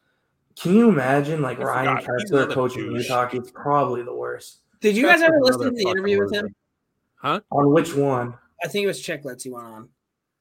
[0.56, 2.20] Can you imagine like I Ryan forgot.
[2.20, 3.04] Kesler coaching douche.
[3.04, 3.30] Utah?
[3.32, 4.58] It's probably the worst.
[4.80, 6.54] Did you That's guys ever listen to the interview with him?
[7.14, 7.40] Huh?
[7.50, 8.34] On which one?
[8.64, 9.88] I think it was Chicklets he went on.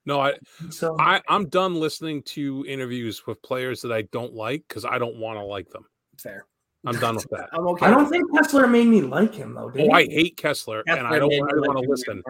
[0.05, 0.33] No, I,
[0.69, 4.99] So I I'm done listening to interviews with players that I don't like because I
[4.99, 5.85] don't want to like them.
[6.19, 6.45] Fair.
[6.85, 7.49] I'm done with that.
[7.53, 7.85] I'm okay.
[7.85, 9.69] I don't think Kesler made me like him though.
[9.69, 11.89] Did Oh, I hate Kesler, and I don't, made I don't like want to him.
[11.89, 12.23] listen.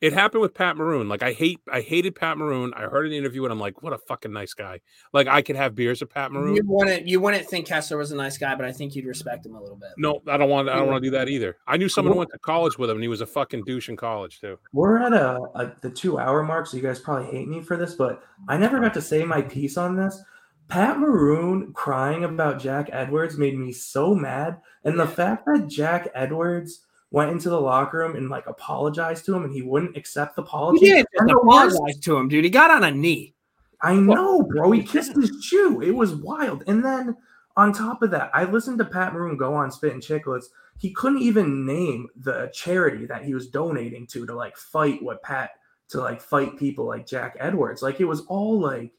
[0.00, 1.08] It happened with Pat Maroon.
[1.08, 2.72] Like I hate, I hated Pat Maroon.
[2.74, 4.80] I heard an interview, and I'm like, what a fucking nice guy.
[5.12, 6.56] Like I could have beers with Pat Maroon.
[6.56, 9.44] You wouldn't you wouldn't think Kesler was a nice guy, but I think you'd respect
[9.44, 9.90] him a little bit.
[9.98, 10.68] No, I don't want.
[10.68, 11.56] I don't want to do that either.
[11.66, 13.88] I knew someone who went to college with him, and he was a fucking douche
[13.88, 14.58] in college too.
[14.72, 17.76] We're at a, a the two hour mark, so you guys probably hate me for
[17.76, 20.22] this, but I never got to say my piece on this.
[20.70, 26.08] Pat Maroon crying about Jack Edwards made me so mad, and the fact that Jack
[26.14, 30.36] Edwards went into the locker room and like apologized to him, and he wouldn't accept
[30.36, 30.86] the apology.
[30.86, 31.06] He apology.
[31.12, 32.44] didn't And just the worst- apologize to him, dude.
[32.44, 33.34] He got on a knee.
[33.82, 34.70] I know, bro.
[34.70, 35.80] He kissed his shoe.
[35.80, 36.62] It was wild.
[36.66, 37.16] And then
[37.56, 40.46] on top of that, I listened to Pat Maroon go on Spit and Chicklets.
[40.78, 45.22] He couldn't even name the charity that he was donating to to like fight what
[45.22, 45.50] Pat
[45.88, 47.82] to like fight people like Jack Edwards.
[47.82, 48.92] Like it was all like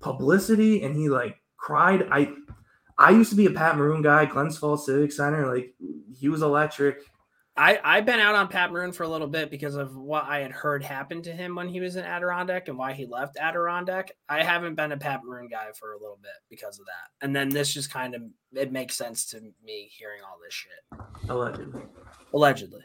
[0.00, 2.08] publicity, and he like cried.
[2.10, 2.32] I
[2.96, 5.52] I used to be a Pat Maroon guy, Glens Falls Civic Center.
[5.52, 5.74] Like
[6.14, 7.02] he was electric.
[7.58, 10.38] I, I've been out on Pat Maroon for a little bit because of what I
[10.38, 14.12] had heard happened to him when he was in Adirondack and why he left Adirondack.
[14.28, 17.24] I haven't been a Pat Maroon guy for a little bit because of that.
[17.26, 18.22] And then this just kind of
[18.52, 21.00] it makes sense to me hearing all this shit.
[21.28, 21.82] Allegedly.
[22.32, 22.84] Allegedly.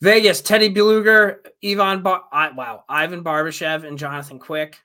[0.00, 4.78] Vegas, Teddy Blueger, Ivan Bar- I, wow, Ivan Barbashev, and Jonathan Quick.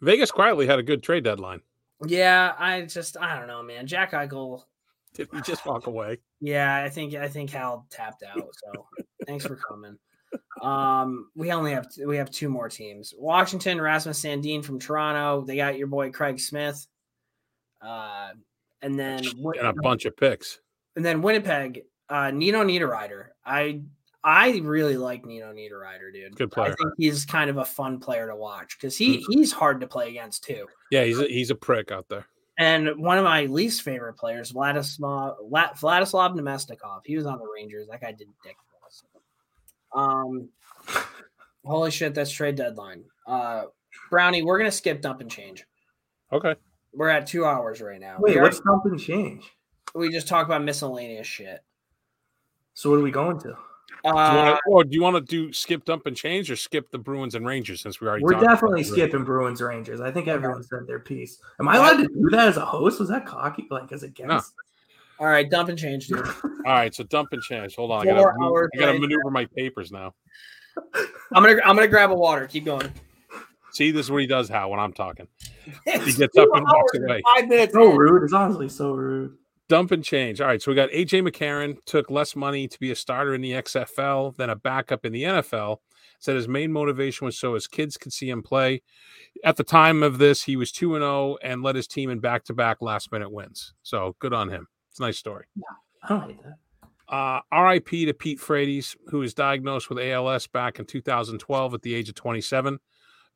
[0.00, 1.60] Vegas quietly had a good trade deadline.
[2.06, 3.86] Yeah, I just I don't know, man.
[3.86, 4.62] Jack Eichel.
[5.14, 6.18] Did he just walk away?
[6.40, 8.48] Yeah, I think I think Hal tapped out.
[8.54, 8.86] So
[9.26, 9.98] thanks for coming.
[10.62, 13.12] Um, we only have we have two more teams.
[13.18, 15.44] Washington, Rasmus Sandin from Toronto.
[15.44, 16.86] They got your boy Craig Smith.
[17.82, 18.30] Uh,
[18.82, 20.60] and then And a bunch of picks.
[20.96, 23.28] and then Winnipeg, uh, Nino Niederreiter.
[23.44, 23.82] I
[24.22, 26.36] I really like Nino Niederreiter, dude.
[26.36, 26.72] Good player.
[26.72, 29.86] I think he's kind of a fun player to watch because he he's hard to
[29.86, 30.66] play against too.
[30.90, 32.26] Yeah, he's a, he's a prick out there.
[32.58, 37.00] And one of my least favorite players, Vladislav Vladislav Namestnikov.
[37.06, 37.88] He was on the Rangers.
[37.88, 38.56] That guy did dick.
[38.70, 39.04] for us.
[39.94, 40.50] Um,
[41.64, 43.04] holy shit, that's trade deadline.
[43.26, 43.64] Uh,
[44.10, 45.64] Brownie, we're gonna skip dump and change.
[46.30, 46.54] Okay.
[46.92, 48.16] We're at two hours right now.
[48.18, 49.50] Wait, what's already- something change?
[49.94, 51.60] we just talked about miscellaneous shit.
[52.74, 53.56] So what are we going to?
[54.02, 56.56] Do you Uh, wanna, or do you want to do skip dump and change or
[56.56, 60.00] skip the Bruins and Rangers since we already We're talked about definitely skipping Bruins Rangers.
[60.00, 61.40] I think everyone said their piece.
[61.58, 62.98] Am I allowed to do that as a host?
[63.00, 63.66] Was that cocky?
[63.70, 64.54] Like as a guest?
[65.18, 66.26] all right, dump and change, dude.
[66.66, 67.76] All right, so dump and change.
[67.76, 70.14] Hold on, I Four gotta, I gotta maneuver my papers now.
[71.34, 72.46] I'm gonna I'm gonna grab a water.
[72.46, 72.90] Keep going.
[73.72, 75.28] See, this is what he does, How when I'm talking.
[75.84, 77.22] he gets up and walks away.
[77.36, 77.72] Five minutes.
[77.72, 78.24] So rude.
[78.24, 79.36] It's honestly so rude.
[79.70, 80.40] Dump and change.
[80.40, 83.40] All right, so we got AJ McCarron took less money to be a starter in
[83.40, 85.76] the XFL than a backup in the NFL.
[86.18, 88.82] Said his main motivation was so his kids could see him play.
[89.44, 92.18] At the time of this, he was 2 and 0 and led his team in
[92.18, 93.72] back-to-back last-minute wins.
[93.84, 94.66] So, good on him.
[94.90, 95.44] It's a nice story.
[96.02, 96.56] I don't hate that.
[97.08, 101.94] Uh, RIP to Pete Frates, who was diagnosed with ALS back in 2012 at the
[101.94, 102.80] age of 27.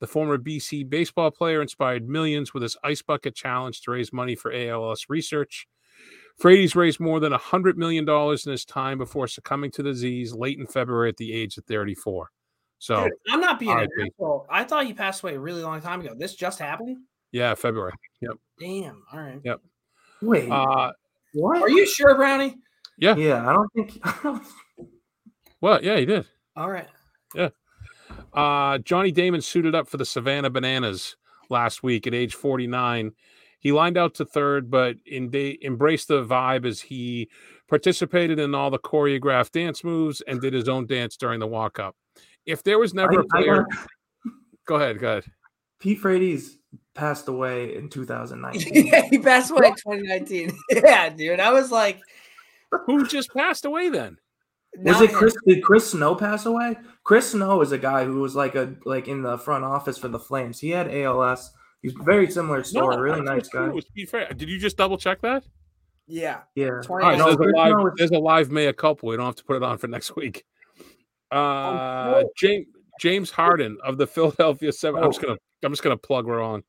[0.00, 4.34] The former BC baseball player inspired millions with his Ice Bucket Challenge to raise money
[4.34, 5.68] for ALS research.
[6.38, 10.58] Frates raised more than $100 million in his time before succumbing to the disease late
[10.58, 12.28] in February at the age of 34.
[12.78, 14.46] So, Dude, I'm not being an asshole.
[14.50, 16.12] I thought he passed away a really long time ago.
[16.16, 16.98] This just happened.
[17.32, 17.92] yeah, February.
[18.20, 18.32] Yep.
[18.58, 19.02] Damn.
[19.12, 19.40] All right.
[19.44, 19.60] Yep.
[20.22, 20.90] Wait, Uh,
[21.34, 21.62] what?
[21.62, 22.56] Are you sure, Brownie?
[22.98, 23.14] yeah.
[23.16, 24.04] Yeah, I don't think.
[25.60, 26.26] Well, yeah, he did.
[26.56, 26.88] All right.
[27.34, 27.48] Yeah.
[28.34, 31.16] Uh, Johnny Damon suited up for the Savannah Bananas
[31.48, 33.12] last week at age 49.
[33.64, 37.28] He lined out to third, but in they embraced the vibe as he
[37.66, 41.78] participated in all the choreographed dance moves and did his own dance during the walk
[41.78, 41.96] up.
[42.44, 43.88] If there was never a I- I player, got-
[44.66, 45.24] go ahead, go ahead.
[45.80, 46.58] Pete Frates
[46.94, 48.86] passed away in 2019.
[48.92, 50.56] yeah, he passed away in 2019.
[50.70, 51.40] yeah, dude.
[51.40, 52.00] I was like,
[52.86, 54.18] Who just passed away then?
[54.76, 55.16] Was not it him.
[55.16, 55.34] Chris?
[55.46, 56.76] Did Chris Snow pass away?
[57.02, 60.08] Chris Snow is a guy who was like a like in the front office for
[60.08, 60.58] the Flames.
[60.60, 61.50] He had ALS.
[61.84, 62.96] He's very similar story.
[62.96, 63.68] No, really nice guy.
[63.68, 65.44] Was Pete Fra- Did you just double check that?
[66.06, 66.40] Yeah.
[66.54, 66.80] Yeah.
[66.82, 69.10] 20 All right, No, so there's, a live, Snow is- there's a live Maya couple.
[69.10, 70.44] We don't have to put it on for next week.
[71.30, 72.22] Uh.
[72.36, 72.66] James
[73.00, 75.02] James Harden of the Philadelphia Seven.
[75.02, 75.28] I'm just Oh.
[75.28, 76.62] gonna I'm just gonna plug wrong.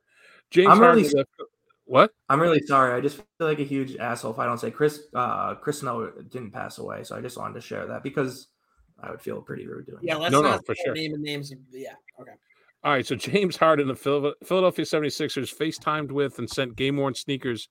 [0.52, 1.04] James I'm Harden.
[1.04, 1.46] really- of the-
[1.86, 2.12] what?
[2.30, 2.94] I'm really sorry.
[2.94, 5.04] I just feel like a huge asshole if I don't say Chris.
[5.14, 8.48] Uh, Chris Snow didn't pass away, so I just wanted to share that because
[9.00, 10.00] I would feel pretty rude doing.
[10.02, 10.08] It.
[10.08, 10.16] Yeah.
[10.16, 10.20] that.
[10.22, 10.94] Let's No, no, not for sure.
[10.96, 11.54] name and names.
[11.72, 11.94] Yeah.
[12.20, 12.32] Okay.
[12.86, 17.68] All right, so James Harden Phil- Philadelphia 76ers FaceTimed with and sent game worn sneakers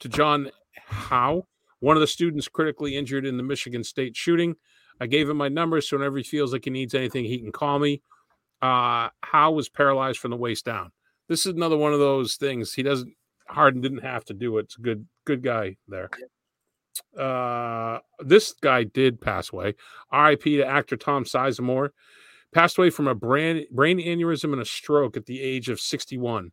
[0.00, 0.50] to John
[0.86, 1.46] Hao,
[1.80, 4.56] one of the students critically injured in the Michigan State shooting.
[4.98, 7.52] I gave him my number, so whenever he feels like he needs anything, he can
[7.52, 8.00] call me.
[8.62, 10.92] Uh, Hao was paralyzed from the waist down.
[11.28, 12.72] This is another one of those things.
[12.72, 13.12] He doesn't.
[13.46, 14.62] Harden didn't have to do it.
[14.62, 16.08] It's a good, good guy there.
[17.18, 19.74] Uh, this guy did pass away.
[20.10, 20.56] R.I.P.
[20.56, 21.90] to actor Tom Sizemore
[22.54, 26.52] passed away from a brain brain aneurysm and a stroke at the age of 61.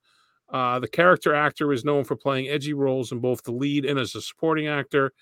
[0.52, 3.98] Uh, the character actor is known for playing edgy roles in both the lead and
[3.98, 5.14] as a supporting actor.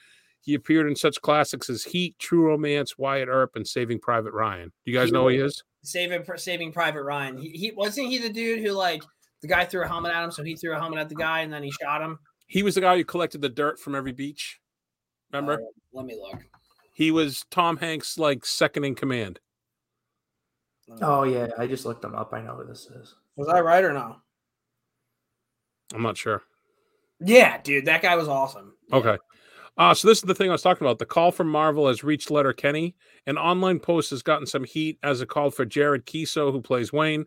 [0.42, 4.72] He appeared in such classics as Heat, True Romance, Wyatt Earp, and Saving Private Ryan.
[4.86, 5.64] Do you guys know who he is?
[5.84, 7.38] Saving Saving Private Ryan.
[7.38, 9.04] He, he wasn't he the dude who like
[9.42, 11.42] the guy threw a helmet at him, so he threw a helmet at the guy
[11.42, 12.18] and then he shot him.
[12.48, 14.60] He was the guy who collected the dirt from every beach.
[15.32, 15.54] Remember?
[15.54, 16.42] Uh, let me look.
[16.94, 19.40] he was Tom Hanks' like second in command.
[20.90, 22.34] Let me- Oh yeah, I just looked them up.
[22.34, 23.16] I know who this is.
[23.36, 24.18] Was I right or no?
[25.94, 26.42] I'm not sure.
[27.22, 28.74] Yeah, dude, that guy was awesome.
[28.94, 29.18] Okay.
[29.78, 31.00] Uh, so this is the thing I was talking about.
[31.00, 32.96] The call from Marvel has reached Letterkenny.
[33.28, 36.92] An online post has gotten some heat as it called for Jared Keeso, who plays
[36.92, 37.26] Wayne,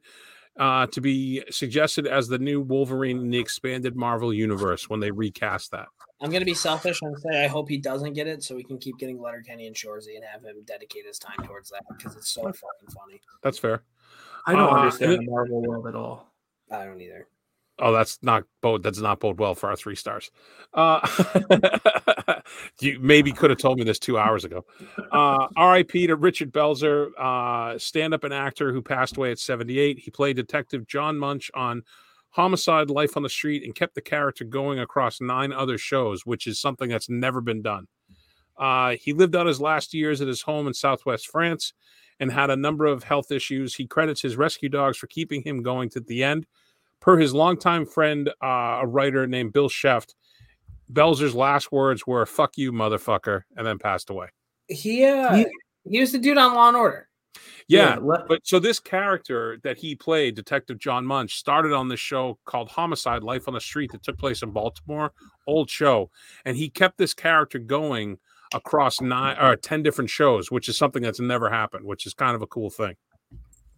[0.58, 5.10] uh, to be suggested as the new Wolverine in the expanded Marvel universe when they
[5.10, 5.88] recast that.
[6.22, 8.78] I'm gonna be selfish and say I hope he doesn't get it, so we can
[8.78, 12.30] keep getting Letterkenny and Shoresy and have him dedicate his time towards that because it's
[12.30, 13.20] so fucking funny.
[13.42, 13.82] That's fair.
[14.46, 16.32] I don't Uh, understand the Marvel world at all.
[16.70, 17.26] I don't either.
[17.78, 18.82] Oh, that's not bode.
[18.82, 20.30] That's not bode well for our three stars.
[20.74, 21.00] Uh,
[22.80, 24.64] you maybe could have told me this two hours ago.
[25.10, 26.06] Uh, R.I.P.
[26.08, 29.98] to Richard Belzer, uh, stand-up and actor who passed away at 78.
[29.98, 31.82] He played Detective John Munch on
[32.32, 36.46] Homicide: Life on the Street and kept the character going across nine other shows, which
[36.46, 37.86] is something that's never been done.
[38.58, 41.72] Uh, he lived out his last years at his home in Southwest France
[42.20, 43.74] and had a number of health issues.
[43.74, 46.46] He credits his rescue dogs for keeping him going to the end.
[47.00, 50.14] Per his longtime friend, uh, a writer named Bill Scheft,
[50.92, 54.28] Belzer's last words were "fuck you, motherfucker," and then passed away.
[54.68, 55.46] He uh, he,
[55.84, 57.08] he was the dude on Law and Order.
[57.68, 62.00] Yeah, yeah, but so this character that he played, Detective John Munch, started on this
[62.00, 65.12] show called Homicide: Life on the Street that took place in Baltimore,
[65.46, 66.10] old show,
[66.44, 68.18] and he kept this character going
[68.54, 72.14] across nine or uh, ten different shows, which is something that's never happened, which is
[72.14, 72.96] kind of a cool thing.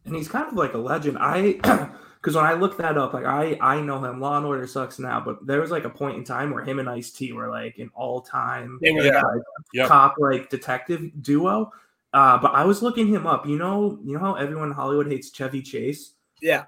[0.05, 1.19] And he's kind of like a legend.
[1.19, 1.53] I
[2.25, 4.21] because when I look that up, like I I know him.
[4.21, 6.79] Law and Order sucks now, but there was like a point in time where him
[6.79, 9.23] and Ice T were like an all time yeah.
[9.23, 9.89] like, yep.
[9.89, 11.71] top like detective duo.
[12.15, 13.45] Uh, but I was looking him up.
[13.45, 16.15] You know, you know how everyone in Hollywood hates Chevy Chase.
[16.41, 16.65] Yeah.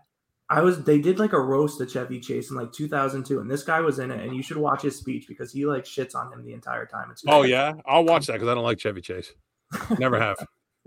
[0.49, 3.63] I was they did like a roast of Chevy Chase in like 2002, and this
[3.63, 6.33] guy was in it, and you should watch his speech because he like shits on
[6.33, 7.11] him the entire time.
[7.11, 9.33] It's oh yeah, I'll watch that because I don't like Chevy Chase.
[9.99, 10.37] Never have.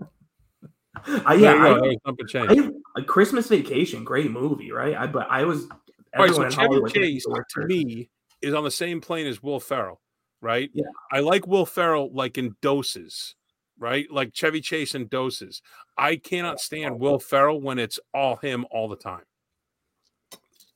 [0.00, 4.96] uh, yeah, I, I, I, Christmas Vacation, great movie, right?
[4.96, 5.68] I but I was
[6.14, 8.08] everyone right, so Chevy Chase to me
[8.40, 10.00] is on the same plane as Will Ferrell,
[10.40, 10.70] right?
[10.72, 13.34] Yeah, I like Will Ferrell like in doses,
[13.80, 14.08] right?
[14.10, 15.62] Like Chevy Chase in doses.
[15.98, 19.22] I cannot stand Will Ferrell when it's all him all the time.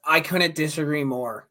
[0.05, 1.48] I couldn't disagree more.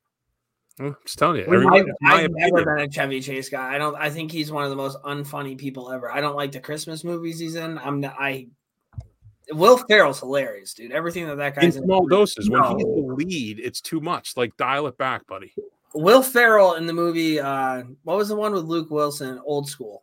[0.80, 1.44] I'm just telling you.
[1.44, 3.76] Every, I've, I've never been a Chevy Chase guy.
[3.76, 3.96] I don't.
[3.96, 6.12] I think he's one of the most unfunny people ever.
[6.12, 7.78] I don't like the Christmas movies he's in.
[7.78, 8.02] I'm.
[8.02, 8.48] Not, I.
[9.52, 10.92] Will Ferrell's hilarious, dude.
[10.92, 12.50] Everything that that guy's in small in, doses.
[12.50, 12.62] No.
[12.62, 14.36] When he's the lead, it's too much.
[14.36, 15.54] Like dial it back, buddy.
[15.94, 17.40] Will Ferrell in the movie.
[17.40, 19.40] uh What was the one with Luke Wilson?
[19.46, 20.03] Old School.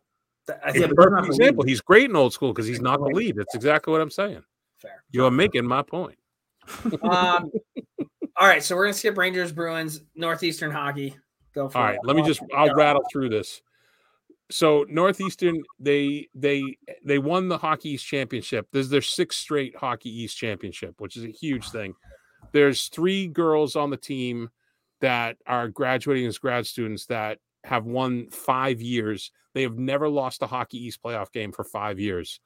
[0.63, 1.63] I think perfect example.
[1.63, 3.35] He's great in old school because he's not the lead.
[3.35, 4.43] That's exactly what I'm saying.
[4.77, 5.03] Fair.
[5.11, 6.17] You are making my point.
[7.03, 7.51] um,
[8.37, 11.15] all right, so we're gonna skip Rangers, Bruins, Northeastern hockey.
[11.53, 11.87] Go for all it.
[11.87, 11.99] right.
[12.03, 13.61] Let me just I'll rattle through this.
[14.49, 16.63] So Northeastern, they they
[17.05, 18.67] they won the Hockey East Championship.
[18.71, 21.93] This is their sixth straight Hockey East Championship, which is a huge thing.
[22.51, 24.49] There's three girls on the team
[24.99, 29.31] that are graduating as grad students that have won five years.
[29.53, 32.39] They have never lost a Hockey East playoff game for five years.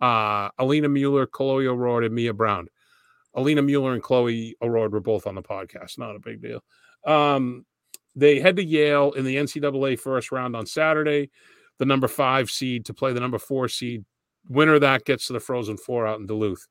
[0.00, 2.68] Uh, Alina Mueller, Chloe Aurard, and Mia Brown.
[3.34, 5.98] Alina Mueller and Chloe Aurard were both on the podcast.
[5.98, 6.62] Not a big deal.
[7.04, 7.64] Um,
[8.16, 11.30] they head to Yale in the NCAA first round on Saturday,
[11.78, 14.04] the number five seed to play the number four seed.
[14.48, 16.66] Winner that gets to the Frozen Four out in Duluth.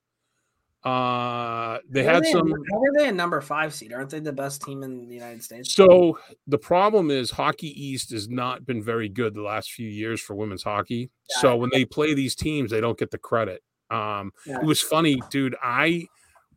[0.83, 2.49] Uh, they how had they, some.
[2.49, 3.91] How are they a number five seed?
[3.91, 5.73] Aren't they the best team in the United States?
[5.73, 10.21] So the problem is Hockey East has not been very good the last few years
[10.21, 11.11] for women's hockey.
[11.35, 11.41] Yeah.
[11.41, 13.61] So when they play these teams, they don't get the credit.
[13.91, 14.59] Um, yeah.
[14.59, 15.55] It was funny, dude.
[15.61, 16.07] I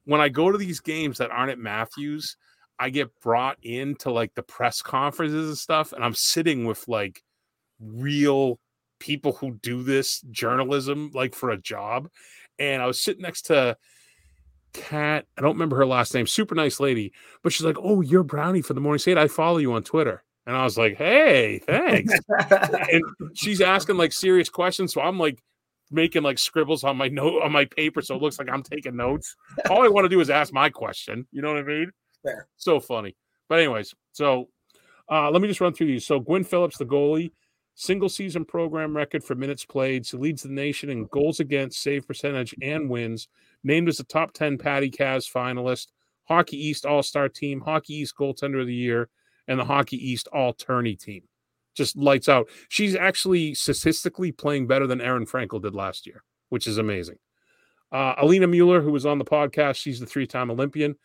[0.04, 2.36] when I go to these games that aren't at Matthews,
[2.78, 7.22] I get brought into like the press conferences and stuff, and I'm sitting with like
[7.80, 8.60] real
[9.00, 12.08] people who do this journalism like for a job.
[12.58, 13.76] And I was sitting next to
[14.72, 17.12] Kat, I don't remember her last name, super nice lady,
[17.42, 19.18] but she's like, Oh, you're Brownie for the Morning Skate.
[19.18, 20.22] I follow you on Twitter.
[20.46, 22.12] And I was like, Hey, thanks.
[22.50, 23.02] and
[23.34, 24.92] she's asking like serious questions.
[24.92, 25.38] So I'm like
[25.90, 28.96] making like scribbles on my note on my paper so it looks like I'm taking
[28.96, 29.36] notes.
[29.68, 31.26] All I want to do is ask my question.
[31.32, 31.90] You know what I mean?
[32.24, 32.48] Fair.
[32.56, 33.14] So funny.
[33.48, 34.48] But anyways, so
[35.10, 36.06] uh, let me just run through these.
[36.06, 37.32] So Gwen Phillips, the goalie,
[37.82, 40.06] single season program record for minutes played.
[40.06, 43.28] So leads the nation in goals against, save percentage, and wins.
[43.64, 45.88] Named as a top 10 Patty Kaz finalist,
[46.24, 49.08] Hockey East All Star team, Hockey East Goaltender of the Year,
[49.48, 51.22] and the Hockey East All Tourney team
[51.74, 52.48] just lights out.
[52.68, 57.16] She's actually statistically playing better than Aerin Frankel did last year, which is amazing.
[57.90, 60.96] Uh, Alina Mueller, who was on the podcast, she's the three time Olympian,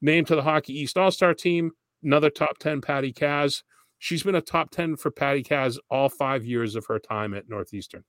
[0.00, 1.72] named to the Hockey East All Star team,
[2.02, 3.62] another top 10 Patty Kaz.
[4.02, 7.48] She's been a top 10 for Patty Kaz all five years of her time at
[7.48, 8.02] Northeastern.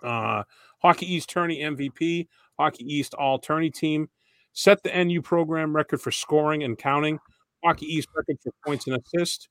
[0.00, 0.44] Uh,
[0.80, 4.10] Hockey East Tourney MVP, Hockey East All Tourney team,
[4.52, 7.18] set the NU program record for scoring and counting,
[7.64, 9.48] Hockey East record for points and assists,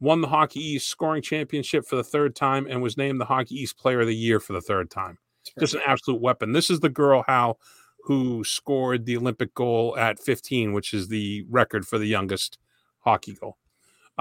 [0.00, 3.56] won the Hockey East scoring championship for the third time, and was named the Hockey
[3.56, 5.18] East Player of the Year for the third time.
[5.60, 6.52] Just an absolute weapon.
[6.52, 7.58] This is the girl, Hal,
[8.04, 12.56] who scored the Olympic goal at 15, which is the record for the youngest
[13.00, 13.58] hockey goal.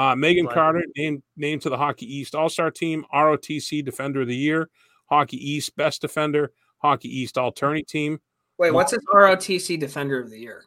[0.01, 4.27] Uh, Megan Carter named named to the Hockey East All Star Team, ROTC Defender of
[4.27, 4.67] the Year,
[5.05, 8.19] Hockey East Best Defender, Hockey East All Tourney Team.
[8.57, 10.63] Wait, what's his ROTC Defender of the Year?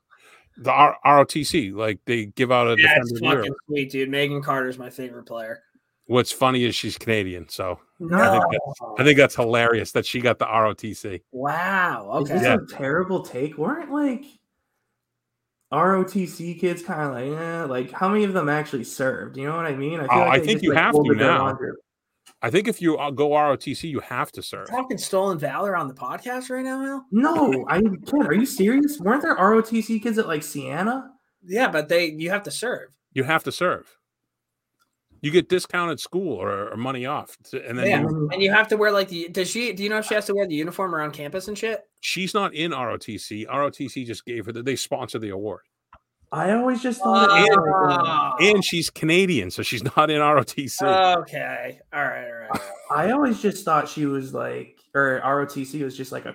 [0.58, 3.36] The R- ROTC, like they give out a Yeah, defender it's of the year.
[3.38, 4.08] fucking sweet, dude.
[4.08, 5.62] Megan Carter's my favorite player.
[6.06, 10.06] What's funny is she's Canadian, so No, I think that- I think that's hilarious that
[10.06, 11.22] she got the ROTC.
[11.32, 12.18] wow.
[12.22, 12.34] Is Okay.
[12.34, 12.56] this Yeah.
[12.62, 13.58] a terrible take?
[13.58, 14.24] Weren't like
[15.74, 19.36] ROTC kids kind of like, eh, like how many of them actually served?
[19.36, 20.00] You know what I mean?
[20.00, 21.56] I Oh, I think just, you like, have to now.
[22.42, 24.68] I think if you uh, go ROTC, you have to serve.
[24.68, 27.06] Talking stolen valor on the podcast right now, Al?
[27.10, 28.26] No, I kid.
[28.26, 29.00] Are you serious?
[29.00, 31.10] Weren't there ROTC kids at like Siena?
[31.42, 32.94] Yeah, but they you have to serve.
[33.12, 33.96] You have to serve.
[35.24, 38.00] You get discounted school or, or money off, to- and then Yeah.
[38.02, 40.14] you, And you have to wear like the does she do you know if she
[40.14, 41.80] has to wear the uniform around campus and shit?
[42.00, 43.46] she's not in ROTC.
[43.46, 45.62] ROTC just gave her the, they sponsor the award,
[46.30, 47.30] I always just thought.
[47.40, 50.82] it was like, uh, Oh, and she's Canadian, so she's not in ROTC.
[51.18, 51.78] okay.
[51.92, 52.50] All right, all right.
[52.50, 52.60] all right.
[53.08, 56.34] I always just thought she was like, or ROTC was just like a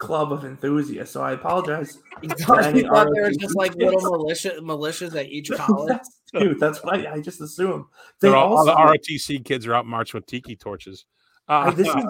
[0.00, 1.12] club of enthusiasts.
[1.14, 1.98] So I apologize.
[2.22, 5.96] You thought, you thought there was just like little militia militias at each college?
[6.34, 7.86] Dude, that's what I, I just assume.
[8.20, 11.06] They They're all, all the ROTC kids are out marching with tiki torches.
[11.48, 12.04] Uh, I- this is,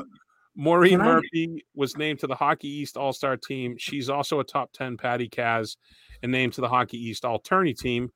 [0.56, 3.76] Maureen Can I- Murphy was named to the Hockey East All Star team.
[3.78, 5.76] She's also a top 10 Patty Kaz
[6.24, 8.10] and named to the Hockey East All Tourney team.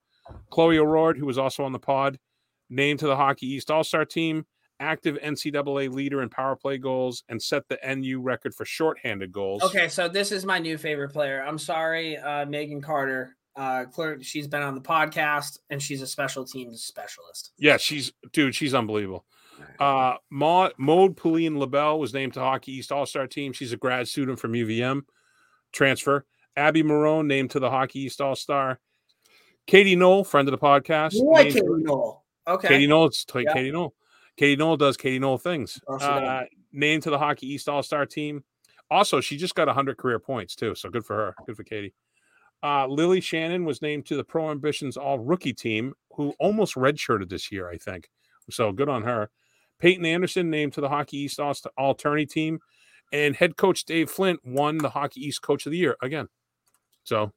[0.51, 2.19] Chloe Aurard, who was also on the pod,
[2.69, 4.47] named to the Hockey East All Star team.
[4.81, 9.63] Active NCAA leader in power play goals and set the NU record for shorthanded goals.
[9.63, 11.43] Okay, so this is my new favorite player.
[11.43, 13.37] I'm sorry, uh, Megan Carter.
[13.57, 17.53] Uh, clear, she's been on the podcast and she's a special teams specialist.
[17.57, 19.25] Yeah, she's dude, she's unbelievable.
[19.79, 23.53] Uh Maud Maud Poulin-Labelle was named to Hockey East All Star team.
[23.53, 25.03] She's a grad student from UVM
[25.73, 26.27] transfer.
[26.57, 28.81] Abby Marone named to the Hockey East All Star.
[29.69, 31.15] Katie Knoll, friend of the podcast.
[31.23, 32.25] Like Katie Knoll.
[32.49, 32.67] Okay.
[32.69, 33.55] Katie Knoll, it's like Yeah.
[33.55, 33.95] Katie Knoll.
[34.37, 35.81] Katie Knoll does Katie Knoll things.
[35.89, 36.43] Uh,
[36.73, 38.45] named to the Hockey East All Star team.
[38.91, 41.35] Also, she just got 100 career points too, so good for her.
[41.47, 41.95] Good for Katie.
[42.63, 47.29] Uh, Lily Shannon was named to the Pro Ambitions All Rookie team, who almost redshirted
[47.29, 48.09] this year, I think.
[48.51, 49.31] So good on her.
[49.79, 52.61] Peyton Anderson named to the Hockey East All Tourney team,
[53.13, 56.29] and head coach Dave Flint won the Hockey East Coach of the Year again.
[57.05, 57.33] So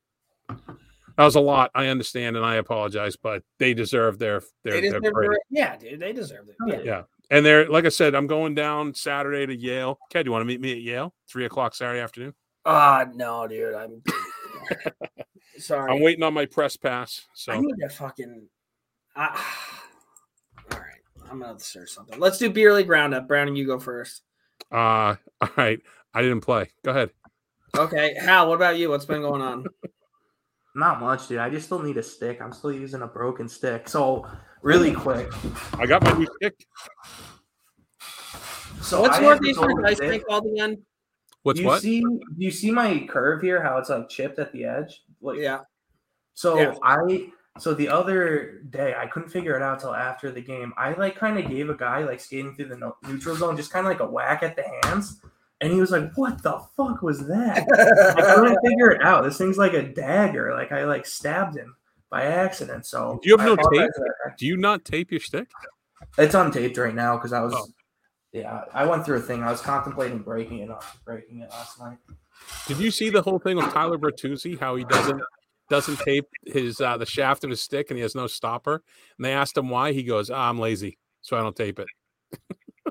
[1.17, 1.71] that was a lot.
[1.73, 5.39] I understand, and I apologize, but they deserve their their, their deserve credit.
[5.49, 6.55] Yeah, dude, they deserve it.
[6.67, 6.81] Yeah.
[6.83, 7.01] Yeah.
[7.29, 9.99] And they're like I said, I'm going down Saturday to Yale.
[10.05, 11.13] Okay, do you want to meet me at Yale?
[11.27, 12.33] Three o'clock Saturday afternoon.
[12.65, 13.73] Ah, no, dude.
[13.73, 14.01] I'm
[15.57, 15.91] sorry.
[15.91, 17.25] I'm waiting on my press pass.
[17.33, 18.47] So I need to fucking.
[19.15, 19.27] I
[20.71, 22.19] all right, I'm gonna search something.
[22.19, 23.27] Let's do beer league roundup.
[23.27, 24.21] Browning, you go first.
[24.71, 25.81] uh all right.
[26.13, 26.69] I didn't play.
[26.83, 27.11] Go ahead.
[27.75, 28.47] Okay, Hal.
[28.47, 28.89] What about you?
[28.89, 29.65] What's been going on?
[30.77, 31.39] not much, dude.
[31.39, 32.41] I just still need a stick.
[32.41, 33.89] I'm still using a broken stick.
[33.89, 34.27] So
[34.61, 35.29] really quick.
[35.73, 36.55] I got my new stick.
[38.81, 40.07] So What's I have this Northeastern old Ice stick.
[40.09, 40.77] Cream called again?
[41.43, 41.81] What's do you what?
[41.81, 45.39] see do you see my curve here how it's like chipped at the edge like
[45.39, 45.61] Yeah.
[46.33, 46.75] so Yeah.
[46.83, 50.91] i so the other day i couldn't figure it out till after the game i
[50.93, 53.85] like kind of gave a guy like skating through the no- neutral zone just kind
[53.87, 55.21] of like a whack at the hands
[55.61, 57.57] and he was like what the fuck was that
[58.17, 61.75] i couldn't figure it out this thing's like a dagger like i like stabbed him
[62.09, 63.91] by accident so Do you have I no tape?
[64.37, 65.49] Do you not tape your stick?
[66.17, 67.65] it's untaped right now because i was Oh.
[68.33, 71.79] yeah i went through a thing i was contemplating breaking it off, breaking it last
[71.79, 71.97] night
[72.67, 74.59] Did you see the whole thing with Tyler Bertuzzi?
[74.59, 75.21] How he doesn't
[75.69, 78.75] doesn't tape his uh the shaft of his stick and he has no stopper.
[79.17, 79.91] And they asked him why.
[79.91, 81.87] He goes, ah, "I'm lazy, so I don't tape it."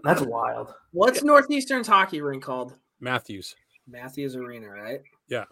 [0.04, 2.74] That's wild What's Northeastern's hockey rink called?
[3.00, 3.54] Matthews,
[3.88, 5.00] Matthews Arena, right?
[5.28, 5.44] Yeah.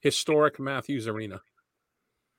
[0.00, 1.40] Historic Matthews Arena.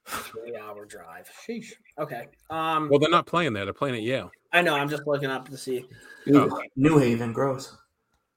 [0.05, 1.27] Three hour drive.
[1.47, 1.73] Sheesh.
[1.97, 2.27] Okay.
[2.51, 3.65] Um, Well, they're not playing there.
[3.65, 4.31] They're playing at Yale.
[4.53, 4.75] I know.
[4.75, 5.85] I'm just looking up to see.
[6.27, 7.75] New, New Haven, gross.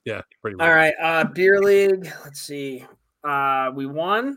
[0.07, 0.67] Yeah, pretty much.
[0.67, 0.95] All right.
[1.01, 2.11] Uh, beer league.
[2.25, 2.87] Let's see.
[3.23, 4.35] Uh, we won.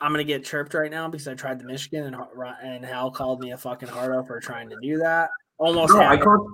[0.00, 2.16] I'm gonna get chirped right now because I tried the Michigan and
[2.62, 5.30] and Hal called me a fucking hardo for trying to do that.
[5.58, 5.94] Almost.
[5.94, 6.22] No, I happened.
[6.22, 6.48] called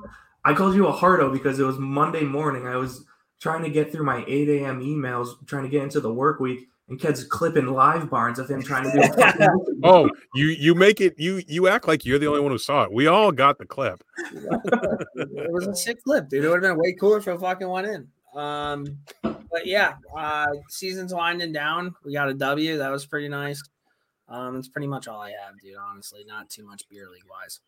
[0.45, 2.67] I called you a hardo because it was Monday morning.
[2.67, 3.05] I was
[3.41, 4.81] trying to get through my 8 a.m.
[4.81, 8.63] emails, trying to get into the work week, and kids clipping live barns of him
[8.63, 9.23] trying to do.
[9.23, 9.49] a
[9.85, 12.85] Oh, you you make it you you act like you're the only one who saw
[12.85, 12.93] it.
[12.93, 14.03] We all got the clip.
[14.19, 16.45] it was a sick clip, dude.
[16.45, 18.09] It would have been way cooler if it fucking went in.
[18.35, 21.95] Um, but yeah, uh, season's winding down.
[22.05, 22.79] We got a W.
[22.79, 23.63] That was pretty nice.
[24.29, 25.77] Um, it's pretty much all I have, dude.
[25.77, 27.61] Honestly, not too much beer league wise.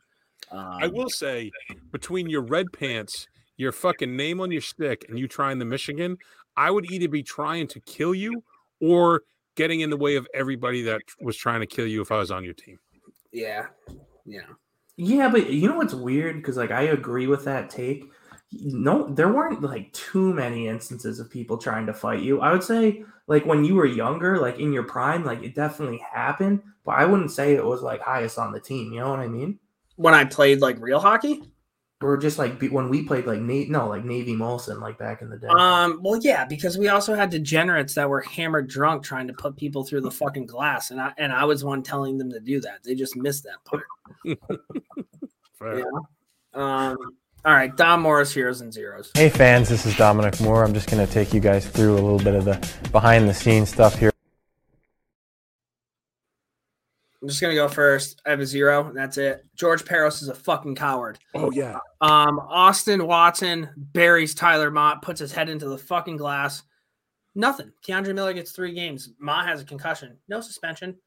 [0.51, 1.51] Um, I will say,
[1.93, 6.19] between your red pants, your fucking name on your stick, and you trying the Michigan,
[6.57, 8.43] I would either be trying to kill you
[8.81, 9.23] or
[9.57, 12.31] getting in the way of everybody that was trying to kill you if I was
[12.31, 12.79] on your team.
[13.33, 13.67] Yeah,
[14.25, 14.41] yeah.
[14.97, 16.37] yeah, but you know what's weird?
[16.37, 18.05] Because like I agree with that take.
[18.53, 22.41] no, there weren't like too many instances of people trying to fight you.
[22.41, 25.99] I would say like when you were younger, like in your prime, like it definitely
[25.99, 28.93] happened, but I wouldn't say it was like highest on the team.
[28.93, 29.59] You know what I mean?
[29.97, 31.43] When I played like real hockey.
[32.03, 35.31] Or just like when we played like Nate, no, like Navy Molson, like back in
[35.31, 35.47] the day.
[35.47, 39.57] Um, well, yeah, because we also had degenerates that were hammered drunk trying to put
[39.57, 42.61] people through the fucking glass, and I and I was one telling them to do
[42.61, 42.83] that.
[42.83, 43.87] They just missed that part.
[45.59, 45.79] Fair.
[45.79, 45.85] Yeah.
[46.53, 46.99] Um.
[47.47, 49.11] All right, Dom Moore's, heroes and zeros.
[49.15, 50.65] Hey fans, this is Dominic Moore.
[50.65, 53.35] I'm just going to take you guys through a little bit of the behind the
[53.35, 54.14] scenes stuff here.
[57.25, 58.21] I'm just gonna go first.
[58.27, 59.47] I have a zero, and that's it.
[59.55, 61.19] George Parros is a fucking coward.
[61.35, 61.79] Oh yeah.
[62.03, 66.65] Um, Austin Watson buries Tyler Motte, puts his head into the fucking glass.
[67.35, 67.73] Nothing.
[67.83, 69.09] K'Andre Miller gets three games.
[69.19, 70.99] Motte has a concussion, no suspension.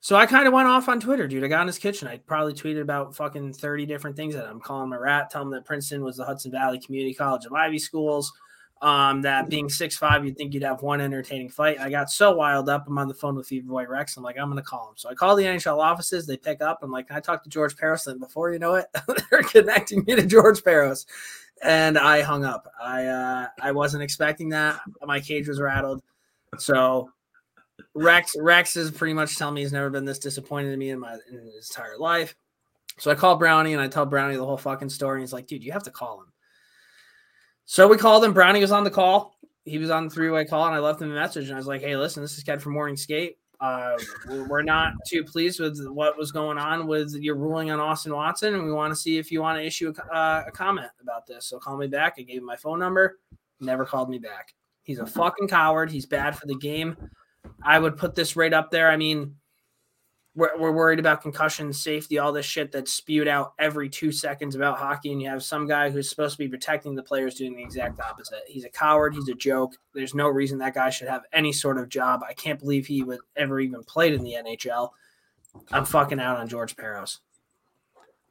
[0.00, 1.44] So I kind of went off on Twitter, dude.
[1.44, 2.08] I got in his kitchen.
[2.08, 5.46] I probably tweeted about fucking 30 different things that I'm calling him a rat, telling
[5.46, 8.32] him that Princeton was the Hudson Valley Community College of Ivy Schools.
[8.82, 11.80] Um, that being six five, you'd think you'd have one entertaining fight.
[11.80, 12.86] I got so wild up.
[12.86, 14.16] I'm on the phone with Fever Boy Rex.
[14.16, 14.94] I'm like, I'm gonna call him.
[14.96, 16.26] So I call the NHL offices.
[16.26, 16.80] They pick up.
[16.82, 18.06] I'm like, I talk to George Parros?
[18.06, 18.86] And before you know it,
[19.30, 21.06] they're connecting me to George Parros.
[21.62, 22.70] And I hung up.
[22.80, 24.80] I uh, I wasn't expecting that.
[25.02, 26.02] My cage was rattled.
[26.58, 27.10] So
[27.94, 31.00] Rex Rex is pretty much telling me he's never been this disappointed in me in
[31.00, 32.36] my in his entire life.
[32.98, 35.16] So I call Brownie and I tell Brownie the whole fucking story.
[35.16, 36.26] And he's like, dude, you have to call him.
[37.66, 38.32] So we called him.
[38.32, 39.36] Brownie was on the call.
[39.64, 41.46] He was on the three way call, and I left him a message.
[41.46, 43.38] And I was like, "Hey, listen, this is Ken from Morning Skate.
[43.60, 43.96] Uh,
[44.48, 48.54] we're not too pleased with what was going on with your ruling on Austin Watson,
[48.54, 51.26] and we want to see if you want to issue a, uh, a comment about
[51.26, 51.46] this.
[51.46, 52.14] So call me back.
[52.18, 53.18] I gave him my phone number.
[53.60, 54.54] Never called me back.
[54.82, 55.90] He's a fucking coward.
[55.90, 56.96] He's bad for the game.
[57.62, 58.90] I would put this right up there.
[58.90, 59.34] I mean,
[60.36, 64.54] we're, we're worried about concussion, safety, all this shit that's spewed out every two seconds
[64.54, 65.10] about hockey.
[65.10, 67.98] And you have some guy who's supposed to be protecting the players doing the exact
[67.98, 68.42] opposite.
[68.46, 69.14] He's a coward.
[69.14, 69.76] He's a joke.
[69.94, 72.22] There's no reason that guy should have any sort of job.
[72.28, 74.90] I can't believe he would ever even played in the NHL.
[75.72, 77.20] I'm fucking out on George Parros.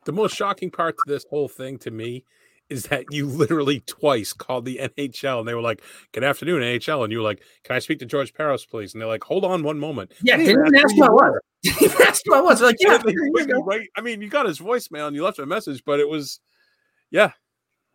[0.05, 2.23] The most shocking part to this whole thing to me
[2.69, 5.81] is that you literally twice called the NHL and they were like,
[6.13, 9.01] "Good afternoon, NHL," and you were like, "Can I speak to George Parros, please?" And
[9.01, 11.21] they're like, "Hold on one moment." Yeah, They didn't ask who you was.
[11.21, 11.41] were.
[11.63, 12.61] Didn't even ask what it was.
[12.61, 13.63] Like, yeah, Yeah, they you go.
[13.63, 13.87] right.
[13.95, 16.39] I mean, you got his voicemail and you left a message, but it was,
[17.11, 17.31] yeah,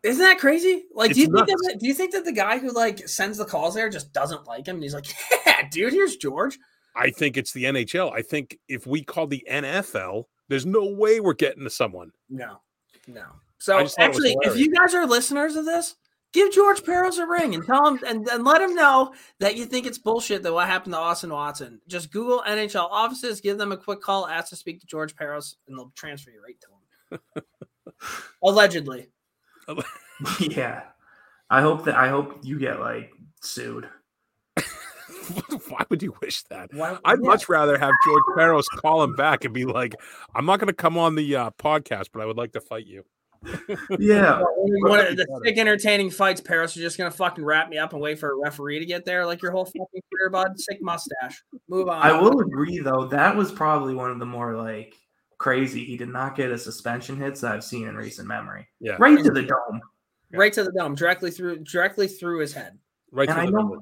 [0.03, 0.83] Isn't that crazy?
[0.93, 3.37] Like, do you It's think that, do you think that the guy who like sends
[3.37, 4.75] the calls there just doesn't like him?
[4.77, 5.05] And he's like,
[5.45, 6.57] yeah, dude, here's George.
[6.95, 8.11] I think it's the NHL.
[8.13, 12.11] I think if we call the NFL, there's no way we're getting to someone.
[12.29, 12.61] No,
[13.07, 13.23] no.
[13.61, 15.95] So I just thought it was actually, if you guys are listeners of this,
[16.33, 19.67] give George Parros a ring and tell him and, and let him know that you
[19.67, 21.79] think it's bullshit that what happened to Austin Watson.
[21.87, 25.57] Just Google NHL offices, give them a quick call, ask to speak to George Parros,
[25.67, 27.43] and they'll transfer you right to him.
[28.43, 29.09] Allegedly.
[30.39, 30.81] yeah.
[31.51, 33.11] I hope that I hope you get like
[33.43, 33.87] sued.
[35.67, 36.73] Why would you wish that?
[36.73, 37.27] Why, I'd yeah.
[37.27, 39.93] much rather have George Parros call him back and be like,
[40.33, 42.87] "I'm not going to come on the uh, podcast, but I would like to fight
[42.87, 43.03] you."
[43.99, 44.41] Yeah.
[44.57, 48.01] One of the sick, entertaining fights, Parros, you're just gonna fucking wrap me up and
[48.01, 50.59] wait for a referee to get there, like your whole fucking career, bud.
[50.59, 51.43] Sick mustache.
[51.67, 52.01] Move on.
[52.01, 54.95] I will agree though, that was probably one of the more like
[55.37, 55.83] crazy.
[55.83, 58.67] He did not get a suspension hits that I've seen in recent memory.
[58.79, 58.95] Yeah.
[58.99, 59.81] Right to the dome.
[60.31, 62.77] right to the dome, directly through, directly through his head.
[63.11, 63.77] Right And to I the know number.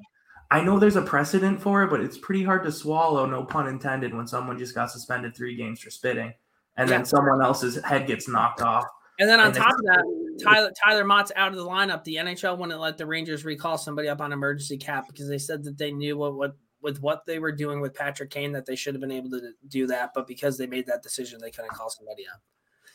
[0.52, 3.68] I know there's a precedent for it, but it's pretty hard to swallow, no pun
[3.68, 6.34] intended, when someone just got suspended three games for spitting
[6.78, 6.98] and Yeah.
[6.98, 8.86] then someone else's head gets knocked off.
[9.20, 12.04] And then on And top of that, Tyler Tyler Motte's out of the lineup.
[12.06, 15.64] The NHL wouldn't let the Rangers recall somebody up on emergency cap because they said
[15.66, 18.76] that they knew what what with what they were doing with Patrick Kane that they
[18.76, 21.74] should have been able to do that, but because they made that decision, they couldn't
[21.74, 22.42] call somebody up.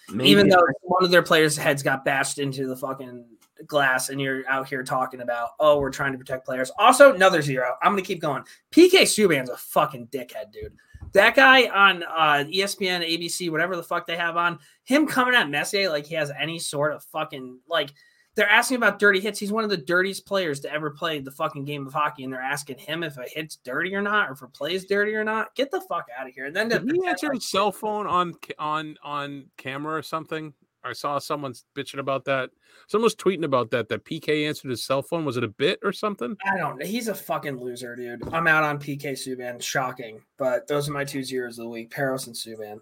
[0.08, 3.26] Maybe Even though one of their players' heads got bashed into the fucking
[3.66, 6.70] glass, and you're out here talking about, oh, we're trying to protect players.
[6.78, 7.74] Also, another zero.
[7.82, 8.42] I'm gonna keep going.
[8.70, 10.76] PK Subban's a fucking dickhead, dude.
[11.12, 15.48] That guy on uh, ESPN, ABC, whatever the fuck they have on, him coming at
[15.48, 17.90] Messier like he has any sort of fucking like.
[18.36, 19.38] They're asking about dirty hits.
[19.38, 22.32] He's one of the dirtiest players to ever play the fucking game of hockey, and
[22.32, 25.22] they're asking him if a hit's dirty or not, or if a play's dirty or
[25.22, 25.54] not.
[25.54, 26.46] Get the fuck out of here.
[26.46, 30.52] And then to Did he answer his cell phone on on on camera or something?
[30.84, 32.50] I saw someone bitching about that.
[32.88, 33.88] Someone was tweeting about that.
[33.88, 35.24] That PK answered his cell phone.
[35.24, 36.36] Was it a bit or something?
[36.44, 36.86] I don't know.
[36.86, 38.22] He's a fucking loser, dude.
[38.32, 39.62] I'm out on PK Subban.
[39.62, 40.20] Shocking.
[40.36, 41.90] But those are my two zeros of the week.
[41.90, 42.80] Parros and Subban.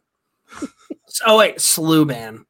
[1.26, 2.44] oh wait, Sluban.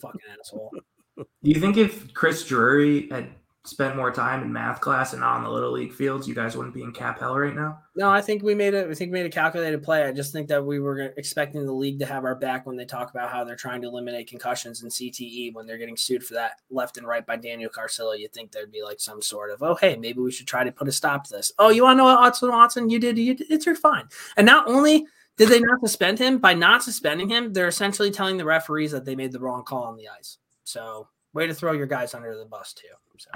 [0.00, 0.70] Fucking asshole.
[1.16, 3.28] Do you think if Chris Drury had
[3.64, 6.56] spent more time in math class and not on the little league fields, you guys
[6.56, 7.78] wouldn't be in cap hell right now.
[7.94, 8.86] No, I think we made it.
[8.96, 10.02] Think we made a calculated play.
[10.04, 12.84] I just think that we were expecting the league to have our back when they
[12.84, 16.34] talk about how they're trying to eliminate concussions and CTE when they're getting sued for
[16.34, 18.18] that left and right by Daniel Carcillo.
[18.18, 20.72] You think there'd be like some sort of, oh hey, maybe we should try to
[20.72, 21.52] put a stop to this.
[21.58, 23.16] Oh, you want to know what Watson Watson you did?
[23.16, 24.08] You did, it's your fine.
[24.36, 28.38] And not only did they not suspend him by not suspending him, they're essentially telling
[28.38, 30.38] the referees that they made the wrong call on the ice.
[30.64, 32.88] So way to throw your guys under the bus too.
[33.18, 33.30] So.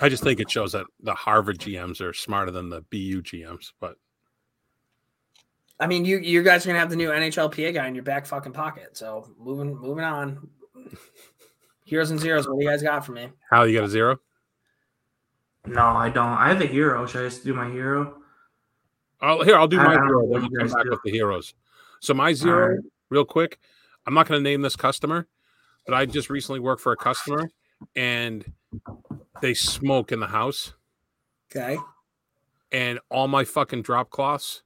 [0.00, 3.72] I just think it shows that the Harvard GMs are smarter than the BU GMs.
[3.80, 3.96] But
[5.78, 8.26] I mean, you you guys are gonna have the new NHLPA guy in your back
[8.26, 8.96] fucking pocket.
[8.96, 10.48] So moving moving on.
[11.84, 12.48] Heroes and zeros.
[12.48, 13.28] What do you guys got for me?
[13.48, 14.18] How you got a zero?
[15.66, 16.32] No, I don't.
[16.32, 17.06] I have a hero.
[17.06, 18.18] Should I just do my hero?
[19.20, 20.24] I'll, here, I'll do my don't zero.
[20.24, 20.90] what Then you come guys back do.
[20.90, 21.54] with the heroes.
[22.00, 22.78] So my zero, right.
[23.10, 23.58] real quick.
[24.06, 25.26] I'm not going to name this customer,
[25.86, 27.50] but I just recently worked for a customer,
[27.96, 28.44] and
[29.40, 30.74] they smoke in the house,
[31.54, 31.78] Okay.
[32.72, 34.62] and all my fucking drop cloths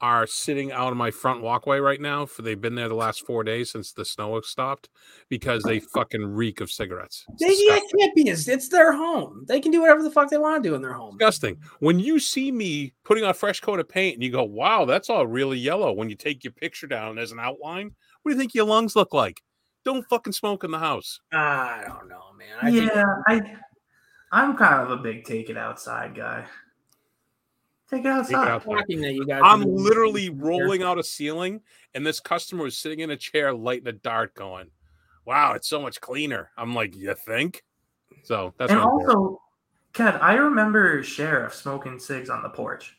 [0.00, 2.26] are sitting out of my front walkway right now.
[2.26, 4.88] For they've been there the last four days since the snow has stopped
[5.28, 7.24] because they fucking reek of cigarettes.
[7.34, 8.00] It's They disgusting.
[8.00, 8.28] can't be.
[8.28, 9.44] It's, it's their home.
[9.46, 11.18] They can do whatever the fuck they want to do in their home.
[11.18, 11.58] disgusting.
[11.78, 14.86] When you see me putting on a fresh coat of paint and you go, wow,
[14.86, 15.92] that's all really yellow.
[15.92, 17.92] When you take your picture down as an outline,
[18.22, 19.40] what do you think your lungs look like?
[19.84, 21.20] Don't fucking smoke in the house.
[21.32, 22.56] I don't know, man.
[22.60, 23.40] I think yeah, I
[24.32, 26.46] I'm kind of a big take it outside guy.
[27.90, 28.48] Take it outside.
[28.48, 28.62] out.
[28.62, 29.42] it's shocking that you guys.
[29.44, 31.60] I'm literally rolling out a ceiling,
[31.94, 34.70] and this customer was sitting in a chair lighting a dart, going,
[35.26, 36.50] Wow, it's so much cleaner.
[36.56, 37.62] I'm like, You think?
[38.24, 39.40] So that's and also,
[39.92, 42.96] Kev, I remember Sheriff smoking cigs on the porch.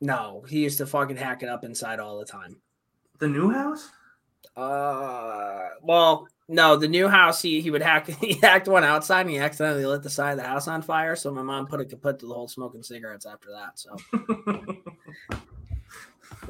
[0.00, 2.56] No, he used to fucking hack it up inside all the time.
[3.18, 3.90] The new house?
[4.56, 9.30] Uh, well, no, the new house he he would hack he hacked one outside and
[9.30, 11.16] he accidentally lit the side of the house on fire.
[11.16, 13.78] So my mom put a kaput to the whole smoking cigarettes after that.
[13.78, 13.96] So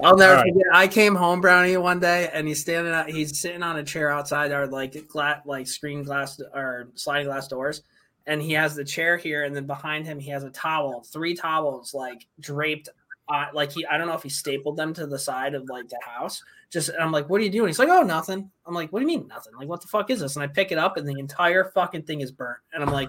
[0.03, 0.53] I'll never right.
[0.53, 0.67] forget.
[0.73, 3.09] I came home, Brownie, one day, and he's standing out.
[3.09, 7.47] He's sitting on a chair outside our like gla- like screen glass or sliding glass
[7.47, 7.83] doors,
[8.27, 11.35] and he has the chair here, and then behind him he has a towel, three
[11.35, 12.89] towels like draped.
[13.29, 15.89] Uh, like he, I don't know if he stapled them to the side of like
[15.89, 16.43] the house.
[16.71, 18.99] Just, and I'm like, "What are you doing?" He's like, "Oh, nothing." I'm like, "What
[19.01, 19.55] do you mean nothing?
[19.57, 22.03] Like, what the fuck is this?" And I pick it up, and the entire fucking
[22.03, 22.59] thing is burnt.
[22.73, 23.09] And I'm like,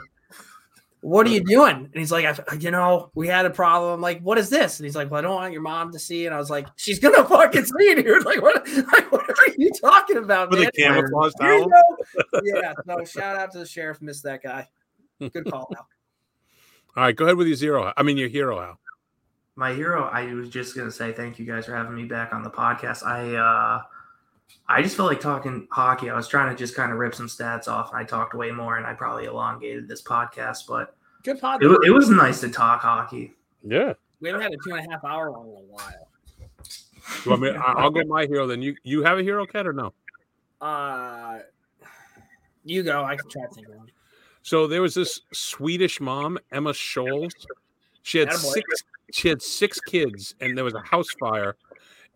[1.01, 1.75] what are you doing?
[1.75, 3.93] And he's like, I, you know, we had a problem.
[3.93, 4.79] I'm like, what is this?
[4.79, 6.25] And he's like, well, I don't want your mom to see.
[6.25, 8.25] And I was like, she's gonna fucking see it, dude.
[8.25, 10.69] Like, what, like, what are you talking about, With man?
[10.69, 12.41] a camouflage you towel.
[12.43, 12.73] yeah.
[12.87, 14.01] No, shout out to the sheriff.
[14.01, 14.67] Missed that guy.
[15.19, 15.85] Good call now.
[16.97, 17.93] All right, go ahead with your zero.
[17.95, 18.79] I mean, your hero, Al.
[19.55, 22.43] My hero, I was just gonna say thank you guys for having me back on
[22.43, 23.05] the podcast.
[23.05, 23.81] I uh
[24.67, 26.09] I just felt like talking hockey.
[26.09, 28.51] I was trying to just kind of rip some stats off, and I talked way
[28.51, 31.63] more, and I probably elongated this podcast, but Good pod.
[31.63, 33.33] it, it was nice to talk hockey.
[33.63, 33.93] Yeah.
[34.19, 36.09] we haven't had a two and a half hour one in a while.
[37.23, 38.47] You want me, I- I'll go my hero.
[38.47, 39.93] Then you you have a hero, Cat, or no?
[40.59, 41.39] Uh,
[42.63, 43.03] you go.
[43.03, 43.87] I can try to think of one.
[44.41, 47.31] So there was this Swedish mom, Emma Scholes.
[48.05, 48.53] She had Attaboy.
[48.53, 48.83] six.
[49.11, 51.55] She had six kids, and there was a house fire,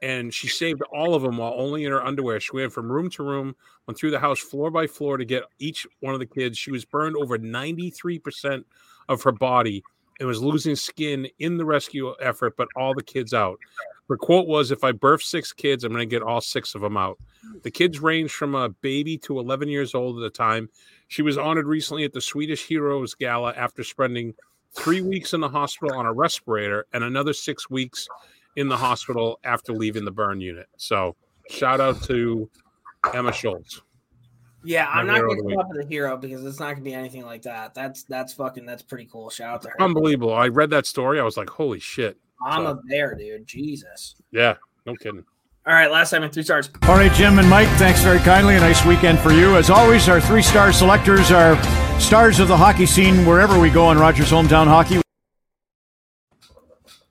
[0.04, 2.40] and she saved all of them while only in her underwear.
[2.40, 3.56] She went from room to room,
[3.88, 6.60] went through the house floor by floor to get each one of the kids.
[6.60, 8.68] She was burned over ninety three percent
[9.08, 9.84] of her body
[10.20, 13.58] and was losing skin in the rescue effort, but all the kids out.
[14.10, 16.82] Her quote was, "If I birth six kids, I'm going to get all six of
[16.82, 17.18] them out."
[17.64, 20.70] The kids ranged from a baby to 11 years old at the time.
[21.08, 24.36] She was honored recently at the Swedish Heroes Gala after spending
[24.74, 28.08] three weeks in the hospital on a respirator and another six weeks
[28.56, 30.68] in the hospital after leaving the burn unit.
[30.78, 31.16] So,
[31.50, 32.50] shout out to
[33.14, 33.82] Emma Schultz.
[34.64, 36.84] Yeah, I'm not going to come up with a hero because it's not going to
[36.84, 37.74] be anything like that.
[37.74, 39.30] That's that's fucking that's pretty cool.
[39.30, 39.82] Shout out to her.
[39.82, 40.34] Unbelievable.
[40.34, 41.20] I read that story.
[41.20, 42.18] I was like, holy shit.
[42.46, 43.48] I'm so- a bear, dude.
[43.48, 44.16] Jesus.
[44.32, 45.24] Yeah, no kidding.
[45.70, 46.72] All right, last time in three stars.
[46.88, 48.56] All right, Jim and Mike, thanks very kindly.
[48.56, 49.56] A nice weekend for you.
[49.56, 51.62] As always, our three star selectors are
[52.00, 55.00] stars of the hockey scene wherever we go in Rogers Hometown Hockey.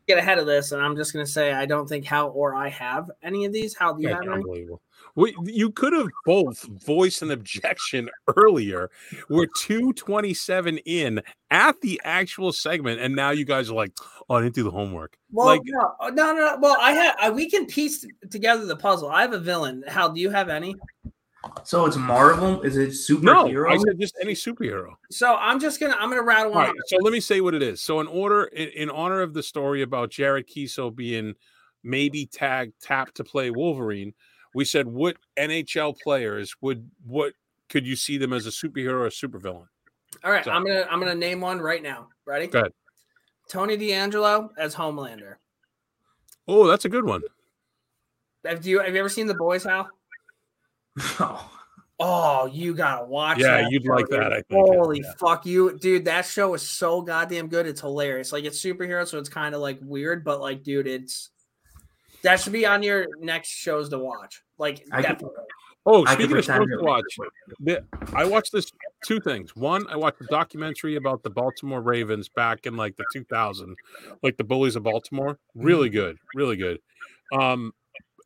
[0.09, 2.57] Get ahead of this, and I'm just going to say I don't think Hal or
[2.57, 3.77] I have any of these.
[3.77, 4.43] How do you That's have any?
[4.43, 4.83] unbelievable.
[5.19, 8.89] We, you could have both voiced an objection earlier.
[9.29, 13.91] We're 227 in at the actual segment, and now you guys are like,
[14.29, 15.19] oh, I didn't do the homework.
[15.33, 16.59] Well, like, no, uh, no, no, no.
[16.61, 17.17] Well, I have.
[17.19, 19.11] I, uh, we can piece together the puzzle.
[19.11, 19.83] I have a villain.
[19.89, 20.77] Hal, do you have any?
[21.65, 22.63] So it's Marvel.
[22.63, 23.67] Is it no.
[23.67, 24.93] I said just any superhero.
[25.11, 25.97] So I'm just gonna.
[25.99, 26.67] I'm gonna rattle All one.
[26.67, 27.81] right, so let me say what it is.
[27.81, 31.35] So, in order, in, in honor of the story about Jared Keeso being
[31.83, 34.15] maybe tagged tapped to play Wolverine,
[34.55, 37.33] we said what NHL players would what
[37.69, 39.67] could you see them as a superhero or a supervillain?
[40.25, 42.09] All right, So- I'm gonna I'm gonna name one right now.
[42.27, 42.47] Ready?
[42.47, 42.73] Go ahead.
[43.51, 45.35] Tony DeAngelo as Homelander.
[46.47, 47.23] Oh, that's a good one.
[48.45, 49.65] Have you have you ever seen The Boys?
[49.65, 49.89] Hal?
[51.21, 51.41] No.
[52.01, 53.39] Oh, you gotta watch.
[53.41, 54.21] Yeah, that you'd show, like dude.
[54.21, 55.13] that, I think, Holy yeah.
[55.19, 56.05] fuck, you, dude!
[56.05, 57.67] That show is so goddamn good.
[57.67, 58.31] It's hilarious.
[58.31, 61.31] Like it's superhero, so it's kind of like weird, but like, dude, it's
[62.23, 64.43] that should be on your next shows to watch.
[64.59, 65.29] Like, I could-
[65.87, 67.05] Oh, I speaking of shows to to- watch,
[67.61, 68.71] the- I watched this
[69.07, 69.57] two things.
[69.57, 73.75] One, I watched a documentary about the Baltimore Ravens back in like the 2000,
[74.23, 75.35] like the Bullies of Baltimore.
[75.57, 75.63] Mm-hmm.
[75.63, 76.81] Really good, really good.
[77.33, 77.73] Um,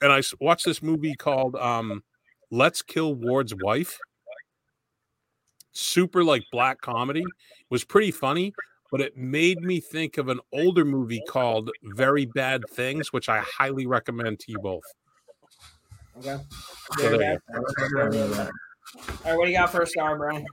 [0.01, 2.03] and I watched this movie called um,
[2.51, 3.99] "Let's Kill Ward's Wife."
[5.73, 7.25] Super like black comedy.
[7.71, 8.53] Was pretty funny,
[8.93, 13.41] but it made me think of an older movie called "Very Bad Things," which I
[13.41, 14.85] highly recommend to you both.
[16.19, 16.37] Okay.
[16.99, 17.39] So All right,
[19.25, 20.45] what do you got for a star, Brian?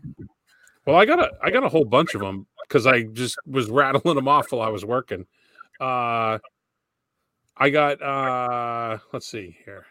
[0.85, 3.69] Well, I got a I got a whole bunch of them because I just was
[3.69, 5.25] rattling them off while I was working.
[5.79, 6.39] Uh,
[7.57, 9.85] I got uh, let's see here.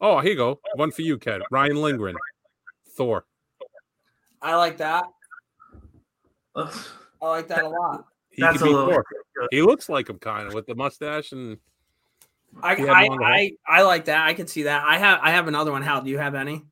[0.00, 0.60] Oh, here you go.
[0.76, 1.42] One for you, Ken.
[1.50, 2.16] Ryan Lindgren,
[2.96, 3.24] Thor.
[4.40, 5.04] I like that.
[6.56, 6.74] Ugh.
[7.20, 8.06] I like that a lot.
[8.30, 9.02] He That's a little.
[9.50, 11.58] He looks like him kind of with the mustache and
[12.62, 14.26] I I, I I like that.
[14.26, 14.84] I can see that.
[14.84, 15.82] I have I have another one.
[15.82, 16.62] Hal, do you have any?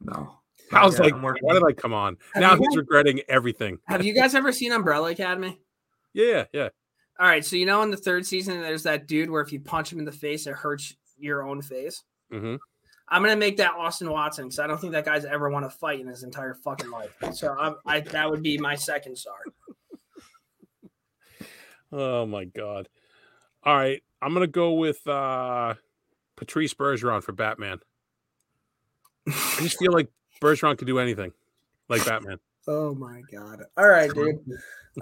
[0.00, 0.36] No.
[0.72, 2.16] I was Yeah, like, why did I come on?
[2.34, 3.78] Have now he's guys- regretting everything.
[3.86, 5.58] Have you guys ever seen Umbrella Academy?
[6.12, 6.68] Yeah, yeah.
[7.18, 9.60] All right, so you know in the third season, there's that dude where if you
[9.60, 12.02] punch him in the face, it hurts your own face.
[12.30, 12.56] hmm
[13.10, 15.70] I'm gonna make that Austin Watson because I don't think that guy's ever won a
[15.70, 17.16] fight in his entire fucking life.
[17.32, 19.34] So I'm, I that would be my second star.
[21.92, 22.88] Oh my god.
[23.64, 25.74] All right, I'm gonna go with uh
[26.36, 27.78] Patrice Bergeron for Batman.
[29.26, 30.08] I just feel like
[30.40, 31.32] Bergeron could do anything,
[31.88, 32.38] like Batman.
[32.68, 33.64] Oh my god!
[33.76, 34.38] All right, dude.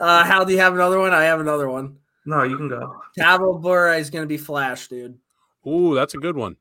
[0.01, 1.13] Uh, Hal, do you have another one?
[1.13, 1.99] I have another one.
[2.25, 3.01] No, you can go.
[3.19, 5.19] Cabo Bura is gonna be Flash, dude.
[5.67, 6.57] Ooh, that's a good one.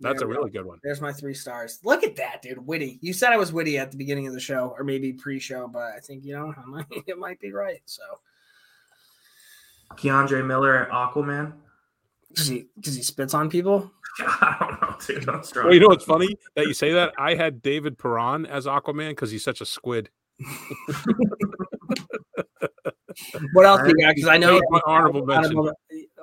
[0.00, 0.60] That's There a really go.
[0.60, 0.78] good one.
[0.82, 1.78] There's my three stars.
[1.84, 2.64] Look at that, dude.
[2.66, 2.98] Witty.
[3.02, 5.92] You said I was witty at the beginning of the show, or maybe pre-show, but
[5.94, 7.82] I think you know I might, it might be right.
[7.84, 8.02] So
[9.96, 11.52] K'Andre Miller at Aquaman.
[12.28, 13.90] because he because he spits on people.
[14.20, 15.28] I don't know, dude.
[15.28, 15.66] I'm strong.
[15.66, 17.12] Well, you know what's funny that you say that?
[17.18, 20.10] I had David Perron as Aquaman because he's such a squid.
[23.52, 24.14] What else do you got?
[24.14, 25.58] Because I know my honorable mention.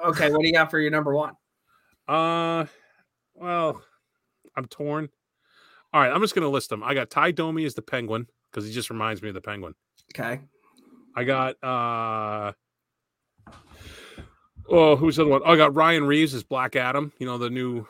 [0.06, 1.34] Okay, what do you got for your number one?
[2.08, 2.66] Uh,
[3.38, 3.82] well,
[4.56, 5.10] I'm torn.
[5.94, 6.84] All right, I'm just gonna list them.
[6.84, 9.74] I got Ty Domi as the Penguin because he just reminds me of the Penguin.
[10.16, 10.42] Okay,
[11.16, 12.52] I got uh
[14.70, 15.42] oh who's the other one?
[15.46, 17.14] Oh, I got Ryan Reaves as Black Adam.
[17.20, 17.88] You know the new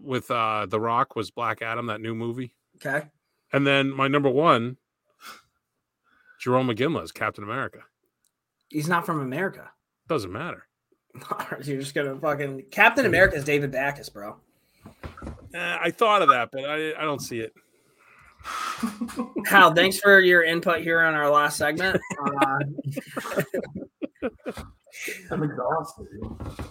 [0.00, 2.54] with uh The Rock was Black Adam that new movie.
[2.76, 3.06] okay.
[3.54, 4.78] And then my number one,
[6.42, 7.80] Jarome Iginla is Captain America.
[8.68, 9.70] He's not from America.
[10.08, 10.66] Doesn't matter.
[11.62, 14.36] You're just gonna fucking Captain America is David Backes, bro.
[15.54, 17.52] Eh, I thought of that, but I I don't see it.
[19.46, 22.00] Hal, thanks for your input here on our last segment.
[22.26, 22.58] Uh,
[25.30, 26.06] I'm exhausted.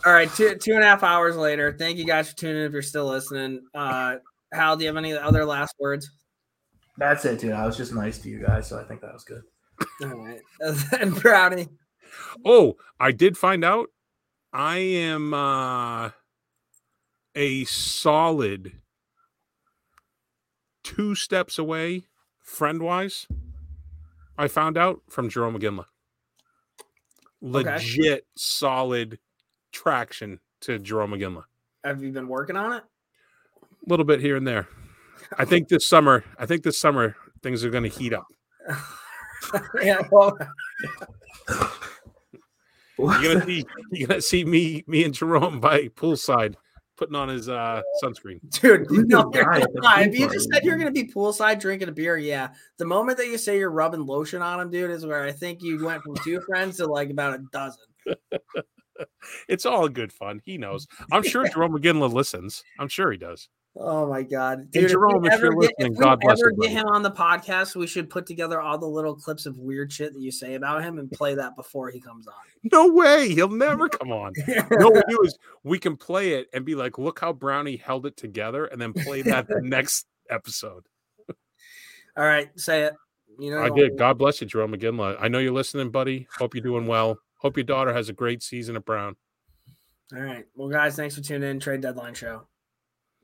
[0.05, 1.75] all right, two two and a half hours later.
[1.77, 2.63] Thank you guys for tuning in.
[2.63, 4.17] If you're still listening, uh,
[4.53, 6.09] Hal, do you have any other last words?
[6.97, 7.53] That's it, dude.
[7.53, 9.41] I was just nice to you guys, so I think that was good.
[10.03, 10.41] All right,
[10.99, 11.67] and Brownie.
[12.45, 13.87] Oh, I did find out
[14.53, 16.11] I am uh
[17.35, 18.73] a solid
[20.83, 22.03] two steps away,
[22.41, 23.27] friend wise.
[24.37, 25.85] I found out from Jarome Iginla.
[27.41, 29.19] Legit solid
[29.71, 31.43] traction to Jarome Iginla.
[31.83, 32.83] Have you been working on it?
[33.63, 34.67] A little bit here and there.
[35.37, 38.27] I think this summer, I think this summer things are going to heat up.
[39.81, 40.01] yeah.
[40.11, 40.37] Well,
[42.97, 46.55] You're gonna see, you're gonna see me, me and Jarome by poolside
[47.01, 48.39] putting on his uh sunscreen.
[48.61, 50.03] dude, you You know can you're die gonna at the lie.
[50.03, 52.49] pool If you just said you're gonna be poolside drinking a beer, yeah.
[52.77, 55.63] The moment that you say you're rubbing lotion on him, dude, is where I think
[55.63, 57.83] you went from two friends to like about a dozen.
[59.47, 60.41] It's all good fun.
[60.45, 60.87] He knows.
[61.11, 62.63] I'm sure Jarome Iginla listens.
[62.77, 63.49] I'm sure he does.
[63.77, 64.91] Oh my god, dude!
[64.91, 67.03] Jarome, if if you're ever, get, listening, if God bless ever you, get him on
[67.03, 70.29] the podcast, we should put together all the little clips of weird shit that you
[70.29, 72.33] say about him and play that before he comes on.
[72.69, 73.29] No way.
[73.29, 74.33] He'll never come on.
[74.71, 78.05] No, we do is we can play it and be like, look how Brownie held
[78.05, 80.85] it together, and then play that the next episode.
[82.17, 82.95] all right, say it.
[83.39, 83.97] You know, I did.
[83.97, 85.15] God bless you, Jarome Iginla.
[85.17, 86.27] I know you're listening, buddy.
[86.37, 87.19] Hope you're doing well.
[87.37, 89.15] Hope your daughter has a great season at Brown.
[90.13, 91.59] All right, well, guys, thanks for tuning in.
[91.61, 92.47] Trade deadline show.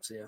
[0.02, 0.28] See ya.